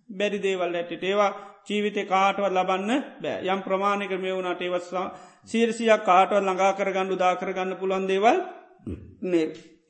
බැරි 0.08 0.38
දේවල් 0.38 0.74
ඇටට 0.74 1.04
ඒවා 1.04 1.30
ජීවිතය 1.66 2.02
කාටවත් 2.04 2.50
ලබන්න 2.50 2.90
බෑ. 3.20 3.38
යම් 3.44 3.60
ප්‍රමාණික 3.62 4.12
මේ 4.16 4.32
වුණට 4.32 4.62
ඒවස්සා 4.62 5.06
සීරසියක් 5.48 6.04
කාටවත් 6.04 6.40
ළඟා 6.40 6.72
කරගන්න 6.72 7.12
උදා 7.12 7.34
කරගන්න 7.36 7.76
පුළන් 7.76 8.08
දේවල් 8.08 8.38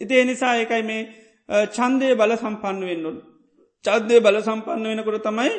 ඉති 0.01 0.15
එනිසා 0.17 0.55
ඒකයි 0.57 0.83
මේ 0.83 1.03
චන්දය 1.48 2.14
බල 2.14 2.32
සම්පන්න 2.35 2.82
වෙන්නුන් 2.82 3.16
චද්දය 3.85 4.16
බල 4.20 4.36
සම්පන්න 4.40 4.85
වෙනකොට 4.85 5.23
තමයි 5.23 5.52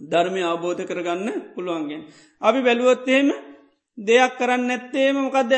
ධර්මය 0.00 0.42
අවබෝධ 0.42 0.82
කරගන්න 0.82 1.28
පුළුවන්ගෙන්. 1.54 2.02
අපි 2.42 2.60
බැලුවොත්තේම 2.60 3.28
දෙයක් 3.98 4.32
කරන්න 4.38 4.62
නැත්තේම 4.66 5.16
මොකක්ද 5.18 5.52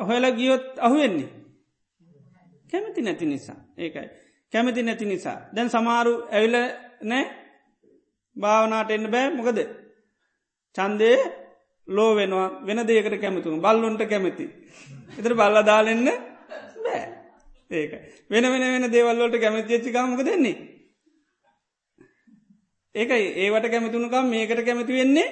හොයල 0.00 0.24
ගියොත් 0.32 0.66
අහුවෙන්නේ. 0.78 1.28
කැමති 2.70 3.00
නැති 3.02 3.26
නිසා 3.26 3.60
ඒකයි. 3.76 4.08
කැමති 4.52 4.82
නැති 4.82 5.04
නිසා. 5.04 5.38
දැන් 5.52 5.68
සමාරු 5.68 6.14
ඇවිල 6.28 6.56
නෑ 7.02 7.24
භාවනාට 8.36 8.90
එන්න 8.90 9.06
බෑ 9.06 9.28
මොකද. 9.30 9.58
චන්දය 10.76 11.10
ලෝ 11.88 12.10
වෙනවා 12.14 12.48
වෙන 12.62 12.80
දේකට 12.82 13.20
කැමතුම 13.20 13.60
බල්ලොන්ට 13.60 14.02
කැමති. 14.04 14.46
එතර 15.18 15.32
බල්ල 15.34 15.56
දාලෙන්න 15.62 16.04
බෑ 16.06 16.18
ඒක 17.70 17.92
වෙන 18.28 18.44
වෙන 18.44 18.62
වෙන 18.74 18.90
දේවල්ලොට 18.90 19.36
කැමතිච්චි 19.36 19.92
කාමක 19.92 20.22
දෙන්නේ. 20.22 20.56
ඒකයි 22.94 23.26
ඒවට 23.38 23.66
කැමතුුණුකම් 23.68 24.26
මේකට 24.26 24.62
කැමති 24.62 24.92
වෙන්නේ 24.92 25.28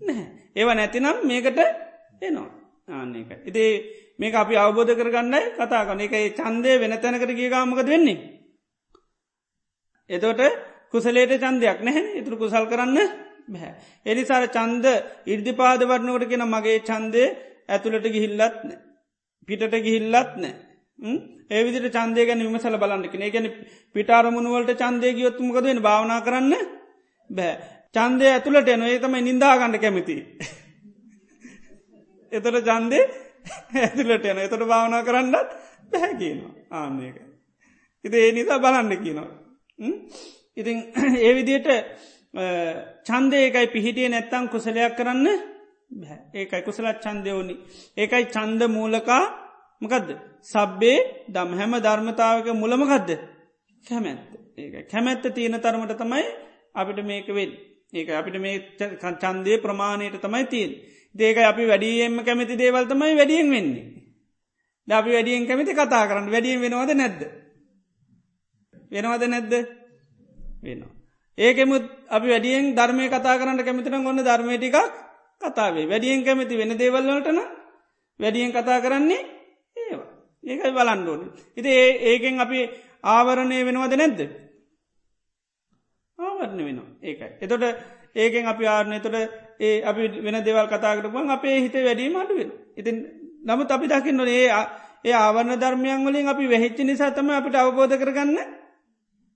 නැහැ. 0.00 0.26
ඒව 0.52 0.68
නැතිනම් 0.70 1.16
මේකට 1.24 1.58
එනවා 2.20 2.48
ආන්න 2.88 3.14
එක. 3.14 3.30
ඉතිේ 3.44 3.70
මේක 4.18 4.34
අපි 4.34 4.54
අවබෝධ 4.56 4.92
කරගන්නයි 4.92 5.40
කතා 5.54 5.84
කන 5.84 6.00
එකයි 6.00 6.32
චන්දය 6.32 6.72
වෙන 6.76 6.96
තැනකට 6.96 7.32
ගේගාමකද 7.32 7.86
වෙන්නේ. 7.86 8.18
එතෝට 10.10 10.42
කුසලේට 10.90 11.38
චන්දයක් 11.38 11.78
නැහැ 11.80 12.18
ඉතුරු 12.18 12.36
කුසල් 12.36 12.66
කරන්න 12.66 12.98
බැහැ. 13.48 13.72
එනිසාර 14.06 14.44
චන්ද 14.48 14.86
ඉර්දිපාද 15.26 15.80
වරණකට 15.82 16.28
කියෙන 16.28 16.46
මගේ 16.46 16.78
චන්දය 16.82 17.24
ඇතුළට 17.68 18.06
ගිහිල්ලත් 18.08 18.40
නෑ. 18.60 18.78
පිටට 19.48 19.74
ගිහිල්ලත් 19.78 20.32
නෑ. 20.36 20.54
ඒවිදිට 20.98 21.92
චන්දය 21.92 22.24
ගැන 22.24 22.40
විමසල 22.40 22.76
බලන්නකින 22.76 23.24
ගැන 23.28 23.46
පිටාරමුණුවලට 23.94 24.72
චන්දය 24.74 25.12
ගියොත්තුමකද 25.12 25.64
වෙන 25.64 25.80
භාවනා 25.80 26.20
කරන්න 26.22 26.54
බෑ. 27.30 27.54
චන්දය 27.94 28.26
ඇතුළට 28.26 28.68
එන 28.68 28.82
ඒ 28.82 28.98
තමයි 28.98 29.22
නින්දාගණඩ 29.22 29.78
කැමති. 29.78 30.16
එතොට 32.32 32.58
චන්දය 32.62 33.00
ඇතුළට 33.76 34.26
එන 34.26 34.38
එතොට 34.38 34.64
භාවනා 34.64 35.02
කරන්නත් 35.02 35.48
පැහැකිනවා 35.90 36.52
ආන්නේක. 36.72 37.16
ඉති 38.04 38.16
ඒ 38.18 38.32
නිසා 38.32 38.58
බලන්න 38.58 38.92
කියනවා. 38.98 39.30
ඉතින් 40.56 40.78
ඒ 41.18 41.32
විදියට 41.34 41.68
චන්දයකයි 43.04 43.66
පිහිටිය 43.68 44.08
නැත්තං 44.08 44.48
කුසලයක් 44.48 44.96
කරන්න 44.96 45.26
ඒකයි 46.34 46.62
කුසලත් 46.62 47.00
චන්දය 47.00 47.30
ඕනි. 47.30 47.54
ඒකයි 47.96 48.24
චන්ද 48.26 48.62
මූලකා 48.68 49.24
මකදද. 49.82 50.10
සබ්බේ 50.42 50.98
දම් 51.28 51.50
හැම 51.52 51.72
ධර්මතාවක 51.78 52.46
මුලමකදද 52.54 53.10
කැමැත්ත 53.84 54.32
ඒක 54.56 54.88
කැමැත්ත 54.88 55.24
තියෙන 55.30 55.56
තරමට 55.58 55.92
තමයි 55.94 56.24
අපිට 56.74 57.00
මේක 57.04 57.28
වෙල් 57.28 57.52
ඒක 57.92 58.08
අපිට 58.10 58.36
මේ 58.38 58.56
චන්දය 59.14 59.58
ප්‍රමාණයට 59.58 60.16
තමයි 60.18 60.44
තියෙන් 60.46 60.72
දේක 61.14 61.38
අපි 61.40 61.64
වැඩියෙන්ම 61.64 62.16
කැමති 62.20 62.56
දේවල්තමයි 62.56 63.14
වැඩියෙන් 63.14 63.50
වෙන්නේ. 63.50 63.84
ද 64.88 64.90
අපි 64.90 65.10
වැඩියෙන් 65.10 65.46
කැමති 65.46 65.72
කතා 65.74 66.04
කරන්න 66.06 66.30
වැඩියෙන් 66.30 66.60
වෙනවද 66.60 66.92
නැද්ද. 66.94 67.20
වෙනවද 68.90 69.22
නැද්ද 69.26 69.52
වෙනවා. 70.62 70.92
ඒකෙමුත් 71.38 71.84
අපි 72.08 72.26
වැඩියෙන් 72.28 72.74
ධර්මය 72.74 73.08
කතා 73.08 73.36
කරන්න 73.36 73.60
කැමතින 73.60 74.02
ගොන්න 74.02 74.20
ධර්මයටිකක් 74.20 74.76
කතාවේ 75.40 75.86
වැඩියෙන් 75.86 76.24
කැමති 76.24 76.56
වෙන 76.56 76.72
දේවල්වලටන 76.74 77.40
වැඩියෙන් 78.20 78.52
කතා 78.52 78.80
කරන්නේ 78.80 79.20
ඒවා 79.20 79.35
ඒකයි 80.46 80.72
බලන්ඩෝන. 80.72 81.20
ඉති 81.56 81.70
ඒ 81.72 81.90
ඒකෙන් 82.08 82.40
අපි 82.40 82.58
ආවරණය 83.04 83.58
වෙනවද 83.64 83.94
නැද්ද. 83.94 84.20
ආවරණ 86.18 86.60
වෙනවා 86.60 86.88
ඒකයි. 87.02 87.30
එතොට 87.40 87.64
ඒකෙන් 88.16 88.46
අපි 88.46 88.64
ආරණය 88.66 88.98
තොට 89.00 89.16
ඒ 89.60 89.82
අපි 89.82 90.02
වෙන 90.20 90.38
දෙවල් 90.40 90.68
කතාකරපුන් 90.68 91.30
අපේ 91.30 91.56
හිත 91.58 91.76
වැඩීම 91.78 92.16
අඩුවෙන්. 92.16 92.50
ඉතින් 92.74 92.96
නමුත් 93.42 93.70
අපි 93.70 93.86
දකින්න 93.86 94.20
ඒ 94.28 94.46
ඒ 95.04 95.14
ආවරණ 95.14 95.56
ධර්මයන් 95.56 96.04
වලින් 96.04 96.28
අපි 96.28 96.44
වෙහිච්චි 96.46 96.82
නිසා 96.84 97.10
තම 97.10 97.30
අපිට 97.30 97.56
අවබෝධ 97.56 97.94
කරගන්න 97.94 98.38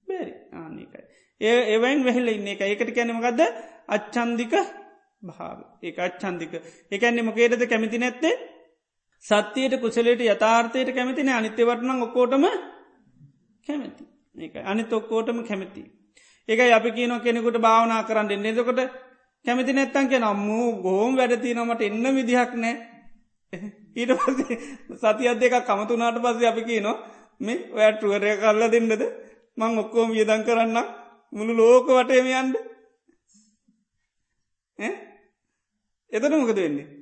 බැරි 0.07 0.33
ආනිකයි. 0.53 1.03
ඒ 1.41 1.59
ඒවයින් 1.73 2.01
වෙහෙල්ල 2.03 2.29
ඉන්න 2.29 2.49
එක 2.49 2.63
ඒකට 2.63 2.91
කැනීමකක්ද 2.93 3.41
අච්චන්දික 3.89 4.55
භාව 5.23 5.59
ඒ 5.83 5.95
අච්චන්දික 6.01 6.53
එකන්නේ 6.91 7.23
මොකේටද 7.23 7.63
කැමිති 7.67 7.99
නැත්තේ 7.99 8.35
සත්‍යයට 9.25 9.75
කුසලට 9.77 10.23
යථාර්ථයට 10.25 10.91
කැමතින 10.91 11.29
අනිත්‍යවටන 11.31 12.03
ඔක්කෝටම 12.03 12.45
කැමැති. 13.67 14.05
ඒ 14.37 14.63
අනිත් 14.65 14.93
ඔක්කෝටම 14.93 15.41
කැමැති. 15.43 15.83
ඒකයි 16.49 16.73
අපි 16.73 16.91
කියනො 16.93 17.21
කෙනෙකුට 17.21 17.59
භාවනා 17.59 18.03
කරන්න 18.03 18.31
එන්නේෙදකොට 18.31 18.81
කැමති 19.45 19.73
නැත්තන් 19.73 20.09
කිය 20.09 20.21
නම්මූ 20.21 20.69
ගෝම් 20.83 21.17
වැඩතිනොමට 21.17 21.83
එන්න 21.83 22.07
විදිහක් 22.11 22.53
නෑ. 22.55 22.75
ඊට 23.95 24.13
පස්සේ 24.17 24.57
සතියත් 24.97 25.41
දෙක 25.41 25.57
කමතුනාට 25.65 26.19
පස්සේ 26.19 26.49
අපි 26.49 26.63
කියනවා 26.63 26.97
මේ 27.41 27.59
ඔයටුවරය 27.79 28.33
කල්ල 28.37 28.63
දෙන්නද? 28.69 29.03
මං 29.59 29.79
ඔක්කෝම 29.79 30.09
වියදන් 30.11 30.45
කරන්න 30.45 30.79
මුළු 31.33 31.53
ලෝක 31.55 31.87
වටේම 31.89 32.33
යන්ඩ 32.33 32.57
එතන 36.13 36.35
මොකද 36.35 36.57
වෙන්නේ? 36.57 37.00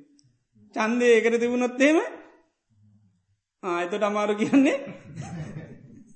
චන්දය 0.75 1.05
ඒකට 1.07 1.39
තිබුණොත්තේම 1.39 1.97
ආයතට 3.63 4.03
අමාරු 4.03 4.33
කියන්නේ 4.35 4.77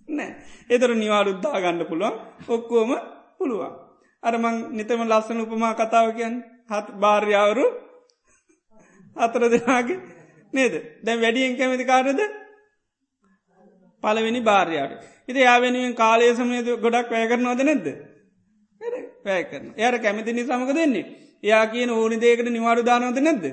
නෑ. 0.10 0.32
එතර 0.70 0.92
නිවාරුද්දා 0.96 1.58
ගන්න 1.58 1.86
පුළුවන්. 1.86 2.16
ඔක්කෝම 2.48 2.92
පුළුවන්. 3.38 3.74
අරමං 4.24 4.56
නිතම 4.72 5.02
ලස්සන 5.04 5.42
උපමා 5.42 5.74
කතාව 5.76 6.08
කියන් 6.18 6.36
හත් 6.70 6.88
භාර්යාවරු 6.98 7.66
අතර 9.16 9.42
දෙනාගේ 9.48 10.00
නේද? 10.54 10.74
දැන් 11.04 11.20
වැඩියෙන් 11.20 11.58
කැමති 11.58 11.86
කාරද 11.86 12.22
පලවෙනි 14.04 14.42
භාර්යාවට 14.42 15.02
ඉති 15.30 15.40
යාවෙනුවෙන් 15.40 15.96
කාලය 15.96 16.32
සමයද 16.34 16.68
ගොඩක් 16.78 17.10
වැය 17.10 17.28
කරනවද 17.28 17.62
නැද්ද? 17.64 17.88
වැෑ 19.26 19.44
කරන 19.46 19.68
එයට 19.78 20.02
කැමතිනි 20.02 20.44
සමක 20.44 20.72
දෙන්නේ 20.74 21.06
එයා 21.44 21.66
කියන 21.68 21.90
ඕනි 21.92 22.18
දේකට 22.20 22.50
නිවාරු 22.50 22.82
දානවද 22.84 23.20
නැද්ද? 23.22 23.46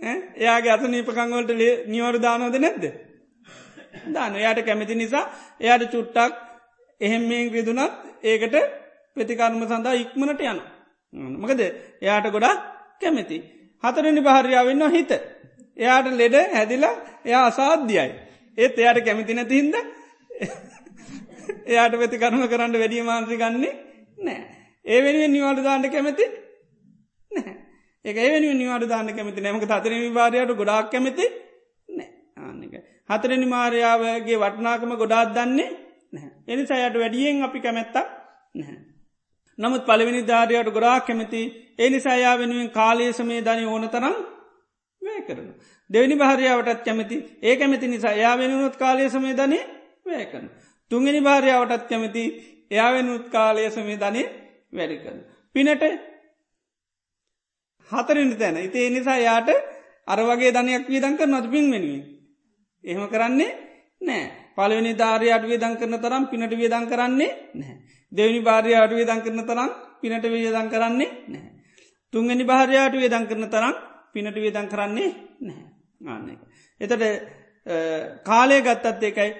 එයාගේ 0.00 0.72
අත 0.72 0.82
නීපකංවලට 0.86 1.52
නිවරු 1.86 2.18
දානවද 2.18 2.56
නැද්ද? 2.56 2.84
දාන. 4.08 4.36
එයාට 4.36 4.60
කැමති 4.62 4.94
නිසා 4.94 5.24
එයාට 5.60 5.90
චුට්ටක් 5.90 6.34
එහෙම්මෙන් 7.00 7.50
රිදුනත් 7.50 7.94
ඒකට 8.24 8.56
ප්‍රතිකර්ම 9.16 9.62
සඳහා 9.64 9.94
ඉක්මනට 9.96 10.40
යන 10.42 10.60
මකද 11.34 11.60
එයාට 12.02 12.30
ගොඩා 12.30 12.54
කැමති. 13.00 13.38
හතරනි 13.84 14.22
භාර්යාවන්න 14.22 14.90
හිත. 14.90 15.12
එයාට 15.76 16.08
ලෙඩ 16.12 16.36
හැදිලා 16.52 16.94
එයා 17.24 17.44
අසාධ්‍යයි. 17.46 18.08
ඒත් 18.58 18.74
එයාට 18.76 19.04
කැමති 19.04 19.34
නැතිහින්ද 19.34 19.74
එයාට 21.66 21.94
වෙති 21.94 22.18
කරුණ 22.18 22.48
කරන්න 22.48 22.74
වැඩිය 22.74 23.04
මාන්ත්‍රි 23.04 23.36
ගන්නේ 23.36 23.74
නෑ 24.18 24.40
ඒ 24.84 25.00
වෙනුවෙන් 25.00 25.32
නිවාට 25.32 25.62
දාන්නට 25.62 25.90
කැමති 25.90 26.26
නෑ 27.30 27.54
ඒක 28.04 28.16
ඒ 28.16 28.54
නිවාට 28.54 28.88
දාන්න 28.88 29.10
කැමති 29.10 29.40
නෑමක 29.40 29.64
හතරනි 29.64 30.10
භාරයට 30.10 30.52
ගොඩක් 30.52 30.90
කැමති 30.90 31.24
නෑ. 31.88 32.08
ආන්නක 32.36 32.74
හතරනි 33.08 33.46
මාරයාවගේ 33.46 34.36
වටනාකම 34.36 34.92
ගොඩාත් 34.96 35.34
දන්නේ 35.34 35.70
නැහැ. 36.12 36.30
එනිසා 36.48 36.86
යට 36.86 36.96
වැඩියෙන් 36.96 37.42
අපි 37.42 37.60
කැමැත්තක් 37.60 38.06
නැහැ. 38.54 38.78
නමුත් 39.58 39.82
පළවෙනි 39.86 40.22
ධාරයට 40.22 40.70
ගොඩා 40.72 41.00
කැමති. 41.00 41.40
ඒ 41.78 41.88
නිසායා 41.90 42.34
වෙනුවෙන් 42.38 42.70
කාලය 42.70 43.12
සමේ 43.12 43.40
ධනය 43.40 43.64
ඕන 43.64 43.88
තරම් 43.88 44.14
වැය 45.02 45.22
කරන. 45.22 45.48
දෙවනි 45.90 46.16
භාරයාවටත් 46.16 46.84
කැමති. 46.84 47.16
ඒ 47.42 47.56
කැමති 47.56 47.86
නිසා 47.88 48.14
යා 48.14 48.36
වෙනුත් 48.38 48.76
කාලය 48.76 49.10
සමේ 49.10 49.34
ධනය 49.34 49.58
වැය 50.06 50.26
කරන. 50.26 50.46
තුන්ගනි 50.90 51.20
භාරයාවටත් 51.20 51.88
කැමති. 51.88 52.24
එයා 52.70 52.90
වෙනුත් 52.92 53.26
කාලය 53.28 53.70
සමේ 53.70 53.96
ධනය 53.96 54.22
වැඩි 54.72 54.96
කරන. 54.96 55.18
පිනට 55.54 55.84
හතරනි 57.90 58.36
තැන 58.36 58.56
ඉති 58.58 58.78
ඒ 58.78 58.90
නිසා 58.90 59.18
යාට 59.18 59.48
අර 60.08 60.20
වගේ 60.20 60.52
ධනයක් 60.52 60.84
වියදං 60.86 61.16
කර 61.16 61.28
නොද 61.28 61.46
පින් 61.46 61.66
වෙනුවෙන්. 61.66 62.02
එහෙම 62.84 63.08
කරන්නේ 63.08 63.50
නෑ 64.00 64.24
පලවෙනි 64.56 64.92
ධාරයට 64.94 65.44
වියදං 65.44 65.76
කරන 65.76 65.94
තරම් 65.96 66.24
පිනට 66.26 66.52
වියදං 66.52 66.86
කරන්නේ 66.86 67.30
නැහැ. 67.54 67.76
දෙවනි 68.12 68.40
භාරයාට 68.40 68.92
වියදං 68.92 69.20
කරන 69.20 69.40
තරම් 69.42 69.70
පිනට 70.00 70.24
වියදං 70.24 70.68
කරන්නේ 70.68 71.10
නැහැ. 71.26 71.50
තුන්ගනි 72.12 72.44
භාරයාට 72.44 72.94
වියදං 72.94 73.26
කරන 73.26 73.44
තරම් 73.46 73.74
පිනට 74.12 74.36
වියදං 74.36 74.68
කරන්නේ 74.68 75.10
නැහැ. 75.40 75.66
ආන්න 76.06 76.28
එක. 76.28 76.40
එතට 76.80 77.02
කාලය 78.24 78.60
ගත්තත් 78.62 79.02
ඒකයි 79.02 79.30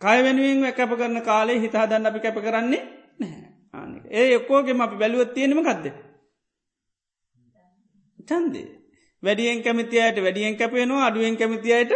කය 0.00 0.18
වෙනුවෙන් 0.20 0.72
කැප 0.72 0.92
කරන 0.92 1.22
කාලේ 1.22 1.58
හිතාදන්න 1.58 2.06
අපි 2.06 2.20
කැප 2.20 2.38
කරන්නේ 2.40 2.82
නැහැ. 3.18 3.48
ආනක 3.74 4.04
ඒ 4.10 4.26
එක්කෝගෙම 4.34 4.80
අපි 4.80 4.96
බැලුවත් 4.96 5.34
තියෙනම 5.34 5.62
ගත්ද. 5.62 5.86
චන්දේ. 8.28 8.68
වැඩියෙන් 9.22 9.62
කැමතියට 9.62 10.18
වැඩියෙන් 10.18 10.56
කැපේනවා 10.56 11.06
අඩුවෙන් 11.06 11.36
කැමතියට 11.36 11.92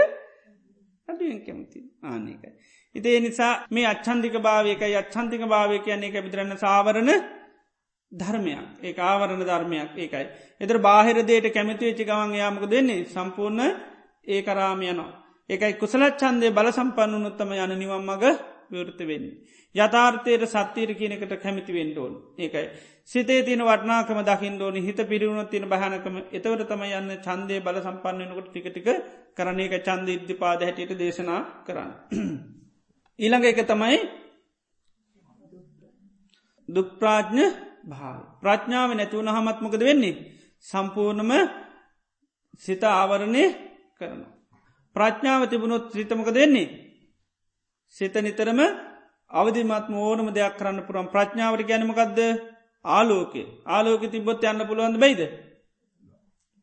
අඩුවෙන් 1.08 1.40
කැමති 1.40 1.80
ආනකයි. 2.02 2.50
ඉතිේ 2.94 3.20
නිසා 3.20 3.52
මේ 3.70 3.86
අච්චන්දික 3.86 4.34
භාවයකයි 4.38 4.96
අච්චන්තික 4.96 5.42
භාවය 5.46 5.78
කියන්නේ 5.80 6.10
එක 6.10 6.24
විතරන්න 6.24 6.56
සාවරණ 6.56 7.10
ධර්මයක් 8.12 8.66
ඒ 8.80 8.94
ආවරණ 9.02 9.42
ධර්මයක් 9.42 9.90
ඒකයි. 9.96 10.26
එතර 10.60 10.76
බාහිර 10.80 11.18
දේට 11.22 11.46
කැමති 11.50 11.84
වෙච්චි 11.84 12.04
ගවන් 12.04 12.34
යාමක 12.34 12.64
දෙන්නේ 12.66 13.04
සම්පූර්ණ 13.06 13.60
ඒ 14.26 14.40
කරාමියනවා. 14.42 15.12
ඒකයි 15.50 15.74
කුසලච්චන්දය 15.74 16.48
බල 16.50 16.68
සම්පන්න 16.70 17.14
උනොත්තම 17.14 17.50
යන 17.54 17.72
නිවම් 17.74 18.02
මග 18.06 18.24
විවෘත 18.70 19.00
වෙන්නේ. 19.02 19.36
යථාර්ථයට 19.74 20.44
සත්‍යීර 20.48 20.90
කියනකට 20.94 21.34
කැමිති 21.38 21.72
වෙන්ඩෝන් 21.72 22.14
ඒකයි. 22.38 22.66
සිතේ 23.10 23.42
තින 23.42 23.60
වටනාකම 23.60 24.20
දකිින් 24.22 24.54
ෝන 24.60 24.76
හිත 24.78 25.00
පිරිවුණු 25.04 25.44
තින 25.46 25.64
භානකම 25.66 26.16
එතවට 26.30 26.62
තම 26.64 26.82
යන්න 26.88 27.10
චන්දය 27.18 27.56
බල 27.60 27.78
සම්පන්නනකොට 27.78 28.48
ටිකටික 28.48 28.88
කරන 29.36 29.60
එක 29.60 29.74
චන්ද 29.80 30.08
ඉද්ධපාද 30.10 30.60
හැටියට 30.60 30.92
දේශනා 30.96 31.40
කරන්න. 31.66 31.90
ඊළඟ 33.18 33.46
එක 33.46 33.60
තමයි 33.64 33.98
දුක්ප්‍රාඥ 36.68 37.46
භාව 37.84 38.20
ප්‍රඥාව 38.42 38.90
නැතිවුණ 38.92 39.30
හමත්මකද 39.30 39.82
වෙන්නේ 39.82 40.14
සම්පූර්ණම 40.66 41.32
සිත 42.56 42.82
ආවරණය 42.84 43.44
කරන. 43.96 44.22
ප්‍රඥාව 44.96 45.42
තිබුණොත් 45.46 45.90
ත්‍රිතමක 45.90 46.30
දෙන්නේ. 46.30 46.68
සිත 47.96 48.14
නිතරම 48.16 48.60
අවධිමත්ම 49.30 49.94
ඕනම 49.96 50.28
දෙයක් 50.30 50.54
කරන්න 50.56 50.80
පුරම් 50.82 51.06
ප්‍රඥාවට 51.08 51.66
ගැනමකක්ද 51.66 52.20
ආලෝකේ 52.84 53.46
ආලෝක 53.66 54.02
තිබොත් 54.06 54.44
යන්න 54.44 54.66
පුළුවන්ද 54.66 54.98
බයිද? 54.98 55.20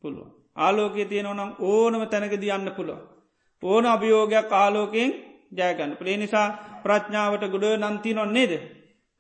පුළුව 0.03 0.27
ආලෝකයේ 0.57 1.05
තියෙනවනම් 1.05 1.51
ඕනම 1.61 2.03
තැනකද 2.07 2.43
යන්න 2.47 2.69
පුළුව 2.71 2.99
ඕන 3.63 3.85
අභියෝගයක් 3.85 4.51
ආලෝකයෙන් 4.53 5.11
ජයගන්න 5.51 5.93
පලේ 5.95 6.17
නිසා 6.17 6.47
ප්‍රඥාවට 6.83 7.43
ගොඩ 7.47 7.65
නන්ති 7.83 8.11
නොන්නේද 8.13 8.53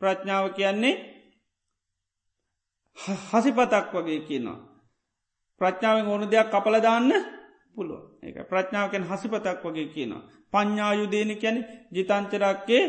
ප්‍රඥාව 0.01 0.45
කියන්නේ 0.53 0.95
හසිපතක් 2.97 3.93
වගේ 3.95 4.19
කියනවා. 4.21 4.59
ප්‍රඥාවෙන් 5.61 6.07
ඕන 6.07 6.23
දෙයක් 6.25 6.49
කපල 6.49 6.75
දාන්න 6.79 7.11
පුළුව 7.75 8.01
එක 8.21 8.37
ප්‍රඥාවකෙන් 8.49 9.03
හසිපතක් 9.03 9.63
වගේ 9.63 9.87
කියනවා. 9.87 10.27
පඥ්ඥායුදේන 10.53 11.31
කැන 11.35 11.57
ජිතන්චරක්කේ 11.91 12.83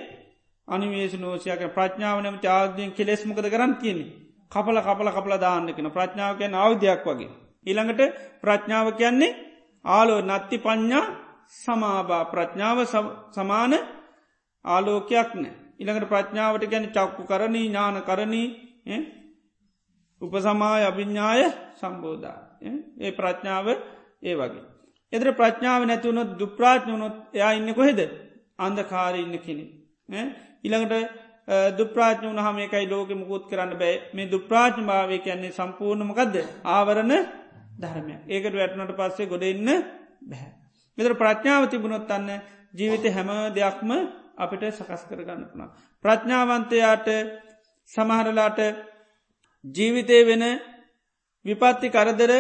අනිවේශ 0.68 1.16
නෝෂයක 1.16 1.62
ප්‍රඥාවනම 1.70 2.36
චාර්දයෙන් 2.38 2.90
කෙලෙස්මකද 2.92 3.46
කරන්න 3.46 3.74
කියනෙ. 3.76 4.04
කපල 4.52 4.78
කපල 4.78 5.08
කපල 5.10 5.34
දාන්නකෙන 5.38 5.90
ප්‍රඥාවකයන් 5.90 6.54
අවධයක් 6.56 7.04
වගේ. 7.06 7.30
ඊළඟට 7.66 8.02
ප්‍රඥාව 8.42 8.88
කියන්නේ 8.94 9.36
ආලෝ 9.84 10.20
නත්ති 10.22 10.56
පඥ්ඥා 10.58 11.06
සමාබා 11.54 12.24
ප්‍රඥාව 12.24 12.78
සමාන 13.32 13.74
ආලෝකයක් 14.64 15.30
නෑ. 15.34 15.54
ඉළඟට 15.78 16.08
ප්‍රඥාවට 16.08 16.64
ගැන 16.66 16.86
චක්කු 16.88 17.22
කරණී 17.24 17.66
ඥාන 17.66 18.02
කරණී 18.02 18.48
උපසමාය 20.20 20.82
අභිඤ්ඥාය 20.84 21.42
සම්බෝධා. 21.74 22.38
ඒ 23.00 23.12
ප්‍රඥාව 23.12 23.66
ඒ 24.22 24.34
වගේ. 24.34 24.64
එදර 25.12 25.28
ප්‍රඥාව 25.32 25.82
නැතිවුණොත් 25.84 26.30
දුප්‍රාඥනොත් 26.38 27.16
එයා 27.34 27.52
ඉන්න 27.52 27.74
කොහෙද 27.74 28.00
අන්දකාරය 28.58 29.20
ඉන්න 29.20 29.38
කෙනෙ. 29.38 29.64
ඉළඟට 30.64 31.26
දුප්‍රාඥ 31.72 32.26
වනහම 32.28 32.58
එකයි 32.58 32.86
ලෝක 32.86 33.10
මුකුත් 33.12 33.44
කරන්න 33.46 33.72
බෑ 33.74 33.94
මේ 34.12 34.28
දුප්‍රාඥ 34.28 34.84
භාවය 34.84 35.18
කියන්නේ 35.20 35.52
සම්පූර්ණමකක්ද 35.52 36.36
ආවරණ 36.66 37.12
ධර්මය 37.78 38.14
ඒකට 38.28 38.54
වැටනට 38.54 38.94
පස්සේ 38.94 39.26
ගොඩ 39.26 39.44
ඉන්න 39.44 39.68
බැහැ. 40.22 40.52
මෙතර 40.98 41.14
ප්‍රඥාව 41.14 41.62
තිබුණොත් 41.66 42.10
අන්න 42.10 42.28
ජීවිත 42.74 43.04
හැම 43.08 43.30
දෙයක්ම 43.52 43.90
අපිට 44.36 44.62
සකස් 44.70 45.02
කරගන්න 45.04 45.44
පුුණා. 45.44 45.74
ප්‍රඥාවන්තයාට 46.04 47.08
සමහරලාට 47.90 48.58
ජීවිතය 49.64 50.18
වෙන 50.24 50.44
විපත්ති 51.44 51.88
කරදර 51.90 52.32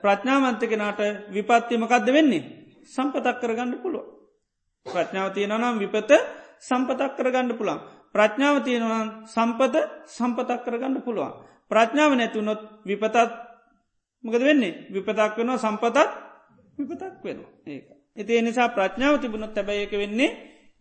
ප්‍රඥාවන්ත 0.00 0.62
කෙනට 0.64 1.00
විපත්තිමකක්ද 1.30 2.08
වෙන්නේ 2.08 2.42
සම්පතක් 2.86 3.36
කරගන්න 3.38 3.72
පුළුව. 3.78 4.06
ප්‍රඥාව 4.86 5.28
තියෙනනම් 5.30 5.78
විපත 5.78 6.10
සම්පතක් 6.60 7.12
කරගන්න 7.16 7.52
පුළන්. 7.54 7.80
ප්‍රඥාව 8.12 8.56
තියෙනවන් 8.62 9.08
සම්පත 9.26 9.74
සම්පතක් 10.08 10.60
කරගන්න 10.64 10.96
පුළුවන්. 11.00 11.32
ප්‍රඥාව 11.70 12.12
නැතුනොත් 12.14 12.60
විපතත් 12.84 13.16
මකද 14.24 14.42
වෙන්නේ 14.42 14.74
විපතක් 14.90 15.36
වෙනවා 15.36 15.58
සම්පතත් 15.58 15.98
විපතක් 16.78 17.14
වෙනවා 17.24 17.50
ඒ. 17.66 17.80
එති 18.16 18.32
එනිසා 18.36 18.68
ප්‍රඥාව 18.70 19.20
තිබුණොත් 19.20 19.54
තැබයි 19.54 19.82
එක 19.82 19.94
වෙන්නේ 19.94 20.30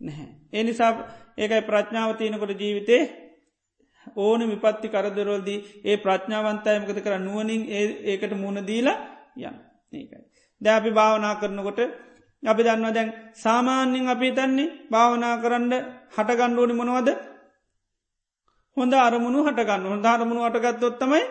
නැහැ. 0.02 0.30
ඒ 0.54 0.64
නිසා 0.64 0.91
ඒකයි 1.38 1.62
ප්‍රඥාව 1.62 2.12
තියනකොට 2.16 2.54
ජීවිතේ 2.56 3.04
ඕන 4.18 4.41
විපත්ති 4.45 4.88
කරදරෝල්දී 4.88 5.60
ඒ 5.84 5.98
ප්‍රඥාවන්තයමකත 5.98 6.99
කර 6.99 7.16
නුවනින් 7.20 7.64
ඒකට 8.06 8.34
මුණ 8.34 8.66
දීලා 8.66 8.98
යන්න 9.38 9.58
ඒකයි. 9.94 10.24
ද 10.62 10.66
අපි 10.70 10.91
භාවනා 10.91 11.36
කරනකොට 11.36 11.80
අපි 12.48 12.61
දන්නවා 12.64 12.94
දැන් 12.94 13.10
සාමාන්‍යින් 13.36 14.07
අපි 14.07 14.28
තන්නේ 14.32 14.74
භාවනා 14.91 15.36
කරන්න 15.38 15.74
හටගණ්ඩුවනි 16.15 16.74
මොනවද 16.74 17.10
හොඳ 18.78 18.94
අරමුණු 18.95 19.40
හටගන්න 19.44 19.86
හොඳ 19.86 20.06
අරමුණු 20.06 20.41
අටගත්තොත්තමයි 20.44 21.24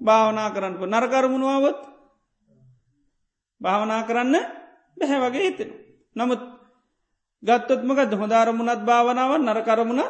භාවනා 0.00 0.48
කරන්නප 0.50 0.82
නරකරමුණුවවොත් 0.84 1.78
භාවනා 3.60 4.02
කරන්න 4.02 4.34
බැහැ 4.96 5.20
වගේ 5.22 5.44
හිතෙන. 5.44 5.70
නමුත් 6.16 6.42
ගත්තොත්මකද 7.42 8.12
හොදාරමුණත් 8.14 8.82
භාවනාව 8.82 9.32
නරකරමුණ 9.40 10.02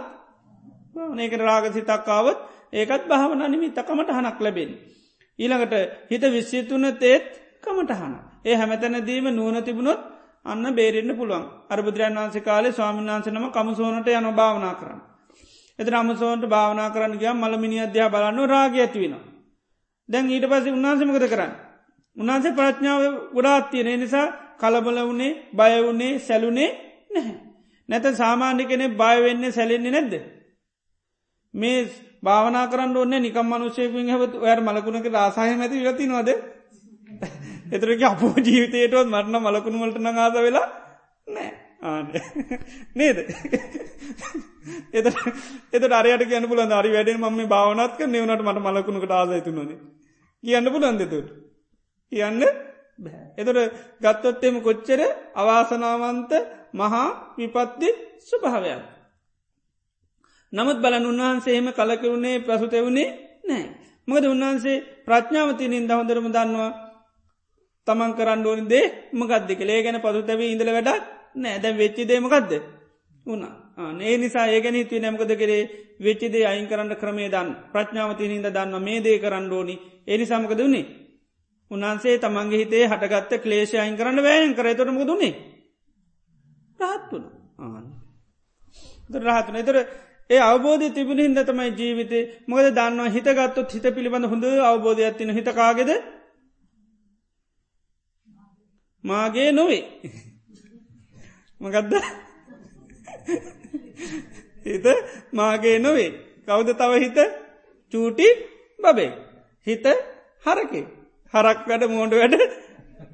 ඒකට 1.17 1.43
රාගසිතක්කාවත් 1.43 2.39
ඒකත් 2.73 3.05
භාවන 3.07 3.43
නිමි 3.45 3.69
තකමට 3.71 4.11
හනක් 4.11 4.39
ලැබෙන්. 4.41 4.71
ඊළඟට 5.39 5.75
හිත 6.11 6.25
විශ්්‍යතුන 6.29 6.85
තේත් 6.95 7.27
කමටහන. 7.63 8.15
ඒ 8.45 8.55
හැමතැනදීම 8.55 9.27
නුවන 9.31 9.63
තිබුණොත් 9.63 10.01
අන්න 10.45 10.65
බේරෙන්න්න 10.73 11.17
පුළුවන් 11.17 11.45
අරබුදුරන් 11.71 12.17
වන්සේ 12.17 12.41
කාලේ 12.43 12.73
ස්වාමීන් 12.73 13.11
වන්සනම 13.11 13.47
කමසෝනට 13.51 14.09
යන 14.11 14.29
භාවනා 14.33 14.75
කරන්න. 14.75 15.01
එත 15.79 15.89
අමසෝන්ට 15.93 16.45
භාවනා 16.47 16.89
කරන්න 16.91 17.15
ගිය 17.17 17.33
මළමිනි 17.35 17.79
අධ්‍යා 17.81 18.09
බලන්න 18.09 18.39
රාග 18.47 18.77
ඇතිවෙන. 18.77 19.15
දැන් 20.09 20.27
ඊට 20.29 20.47
පස 20.47 20.67
උන්නාසමකත 20.69 21.27
කරන්න. 21.29 21.53
උන්හන්සේ 22.17 22.53
ප්‍රඥාව 22.53 23.03
ගොඩාත් 23.35 23.71
තියෙන 23.71 24.01
නිසා 24.01 24.27
කලබල 24.59 24.99
වුණේ 25.01 25.33
බයවුණේ 25.53 26.19
සැලුනේ 26.21 26.71
නැහැ. 27.11 27.37
නැත 27.89 28.07
සාමාන්‍ය 28.15 28.65
කෙනෙ 28.65 28.87
බයවෙන්නේ 28.91 29.53
සැලෙන්නේ 29.53 29.93
නැද්ද. 29.93 30.15
මේ 31.55 31.79
භාවනා 32.23 32.67
කරන්න 32.67 32.97
ඔන්න 32.97 33.15
නිකම් 33.19 33.47
මනුෂයකින් 33.47 34.11
හවත් 34.11 34.35
ඔයට 34.37 34.61
මලකුණක 34.61 35.07
රාසාය 35.09 35.51
ඇති 35.53 35.77
විලති 35.79 36.07
නොද 36.07 36.29
එතරක 37.67 38.03
අපෝ 38.05 38.35
ජීවිතයටවත් 38.39 39.07
මරණ 39.07 39.37
මලකුණු 39.41 39.79
වලට 39.81 40.01
නඟාද 40.01 40.37
වෙලා 40.39 40.67
නෑ. 41.27 41.51
ආන 41.83 42.07
නේද? 42.95 43.19
එත 44.93 45.07
එත 45.73 45.93
අරයට 45.93 46.25
කියන්න 46.25 46.49
පුලන් 46.49 46.73
අරි 46.73 46.91
වැඩෙන් 46.91 47.21
මම 47.21 47.41
භාවනත්ක 47.47 48.01
නවනට 48.03 48.43
මට 48.43 48.65
මලකුණකට 48.67 49.13
ආසයිතුනොද 49.13 49.71
කියන්න 50.45 50.67
පුලන්ද 50.67 51.05
තුට 51.05 51.29
කියන්න 52.13 52.43
එතට 53.37 53.61
ගත්තොත්තෙම 54.01 54.57
කොච්චර 54.61 55.01
අවාසනාවන්ත 55.35 56.33
මහා 56.73 57.07
විපත්ති 57.37 57.89
ස්වභාවයක්? 58.21 58.83
නමුත් 60.53 60.79
බලන් 60.79 61.07
උන්වහන්සේම 61.07 61.67
කලකවුණේ 61.73 62.37
ප්‍රසුතෙවුණේ 62.41 63.09
නෑ. 63.45 63.65
මකද 64.09 64.25
උන්වහන්සේ 64.27 64.83
ප්‍රඥාවතිනින් 65.05 65.89
දහොඳරම 65.89 66.29
දන්නවා 66.29 66.73
තමන් 67.87 68.13
කරන්න 68.15 68.47
ඕනි 68.47 68.65
දේ 68.67 68.87
මකක්ද 69.13 69.51
කළේ 69.55 69.83
ගැන 69.83 70.01
පසුතැව 70.01 70.41
ඉඳල 70.45 70.71
වැඩක් 70.71 71.05
නෑ. 71.35 71.59
දැ 71.59 71.73
වෙච්චිදේමකක්ද 71.75 72.53
උනා 73.27 73.55
ඒ 73.77 74.17
නිසා 74.19 74.47
ඒගැන 74.49 74.77
හිතුව 74.77 75.01
නැමකද 75.01 75.33
කරේ 75.37 75.63
වෙච්චිදේ 76.01 76.45
අයින් 76.47 76.67
කරන්න 76.67 76.97
ක්‍රමේ 76.97 77.29
දන් 77.29 77.49
ප්‍රඥාවති 77.73 78.29
හිද 78.29 78.47
දන්න 78.49 78.77
මේ 78.81 79.01
දේ 79.01 79.19
කරන්න 79.19 79.53
ඕනි. 79.53 79.75
එනි 80.07 80.25
සමකද 80.25 80.61
වුණේ? 80.61 80.87
උන්හන්සේ 81.71 82.19
තමන්ගේ 82.19 82.59
හිතේ 82.59 82.85
හටගත්ත 82.87 83.43
ක්ලේෂ 83.43 83.75
අයින් 83.77 83.97
කරන්න 83.97 84.23
වෑයන් 84.23 84.55
කරතොටමක 84.55 85.05
දුන්නේ 85.05 85.33
රහත්තුන 86.81 87.25
ආන 87.59 87.85
රහතුන 89.27 89.57
එතර 89.57 89.77
ඒ 90.31 90.41
අවබෝධය 90.43 90.91
තිබුණ 90.91 91.21
හිද 91.21 91.41
තමයි 91.43 91.71
ජීවිතේ 91.73 92.29
මොකද 92.47 92.67
දන්නවා? 92.71 93.09
හිතගත්තොත් 93.09 93.73
හිත 93.73 93.87
පිළිබඳ 93.91 94.27
හොඳ 94.27 94.45
අවබෝධයක් 94.65 95.17
තින 95.17 95.31
හිතකාගෙද 95.31 95.91
මාගේ 99.05 99.49
නොවේ 99.53 99.85
මගදද 101.61 101.93
හිත 104.65 104.87
මාගේ 105.33 105.79
නොවේ 105.79 106.11
කවුද 106.45 106.69
තව 106.75 106.93
හිත 106.99 107.19
චූටි 107.93 108.29
බබේ 108.79 109.11
හිත 109.67 109.87
හරකේ 110.45 110.85
හරක් 111.35 111.61
වැඩ 111.65 111.85
මෝඩ 111.89 112.15
වැඩ 112.15 112.35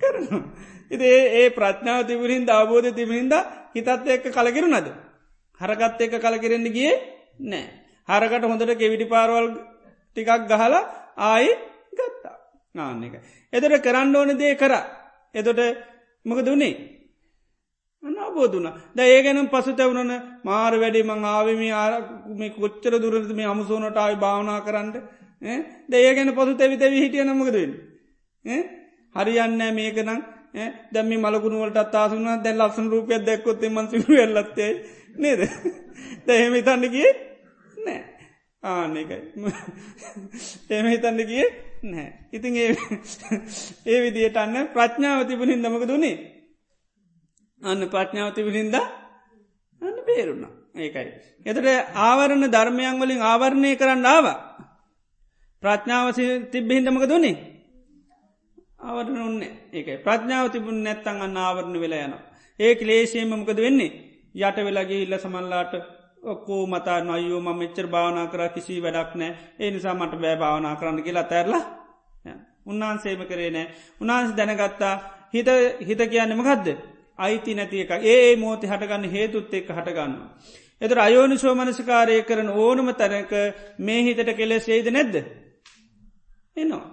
කරනවා. 0.00 0.42
ඉති 0.90 1.06
ඒ 1.34 1.46
ප්‍රඥාව 1.50 2.06
තිබුණින් 2.06 2.44
අවබෝධ 2.50 2.90
තිබුණින්ද 2.92 3.34
හිතත් 3.74 3.88
එක්ක 4.08 4.26
කලකිරුණද. 4.28 4.88
හරකත් 5.60 6.00
එක්ක 6.00 6.14
කලකිරෙන්න්න 6.18 6.68
ගිය 6.68 6.92
නෑ. 7.42 7.66
හරකට 8.08 8.44
හොඳට 8.44 8.72
කෙවිඩි 8.74 9.06
පාරවල් 9.06 9.46
ටිකක් 10.16 10.48
ගහලා 10.48 10.82
ආයි 11.18 11.52
ගත්තා 11.92 12.36
නාන්න 12.74 13.04
එක. 13.04 13.14
එතට 13.52 13.76
කරන්න 13.80 14.16
ඕන 14.16 14.34
දේ 14.36 14.54
කර. 14.56 14.74
එතොට 15.34 15.60
මක 16.24 16.38
දුන්නේ. 16.40 16.74
අනාබෝධන 18.02 18.68
ද 18.94 18.98
ඒ 19.00 19.22
ගැනම් 19.22 19.48
පසු 19.48 19.72
තැවුණන 19.72 20.12
මාර 20.42 20.72
වැඩි 20.74 21.02
මං 21.02 21.24
ආවම 21.26 21.62
මේ 22.34 22.50
කොච්චර 22.52 22.94
දුරද 22.96 23.30
මේ 23.32 23.46
අමුසෝනට 23.46 23.96
ආයි 23.96 24.16
භාවනා 24.16 24.60
කරන්න? 24.60 24.88
දේ 25.88 26.10
ගැන 26.14 26.30
පසු 26.32 26.52
තැවි 26.54 26.76
තැවි 26.76 26.98
හිටිය 26.98 27.24
නමකදන්න. 27.24 27.72
හරියන්න 29.14 29.60
මේකනම් 29.72 30.20
දැම 30.90 31.10
මලකුණුවලට 31.16 31.76
අත්තාසුන 31.76 32.28
දැන් 32.38 32.58
ලක්සන 32.58 32.86
රූපයක් 32.88 33.22
දැක්කොත් 33.22 33.62
මන්සිරු 33.68 34.14
එල්ලත්තේ 34.18 34.70
නේද? 35.16 35.40
දැහෙම 36.26 36.54
හිතන්න 36.54 36.84
කිය 36.88 37.10
නෑ 37.78 38.00
ආන 38.62 38.96
එකයි. 38.96 39.20
එම 40.70 40.86
හිතන්න 40.86 41.20
කිය 41.26 41.46
නෑ. 41.82 42.08
ඉතින් 42.30 42.56
ඒ 42.56 42.72
ඒ 43.86 43.98
විදියට 44.02 44.36
අන්න 44.36 44.56
ප්‍රඥාව 44.68 45.20
තිබුණින් 45.24 45.62
දමක 45.62 45.84
දුණේ 45.84 46.16
අන්න 47.62 47.82
ප්‍රඥාව 47.88 48.34
තිබුණින්ද 48.34 48.74
අන්න 48.74 49.96
බේරුණ. 50.06 50.44
ඒකයි. 50.76 51.08
එතට 51.46 51.68
ආවරණ 52.00 52.44
ධර්මයන් 52.48 53.00
වලින් 53.00 53.22
ආවරණය 53.22 53.70
කරන්න 53.76 54.06
ආවා. 54.06 54.38
ප්‍රඥාවසි 55.62 56.24
තිබ්බහින්දමක 56.52 57.04
දුන්නේ 57.04 57.36
ආවරණ 58.80 59.20
උන්නේ 59.20 59.52
ඒකයි. 59.72 59.96
ප්‍රඥාව 59.98 60.46
තිබුණ 60.50 60.82
නැත්තන් 60.82 61.22
අන්න 61.22 61.36
ආවරණ 61.38 61.80
වෙලා 61.80 62.04
යන 62.04 62.14
ඒ 62.60 62.72
ලේශයමමකද 62.82 63.58
වෙන්නේ? 63.58 63.90
යට 64.38 64.58
වෙලාගේ 64.58 65.02
ඉල්ල 65.02 65.16
සමල්ලාට 65.18 65.74
ඔක්කෝ 66.22 66.66
මතා 66.66 67.00
නොයෝ 67.00 67.40
ම 67.40 67.48
මෙච්චර 67.54 67.86
භාවනා 67.86 68.26
කර 68.26 68.48
කිසි 68.50 68.80
වැඩක් 68.80 69.12
නෑ 69.14 69.32
ඒ 69.58 69.70
නිසා 69.70 69.94
මට 69.94 70.14
බෑ 70.16 70.36
භාවනා 70.36 70.76
කරන්න 70.76 71.02
කියලා 71.02 71.24
තැරලා 71.24 71.64
උන්නාන්සේම 72.66 73.22
කරේ 73.26 73.50
නෑ 73.50 73.66
උනාන්ස 74.00 74.36
දැනගත්තා 74.36 74.94
හිත 75.30 75.48
හිත 75.82 76.02
කියන්න 76.06 76.36
මකදද 76.36 76.68
අයිති 77.18 77.54
නැති 77.54 77.80
එක 77.80 77.92
ඒ 78.04 78.36
මෝති 78.36 78.66
හටගන්න 78.66 79.04
හේතුත් 79.08 79.54
එක් 79.54 79.68
හටගන්න. 79.70 80.14
එතර 80.82 80.98
අයෝනි 80.98 81.36
සෝමනසිකාරය 81.38 82.22
කරන 82.22 82.48
ඕනම 82.50 82.88
තරක 82.94 83.32
මේ 83.78 84.00
හිතට 84.02 84.32
කෙලෙස් 84.34 84.68
ඒද 84.68 84.88
නැද්ද. 84.88 85.14
එනවා 86.56 86.84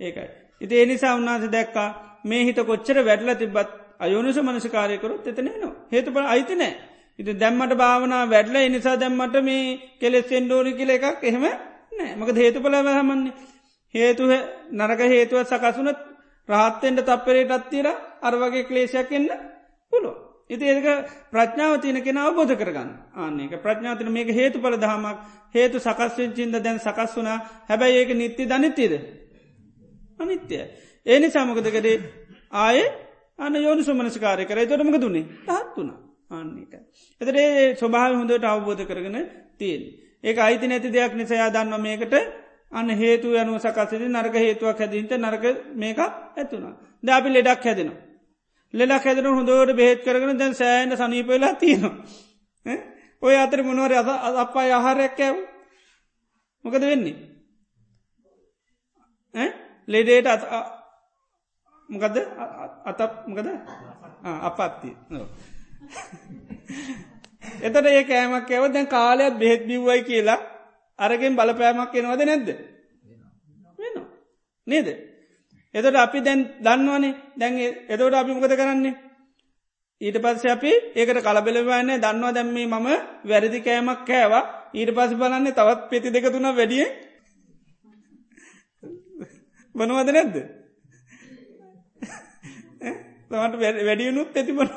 ඒකයි. 0.00 0.28
ඉති 0.60 0.74
එනිසා 0.78 1.14
උන්නාස 1.14 1.44
දැක්කා 1.50 1.88
මේ 2.24 2.44
හිත 2.44 2.58
කොච්චර 2.62 2.98
වැඩල 3.02 3.34
තිබත් 3.36 3.70
අයෝනිස 4.00 4.38
මනසිකාරයකරුත් 4.38 5.26
එතන 5.26 5.48
නවා 5.52 5.74
හේතුපල 5.92 6.26
අයිති 6.26 6.56
නෑ. 6.56 6.74
ඉති 7.18 7.32
දැම්මට 7.34 7.74
භාවනා 7.74 8.22
වැඩල 8.26 8.56
එනිසා 8.58 8.96
දැම්මට 8.96 9.36
මේ 9.42 9.78
කෙලෙස් 9.98 10.32
එන්ඩෝරි 10.32 10.72
කියල 10.72 10.90
එකක් 10.90 11.22
එහෙම 11.22 11.44
නෑ. 11.92 12.10
මක 12.14 12.28
හේතුපලව 12.36 12.88
හමන්නේ. 12.90 13.32
හේතුව 13.94 14.30
නරක 14.72 15.00
හේතුව 15.06 15.40
සකසුනත් 15.44 15.98
රහත්තෙන්ට 16.48 17.00
තප්පරේට 17.02 17.52
අත්තිර 17.52 17.86
අරවගේ 18.22 18.64
ක්ලේශයක් 18.64 19.12
එන්න 19.12 19.28
පුළුව. 19.92 20.14
ඉති 20.46 20.64
ඒක 20.66 20.86
ප්‍රඥාව 21.30 21.80
තියන 21.80 21.98
කෙන 22.00 22.18
අවබෝධ 22.18 22.54
කරගන්න. 22.54 22.90
ආන්නේක 23.14 23.54
ප්‍රඥාතින 23.58 24.10
මේක 24.10 24.28
හේතු 24.30 24.58
පල 24.58 24.76
දහමක් 24.76 25.18
හේතු 25.54 25.78
සකස්වෙන් 25.78 26.32
චින්ද 26.32 26.56
දැන් 26.58 26.78
සකස් 26.78 27.16
වුනා 27.16 27.38
හැබැයි 27.68 27.96
ඒක 27.96 28.10
නිත්‍ය 28.12 28.42
දනිත්‍යද 28.46 28.92
අනිත්‍යය 30.20 30.64
ඒනි 31.06 31.28
සමකදකරේ 31.28 31.96
ආය 32.52 32.80
අන 33.38 33.54
යෝනු 33.56 33.82
සුමනස්කාරය 33.82 34.44
කර 34.44 34.60
තොටමක 34.64 34.98
දුන්නේ 34.98 35.24
ටහත් 35.42 35.76
වුණා. 35.76 36.03
ආන්නේක. 36.30 36.72
එතරේ 37.20 37.74
ස්වභාව 37.74 38.12
හොඳට 38.14 38.44
අවබෝධ 38.44 38.84
කරගෙන 38.84 39.18
තියෙන්. 39.58 39.82
ඒක 40.24 40.38
අයිති 40.38 40.66
නැති 40.66 40.88
දෙයක් 40.90 41.12
නිසයා 41.14 41.50
දන්න 41.50 41.80
මේකට 41.80 42.14
අන්න 42.72 42.90
හේතු 42.92 43.28
යනුව 43.32 43.58
සකසති 43.58 44.06
නර්ග 44.06 44.34
හේතුවක් 44.36 44.78
හැදින්ට 44.78 45.12
නර්ග 45.14 45.44
මේක 45.74 45.98
ඇතුුණා. 45.98 46.74
ද 47.02 47.08
අපි 47.08 47.28
ලෙඩක් 47.30 47.62
හැදෙනවා. 47.62 48.00
ලෙඩක් 48.74 49.04
හැදෙන 49.04 49.26
හොඳෝට 49.28 49.72
බෙහෙත් 49.72 50.00
කරගෙන 50.02 50.38
දැන් 50.38 50.54
සෑන්ට 50.54 50.96
සනීපවෙලා 50.96 51.54
තියෙනවා. 51.56 52.76
ඔය 53.22 53.36
අතර 53.36 53.62
මොනවර 53.62 53.92
අද 53.94 54.08
අපා 54.36 54.66
ආහාරයක් 54.70 55.20
ඇව් 55.20 55.36
මොකද 56.64 56.82
වෙන්නේ. 56.82 57.16
ලෙඩේට 59.88 60.44
මොකද 61.88 62.16
අතක් 62.84 63.12
මොකද 63.26 63.48
අපත්ති 64.42 64.90
එතට 67.66 67.86
ඒ 67.88 68.02
කෑමක් 68.04 68.50
ඇව 68.50 68.64
දැන් 68.68 68.88
කාලයක් 68.88 69.38
බෙහෙත් 69.38 69.62
බිව්වයි 69.66 70.02
කියලා 70.02 70.40
අරගෙන් 70.98 71.36
බලපෑමක් 71.36 71.94
එනවද 71.94 72.22
නැද්ද? 72.22 72.48
වෙන 73.78 73.94
නේද? 74.66 74.88
එතට 75.74 75.96
අපි 75.96 76.18
දැන් 76.20 76.40
දන්නවනේ. 76.60 77.14
දැන් 77.36 77.54
එතවට 77.88 78.14
අපි 78.14 78.32
මොකද 78.32 78.54
කරන්නේ? 78.54 78.94
ඊට 80.00 80.18
පස්ස 80.18 80.44
අපි 80.46 80.72
ඒකට 80.94 81.22
කලබෙලවන්නේ 81.22 81.98
දන්නවා 81.98 82.32
දැම්මේ 82.32 82.66
මම 82.66 82.88
වැරදි 83.24 83.60
කෑමක් 83.60 84.00
කෑවා. 84.04 84.44
ඊට 84.74 84.90
පස 84.90 85.12
බලන්නේ 85.14 85.52
තවත් 85.52 85.80
පෙති 85.90 86.08
දෙක 86.10 86.26
තුන 86.26 86.48
වැඩිය 86.50 86.86
බනවද 89.74 90.10
නැද්ද? 90.10 90.36
තමට 93.28 93.54
වැඩියනුත් 93.80 94.30
ඇතිබන 94.32 94.70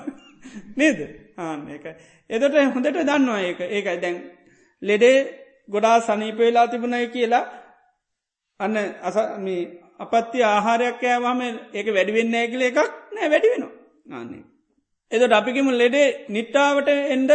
නේද? 0.76 1.00
ආන්න 1.38 1.68
එක 1.70 1.86
එදට 2.30 2.58
හොඳට 2.68 2.98
දන්නවා 3.02 3.40
ඒක. 3.42 3.60
ඒකයි 3.70 3.98
දැන් 4.00 4.18
ලෙඩේ 4.82 5.18
ගොඩා 5.70 5.98
සනීපවෙලා 6.02 6.68
තිබුණයි 6.68 7.08
කියලා 7.10 7.46
අන්න 8.60 8.78
අසම 9.04 9.48
අපත්ති 10.00 10.44
ආහාරයක් 10.46 11.02
ෑවාම 11.06 11.42
ඒක 11.74 11.88
වැඩිවෙන්න 11.90 12.36
ඇකිල 12.36 12.64
එකක් 12.64 12.80
නෑ 13.12 13.30
වැඩි 13.30 13.54
වෙන 13.54 13.66
ආන්නේ. 14.12 14.44
එදට 15.12 15.34
අපිකිම 15.34 15.70
ලෙඩේ 15.74 16.08
නිට්ටාවට 16.30 16.90
එන්ඩ 17.10 17.32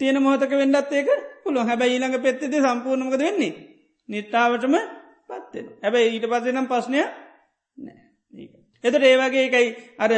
තියෙන 0.00 0.18
මොහතක 0.18 0.52
වෙන්නත් 0.54 0.92
ඒක 0.92 1.08
පුළුව 1.42 1.66
හැබැයි 1.66 1.94
ඊළඟ 1.94 2.18
පෙත්තෙද 2.20 2.54
සම්පූර්ණමකද 2.58 3.20
වෙන්නේ? 3.20 3.54
නිට්ටාවටම 4.08 4.76
පත්වෙන 5.28 5.66
හැබැයි 5.82 6.12
ඊට 6.12 6.26
පස්සනම් 6.26 6.66
පස්්නය 6.66 6.98
නෑ. 6.98 8.46
එතට 8.84 9.04
ඒවගේ 9.04 9.46
එකයි 9.46 9.66
අර 9.98 10.12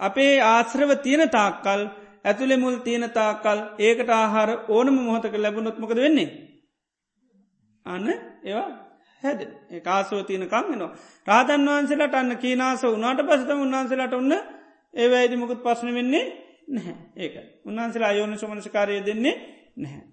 අපේ 0.00 0.34
ආශ්‍රව 0.42 0.90
තියෙන 0.98 1.24
තාක්කල් 1.30 1.82
ඇතුළෙ 2.24 2.56
මුල් 2.56 2.76
තියෙන 2.78 3.06
තාකල් 3.12 3.58
ඒකට 3.80 4.10
ආහාර 4.10 4.50
ඕනම 4.68 4.96
මොහොතක 4.98 5.34
ලැබුණොත්මකද 5.36 5.98
වෙන්නේ. 5.98 6.28
අන්න 7.86 8.06
ඒවා 8.44 8.68
හැද 9.22 9.40
කාසෝ 9.80 10.22
තියන 10.22 10.44
කම්ගෙනවා. 10.44 10.92
රාතන් 11.26 11.66
වහන්සේලට 11.66 12.14
අන්න 12.14 12.32
කීනාස 12.36 12.82
වනාට 12.88 13.20
පසත 13.22 13.50
උන්වහන්සේලට 13.56 14.14
ඔන්න 14.14 14.32
ඒවැයිදි 14.94 15.36
මුකුත් 15.36 15.62
පස්සන 15.62 15.94
වෙන්නේ 15.94 16.24
නැහැ 16.68 16.96
ඒක 17.18 17.34
උන්වහන්සේලා 17.64 18.10
අයෝන 18.10 18.36
සමනස්කාරය 18.36 19.00
දෙන්නේ 19.02 19.36
නැහැ. 19.76 20.04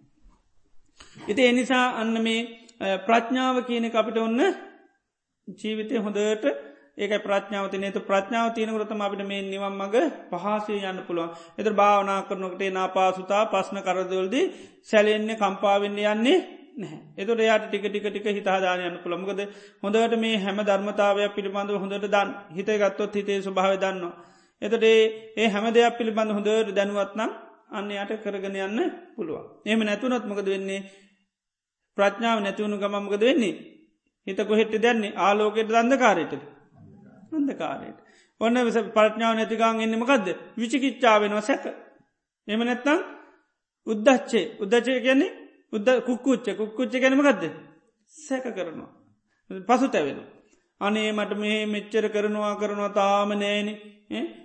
ඉති 1.27 1.41
එනිසා 1.43 1.85
අන්න 1.95 2.15
මේ 2.19 2.39
ප්‍රඥාව 3.01 3.57
කියන 3.63 3.85
අපිට 3.93 4.17
ඔන්න 4.19 4.41
ජීවිතය 5.47 5.95
හොඳට 5.97 6.45
ඒක 6.97 7.13
ප්‍රඥාවති 7.21 7.77
නතු 7.79 7.99
ප්‍රඥාව 8.01 8.47
තියනකරතම 8.51 9.01
අපිට 9.01 9.23
මේ 9.23 9.41
නිවම් 9.43 9.73
මඟ 9.73 9.95
පහසේ 10.31 10.83
යන්න 10.83 11.01
පුළුවන් 11.03 11.31
එත 11.57 11.67
භාවනා 11.71 12.19
කරනකට 12.23 12.61
නාපාසුතා 12.71 13.43
පස්න 13.47 13.79
කරදවල්දී 13.81 14.45
සැලෙන්නේ 14.83 15.37
කම්පාවෙන්න 15.37 15.99
යන්නේ 16.05 16.37
නැහැ 16.77 16.99
එතට 17.17 17.41
යාට 17.41 17.65
ටික 17.65 17.85
ටික 17.85 18.05
ටික 18.05 18.27
හිතාදානයන්න 18.31 18.97
පුළමකද 18.99 19.39
හොඳට 19.81 20.15
මේ 20.17 20.37
හැම 20.37 20.59
ධර්මතාවයක් 20.61 21.33
පිළිබඳව 21.33 21.77
හොඳට 21.77 22.07
දන් 22.07 22.29
හිත 22.51 22.69
ගත්තොත් 22.75 23.13
හිතේ 23.13 23.39
ස්වභාව 23.39 23.77
දන්න. 23.77 24.03
එතට 24.61 24.83
ඒ 24.83 25.47
හැම 25.47 25.65
දෙයක් 25.71 25.97
පිළිබඳ 25.97 26.31
හොඳට 26.31 26.73
දැනුවත්නම් 26.73 27.31
අන්න 27.69 27.89
යට 27.93 28.11
කරගෙන 28.23 28.57
යන්න 28.57 28.79
පුළුවන්. 29.15 29.45
එම 29.65 29.79
නැතුනොත්මකද 29.81 30.47
වෙන්නේ 30.47 30.85
ප්‍රඥාව 31.97 32.37
නැතිවුණු 32.41 32.77
ගමමකද 32.77 33.23
වෙන්නේ. 33.23 33.55
හිත 34.27 34.39
කොහෙට 34.43 34.77
දැන්නේ 34.77 35.15
ආලෝකයට 35.17 35.69
දන්දකාරයටද. 35.69 36.56
අන්දකාරයට. 37.31 37.99
ඔන්න 38.41 38.57
විස 38.65 38.77
පරඥාව 38.91 39.33
නැතිකාන් 39.33 39.81
එන්නමකක්ද 39.81 40.27
විචිකිච්චාවෙනවා 40.55 41.41
සැක. 41.41 41.65
එම 42.47 42.61
නැත්තං 42.61 42.99
උද්දච්චේ 43.87 44.45
උද්දචය 44.59 44.99
කියන්නේ 44.99 45.31
උද්ද 45.73 45.87
කුක්කුච්ච 46.01 46.47
කුක්කුච්ච 46.53 46.93
ගැනමකක්ද 46.95 47.43
සැක 48.13 48.45
කරනවා. 48.47 48.91
පසු 49.49 49.87
තැවෙන. 49.87 50.19
අනේ 50.81 51.09
මට 51.11 51.31
මේ 51.35 51.59
මෙච්චර 51.67 52.05
කරනවා 52.09 52.55
කරනවා 52.55 52.91
තාම 52.91 53.29
නෑන 53.35 53.69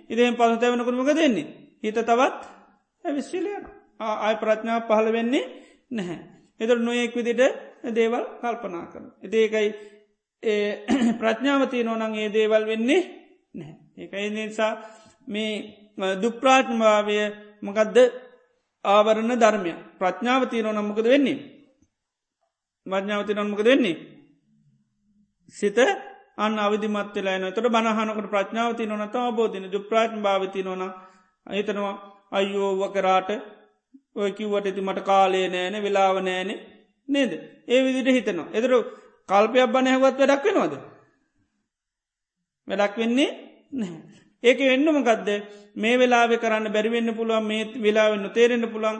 ඉදෙන් 0.09 0.35
පසු 0.35 0.55
තැවෙනකුමක 0.55 1.11
දෙන්නේ. 1.11 1.47
හිත 1.81 1.97
තවත් 2.01 2.41
ඇවිශ්ශිලයන 3.05 3.65
ආය 4.01 4.35
ප්‍රඥාව 4.35 4.81
පහළ 4.83 5.07
වෙන්නේ 5.11 5.45
නැහැ. 5.91 6.19
එතර 6.59 6.77
නොයෙක් 6.79 7.15
විදිට 7.15 7.41
දේවල් 7.91 8.23
කල්පනා 8.39 8.85
කරන. 8.85 9.05
එදේකයි 9.21 9.69
ප්‍රඥාවතිය 11.19 11.83
නොනං 11.83 12.15
ඒ 12.15 12.29
දේවල් 12.29 12.65
වෙන්නේ 12.65 13.01
නැහැ. 13.53 13.75
ඒකයි 13.97 14.29
නිසා 14.29 14.73
මේ 15.27 15.51
දුප්‍රාත්මභාවය 16.21 17.17
මකදද 17.61 17.97
ආවරණ 18.85 19.33
ධර්මය 19.35 19.71
ප්‍රඥාවතිය 19.99 20.61
නො 20.61 20.71
නම්මකද 20.71 21.07
වෙන්නේ. 21.07 21.39
මඥාවති 22.87 23.33
නොම්මකද 23.33 23.65
වෙන්නේ. 23.65 23.97
සිත 25.49 25.77
අන්න 26.37 26.59
අවිධමත්වෙලා 26.59 27.51
තොට 27.51 27.69
බනහනකට 27.69 28.29
ප්‍රඥාවති 28.29 28.85
නොනත 28.85 29.15
අවබෝධන 29.17 29.71
දුප්‍රාත්ම 29.71 30.19
භාවති 30.21 30.63
නොන 30.63 30.83
අහිතනවා 31.47 31.95
අයෝව 32.31 32.81
කරාට 32.91 33.29
ඔය 34.15 34.31
කිව්වට 34.31 34.65
ඇති 34.65 34.81
මට 34.81 34.99
කාලේ 35.01 35.47
නෑන 35.47 35.75
වෙලාව 35.77 36.17
නෑනෙ 36.19 36.55
නේද 37.09 37.31
ඒ 37.67 37.79
විදිට 37.83 38.09
හිතනවා 38.09 38.53
එදරු 38.53 38.77
කල්පයක් 39.29 39.71
බන 39.71 39.87
හැවත් 39.87 40.17
වැඩක් 40.19 40.45
වෙනවාද. 40.45 40.73
වැඩක් 42.67 42.97
වෙන්නේ 42.97 43.29
ඒක 44.43 44.59
එන්නමකක්ද 44.67 45.29
මේ 45.75 45.97
වෙලාව 45.97 46.31
කරන්න 46.37 46.67
බැරිවෙන්න 46.69 47.13
පුළුවන් 47.13 47.45
මේ 47.45 47.69
වෙලාවෙන්න 47.77 48.27
තේරෙන්න්න 48.31 48.67
පුළන් 48.69 48.97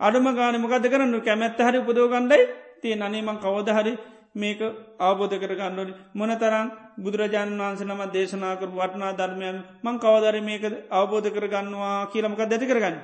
අඩුම 0.00 0.26
ගානමකද 0.32 0.86
කරන්න? 0.86 1.14
කැමැත්ත 1.20 1.60
හරි 1.60 1.80
පුදෝගණ්ඩයි 1.82 2.44
තිය 2.82 2.94
අනේමං 3.00 3.38
කවදහරි 3.38 3.94
මේක 4.34 4.60
අවබෝධ 5.00 5.34
කරගන්නඩනි 5.34 5.92
මොන 6.14 6.32
තරම් 6.34 6.66
බුදුරජාණන් 6.98 7.60
වන්ස 7.60 7.82
නම 7.82 8.02
දේශනාකර 8.12 8.70
වටනා 8.70 9.12
ධර්මයන් 9.14 9.58
මං 9.82 9.96
කවදර 9.98 10.36
මේක 10.42 10.64
අවබෝධ 10.92 11.28
කරගන්නවා 11.30 11.96
කියලමක 12.12 12.40
දැති 12.42 12.66
කරගන්න? 12.66 12.96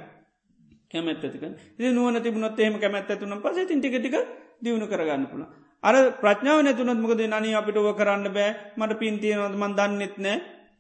කැමැත්තතික 0.91 1.43
නුවන 1.91 2.21
තිබුණොත් 2.21 2.59
එහෙම 2.59 2.79
කැමැත්ත 2.79 3.13
තුනම් 3.17 3.41
පස 3.41 3.67
තිටික 3.67 4.17
දියුණු 4.61 4.87
කරගන්න 4.87 5.27
පුළ 5.27 5.45
අර 5.85 5.95
ප්‍රඥාව 6.15 6.59
නැතුනත් 6.61 7.01
මොකද 7.01 7.23
නනි 7.23 7.55
අපිට 7.55 7.77
ඔව 7.77 7.89
කරන්න 7.93 8.27
බෑ. 8.31 8.51
මට 8.77 8.99
පින්තියනවද 8.99 9.55
මන් 9.55 9.73
දන්නෙත් 9.73 10.17
නෑ. 10.19 10.39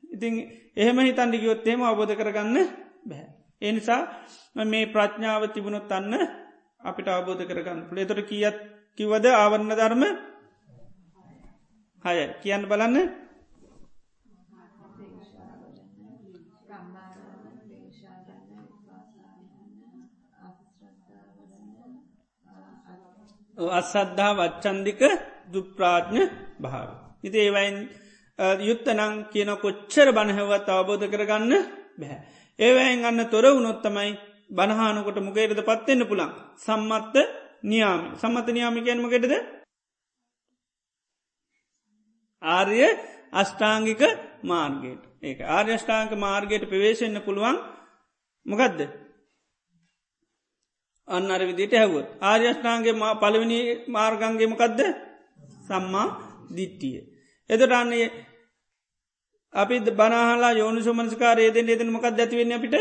ඉතින් 0.08 0.34
එහෙම 0.76 0.98
හිතන්ඩිගියොත්තේම 1.00 1.80
අවබෝධ 1.82 2.14
කරගන්න 2.14 2.56
බැහැ. 3.04 3.28
එනිසා 3.62 4.00
මේ 4.64 4.86
ප්‍රඥාව 4.86 5.42
තිබුණොත් 5.50 5.90
අන්න 5.90 6.14
අපිට 6.80 7.08
අවබෝධ 7.08 7.42
කරගන්න 7.42 7.88
පළේතොට 7.88 8.22
කියත් 8.24 8.56
කිවද 8.98 9.26
ආවරණ 9.26 9.72
ධර්ම 9.72 10.02
හය. 12.04 12.16
කියන්න 12.42 12.64
බලන්න. 12.64 13.22
අස්සද්ධා 23.56 24.32
වච්චන්දික 24.34 25.00
දුප්‍රාඥ 25.48 26.22
භාව. 26.60 26.88
ඉති 27.24 27.38
ඒවයින් 27.38 27.76
යුත්තනං 28.60 29.14
කියන 29.26 29.50
කොච්චර 29.56 30.08
බණහැවත් 30.10 30.68
අවබෝධ 30.68 31.06
කරගන්න 31.06 31.52
බැහැ. 31.98 32.20
ඒවැයින් 32.58 33.04
අන්න 33.04 33.20
තොර 33.26 33.44
වුණොත්තමයි 33.46 34.10
බණහානකොට 34.50 35.18
මුකේටද 35.20 35.60
පත්වෙන්න 35.60 36.02
පුළන් 36.04 36.32
සම්මත්ත 36.56 37.14
නියාම. 37.62 38.00
සම්මත 38.14 38.46
නියාමිකයන්මකෙටද 38.48 39.32
ආර්ය 42.42 42.80
අෂ්ඨාංගික 43.32 44.02
මාර්ගයට. 44.42 45.02
ඒ 45.22 45.44
ආර්යෂ්ඨාංක 45.48 46.12
මාර්ගයට 46.16 46.64
ප්‍රවේශෙන්න්න 46.64 47.20
පුළුවන්. 47.20 47.56
මොකදද? 48.46 48.80
අන්න 51.08 51.30
අර 51.30 51.42
විදිට 51.42 51.74
හැවුවත් 51.74 52.08
ආර්යෂ්ඨාන්ගේ 52.22 52.94
පළවෙනි 53.16 53.58
මාර්ගන්ගේමකක්ද 53.88 54.80
සම්මා 55.62 56.06
දිට්ටිය. 56.50 56.98
එදට 57.50 57.72
අන්නේ 57.72 58.06
අපි 59.54 59.80
බනහලා 59.92 60.52
යෝනු 60.52 60.80
සුමනස්කාරයේදෙන් 60.80 61.68
එදන 61.68 61.88
මොකක් 61.88 62.06
ඇතිවෙන්න 62.06 62.52
අපිට? 62.52 62.76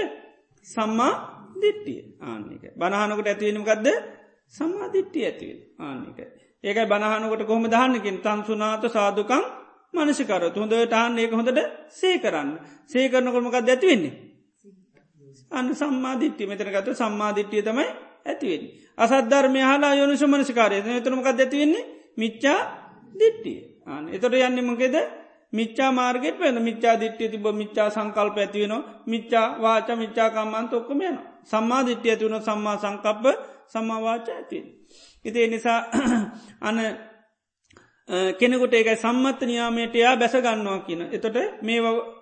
සම්මා 0.65 1.14
දිට්ටිය 1.56 2.02
ආනික 2.22 2.64
බනහනකට 2.73 3.27
ඇතිවෙනමකක්ද 3.27 3.88
සම්මා 4.53 4.89
දිට්ටිය 4.89 5.26
ඇතිවෙන 5.26 5.60
ආනික 5.80 6.19
ඒකයි 6.64 6.85
බනහනකට 6.85 7.43
කොහොම 7.43 7.65
දහන්නකින් 7.68 8.18
තන්සුනාත 8.19 8.84
සාධකං 8.88 9.43
මනසිකර 9.93 10.43
හොඳට 10.53 10.93
අන්න 10.95 11.18
ඒක 11.18 11.31
හොඳට 11.31 11.60
සේ 11.89 12.15
කරන්න. 12.19 12.49
සේ 12.85 13.10
කරනකොමකක් 13.10 13.57
ඇතිවෙන්නේ 13.57 14.14
අන්න 15.52 15.68
සම්මාධිට්ටි 15.73 16.48
මෙතනගත 16.48 16.89
සම්මාධිට්ටිය 16.93 17.64
තමයි 17.64 17.88
ඇතිවෙන්. 18.26 18.64
අසද්ධර්මය 18.98 19.61
හලා 19.61 19.93
යොනු 19.95 20.14
සමනසිකාරය 20.15 20.76
එතරමකක් 20.91 21.27
ඇතිවෙන්නේ? 21.27 21.89
මිච්චා 22.18 22.60
දිට්ටිය. 23.14 23.60
අන 23.85 24.10
එතොට 24.10 24.34
යන්න 24.39 24.64
මොකෙද? 24.64 24.95
මිච්චා 25.53 25.91
මාර්ගෙට 25.91 26.39
වෙන 26.39 26.57
මිච්චා 26.60 26.95
දිට්ටිය 26.95 27.30
තිබ 27.30 27.45
මිච්චා 27.53 27.89
සංකල්ප 27.89 28.38
ඇතිවෙන 28.38 28.73
මිච්චා 29.06 29.45
වාච 29.57 29.88
මිච්චාකම්මන්ත 29.95 30.73
ඔක්කම 30.73 31.02
යන 31.02 31.18
සම්මා 31.43 31.81
දිට්ටිය 31.84 32.11
ඇතිවුණ 32.11 32.41
සම්මා 32.41 32.77
සංකප්ප 32.77 33.26
සම්මාවාච 33.68 34.27
ඇතිවෙන. 34.30 34.68
ඉතිේ 35.26 35.48
නිසා 35.48 35.80
අන 36.68 36.77
කෙනෙකුට 38.34 38.73
ඒකයි 38.73 38.95
සම්මත්ත 38.98 39.41
නියාමයට 39.41 39.95
එයා 39.95 40.15
බැසගන්නවා 40.18 40.80
කියන. 40.80 41.02
එතොට 41.10 41.38
මේ 41.61 41.80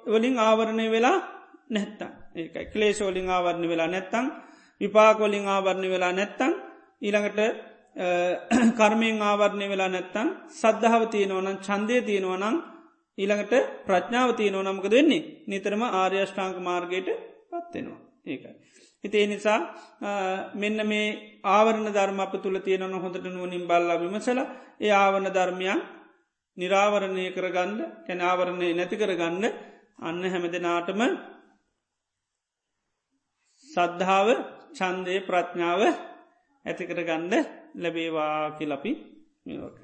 වලින් 0.07 0.39
ආවරණය 0.39 0.85
වෙලා 0.87 1.17
නැත්තම්. 1.69 2.11
ඒකයි. 2.35 2.65
කලේශෝලින් 2.67 3.29
ආවරණ 3.29 3.69
වෙලා 3.69 3.87
නැත්තං 3.87 4.27
විපාකොලින් 4.81 5.45
ආවරණය 5.47 5.87
වෙලා 5.87 6.13
නැත්තං 6.13 6.53
ඊළඟට 7.01 7.39
කර්මයෙන් 8.79 9.21
ආවරණය 9.23 9.65
වෙලා 9.67 9.89
නැත්තං 9.89 10.27
සද්ධාව 10.53 11.03
තියෙනවනම් 11.07 11.57
චන්දය 11.59 11.97
තියෙනවනම් 12.03 12.55
ඊළඟට 13.17 13.53
ප්‍රඥාව 13.85 14.29
තියනෝ 14.33 14.63
නමක 14.63 14.85
දෙන්නේ 14.87 15.27
නිතරම 15.47 15.81
ආර්යෂ්ඨාංක 15.83 16.57
මාර්ගයට 16.61 17.09
පත්වෙනවා 17.51 17.99
ඒකයි. 18.25 18.53
හිතේ 19.03 19.25
නිසා 19.25 19.59
මෙන්න 20.55 20.79
මේ 20.83 21.07
ආවරණ 21.45 21.87
ධර්ම 21.89 22.19
අප 22.19 22.33
තුළ 22.37 22.59
තියෙනවන 22.59 22.95
හොඳට 22.95 23.25
නුවනින් 23.27 23.65
බල්ලා 23.65 23.97
විමසල 23.97 24.39
ඒ 24.79 24.91
ආවරණ 24.95 25.29
ධර්මයන් 25.29 25.81
නිරාවරණය 26.57 27.25
කරගන්න 27.31 27.79
කැන 28.05 28.21
ආවරණය 28.21 28.69
නැති 28.73 28.95
කරගන්න 28.97 29.45
අන්න 30.01 30.23
හැමදනාටම 30.25 31.01
සද්ධාව 33.69 34.27
චන්දය 34.69 35.15
ප්‍රඥාව 35.21 35.81
ඇතිකර 36.65 36.99
ගන්න 37.01 37.33
ලැබේවා 37.75 38.35
කිලපි 38.51 38.91
මේක. 39.45 39.77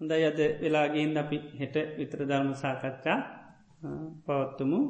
හොඳයි 0.00 0.24
අද 0.24 0.40
වෙලාගේන් 0.60 1.16
අපි 1.16 1.38
හෙට 1.54 1.76
විතර 1.98 2.20
ධර්ම 2.22 2.50
සාකච්ඡා 2.54 3.18
පවත්තුමු. 4.24 4.80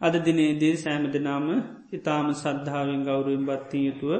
අද 0.00 0.14
දිනේදී 0.24 0.74
සෑම 0.76 1.04
දෙනාම 1.06 1.46
ඉතාම 1.92 2.26
සද්ධාවෙන් 2.34 3.02
ගෞරුවෙන් 3.02 3.44
බත්තිී 3.44 3.86
යුතුව 3.88 4.12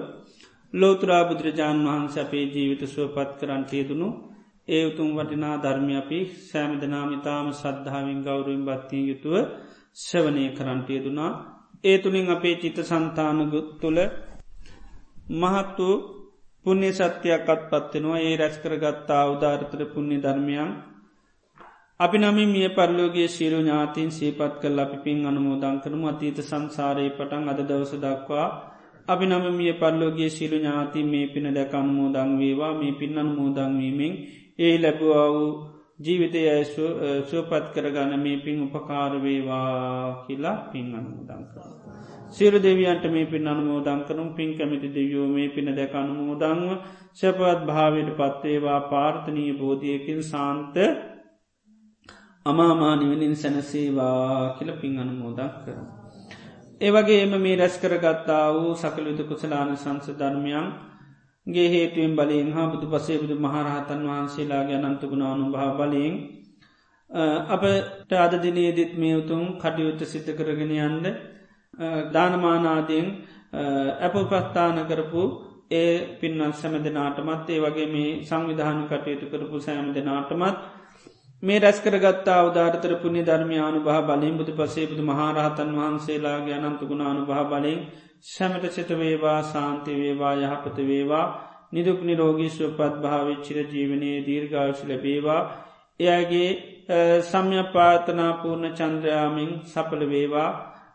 ලෝතුරා 0.75 1.23
බුදුරජාණන් 1.25 1.87
වහන්ස 1.87 2.17
අපේ 2.17 2.45
ජීවිත 2.47 2.83
සුවපත් 2.87 3.31
කරන්ටයදුණු 3.41 4.09
ඒ 4.69 4.83
උතුම් 4.85 5.09
වටිනා 5.13 5.57
ධර්මය 5.57 5.95
අපි 5.97 6.19
සෑමදනාම 6.45 7.11
ඉතාම 7.13 7.47
සද්ධාවෙන් 7.53 8.21
ගෞරුවෙන් 8.23 8.63
බත්තිී 8.65 9.09
යුතුව 9.11 9.35
ශ්‍රවනය 9.97 10.45
කරන්ටය 10.51 10.97
දුනා 11.01 11.33
ඒ 11.85 11.97
තුළින් 11.99 12.29
අපේ 12.29 12.57
චිත 12.57 12.79
සන්තානගුත් 12.83 13.69
තුළ 13.81 14.01
මහත් 15.33 15.79
වූ 15.79 15.97
පුුණ්‍ය 16.67 16.91
සත්‍යයක්කත් 16.93 17.63
පත්වෙනවා 17.71 18.21
ඒ 18.21 18.35
රැස් 18.37 18.57
කරගත්තා 18.59 19.21
අවධාරතර 19.23 19.83
පුුණ්‍ය 19.87 20.17
ධර්මයන්. 20.19 20.71
අපි 22.01 22.17
නමි 22.19 22.45
මිය 22.47 22.69
පරලෝගේ 22.71 23.29
ශීරු 23.29 23.59
ඥාතින් 23.61 24.11
සීපත් 24.11 24.55
කල් 24.61 24.79
අපි 24.79 24.97
පින් 25.05 25.19
අනුමෝදං 25.27 25.77
කරනු 25.83 26.07
අතීත 26.07 26.39
සංසාරයේ 26.43 27.11
පටන් 27.11 27.45
අද 27.49 27.61
දවස 27.61 27.93
දක්වා 27.97 28.49
අපි 29.09 29.25
නම 29.25 29.45
මිය 29.51 29.73
පල්ලෝගේ 29.75 30.29
ශිරු 30.29 30.57
ඥාති 30.59 31.01
මේ 31.03 31.27
පින 31.27 31.47
දැක 31.51 31.73
අනුමෝදං 31.75 32.31
වේවා. 32.37 32.73
මේ 32.75 32.93
පින් 32.93 33.19
අනුමෝදංවීමෙන් 33.19 34.13
ඒ 34.59 34.77
ලැබවා 34.79 35.27
වූ 35.31 35.51
ජීවිතය 35.99 36.41
සුවපත් 37.25 37.67
කරගන්න 37.75 38.13
මේ 38.19 38.39
පින් 38.39 38.63
උපකාරවේවා 38.63 40.25
කියලා 40.25 40.57
පින් 40.71 40.87
අනුමෝදං 40.93 41.43
කර. 41.47 41.67
සිරු 42.31 42.59
දෙවියන්ට 42.59 43.05
මේ 43.09 43.27
පින් 43.27 43.47
අනුමෝදං 43.47 44.01
කරුම් 44.05 44.29
පින් 44.33 44.51
කැමිති 44.55 44.89
දෙවියෝ 44.89 45.29
මේ 45.29 45.49
පින 45.49 45.69
දැක 45.73 45.95
අනුමෝදංව 45.95 46.71
සැපවත් 47.13 47.61
භාවයට 47.67 48.11
පත්වේවා 48.13 48.81
පාර්ථනී 48.87 49.53
බෝධියකින් 49.55 50.21
සාන්ත 50.25 50.77
අමාමානිවනින් 52.47 53.37
සැනසේවා 53.37 54.55
කියල 54.57 54.71
පින් 54.75 54.99
අනුමෝදක් 54.99 55.55
කර. 55.63 55.79
ඒවගේ 56.81 57.23
එම 57.23 57.35
මේ 57.39 57.57
රැස් 57.57 57.77
කරගත්තා 57.79 58.45
වූ 58.55 58.75
සකලුතු 58.77 59.23
කුසලාන 59.25 59.77
සංස 59.77 60.07
ධර්මයන් 60.15 60.67
ගේ 61.49 61.69
හේතුවෙන් 61.69 62.13
බලින් 62.15 62.49
හා 62.53 62.67
බුදු 62.69 62.87
පසේ 62.89 63.19
බුදු 63.19 63.35
මහරහතන් 63.37 64.01
වහන්සේලාගේ 64.07 64.79
අනන්තුගුණානු 64.81 65.45
භා 65.51 65.71
බලින් 65.75 66.15
අපට 67.49 68.13
අද 68.15 68.33
දිනේදිත් 68.39 68.93
මේ 68.95 69.17
උතුම් 69.17 69.43
කටයුත්ත 69.57 70.01
සිත 70.05 70.29
කරගෙන 70.29 70.73
යන්ද 70.79 71.07
දානමානාදයෙන් 72.13 73.07
ඇප 73.99 74.15
ප්‍රස්ථාන 74.25 74.79
කරපු 74.87 75.23
ඒ 75.71 76.19
පින්නත් 76.21 76.55
සැම 76.55 76.75
දෙනාටමත් 76.79 77.49
ඒ 77.49 77.61
වගේ 77.61 77.89
මේ 77.89 78.11
සංවිධාන 78.23 78.81
කටයුතු 78.87 79.27
කරපු 79.29 79.57
සෑම 79.59 79.89
දෙනාටමත් 79.95 80.59
මේ 81.43 81.59
රැස්කරගත්තා 81.59 82.41
උදාරතර 82.45 82.93
පුුණි 82.97 83.23
ධර්මයානු 83.23 83.81
භා 83.81 84.03
බලින් 84.03 84.37
බුදු 84.37 84.53
පසේ 84.55 84.87
බුදු 84.87 85.03
මහරහතන් 85.05 85.71
වහන්සේලාගේ 85.73 86.57
අනන්තුගුණානු 86.59 87.23
භා 87.25 87.45
බලින් 87.45 87.81
සැමට 88.25 88.65
සිත 88.71 88.89
වේවා 88.91 89.43
සාන්ති 89.45 89.93
වේවා 89.95 90.35
යහපත 90.37 90.77
වේවා. 90.85 91.27
නිදුක් 91.73 92.01
නිරෝගී 92.03 92.51
සුවපත් 92.51 92.95
භාවිච්චිර 92.99 93.59
ජීවනයේ 93.67 94.25
දීර්ගාවශ 94.27 94.83
ලැබේවා. 94.85 95.43
එයගේ 96.01 96.51
සම්යපාතනා 97.23 98.33
පූර්ණ 98.35 98.73
චන්ද්‍රයාමින් 98.73 99.51
සපල 99.65 100.03
වේවා. 100.07 100.51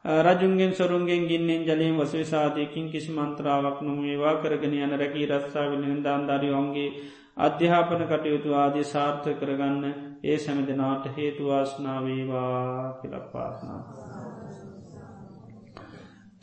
රජුන්ගෙන් 0.05 0.73
සොරුන්ගෙන් 0.73 1.27
ගින්නෙන් 1.27 1.61
ජලයෙන් 1.63 1.97
වසවිසාධයකින් 1.97 2.89
කිසි 2.89 3.11
මන්ත්‍රාවක් 3.11 3.81
නොමේවා 3.81 4.35
කරගෙන 4.37 4.73
යන 4.75 4.93
රැකී 4.93 5.27
රස්සා 5.27 5.69
වෙන 5.71 6.03
දාන්ධරියෝන්ගේ 6.03 6.89
අධ්‍යාපන 7.37 8.03
කටයුතු 8.05 8.49
ආදී 8.55 8.83
සාර්ථ 8.85 9.29
කරගන්න 9.33 9.85
ඒ 10.23 10.37
සැමදනාට 10.37 11.05
හේතුවාස්නාවේවා 11.15 12.99
කියලපාසනා. 12.99 14.02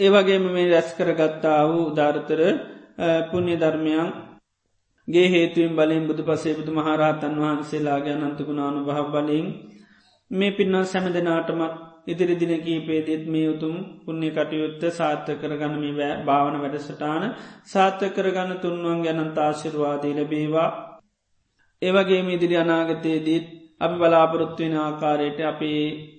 ඒවගේම 0.00 0.44
මේ 0.48 0.66
රැස් 0.68 0.88
කරගත්තා 0.92 1.60
වූ 1.64 1.84
උදාරතර 1.86 2.40
පුුණ්‍ය 3.28 3.54
ධර්මයන් 3.56 4.08
ගේ 5.08 5.28
හේතුවෙන් 5.28 5.72
බලින් 5.72 6.04
බුදු 6.06 6.22
පසේ 6.22 6.54
බුදු 6.54 6.70
මහරහතන් 6.72 7.34
වහන්සේලාගේ 7.36 8.16
අනන්තකුණානු 8.18 8.80
භහ 8.84 9.00
බලින් 9.08 9.46
මේ 10.30 10.52
පින්නා 10.52 10.84
සැම 10.84 11.06
දෙනාටමත් 11.08 11.74
ඉදිරි 12.06 12.34
දින 12.34 12.52
කීපේදෙත් 12.58 13.24
මේ 13.26 13.48
උතුම් 13.48 13.74
පුුණ්‍ය 14.02 14.28
කටයුත්ත 14.30 14.82
සාර්ථ 14.90 15.30
කරගන්න 15.36 15.74
මේ 15.92 16.12
භාවන 16.22 16.56
වැඩසටාන 16.56 17.24
සාර්ථ 17.64 18.04
කරගන්න 18.10 18.52
තුන්වන් 18.58 19.02
ගැනන්තාශිරවාදී 19.02 20.14
ලැබේවා. 20.14 20.70
ඒවගේ 21.82 22.22
ඉදිරි 22.30 22.56
අනාගතයේදීත් 22.56 23.46
අපි 23.80 23.96
බලාපොරොත්තුවෙන 23.96 24.76
ආකාරයට 24.78 25.40
අපි 25.44 25.72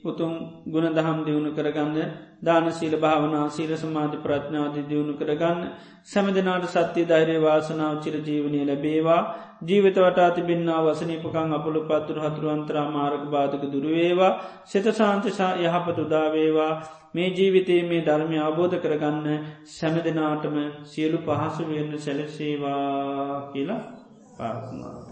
උතුම් 0.03 0.33
ගුණ 0.67 0.87
දහම් 0.91 1.17
දියුණු 1.21 1.51
කරගන්න 1.51 1.97
දාන 2.41 2.65
සීල 2.71 2.93
භාවනා 2.97 3.45
සීල 3.49 3.71
සමාධි 3.75 4.17
ප්‍රඥාති 4.19 4.81
දියුණු 4.83 5.13
කරගන්න 5.13 5.59
සැමදිනාට 6.05 6.65
සත්‍යය 6.67 7.05
ධෛරය 7.05 7.35
වාසනාව 7.39 7.93
චිර 7.99 8.15
ජීවනය 8.19 8.61
ලැබේවා. 8.63 9.21
ජීවිත 9.61 9.97
වටා 9.97 10.29
තිබෙන්න්නා 10.31 10.79
වසනීපකං 10.83 11.53
අපපුළු 11.53 11.81
පත්තුර 11.83 12.17
හතුරුවන්තරා 12.19 12.87
මාරක 12.89 13.23
බාධක 13.27 13.63
දුරුවේවා 13.67 14.33
සෙත 14.65 14.85
සාන්තශා 14.93 15.51
යහපත 15.59 15.97
උදාවේවා 15.99 16.73
මේ 17.13 17.29
ජීවිතයේ 17.31 17.83
මේ 17.83 18.01
ධර්මය 18.01 18.37
අවබෝධ 18.39 18.77
කරගන්න 18.79 19.27
සැමදිනාටම 19.69 20.57
සියලු 20.85 21.17
පහසු 21.19 21.63
වෙන්න 21.69 21.97
සැලසේවා 21.99 23.49
කියලා 23.51 23.81
පාත්මාට. 24.37 25.10